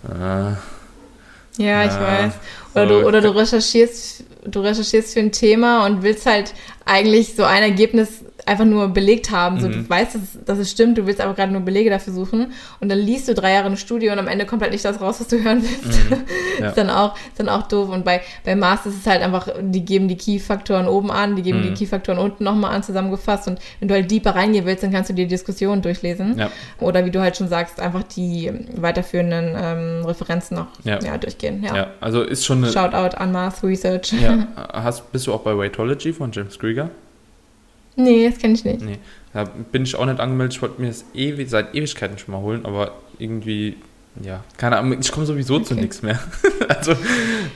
äh, 0.08 0.52
ja, 1.58 1.84
ich 1.84 1.92
weiß. 1.92 2.32
Oder, 2.74 2.88
so, 2.88 3.00
du, 3.00 3.06
oder 3.06 3.20
du 3.20 3.36
recherchierst, 3.36 4.24
du 4.46 4.60
recherchierst 4.60 5.14
für 5.14 5.20
ein 5.20 5.32
Thema 5.32 5.84
und 5.86 6.02
willst 6.02 6.26
halt 6.26 6.54
eigentlich 6.84 7.34
so 7.34 7.44
ein 7.44 7.62
Ergebnis 7.62 8.24
einfach 8.46 8.64
nur 8.64 8.88
belegt 8.88 9.30
haben. 9.30 9.60
So, 9.60 9.68
mhm. 9.68 9.72
Du 9.72 9.90
weißt, 9.90 10.14
dass, 10.14 10.44
dass, 10.44 10.58
es 10.58 10.70
stimmt, 10.70 10.98
du 10.98 11.06
willst 11.06 11.20
aber 11.20 11.34
gerade 11.34 11.52
nur 11.52 11.62
Belege 11.62 11.90
dafür 11.90 12.12
suchen 12.12 12.52
und 12.80 12.88
dann 12.88 12.98
liest 12.98 13.28
du 13.28 13.34
drei 13.34 13.52
Jahre 13.52 13.66
eine 13.66 13.76
Studie 13.76 14.08
und 14.10 14.18
am 14.18 14.28
Ende 14.28 14.46
kommt 14.46 14.62
halt 14.62 14.72
nicht 14.72 14.84
das 14.84 15.00
raus, 15.00 15.20
was 15.20 15.28
du 15.28 15.40
hören 15.42 15.62
willst. 15.62 16.10
Mhm. 16.10 16.16
Ja. 16.60 16.68
ist, 16.68 16.76
dann 16.76 16.90
auch, 16.90 17.16
ist 17.16 17.38
dann 17.38 17.48
auch 17.48 17.66
doof. 17.68 17.88
Und 17.88 18.04
bei, 18.04 18.20
bei 18.44 18.56
Mars 18.56 18.86
ist 18.86 18.98
es 18.98 19.06
halt 19.06 19.22
einfach, 19.22 19.48
die 19.60 19.84
geben 19.84 20.08
die 20.08 20.16
Key-Faktoren 20.16 20.86
oben 20.88 21.10
an, 21.10 21.36
die 21.36 21.42
geben 21.42 21.60
mhm. 21.60 21.68
die 21.68 21.74
Key-Faktoren 21.74 22.18
unten 22.18 22.44
nochmal 22.44 22.74
an, 22.74 22.82
zusammengefasst. 22.82 23.48
Und 23.48 23.60
wenn 23.78 23.88
du 23.88 23.94
halt 23.94 24.10
deeper 24.10 24.34
reingehen 24.34 24.66
willst, 24.66 24.82
dann 24.82 24.92
kannst 24.92 25.10
du 25.10 25.14
die 25.14 25.26
Diskussion 25.26 25.82
durchlesen. 25.82 26.38
Ja. 26.38 26.50
Oder 26.80 27.04
wie 27.04 27.10
du 27.10 27.20
halt 27.20 27.36
schon 27.36 27.48
sagst, 27.48 27.80
einfach 27.80 28.02
die 28.02 28.50
weiterführenden 28.76 29.54
ähm, 29.56 30.04
Referenzen 30.04 30.56
noch 30.56 30.68
ja. 30.84 30.98
ja 31.00 31.18
durchgehen. 31.18 31.62
Ja. 31.62 31.88
also 32.00 32.22
ist 32.22 32.44
schon 32.44 32.64
eine. 32.64 32.72
Shoutout 32.72 33.16
an 33.16 33.32
Mars 33.32 33.62
Research. 33.62 34.12
Ja. 34.12 34.46
Hast, 34.72 35.10
bist 35.12 35.26
du 35.26 35.32
auch 35.32 35.40
bei 35.40 35.56
Weightology 35.56 36.12
von 36.12 36.32
James 36.32 36.58
Krieger? 36.58 36.90
Nee, 37.96 38.28
das 38.28 38.38
kenne 38.38 38.54
ich 38.54 38.64
nicht. 38.64 38.82
Nee, 38.82 38.98
da 39.32 39.44
bin 39.44 39.82
ich 39.82 39.96
auch 39.96 40.06
nicht 40.06 40.20
angemeldet. 40.20 40.54
Ich 40.54 40.62
wollte 40.62 40.80
mir 40.80 40.88
das 40.88 41.04
ewig, 41.14 41.50
seit 41.50 41.74
Ewigkeiten 41.74 42.18
schon 42.18 42.32
mal 42.32 42.40
holen, 42.40 42.64
aber 42.64 42.92
irgendwie 43.18 43.76
ja, 44.22 44.42
keine 44.56 44.76
Ahnung, 44.76 44.98
ich 45.00 45.10
komme 45.12 45.24
sowieso 45.24 45.54
okay. 45.54 45.64
zu 45.64 45.74
nichts 45.74 46.02
mehr. 46.02 46.18
also, 46.68 46.94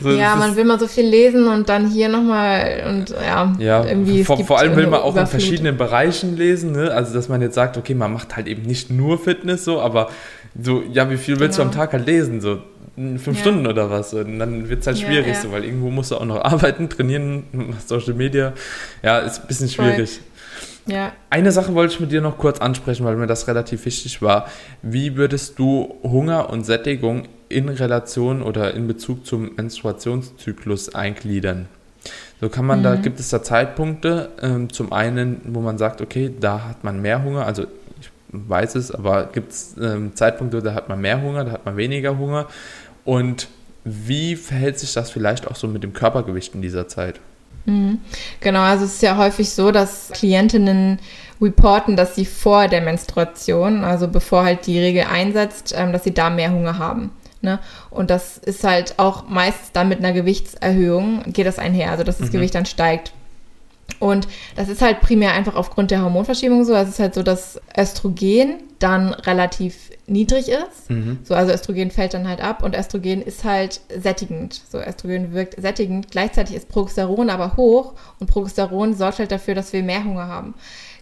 so, 0.00 0.10
ja, 0.10 0.36
man 0.36 0.54
will 0.54 0.64
mal 0.64 0.78
so 0.78 0.86
viel 0.86 1.04
lesen 1.04 1.48
und 1.48 1.68
dann 1.68 1.90
hier 1.90 2.08
nochmal 2.08 2.84
und 2.88 3.10
ja, 3.10 3.52
ja 3.58 3.84
irgendwie. 3.84 4.24
Vor, 4.24 4.42
vor 4.44 4.58
allem 4.60 4.76
will 4.76 4.86
man 4.86 5.00
auch 5.00 5.16
in 5.16 5.26
verschiedenen 5.26 5.76
Bereichen 5.76 6.36
lesen, 6.36 6.72
ne? 6.72 6.92
Also, 6.92 7.12
dass 7.12 7.28
man 7.28 7.42
jetzt 7.42 7.54
sagt, 7.54 7.76
okay, 7.76 7.94
man 7.94 8.12
macht 8.12 8.36
halt 8.36 8.46
eben 8.46 8.62
nicht 8.62 8.88
nur 8.88 9.18
Fitness 9.18 9.64
so, 9.64 9.80
aber 9.80 10.10
so, 10.58 10.82
ja, 10.92 11.10
wie 11.10 11.16
viel 11.16 11.40
willst 11.40 11.58
genau. 11.58 11.70
du 11.70 11.76
am. 11.76 11.80
Tag 11.80 11.92
halt 11.92 12.06
lesen? 12.06 12.40
So 12.40 12.60
fünf 12.96 13.26
ja. 13.26 13.34
Stunden 13.34 13.66
oder 13.66 13.90
was? 13.90 14.14
Und 14.14 14.38
dann 14.38 14.68
wird 14.68 14.80
es 14.80 14.86
halt 14.86 14.98
schwierig, 14.98 15.26
ja, 15.26 15.32
ja. 15.34 15.40
so, 15.40 15.52
weil 15.52 15.64
irgendwo 15.64 15.90
musst 15.90 16.10
du 16.10 16.16
auch 16.16 16.24
noch 16.24 16.42
arbeiten, 16.44 16.88
trainieren, 16.88 17.44
Social 17.86 18.14
Media. 18.14 18.52
Ja, 19.02 19.18
ist 19.18 19.40
ein 19.40 19.46
bisschen 19.46 19.68
schwierig. 19.68 20.10
Voll. 20.10 20.94
Ja. 20.94 21.12
Eine 21.30 21.50
Sache 21.50 21.74
wollte 21.74 21.94
ich 21.94 22.00
mit 22.00 22.12
dir 22.12 22.20
noch 22.20 22.36
kurz 22.38 22.58
ansprechen, 22.58 23.04
weil 23.06 23.16
mir 23.16 23.26
das 23.26 23.48
relativ 23.48 23.84
wichtig 23.86 24.20
war. 24.20 24.48
Wie 24.82 25.16
würdest 25.16 25.58
du 25.58 25.94
Hunger 26.02 26.50
und 26.50 26.64
Sättigung 26.64 27.26
in 27.48 27.68
Relation 27.68 28.42
oder 28.42 28.74
in 28.74 28.86
Bezug 28.86 29.24
zum 29.24 29.54
Menstruationszyklus 29.56 30.94
eingliedern? 30.94 31.68
So 32.40 32.50
kann 32.50 32.66
man 32.66 32.80
mhm. 32.80 32.82
da, 32.82 32.96
gibt 32.96 33.18
es 33.18 33.30
da 33.30 33.42
Zeitpunkte, 33.42 34.30
ähm, 34.42 34.70
zum 34.70 34.92
einen, 34.92 35.40
wo 35.46 35.60
man 35.60 35.78
sagt, 35.78 36.02
okay, 36.02 36.30
da 36.38 36.68
hat 36.68 36.84
man 36.84 37.00
mehr 37.00 37.22
Hunger, 37.22 37.46
also 37.46 37.62
ich 37.62 38.10
weiß 38.28 38.74
es, 38.74 38.90
aber 38.90 39.30
gibt 39.32 39.52
es 39.52 39.76
ähm, 39.80 40.14
Zeitpunkte, 40.14 40.60
da 40.60 40.74
hat 40.74 40.88
man 40.90 41.00
mehr 41.00 41.22
Hunger, 41.22 41.44
da 41.44 41.52
hat 41.52 41.64
man 41.64 41.78
weniger 41.78 42.18
Hunger 42.18 42.48
und 43.04 43.48
wie 43.84 44.36
verhält 44.36 44.78
sich 44.78 44.94
das 44.94 45.10
vielleicht 45.10 45.46
auch 45.46 45.56
so 45.56 45.68
mit 45.68 45.82
dem 45.82 45.92
Körpergewicht 45.92 46.54
in 46.54 46.62
dieser 46.62 46.88
Zeit? 46.88 47.20
Mhm. 47.66 48.00
Genau, 48.40 48.60
also 48.60 48.84
es 48.84 48.94
ist 48.94 49.02
ja 49.02 49.16
häufig 49.16 49.50
so, 49.50 49.70
dass 49.70 50.10
Klientinnen 50.10 50.98
reporten, 51.40 51.96
dass 51.96 52.14
sie 52.14 52.24
vor 52.24 52.68
der 52.68 52.80
Menstruation, 52.80 53.84
also 53.84 54.08
bevor 54.08 54.44
halt 54.44 54.66
die 54.66 54.78
Regel 54.78 55.04
einsetzt, 55.04 55.74
ähm, 55.76 55.92
dass 55.92 56.04
sie 56.04 56.14
da 56.14 56.30
mehr 56.30 56.52
Hunger 56.52 56.78
haben. 56.78 57.10
Ne? 57.42 57.58
Und 57.90 58.10
das 58.10 58.38
ist 58.38 58.64
halt 58.64 58.94
auch 58.98 59.28
meist 59.28 59.74
dann 59.74 59.88
mit 59.88 59.98
einer 59.98 60.12
Gewichtserhöhung 60.12 61.24
geht 61.26 61.46
das 61.46 61.58
einher, 61.58 61.90
also 61.90 62.02
dass 62.02 62.18
das 62.18 62.28
mhm. 62.28 62.32
Gewicht 62.32 62.54
dann 62.54 62.66
steigt. 62.66 63.12
Und 64.00 64.28
das 64.56 64.68
ist 64.68 64.82
halt 64.82 65.00
primär 65.00 65.32
einfach 65.32 65.54
aufgrund 65.54 65.90
der 65.90 66.02
Hormonverschiebung 66.02 66.64
so. 66.64 66.74
Also 66.74 66.88
es 66.88 66.94
ist 66.94 67.00
halt 67.00 67.14
so, 67.14 67.22
dass 67.22 67.60
Östrogen 67.76 68.62
dann 68.78 69.14
relativ 69.14 69.90
niedrig 70.06 70.48
ist. 70.48 70.90
Mhm. 70.90 71.18
So, 71.22 71.34
also 71.34 71.52
Östrogen 71.52 71.90
fällt 71.90 72.14
dann 72.14 72.28
halt 72.28 72.42
ab 72.42 72.62
und 72.62 72.76
Östrogen 72.76 73.22
ist 73.22 73.44
halt 73.44 73.80
sättigend. 73.96 74.60
So, 74.68 74.78
Östrogen 74.78 75.32
wirkt 75.32 75.60
sättigend. 75.60 76.10
Gleichzeitig 76.10 76.56
ist 76.56 76.68
Progesteron 76.68 77.30
aber 77.30 77.56
hoch 77.56 77.94
und 78.20 78.26
Progesteron 78.28 78.94
sorgt 78.94 79.18
halt 79.20 79.32
dafür, 79.32 79.54
dass 79.54 79.72
wir 79.72 79.82
mehr 79.82 80.04
Hunger 80.04 80.28
haben. 80.28 80.54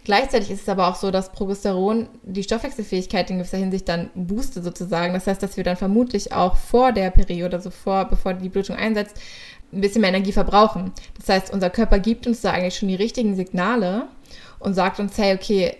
Gleichzeitig 0.05 0.51
ist 0.51 0.63
es 0.63 0.69
aber 0.69 0.87
auch 0.89 0.95
so, 0.95 1.11
dass 1.11 1.31
Progesteron 1.31 2.09
die 2.23 2.43
Stoffwechselfähigkeit 2.43 3.29
in 3.29 3.37
gewisser 3.37 3.57
Hinsicht 3.57 3.87
dann 3.87 4.09
boostet 4.15 4.63
sozusagen. 4.63 5.13
Das 5.13 5.27
heißt, 5.27 5.41
dass 5.41 5.55
wir 5.55 5.63
dann 5.63 5.77
vermutlich 5.77 6.33
auch 6.33 6.57
vor 6.57 6.91
der 6.91 7.09
Periode, 7.09 7.55
also 7.55 7.69
vor, 7.69 8.05
bevor 8.05 8.33
die 8.33 8.49
Blutung 8.49 8.75
einsetzt, 8.75 9.17
ein 9.73 9.81
bisschen 9.81 10.01
mehr 10.01 10.09
Energie 10.09 10.31
verbrauchen. 10.31 10.91
Das 11.17 11.29
heißt, 11.29 11.53
unser 11.53 11.69
Körper 11.69 11.99
gibt 11.99 12.27
uns 12.27 12.41
da 12.41 12.51
eigentlich 12.51 12.77
schon 12.77 12.89
die 12.89 12.95
richtigen 12.95 13.35
Signale 13.35 14.07
und 14.59 14.73
sagt 14.73 14.99
uns, 14.99 15.17
hey, 15.17 15.35
okay, 15.35 15.75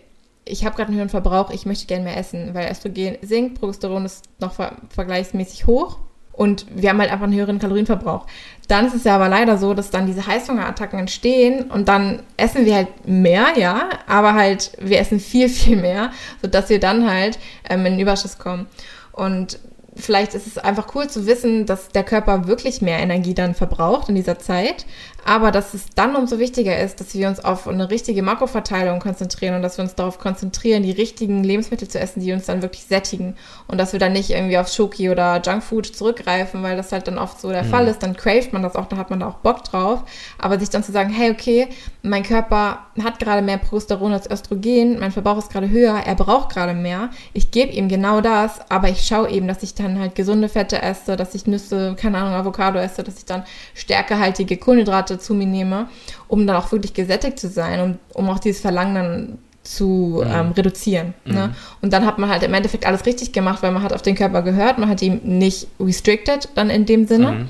ich 0.46 0.66
habe 0.66 0.76
gerade 0.76 0.90
einen 0.90 0.98
höheren 0.98 1.10
Verbrauch, 1.10 1.52
ich 1.52 1.66
möchte 1.66 1.86
gerne 1.86 2.04
mehr 2.04 2.18
essen, 2.18 2.54
weil 2.54 2.70
Östrogen 2.70 3.18
sinkt, 3.22 3.60
Progesteron 3.60 4.06
ist 4.06 4.26
noch 4.40 4.54
ver 4.54 4.74
vergleichsmäßig 4.90 5.68
hoch 5.68 6.00
und 6.34 6.66
wir 6.76 6.90
haben 6.90 7.00
halt 7.00 7.12
einfach 7.12 7.26
einen 7.26 7.36
höheren 7.36 7.60
Kalorienverbrauch. 7.60 8.26
Dann 8.68 8.88
ist 8.88 8.96
es 8.96 9.04
ja 9.04 9.16
aber 9.16 9.30
leider 9.30 9.58
so, 9.58 9.74
dass 9.74 9.92
dann 9.92 10.08
diese 10.08 10.26
Heißhungerattacken 10.26 11.00
entstehen 11.00 11.72
und 11.72 11.88
dann 11.88 12.24
essen 12.38 12.66
wir 12.66 12.76
halt 12.76 13.08
mehr, 13.08 13.54
ja, 13.56 13.90
aber 14.08 14.34
halt 14.34 14.72
wir 14.82 15.00
essen 15.00 15.20
viel, 15.20 15.48
viel 15.50 15.78
mehr, 15.78 16.12
sodass 16.42 16.70
wir 16.70 16.80
dann 16.80 17.10
halt 17.10 17.40
ähm, 17.70 17.86
in 17.86 17.94
den 17.94 18.02
Überschuss 18.02 18.38
kommen. 18.38 18.68
Und 19.12 19.60
vielleicht 19.96 20.34
ist 20.34 20.48
es 20.48 20.58
einfach 20.58 20.94
cool 20.96 21.10
zu 21.10 21.26
wissen, 21.26 21.66
dass 21.66 21.90
der 21.90 22.04
Körper 22.04 22.48
wirklich 22.48 22.82
mehr 22.82 23.00
Energie 23.00 23.34
dann 23.34 23.56
verbraucht 23.56 24.10
in 24.10 24.16
dieser 24.16 24.40
Zeit, 24.40 24.86
aber 25.26 25.52
dass 25.52 25.74
es 25.74 25.86
dann 25.96 26.16
umso 26.16 26.40
wichtiger 26.40 26.78
ist, 26.80 27.00
dass 27.00 27.14
wir 27.14 27.28
uns 27.28 27.44
auf 27.44 27.68
eine 27.68 27.90
richtige 27.90 28.22
Makroverteilung 28.22 29.00
konzentrieren 29.00 29.56
und 29.56 29.62
dass 29.62 29.78
wir 29.78 29.84
uns 29.84 29.96
darauf 29.96 30.20
konzentrieren, 30.20 30.84
die 30.84 30.92
richtigen 30.92 31.44
Lebensmittel 31.44 31.88
zu 31.88 32.00
essen, 32.00 32.20
die 32.20 32.34
uns 32.34 32.46
dann 32.46 32.62
wirklich 32.62 32.86
sättigen. 32.86 33.36
Und 33.68 33.78
dass 33.78 33.94
wir 33.94 34.00
dann 34.00 34.14
nicht 34.14 34.30
irgendwie 34.30 34.58
auf 34.58 34.68
Schoki 34.68 35.10
oder 35.10 35.42
Junkfood 35.42 35.86
zurückgreifen, 35.86 36.64
weil 36.64 36.76
das 36.76 36.92
halt 36.92 37.08
dann 37.08 37.18
oft 37.18 37.40
so 37.40 37.50
der 37.50 37.64
mhm. 37.64 37.70
Fall 37.70 37.88
ist, 37.88 38.04
dann 38.04 38.16
craved 38.16 38.54
man 38.54 38.64
das 38.64 38.76
auch, 38.76 38.88
da 38.88 38.98
hat 38.98 39.10
man 39.10 39.20
da 39.20 39.28
auch 39.28 39.38
Bock 39.38 39.64
drauf, 39.64 40.04
aber 40.38 40.60
sich 40.60 40.70
dann 40.70 40.84
zu 40.84 40.92
sagen, 40.92 41.10
hey, 41.10 41.32
okay, 41.32 41.68
mein 42.02 42.24
Körper 42.24 42.80
hat 43.02 43.20
gerade 43.20 43.42
mehr 43.42 43.58
Progesteron 43.58 44.14
als 44.14 44.30
Östrogen, 44.30 45.00
mein 45.00 45.12
Verbrauch 45.12 45.38
ist 45.38 45.52
gerade 45.52 45.70
höher, 45.70 45.96
er 46.06 46.16
braucht 46.16 46.50
gerade 46.50 46.74
mehr, 46.74 47.10
ich 47.34 47.52
gebe 47.52 47.72
ihm 47.72 47.88
genau 47.88 48.22
das, 48.22 48.60
aber 48.70 48.90
ich 48.90 49.06
schaue 49.06 49.30
eben, 49.30 49.48
dass 49.48 49.64
ich 49.64 49.74
dann 49.74 50.00
halt 50.00 50.16
gesunde 50.16 50.50
Fette 50.50 50.82
esse, 50.82 51.16
dass 51.16 51.34
ich 51.34 51.48
Nüsse, 51.48 51.96
keine 51.96 52.18
Ahnung, 52.18 52.34
Avocado 52.34 52.80
esse, 52.80 53.04
dass 53.04 53.18
ich 53.18 53.26
dann 53.26 53.44
stärkehaltige 53.74 54.58
Kohlenhydrate 54.58 55.13
Kohlenhydrate 55.14 55.20
zu 55.20 55.34
mir 55.34 55.46
nehme, 55.46 55.88
um 56.28 56.46
dann 56.48 56.56
auch 56.56 56.72
wirklich 56.72 56.94
gesättigt 56.94 57.40
zu 57.40 57.50
sein 57.50 57.80
und 57.80 58.00
um 58.14 58.30
auch 58.30 58.40
dieses 58.40 58.62
Verlangen 58.62 58.96
dann 58.96 59.38
zu 59.64 60.22
mhm. 60.24 60.32
ähm, 60.32 60.52
reduzieren. 60.52 61.14
Ne? 61.26 61.32
Mhm. 61.32 61.36
Ne? 61.36 61.56
Und 61.82 61.94
dann 61.94 62.06
hat 62.06 62.18
man 62.20 62.30
halt 62.30 62.44
im 62.44 62.54
Endeffekt 62.54 62.86
alles 62.86 63.06
richtig 63.06 63.32
gemacht, 63.32 63.64
weil 63.64 63.72
man 63.72 63.82
hat 63.82 63.94
auf 63.94 64.02
den 64.02 64.16
Körper 64.16 64.42
gehört, 64.42 64.78
man 64.78 64.90
hat 64.90 65.02
ihn 65.02 65.22
nicht 65.24 65.68
restricted 65.80 66.50
dann 66.56 66.70
in 66.70 66.86
dem 66.86 67.08
Sinne, 67.08 67.32
mhm. 67.32 67.48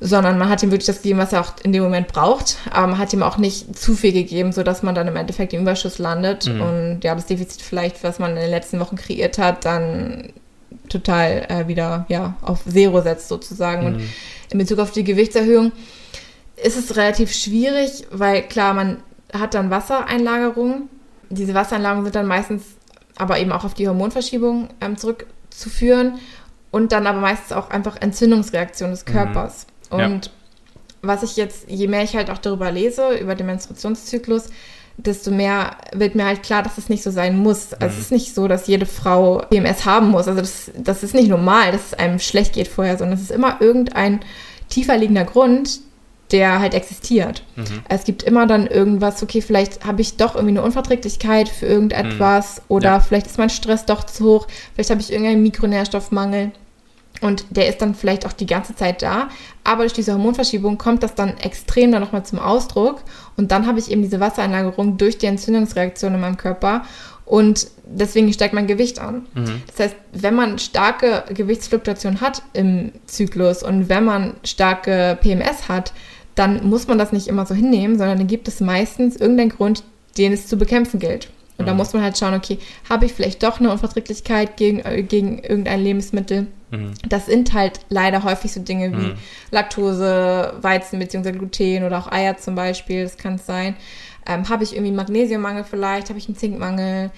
sondern 0.00 0.38
man 0.38 0.48
hat 0.48 0.62
ihm 0.62 0.70
wirklich 0.70 0.86
das 0.86 1.02
gegeben, 1.02 1.18
was 1.18 1.32
er 1.32 1.40
auch 1.40 1.54
in 1.64 1.72
dem 1.72 1.82
Moment 1.82 2.06
braucht, 2.06 2.58
aber 2.70 2.86
man 2.86 2.98
hat 2.98 3.12
ihm 3.12 3.24
auch 3.24 3.36
nicht 3.36 3.76
zu 3.76 3.94
viel 3.94 4.12
gegeben, 4.12 4.52
sodass 4.52 4.84
man 4.84 4.94
dann 4.94 5.08
im 5.08 5.16
Endeffekt 5.16 5.52
im 5.54 5.62
Überschuss 5.62 5.98
landet 5.98 6.46
mhm. 6.46 6.60
und 6.60 7.00
ja, 7.02 7.16
das 7.16 7.26
Defizit 7.26 7.62
vielleicht, 7.62 8.04
was 8.04 8.20
man 8.20 8.30
in 8.30 8.36
den 8.36 8.50
letzten 8.50 8.78
Wochen 8.78 8.94
kreiert 8.94 9.38
hat, 9.38 9.64
dann 9.64 10.32
total 10.88 11.46
äh, 11.48 11.68
wieder 11.68 12.06
ja, 12.08 12.36
auf 12.42 12.64
Zero 12.64 13.00
setzt 13.02 13.28
sozusagen. 13.28 13.86
Und 13.86 13.96
mhm. 13.98 14.08
in 14.50 14.58
Bezug 14.58 14.78
auf 14.78 14.92
die 14.92 15.04
Gewichtserhöhung, 15.04 15.72
ist 16.62 16.76
es 16.76 16.96
relativ 16.96 17.32
schwierig, 17.32 18.06
weil 18.10 18.42
klar, 18.42 18.74
man 18.74 19.02
hat 19.32 19.54
dann 19.54 19.70
Wassereinlagerungen. 19.70 20.88
Diese 21.30 21.54
Wassereinlagerungen 21.54 22.06
sind 22.06 22.14
dann 22.14 22.26
meistens 22.26 22.64
aber 23.16 23.38
eben 23.38 23.52
auch 23.52 23.64
auf 23.64 23.74
die 23.74 23.88
Hormonverschiebung 23.88 24.68
ähm, 24.80 24.96
zurückzuführen 24.96 26.18
und 26.70 26.92
dann 26.92 27.06
aber 27.06 27.20
meistens 27.20 27.52
auch 27.52 27.70
einfach 27.70 27.96
Entzündungsreaktionen 28.00 28.94
des 28.94 29.04
mhm. 29.06 29.12
Körpers. 29.12 29.66
Mhm. 29.90 29.98
Und 29.98 30.26
ja. 30.26 30.32
was 31.02 31.22
ich 31.22 31.36
jetzt, 31.36 31.68
je 31.68 31.88
mehr 31.88 32.02
ich 32.02 32.14
halt 32.14 32.30
auch 32.30 32.38
darüber 32.38 32.70
lese, 32.70 33.14
über 33.18 33.34
den 33.34 33.46
Menstruationszyklus, 33.46 34.50
desto 34.96 35.30
mehr 35.30 35.76
wird 35.92 36.14
mir 36.14 36.26
halt 36.26 36.42
klar, 36.42 36.62
dass 36.62 36.76
es 36.76 36.88
nicht 36.88 37.02
so 37.02 37.10
sein 37.10 37.38
muss. 37.38 37.72
Also 37.74 37.86
mhm. 37.86 37.92
es 37.92 37.98
ist 37.98 38.12
nicht 38.12 38.34
so, 38.34 38.48
dass 38.48 38.66
jede 38.66 38.86
Frau 38.86 39.38
PMS 39.50 39.84
haben 39.84 40.08
muss. 40.08 40.28
Also 40.28 40.40
das, 40.40 40.70
das 40.76 41.02
ist 41.02 41.14
nicht 41.14 41.28
normal, 41.28 41.72
dass 41.72 41.86
es 41.86 41.94
einem 41.94 42.18
schlecht 42.18 42.54
geht 42.54 42.68
vorher, 42.68 42.98
sondern 42.98 43.16
es 43.16 43.22
ist 43.22 43.30
immer 43.30 43.60
irgendein 43.60 44.20
tiefer 44.68 44.96
liegender 44.96 45.24
Grund, 45.24 45.80
der 46.30 46.60
halt 46.60 46.74
existiert. 46.74 47.42
Mhm. 47.56 47.82
Es 47.88 48.04
gibt 48.04 48.22
immer 48.22 48.46
dann 48.46 48.66
irgendwas, 48.66 49.22
okay, 49.22 49.40
vielleicht 49.40 49.84
habe 49.84 50.02
ich 50.02 50.16
doch 50.16 50.34
irgendwie 50.34 50.58
eine 50.58 50.62
Unverträglichkeit 50.62 51.48
für 51.48 51.66
irgendetwas 51.66 52.56
mhm. 52.56 52.62
oder 52.68 52.90
ja. 52.90 53.00
vielleicht 53.00 53.26
ist 53.26 53.38
mein 53.38 53.50
Stress 53.50 53.86
doch 53.86 54.04
zu 54.04 54.24
hoch, 54.24 54.46
vielleicht 54.74 54.90
habe 54.90 55.00
ich 55.00 55.10
irgendeinen 55.10 55.42
Mikronährstoffmangel 55.42 56.52
und 57.20 57.44
der 57.50 57.68
ist 57.68 57.82
dann 57.82 57.94
vielleicht 57.94 58.26
auch 58.26 58.32
die 58.32 58.46
ganze 58.46 58.76
Zeit 58.76 59.02
da, 59.02 59.28
aber 59.64 59.82
durch 59.82 59.92
diese 59.92 60.12
Hormonverschiebung 60.12 60.78
kommt 60.78 61.02
das 61.02 61.14
dann 61.14 61.36
extrem 61.38 61.92
dann 61.92 62.02
nochmal 62.02 62.24
zum 62.24 62.38
Ausdruck 62.38 63.02
und 63.36 63.50
dann 63.50 63.66
habe 63.66 63.78
ich 63.78 63.90
eben 63.90 64.02
diese 64.02 64.20
Wassereinlagerung 64.20 64.98
durch 64.98 65.18
die 65.18 65.26
Entzündungsreaktion 65.26 66.14
in 66.14 66.20
meinem 66.20 66.36
Körper 66.36 66.84
und 67.28 67.68
deswegen 67.84 68.32
steigt 68.32 68.54
mein 68.54 68.66
Gewicht 68.66 68.98
an. 68.98 69.26
Mhm. 69.34 69.62
Das 69.66 69.80
heißt, 69.80 69.96
wenn 70.12 70.34
man 70.34 70.58
starke 70.58 71.24
Gewichtsfluktuation 71.28 72.20
hat 72.22 72.42
im 72.54 72.92
Zyklus 73.06 73.62
und 73.62 73.88
wenn 73.90 74.04
man 74.04 74.34
starke 74.44 75.18
PMS 75.20 75.68
hat, 75.68 75.92
dann 76.38 76.68
muss 76.68 76.86
man 76.86 76.98
das 76.98 77.12
nicht 77.12 77.26
immer 77.26 77.46
so 77.46 77.54
hinnehmen, 77.54 77.98
sondern 77.98 78.18
dann 78.18 78.26
gibt 78.26 78.48
es 78.48 78.60
meistens 78.60 79.16
irgendeinen 79.16 79.50
Grund, 79.50 79.82
den 80.16 80.32
es 80.32 80.46
zu 80.46 80.56
bekämpfen 80.56 81.00
gilt. 81.00 81.28
Und 81.56 81.64
mhm. 81.64 81.68
da 81.68 81.74
muss 81.74 81.92
man 81.92 82.02
halt 82.02 82.16
schauen, 82.16 82.34
okay, 82.34 82.58
habe 82.88 83.06
ich 83.06 83.12
vielleicht 83.12 83.42
doch 83.42 83.58
eine 83.58 83.72
Unverträglichkeit 83.72 84.56
gegen, 84.56 84.80
äh, 84.80 85.02
gegen 85.02 85.38
irgendein 85.40 85.82
Lebensmittel? 85.82 86.46
Mhm. 86.70 86.94
Das 87.08 87.26
sind 87.26 87.52
halt 87.52 87.80
leider 87.88 88.22
häufig 88.22 88.52
so 88.52 88.60
Dinge 88.60 88.92
wie 88.92 89.06
mhm. 89.08 89.14
Laktose, 89.50 90.54
Weizen 90.60 91.00
bzw. 91.00 91.32
Gluten 91.32 91.84
oder 91.84 91.98
auch 91.98 92.12
Eier 92.12 92.36
zum 92.36 92.54
Beispiel, 92.54 93.02
das 93.02 93.16
kann 93.16 93.34
es 93.34 93.46
sein. 93.46 93.74
Ähm, 94.26 94.48
habe 94.48 94.62
ich 94.62 94.74
irgendwie 94.74 94.92
Magnesiummangel 94.92 95.64
vielleicht? 95.64 96.10
Habe 96.10 96.18
ich 96.18 96.28
einen 96.28 96.36
Zinkmangel? 96.36 97.10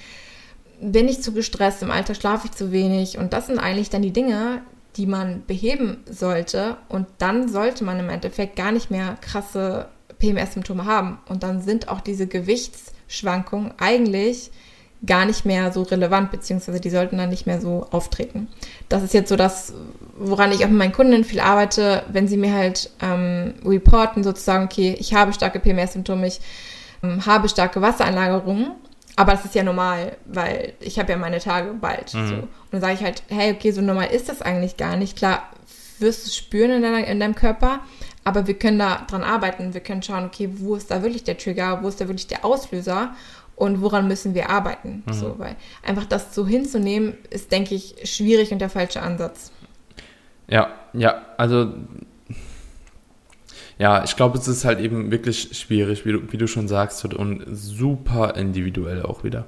Bin 0.80 1.08
ich 1.08 1.22
zu 1.22 1.32
gestresst? 1.32 1.82
Im 1.82 1.90
Alter 1.90 2.14
schlafe 2.14 2.46
ich 2.46 2.52
zu 2.52 2.72
wenig? 2.72 3.18
Und 3.18 3.34
das 3.34 3.48
sind 3.48 3.58
eigentlich 3.58 3.90
dann 3.90 4.00
die 4.00 4.12
Dinge, 4.12 4.62
die 4.96 5.06
man 5.06 5.44
beheben 5.46 5.98
sollte. 6.08 6.76
Und 6.88 7.06
dann 7.18 7.48
sollte 7.48 7.84
man 7.84 7.98
im 7.98 8.08
Endeffekt 8.08 8.56
gar 8.56 8.72
nicht 8.72 8.90
mehr 8.90 9.16
krasse 9.20 9.88
PMS-Symptome 10.18 10.84
haben. 10.84 11.18
Und 11.28 11.42
dann 11.42 11.62
sind 11.62 11.88
auch 11.88 12.00
diese 12.00 12.26
Gewichtsschwankungen 12.26 13.72
eigentlich 13.78 14.50
gar 15.06 15.24
nicht 15.24 15.46
mehr 15.46 15.72
so 15.72 15.82
relevant, 15.82 16.30
beziehungsweise 16.30 16.80
die 16.80 16.90
sollten 16.90 17.16
dann 17.16 17.30
nicht 17.30 17.46
mehr 17.46 17.60
so 17.60 17.86
auftreten. 17.90 18.48
Das 18.88 19.02
ist 19.02 19.14
jetzt 19.14 19.30
so 19.30 19.36
das, 19.36 19.72
woran 20.18 20.52
ich 20.52 20.64
auch 20.64 20.68
mit 20.68 20.78
meinen 20.78 20.92
Kunden 20.92 21.24
viel 21.24 21.40
arbeite, 21.40 22.02
wenn 22.12 22.28
sie 22.28 22.36
mir 22.36 22.52
halt 22.52 22.90
ähm, 23.00 23.54
reporten, 23.64 24.22
sozusagen, 24.22 24.64
okay, 24.64 24.94
ich 24.98 25.14
habe 25.14 25.32
starke 25.32 25.58
PMS-Symptome, 25.58 26.26
ich 26.26 26.40
ähm, 27.02 27.24
habe 27.24 27.48
starke 27.48 27.80
Wassereinlagerungen, 27.80 28.72
Aber 29.20 29.32
das 29.32 29.44
ist 29.44 29.54
ja 29.54 29.62
normal, 29.62 30.16
weil 30.24 30.72
ich 30.80 30.98
habe 30.98 31.12
ja 31.12 31.18
meine 31.18 31.40
Tage 31.40 31.74
bald. 31.74 32.14
Mhm. 32.14 32.26
So. 32.26 32.34
Und 32.36 32.48
dann 32.70 32.80
sage 32.80 32.94
ich 32.94 33.02
halt, 33.02 33.22
hey, 33.28 33.52
okay, 33.52 33.70
so 33.70 33.82
normal 33.82 34.06
ist 34.06 34.30
das 34.30 34.40
eigentlich 34.40 34.78
gar 34.78 34.96
nicht. 34.96 35.14
Klar, 35.14 35.42
wirst 35.98 36.24
du 36.24 36.28
es 36.28 36.36
spüren 36.36 36.70
in, 36.70 36.80
deiner, 36.80 37.06
in 37.06 37.20
deinem 37.20 37.34
Körper, 37.34 37.80
aber 38.24 38.46
wir 38.46 38.54
können 38.54 38.78
da 38.78 39.04
dran 39.06 39.22
arbeiten. 39.22 39.74
Wir 39.74 39.82
können 39.82 40.02
schauen, 40.02 40.24
okay, 40.24 40.48
wo 40.54 40.74
ist 40.74 40.90
da 40.90 41.02
wirklich 41.02 41.22
der 41.22 41.36
Trigger, 41.36 41.82
wo 41.82 41.88
ist 41.88 42.00
da 42.00 42.08
wirklich 42.08 42.28
der 42.28 42.46
Auslöser 42.46 43.14
und 43.56 43.82
woran 43.82 44.08
müssen 44.08 44.32
wir 44.32 44.48
arbeiten. 44.48 45.02
Mhm. 45.04 45.12
So, 45.12 45.38
weil 45.38 45.54
einfach 45.82 46.06
das 46.06 46.34
so 46.34 46.46
hinzunehmen, 46.46 47.18
ist, 47.28 47.52
denke 47.52 47.74
ich, 47.74 47.96
schwierig 48.04 48.52
und 48.52 48.60
der 48.60 48.70
falsche 48.70 49.02
Ansatz. 49.02 49.52
Ja, 50.48 50.70
ja, 50.94 51.26
also 51.36 51.74
ja, 53.80 54.04
ich 54.04 54.14
glaube, 54.14 54.36
es 54.36 54.46
ist 54.46 54.66
halt 54.66 54.78
eben 54.78 55.10
wirklich 55.10 55.56
schwierig, 55.58 56.04
wie 56.04 56.12
du, 56.12 56.30
wie 56.30 56.36
du 56.36 56.46
schon 56.46 56.68
sagst, 56.68 57.02
und 57.14 57.42
super 57.50 58.34
individuell 58.36 59.02
auch 59.02 59.24
wieder. 59.24 59.46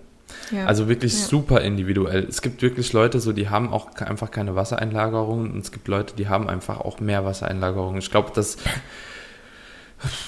Ja. 0.50 0.64
Also 0.64 0.88
wirklich 0.88 1.12
ja. 1.12 1.26
super 1.26 1.60
individuell. 1.60 2.24
Es 2.26 2.40
gibt 2.40 2.62
wirklich 2.62 2.94
Leute, 2.94 3.20
so 3.20 3.32
die 3.32 3.50
haben 3.50 3.70
auch 3.70 3.94
einfach 3.96 4.30
keine 4.30 4.54
Wassereinlagerungen 4.54 5.52
und 5.52 5.58
es 5.58 5.70
gibt 5.70 5.86
Leute, 5.86 6.16
die 6.16 6.30
haben 6.30 6.48
einfach 6.48 6.80
auch 6.80 6.98
mehr 6.98 7.26
Wassereinlagerungen. 7.26 7.98
Ich 7.98 8.10
glaube, 8.10 8.30
dass 8.34 8.56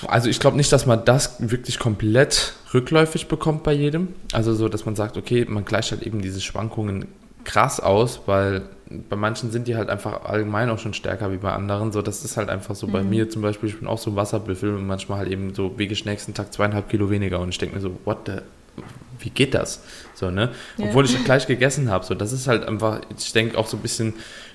also 0.07 0.29
ich 0.29 0.39
glaube 0.39 0.59
nicht, 0.59 0.71
dass 0.71 0.85
man 0.85 1.07
das 1.07 1.37
wirklich 1.39 1.79
komplett 1.79 2.53
rückläufig 2.75 3.27
bekommt 3.27 3.63
bei 3.63 3.73
jedem. 3.73 4.09
Also 4.33 4.55
so, 4.55 4.69
dass 4.69 4.85
man 4.85 4.97
sagt, 4.97 5.17
okay, 5.17 5.47
man 5.49 5.65
gleicht 5.65 5.93
halt 5.93 6.03
eben 6.03 6.21
diese 6.21 6.43
Schwankungen 6.43 7.07
krass 7.45 7.81
aus, 7.81 8.23
weil 8.27 8.63
bei 9.09 9.17
manchen 9.17 9.51
sind 9.51 9.67
die 9.67 9.77
halt 9.77 9.89
einfach 9.89 10.25
allgemein 10.25 10.69
auch 10.71 10.79
schon 10.79 10.95
stärker 10.95 11.33
wie 11.33 11.37
bei 11.37 11.53
anderen. 11.53 11.93
So, 11.93 12.03
das 12.03 12.25
ist 12.25 12.37
halt 12.37 12.49
einfach 12.49 12.75
so. 12.75 12.87
Mhm. 12.87 12.93
Bei 12.93 13.03
mir 13.03 13.31
zum 13.31 13.43
Beispiel, 13.43 13.69
ich 13.69 13.79
bin 13.79 13.89
auch 13.89 13.99
so 13.99 14.11
ein 14.11 14.17
Wasserbüffel 14.17 14.75
und 14.75 14.87
manchmal 14.87 15.19
halt 15.19 15.31
eben 15.31 15.55
so 15.55 15.79
wege 15.79 15.93
ich 15.93 16.05
nächsten 16.05 16.35
Tag 16.35 16.53
zweieinhalb 16.53 16.89
Kilo 16.89 17.11
weniger 17.11 17.41
und 17.41 17.49
ich 17.49 17.59
denke 17.59 17.77
mir 17.77 17.81
so, 17.81 17.99
what 18.05 18.19
the, 18.27 18.33
wie 19.21 19.31
geht 19.31 19.55
das? 19.55 19.83
So, 20.15 20.31
ne? 20.31 20.51
Ja. 20.77 20.87
Obwohl 20.87 21.05
ich 21.05 21.25
gleich 21.25 21.47
gegessen 21.47 21.91
habe. 21.91 22.05
So, 22.05 22.15
das 22.15 22.33
ist 22.33 22.47
halt 22.47 22.67
einfach, 22.67 23.01
ich 23.17 23.33
denke 23.33 23.59
auch 23.59 23.67
so 23.67 23.77
ein 23.77 23.81
bisschen 23.81 24.15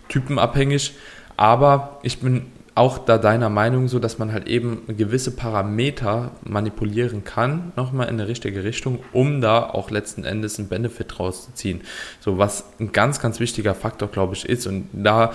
typenabhängig. 0.09 0.95
Aber 1.37 1.99
ich 2.03 2.19
bin 2.19 2.47
auch 2.79 2.97
da 2.97 3.17
deiner 3.17 3.49
Meinung 3.49 3.89
so, 3.89 3.99
dass 3.99 4.19
man 4.19 4.31
halt 4.31 4.47
eben 4.47 4.83
gewisse 4.87 5.31
Parameter 5.31 6.31
manipulieren 6.43 7.25
kann, 7.25 7.73
nochmal 7.75 8.07
in 8.07 8.13
eine 8.13 8.29
richtige 8.29 8.63
Richtung, 8.63 8.99
um 9.11 9.41
da 9.41 9.69
auch 9.69 9.91
letzten 9.91 10.23
Endes 10.23 10.57
einen 10.57 10.69
Benefit 10.69 11.19
rauszuziehen. 11.19 11.81
So 12.21 12.37
was 12.37 12.63
ein 12.79 12.93
ganz, 12.93 13.19
ganz 13.19 13.41
wichtiger 13.41 13.75
Faktor, 13.75 14.07
glaube 14.07 14.33
ich, 14.35 14.47
ist. 14.47 14.65
Und 14.65 14.87
da 14.93 15.33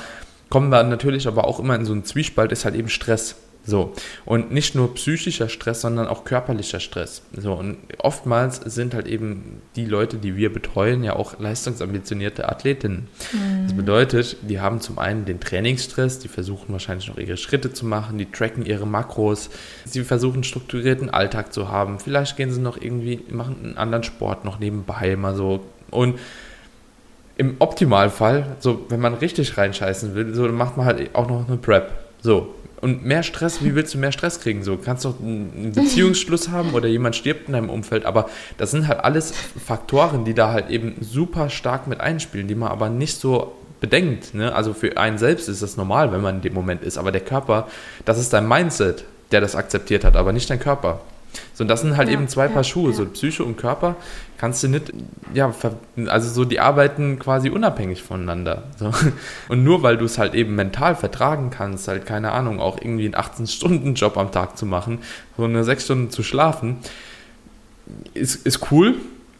kommen 0.48 0.70
wir 0.70 0.82
natürlich 0.84 1.28
aber 1.28 1.44
auch 1.44 1.60
immer 1.60 1.74
in 1.74 1.84
so 1.84 1.92
einen 1.92 2.04
Zwiespalt, 2.04 2.50
ist 2.50 2.64
halt 2.64 2.76
eben 2.76 2.88
Stress. 2.88 3.36
So. 3.66 3.92
Und 4.24 4.52
nicht 4.52 4.74
nur 4.74 4.94
psychischer 4.94 5.48
Stress, 5.48 5.80
sondern 5.80 6.06
auch 6.06 6.24
körperlicher 6.24 6.80
Stress. 6.80 7.22
So. 7.36 7.54
Und 7.54 7.78
oftmals 7.98 8.56
sind 8.56 8.94
halt 8.94 9.06
eben 9.06 9.62
die 9.76 9.86
Leute, 9.86 10.18
die 10.18 10.36
wir 10.36 10.52
betreuen, 10.52 11.02
ja 11.02 11.16
auch 11.16 11.38
leistungsambitionierte 11.38 12.48
Athletinnen. 12.48 13.08
Mhm. 13.32 13.62
Das 13.64 13.76
bedeutet, 13.76 14.36
die 14.42 14.60
haben 14.60 14.80
zum 14.80 14.98
einen 14.98 15.24
den 15.24 15.40
Trainingsstress, 15.40 16.18
die 16.18 16.28
versuchen 16.28 16.72
wahrscheinlich 16.72 17.08
noch 17.08 17.16
ihre 17.18 17.36
Schritte 17.36 17.72
zu 17.72 17.86
machen, 17.86 18.18
die 18.18 18.30
tracken 18.30 18.66
ihre 18.66 18.86
Makros, 18.86 19.50
sie 19.84 20.04
versuchen 20.04 20.34
einen 20.34 20.44
strukturierten 20.44 21.08
Alltag 21.10 21.52
zu 21.52 21.68
haben. 21.68 21.98
Vielleicht 21.98 22.36
gehen 22.36 22.52
sie 22.52 22.60
noch 22.60 22.80
irgendwie, 22.80 23.22
machen 23.30 23.56
einen 23.62 23.76
anderen 23.78 24.04
Sport 24.04 24.44
noch 24.44 24.58
nebenbei 24.58 25.16
mal 25.16 25.34
so. 25.34 25.64
Und 25.90 26.18
im 27.36 27.56
Optimalfall, 27.58 28.56
so 28.60 28.86
wenn 28.90 29.00
man 29.00 29.14
richtig 29.14 29.56
reinscheißen 29.56 30.14
will, 30.14 30.34
so 30.34 30.46
macht 30.48 30.76
man 30.76 30.86
halt 30.86 31.14
auch 31.14 31.28
noch 31.28 31.48
eine 31.48 31.56
Prep. 31.56 31.90
So, 32.20 32.54
und 32.84 33.02
mehr 33.02 33.22
Stress, 33.22 33.64
wie 33.64 33.74
willst 33.74 33.94
du 33.94 33.98
mehr 33.98 34.12
Stress 34.12 34.40
kriegen? 34.40 34.62
So, 34.62 34.76
kannst 34.76 35.06
doch 35.06 35.18
einen 35.18 35.72
Beziehungsschluss 35.74 36.50
haben 36.50 36.74
oder 36.74 36.86
jemand 36.86 37.16
stirbt 37.16 37.46
in 37.46 37.54
deinem 37.54 37.70
Umfeld, 37.70 38.04
aber 38.04 38.28
das 38.58 38.72
sind 38.72 38.88
halt 38.88 39.00
alles 39.00 39.32
Faktoren, 39.32 40.26
die 40.26 40.34
da 40.34 40.52
halt 40.52 40.68
eben 40.68 40.94
super 41.00 41.48
stark 41.48 41.86
mit 41.86 42.02
einspielen, 42.02 42.46
die 42.46 42.54
man 42.54 42.70
aber 42.70 42.90
nicht 42.90 43.18
so 43.18 43.54
bedenkt. 43.80 44.34
Ne? 44.34 44.54
Also 44.54 44.74
für 44.74 44.98
einen 44.98 45.16
selbst 45.16 45.48
ist 45.48 45.62
das 45.62 45.78
normal, 45.78 46.12
wenn 46.12 46.20
man 46.20 46.36
in 46.36 46.42
dem 46.42 46.52
Moment 46.52 46.82
ist, 46.82 46.98
aber 46.98 47.10
der 47.10 47.22
Körper, 47.22 47.68
das 48.04 48.18
ist 48.18 48.34
dein 48.34 48.46
Mindset, 48.46 49.06
der 49.32 49.40
das 49.40 49.56
akzeptiert 49.56 50.04
hat, 50.04 50.14
aber 50.14 50.34
nicht 50.34 50.50
dein 50.50 50.60
Körper. 50.60 51.00
So, 51.54 51.64
und 51.64 51.68
das 51.68 51.80
sind 51.80 51.96
halt 51.96 52.08
ja, 52.08 52.14
eben 52.14 52.28
zwei 52.28 52.48
Paar 52.48 52.64
Schuhe, 52.64 52.90
ja. 52.90 52.96
so 52.96 53.06
Psyche 53.06 53.44
und 53.44 53.56
Körper 53.56 53.96
kannst 54.44 54.62
du 54.62 54.68
nicht, 54.68 54.92
ja, 55.32 55.54
also 56.06 56.28
so, 56.28 56.44
die 56.44 56.60
arbeiten 56.60 57.18
quasi 57.18 57.48
unabhängig 57.48 58.02
voneinander. 58.02 58.64
So. 58.76 58.92
Und 59.48 59.64
nur 59.64 59.82
weil 59.82 59.96
du 59.96 60.04
es 60.04 60.18
halt 60.18 60.34
eben 60.34 60.54
mental 60.54 60.96
vertragen 60.96 61.48
kannst, 61.48 61.88
halt, 61.88 62.04
keine 62.04 62.32
Ahnung, 62.32 62.60
auch 62.60 62.76
irgendwie 62.78 63.06
einen 63.06 63.14
18-Stunden-Job 63.14 64.18
am 64.18 64.32
Tag 64.32 64.58
zu 64.58 64.66
machen, 64.66 64.98
so 65.38 65.44
eine 65.44 65.64
sechs 65.64 65.84
Stunden 65.84 66.10
zu 66.10 66.22
schlafen, 66.22 66.76
ist, 68.12 68.46
ist 68.46 68.70
cool, 68.70 68.96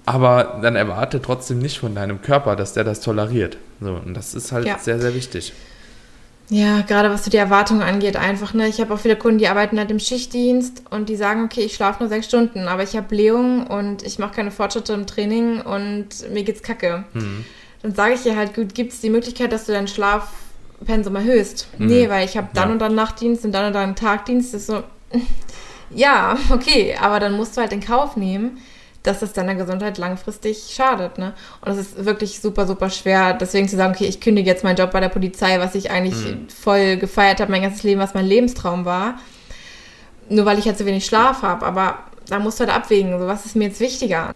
aber 0.07 0.59
dann 0.63 0.77
erwarte 0.77 1.21
trotzdem 1.21 1.59
nicht 1.59 1.79
von 1.79 1.95
deinem 1.95 2.23
Körper, 2.23 2.57
dass 2.57 2.73
der 2.73 2.85
das 2.85 3.01
toleriert. 3.01 3.59
So, 3.83 4.01
und 4.07 4.15
das 4.15 4.35
ist 4.35 4.53
halt 4.53 4.67
ja. 4.67 4.79
sehr, 4.79 5.01
sehr 5.01 5.15
wichtig. 5.15 5.53
Ja, 6.51 6.83
gerade 6.83 7.11
was 7.11 7.25
so 7.25 7.31
die 7.31 7.39
Erwartungen 7.39 7.83
angeht, 7.83 8.17
einfach, 8.17 8.53
ne? 8.53 8.69
Ich 8.69 8.81
habe 8.81 8.93
auch 8.93 8.99
viele 8.99 9.17
Kunden, 9.17 9.39
die 9.39 9.49
arbeiten 9.49 9.79
halt 9.79 9.91
im 9.91 9.99
Schichtdienst 9.99 10.83
und 10.91 11.09
die 11.09 11.17
sagen, 11.17 11.45
okay, 11.45 11.63
ich 11.63 11.75
schlafe 11.75 12.03
nur 12.03 12.11
sechs 12.11 12.27
Stunden, 12.27 12.69
aber 12.69 12.83
ich 12.83 12.97
habe 12.97 13.09
Blähung 13.09 13.67
und 13.67 14.03
ich 14.03 14.19
mache 14.19 14.35
keine 14.35 14.51
Fortschritte 14.51 14.93
im 14.93 15.07
Training 15.07 15.63
und 15.63 16.09
mir 16.33 16.43
geht's 16.43 16.63
kacke. 16.63 17.05
Mhm. 17.15 17.47
Dann 17.83 17.95
sage 17.95 18.15
ich 18.15 18.27
ihr 18.27 18.37
halt, 18.37 18.55
gut, 18.55 18.75
gibt 18.75 18.93
es 18.93 19.01
die 19.01 19.11
Möglichkeit, 19.11 19.53
dass 19.53 19.65
du 19.65 19.73
deinen 19.73 19.89
Schlafpensum 19.89 21.17
erhöhst? 21.17 21.69
Mhm. 21.79 21.87
Nee, 21.87 22.11
weil 22.11 22.27
ich 22.27 22.37
habe 22.37 22.49
dann 22.53 22.69
ja. 22.69 22.73
und 22.73 22.79
dann 22.79 22.95
Nachtdienst 22.95 23.45
und 23.47 23.53
dann 23.53 23.69
und 23.69 23.73
dann 23.73 23.97
Tagdienst. 23.97 24.53
Das 24.53 24.63
ist 24.63 24.67
so, 24.67 24.83
ja, 25.91 26.37
okay, 26.51 26.95
aber 27.01 27.21
dann 27.21 27.33
musst 27.37 27.57
du 27.57 27.63
halt 27.63 27.73
in 27.73 27.81
Kauf 27.81 28.17
nehmen, 28.17 28.59
dass 29.05 29.23
es 29.23 29.33
deiner 29.33 29.55
Gesundheit 29.55 29.99
langfristig 29.99 30.75
schadet. 30.75 31.19
Ne? 31.19 31.35
Und 31.61 31.71
es 31.71 31.79
ist 31.79 32.05
wirklich 32.05 32.41
super, 32.41 32.67
super 32.67 32.91
schwer, 32.91 33.35
deswegen 33.35 33.69
zu 33.69 33.77
sagen, 33.77 33.95
okay, 33.95 34.07
ich 34.07 34.21
kündige 34.21 34.51
jetzt 34.51 34.65
meinen 34.65 34.77
Job 34.77 34.91
bei 34.91 35.01
der 35.01 35.11
Polizei, 35.11 35.61
was 35.61 35.75
ich 35.77 35.91
eigentlich 35.91 36.15
mhm. 36.15 36.49
voll 36.49 36.97
gefeiert 36.97 37.41
habe, 37.41 37.53
mein 37.53 37.63
ganzes 37.63 37.83
Leben, 37.83 38.01
was 38.01 38.15
mein 38.15 38.27
Lebenstraum 38.27 38.85
war, 38.85 39.19
nur 40.29 40.47
weil 40.47 40.59
ich 40.59 40.65
jetzt 40.65 40.79
so 40.79 40.87
wenig 40.87 41.05
Schlaf 41.05 41.43
habe. 41.43 41.65
Aber 41.65 41.99
da 42.29 42.39
musst 42.39 42.59
du 42.59 42.65
halt 42.65 42.75
abwägen, 42.75 43.19
so, 43.19 43.27
was 43.27 43.45
ist 43.45 43.55
mir 43.55 43.69
jetzt 43.69 43.81
wichtiger? 43.81 44.35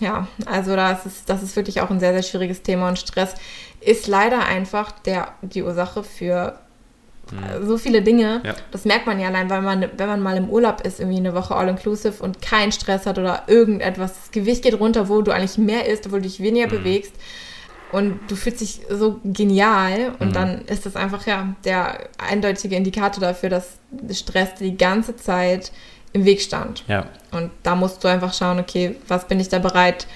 Ja, 0.00 0.26
also 0.46 0.74
das 0.74 1.06
ist, 1.06 1.28
das 1.28 1.42
ist 1.42 1.54
wirklich 1.54 1.80
auch 1.80 1.90
ein 1.90 2.00
sehr, 2.00 2.12
sehr 2.12 2.22
schwieriges 2.22 2.62
Thema 2.62 2.88
und 2.88 2.98
Stress 2.98 3.34
ist 3.80 4.08
leider 4.08 4.44
einfach 4.44 4.92
der, 4.92 5.28
die 5.42 5.62
Ursache 5.62 6.02
für 6.02 6.58
Mhm. 7.32 7.66
So 7.66 7.78
viele 7.78 8.02
Dinge. 8.02 8.40
Ja. 8.44 8.54
Das 8.70 8.84
merkt 8.84 9.06
man 9.06 9.20
ja 9.20 9.28
allein, 9.28 9.50
weil 9.50 9.62
man, 9.62 9.86
wenn 9.96 10.08
man 10.08 10.20
mal 10.20 10.36
im 10.36 10.48
Urlaub 10.48 10.80
ist, 10.82 11.00
irgendwie 11.00 11.18
eine 11.18 11.34
Woche 11.34 11.54
all-inclusive 11.54 12.22
und 12.22 12.42
keinen 12.42 12.72
Stress 12.72 13.06
hat 13.06 13.18
oder 13.18 13.44
irgendetwas, 13.46 14.14
das 14.14 14.30
Gewicht 14.30 14.62
geht 14.62 14.78
runter, 14.78 15.08
wo 15.08 15.22
du 15.22 15.32
eigentlich 15.32 15.58
mehr 15.58 15.86
isst, 15.86 16.06
obwohl 16.06 16.20
du 16.20 16.28
dich 16.28 16.40
weniger 16.40 16.66
mhm. 16.66 16.70
bewegst 16.70 17.12
und 17.92 18.20
du 18.28 18.36
fühlst 18.36 18.60
dich 18.60 18.80
so 18.88 19.20
genial 19.24 20.12
und 20.18 20.28
mhm. 20.28 20.32
dann 20.32 20.64
ist 20.66 20.86
das 20.86 20.96
einfach 20.96 21.26
ja 21.26 21.54
der 21.64 22.08
eindeutige 22.18 22.76
Indikator 22.76 23.20
dafür, 23.20 23.48
dass 23.48 23.78
Stress 24.12 24.54
die 24.60 24.76
ganze 24.76 25.16
Zeit 25.16 25.72
im 26.12 26.24
Weg 26.24 26.40
stand. 26.40 26.84
Ja. 26.88 27.06
Und 27.30 27.50
da 27.62 27.76
musst 27.76 28.02
du 28.02 28.08
einfach 28.08 28.34
schauen, 28.34 28.58
okay, 28.58 28.96
was 29.08 29.28
bin 29.28 29.38
ich 29.40 29.48
da 29.48 29.58
bereit 29.58 30.06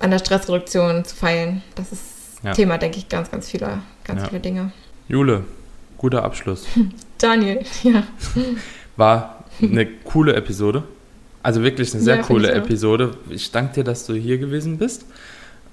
an 0.00 0.10
der 0.10 0.18
Stressreduktion 0.18 1.04
zu 1.04 1.14
feilen. 1.16 1.62
Das 1.74 1.92
ist 1.92 2.02
ja. 2.42 2.52
Thema, 2.52 2.78
denke 2.78 2.98
ich, 2.98 3.08
ganz, 3.08 3.30
ganz 3.30 3.50
viele, 3.50 3.80
ganz 4.04 4.22
ja. 4.22 4.28
viele 4.28 4.40
Dinge. 4.40 4.72
Jule, 5.08 5.44
guter 5.98 6.24
Abschluss. 6.24 6.66
Daniel, 7.18 7.60
ja. 7.82 8.04
War 8.96 9.44
eine 9.60 9.86
coole 9.86 10.34
Episode. 10.34 10.84
Also 11.42 11.62
wirklich 11.62 11.92
eine 11.92 12.02
sehr 12.02 12.16
ja, 12.16 12.22
coole 12.22 12.50
Episode. 12.52 13.12
Ich 13.28 13.50
danke 13.52 13.74
dir, 13.74 13.84
dass 13.84 14.06
du 14.06 14.14
hier 14.14 14.38
gewesen 14.38 14.78
bist. 14.78 15.04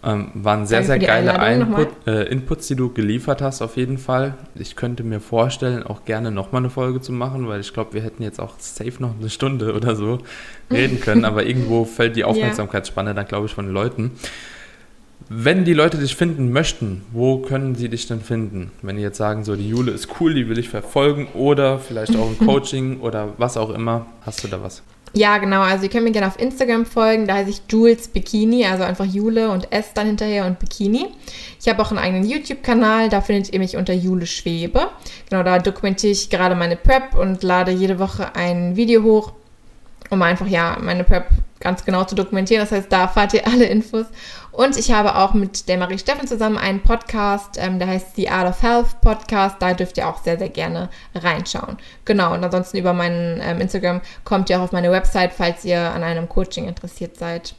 Ähm, 0.03 0.29
waren 0.35 0.67
sehr, 0.67 0.83
sehr 0.83 0.99
geile 0.99 1.33
Input, 1.51 1.87
äh, 2.05 2.25
Inputs, 2.25 2.67
die 2.67 2.75
du 2.75 2.93
geliefert 2.93 3.41
hast, 3.41 3.63
auf 3.63 3.75
jeden 3.75 3.97
Fall. 3.97 4.35
Ich 4.53 4.75
könnte 4.75 5.03
mir 5.03 5.19
vorstellen, 5.19 5.81
auch 5.81 6.05
gerne 6.05 6.29
nochmal 6.29 6.61
eine 6.61 6.69
Folge 6.69 7.01
zu 7.01 7.11
machen, 7.11 7.47
weil 7.47 7.61
ich 7.61 7.73
glaube, 7.73 7.93
wir 7.93 8.03
hätten 8.03 8.21
jetzt 8.21 8.39
auch 8.39 8.53
safe 8.59 8.93
noch 8.99 9.15
eine 9.19 9.31
Stunde 9.31 9.73
oder 9.73 9.95
so 9.95 10.19
reden 10.71 10.99
können, 10.99 11.25
aber 11.25 11.47
irgendwo 11.47 11.85
fällt 11.85 12.15
die 12.15 12.23
Aufmerksamkeitsspanne 12.23 13.15
dann, 13.15 13.25
glaube 13.25 13.47
ich, 13.47 13.53
von 13.53 13.65
den 13.65 13.73
Leuten. 13.73 14.11
Wenn 15.27 15.65
die 15.65 15.73
Leute 15.73 15.97
dich 15.97 16.15
finden 16.15 16.51
möchten, 16.51 17.03
wo 17.11 17.39
können 17.39 17.73
sie 17.73 17.89
dich 17.89 18.07
denn 18.07 18.21
finden? 18.21 18.71
Wenn 18.83 18.97
die 18.97 19.01
jetzt 19.01 19.17
sagen, 19.17 19.43
so 19.43 19.55
die 19.55 19.67
Jule 19.67 19.91
ist 19.91 20.07
cool, 20.19 20.35
die 20.35 20.47
will 20.47 20.59
ich 20.59 20.69
verfolgen 20.69 21.27
oder 21.33 21.79
vielleicht 21.79 22.15
auch 22.15 22.27
ein 22.27 22.37
Coaching 22.45 22.99
oder 22.99 23.29
was 23.37 23.57
auch 23.57 23.71
immer, 23.71 24.05
hast 24.21 24.43
du 24.43 24.47
da 24.47 24.61
was? 24.61 24.83
Ja, 25.13 25.37
genau. 25.37 25.61
Also 25.61 25.85
ihr 25.85 25.89
könnt 25.89 26.03
mir 26.03 26.11
gerne 26.11 26.27
auf 26.27 26.37
Instagram 26.37 26.85
folgen. 26.85 27.25
Da 27.25 27.35
heiße 27.35 27.49
ich 27.49 27.61
Jules 27.69 28.09
Bikini, 28.09 28.65
also 28.65 28.83
einfach 28.83 29.05
Jule 29.05 29.49
und 29.49 29.71
S 29.71 29.93
dann 29.93 30.07
hinterher 30.07 30.45
und 30.45 30.59
Bikini. 30.59 31.07
Ich 31.59 31.69
habe 31.69 31.81
auch 31.81 31.89
einen 31.89 31.99
eigenen 31.99 32.29
YouTube-Kanal. 32.29 33.07
Da 33.07 33.21
findet 33.21 33.53
ihr 33.53 33.59
mich 33.59 33.77
unter 33.77 33.93
Jule 33.93 34.27
Schwebe. 34.27 34.89
Genau, 35.29 35.41
da 35.41 35.57
dokumentiere 35.59 36.11
ich 36.11 36.29
gerade 36.29 36.53
meine 36.53 36.75
Prep 36.75 37.15
und 37.15 37.43
lade 37.43 37.71
jede 37.71 37.97
Woche 37.97 38.35
ein 38.35 38.75
Video 38.75 39.03
hoch, 39.03 39.31
um 40.09 40.21
einfach 40.21 40.47
ja 40.47 40.77
meine 40.81 41.05
Prep 41.05 41.29
ganz 41.61 41.85
genau 41.85 42.03
zu 42.03 42.15
dokumentieren. 42.15 42.61
Das 42.61 42.73
heißt, 42.73 42.91
da 42.91 43.03
erfahrt 43.03 43.33
ihr 43.33 43.47
alle 43.47 43.65
Infos. 43.65 44.07
Und 44.55 44.77
ich 44.77 44.89
habe 44.91 45.17
auch 45.17 45.33
mit 45.33 45.67
der 45.67 45.77
Marie 45.77 45.97
Steffen 45.97 46.27
zusammen 46.29 46.57
einen 46.57 46.79
Podcast, 46.79 47.57
ähm, 47.57 47.77
der 47.77 47.89
heißt 47.89 48.15
The 48.15 48.29
Art 48.29 48.47
of 48.47 48.63
Health 48.63 49.01
Podcast. 49.01 49.57
Da 49.59 49.73
dürft 49.73 49.97
ihr 49.97 50.07
auch 50.07 50.23
sehr, 50.23 50.37
sehr 50.37 50.47
gerne 50.47 50.89
reinschauen. 51.13 51.75
Genau, 52.05 52.33
und 52.33 52.41
ansonsten 52.41 52.77
über 52.77 52.93
meinen 52.93 53.41
ähm, 53.43 53.59
Instagram 53.59 53.99
kommt 54.23 54.49
ihr 54.49 54.57
auch 54.57 54.63
auf 54.63 54.71
meine 54.71 54.91
Website, 54.91 55.33
falls 55.33 55.65
ihr 55.65 55.81
an 55.81 56.03
einem 56.03 56.29
Coaching 56.29 56.69
interessiert 56.69 57.17
seid. 57.17 57.53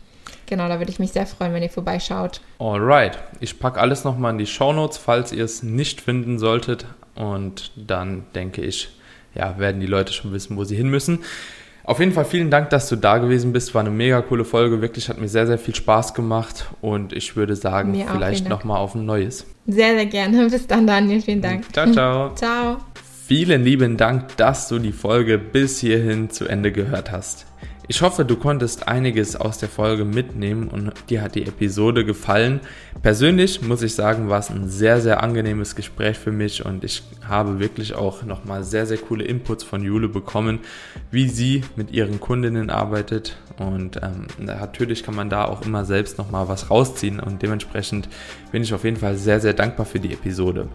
genau, 0.47 0.69
da 0.69 0.79
würde 0.79 0.91
ich 0.91 0.99
mich 0.99 1.13
sehr 1.13 1.27
freuen, 1.27 1.53
wenn 1.53 1.63
ihr 1.63 1.69
vorbeischaut. 1.69 2.41
Alright, 2.59 3.19
ich 3.41 3.59
packe 3.59 3.79
alles 3.79 4.05
nochmal 4.05 4.33
in 4.33 4.39
die 4.39 4.47
Show 4.47 4.73
Notes, 4.73 4.97
falls 4.97 5.33
ihr 5.33 5.45
es 5.45 5.63
nicht 5.63 6.01
finden 6.01 6.39
solltet. 6.39 6.87
Und 7.15 7.73
dann 7.77 8.25
denke 8.35 8.63
ich, 8.63 8.89
ja, 9.35 9.59
werden 9.59 9.83
die 9.83 9.87
Leute 9.87 10.15
schon 10.15 10.33
wissen, 10.33 10.57
wo 10.57 10.65
sie 10.65 10.77
hin 10.77 10.89
müssen. 10.89 11.25
Auf 11.87 12.01
jeden 12.01 12.11
Fall 12.11 12.25
vielen 12.25 12.51
Dank, 12.51 12.71
dass 12.71 12.89
du 12.89 12.97
da 12.97 13.19
gewesen 13.19 13.53
bist. 13.53 13.73
War 13.73 13.81
eine 13.81 13.91
mega 13.91 14.21
coole 14.21 14.45
Folge. 14.45 14.83
Wirklich 14.83 15.09
hat 15.09 15.21
mir 15.21 15.29
sehr, 15.29 15.47
sehr 15.47 15.57
viel 15.57 15.75
Spaß 15.75 16.15
gemacht. 16.15 16.67
Und 16.81 17.13
ich 17.13 17.37
würde 17.37 17.55
sagen, 17.55 17.93
mir 17.93 18.09
vielleicht 18.11 18.49
nochmal 18.49 18.79
auf 18.79 18.97
ein 18.97 19.07
neues. 19.07 19.47
Sehr, 19.69 19.95
sehr 19.95 20.07
gerne. 20.07 20.47
Bis 20.51 20.67
dann, 20.67 20.89
Daniel. 20.89 21.23
Vielen 21.23 21.43
Dank. 21.43 21.73
Ciao, 21.73 21.93
ciao. 21.93 22.35
ciao. 22.35 22.79
Vielen 23.27 23.63
lieben 23.63 23.97
Dank, 23.97 24.37
dass 24.37 24.67
du 24.69 24.81
die 24.81 24.93
Folge 24.93 25.39
bis 25.39 25.81
hierhin 25.81 26.31
zu 26.31 26.47
Ende 26.47 26.71
gehört 26.71 27.11
hast. 27.11 27.47
Ich 27.89 28.03
hoffe, 28.03 28.25
du 28.25 28.35
konntest 28.35 28.89
einiges 28.89 29.37
aus 29.37 29.59
der 29.59 29.69
Folge 29.69 30.05
mitnehmen 30.05 30.67
und 30.67 30.93
dir 31.09 31.23
hat 31.23 31.37
die 31.37 31.47
Episode 31.47 32.05
gefallen. 32.05 32.59
Persönlich 33.01 33.63
muss 33.63 33.81
ich 33.83 33.95
sagen, 33.95 34.29
war 34.29 34.41
es 34.41 34.51
ein 34.51 34.69
sehr, 34.69 35.01
sehr 35.01 35.23
angenehmes 35.23 35.77
Gespräch 35.77 36.19
für 36.19 36.33
mich 36.33 36.67
und 36.67 36.83
ich 36.83 37.05
habe 37.29 37.61
wirklich 37.61 37.95
auch 37.95 38.25
nochmal 38.25 38.65
sehr, 38.65 38.87
sehr 38.87 38.99
coole 38.99 39.23
Inputs 39.23 39.63
von 39.63 39.85
Jule 39.85 40.09
bekommen, 40.09 40.59
wie 41.13 41.29
sie 41.29 41.63
mit 41.77 41.93
ihren 41.93 42.19
Kundinnen 42.19 42.71
arbeitet 42.71 43.37
und 43.57 44.01
ähm, 44.03 44.27
natürlich 44.39 45.05
kann 45.05 45.15
man 45.15 45.31
da 45.31 45.45
auch 45.45 45.63
immer 45.65 45.85
selbst 45.85 46.19
nochmal 46.19 46.49
was 46.49 46.71
rausziehen 46.71 47.21
und 47.21 47.41
dementsprechend 47.41 48.09
bin 48.51 48.65
ich 48.65 48.75
auf 48.75 48.83
jeden 48.83 48.97
Fall 48.97 49.17
sehr, 49.17 49.41
sehr 49.41 49.55
dankbar 49.55 49.87
für 49.87 50.01
die 50.01 50.13
Episode. 50.13 50.69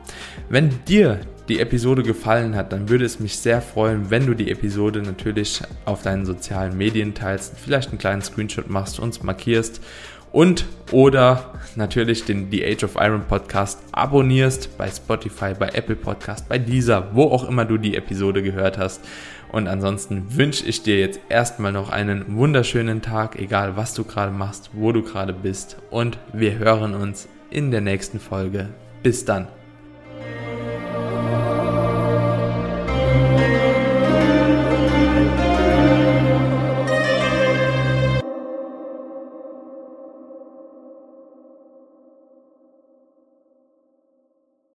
Wenn 0.47 0.71
dir 0.85 1.19
die 1.49 1.59
Episode 1.59 2.03
gefallen 2.03 2.55
hat, 2.55 2.71
dann 2.71 2.89
würde 2.89 3.05
es 3.05 3.19
mich 3.19 3.37
sehr 3.37 3.61
freuen, 3.61 4.09
wenn 4.09 4.25
du 4.25 4.33
die 4.33 4.51
Episode 4.51 5.01
natürlich 5.01 5.61
auf 5.85 6.01
deinen 6.01 6.25
sozialen 6.25 6.77
Medien 6.77 7.13
teilst, 7.13 7.55
vielleicht 7.57 7.89
einen 7.89 7.97
kleinen 7.97 8.21
Screenshot 8.21 8.69
machst, 8.69 8.99
uns 8.99 9.23
markierst 9.23 9.81
und 10.31 10.65
oder 10.91 11.53
natürlich 11.75 12.23
den 12.23 12.49
The 12.51 12.65
Age 12.65 12.83
of 12.83 12.95
Iron 12.95 13.23
Podcast 13.25 13.79
abonnierst 13.91 14.77
bei 14.77 14.89
Spotify, 14.89 15.53
bei 15.57 15.69
Apple 15.69 15.95
Podcast, 15.95 16.47
bei 16.47 16.57
dieser, 16.57 17.13
wo 17.15 17.23
auch 17.25 17.47
immer 17.47 17.65
du 17.65 17.77
die 17.77 17.95
Episode 17.95 18.41
gehört 18.41 18.77
hast. 18.77 19.01
Und 19.51 19.67
ansonsten 19.67 20.37
wünsche 20.37 20.65
ich 20.65 20.83
dir 20.83 20.97
jetzt 20.99 21.19
erstmal 21.27 21.73
noch 21.73 21.89
einen 21.89 22.37
wunderschönen 22.37 23.01
Tag, 23.01 23.37
egal 23.37 23.75
was 23.75 23.93
du 23.93 24.05
gerade 24.05 24.31
machst, 24.31 24.69
wo 24.71 24.93
du 24.93 25.03
gerade 25.03 25.33
bist. 25.33 25.75
Und 25.89 26.17
wir 26.31 26.57
hören 26.57 26.93
uns 26.93 27.27
in 27.49 27.69
der 27.69 27.81
nächsten 27.81 28.21
Folge. 28.21 28.69
Bis 29.03 29.25
dann. 29.25 29.60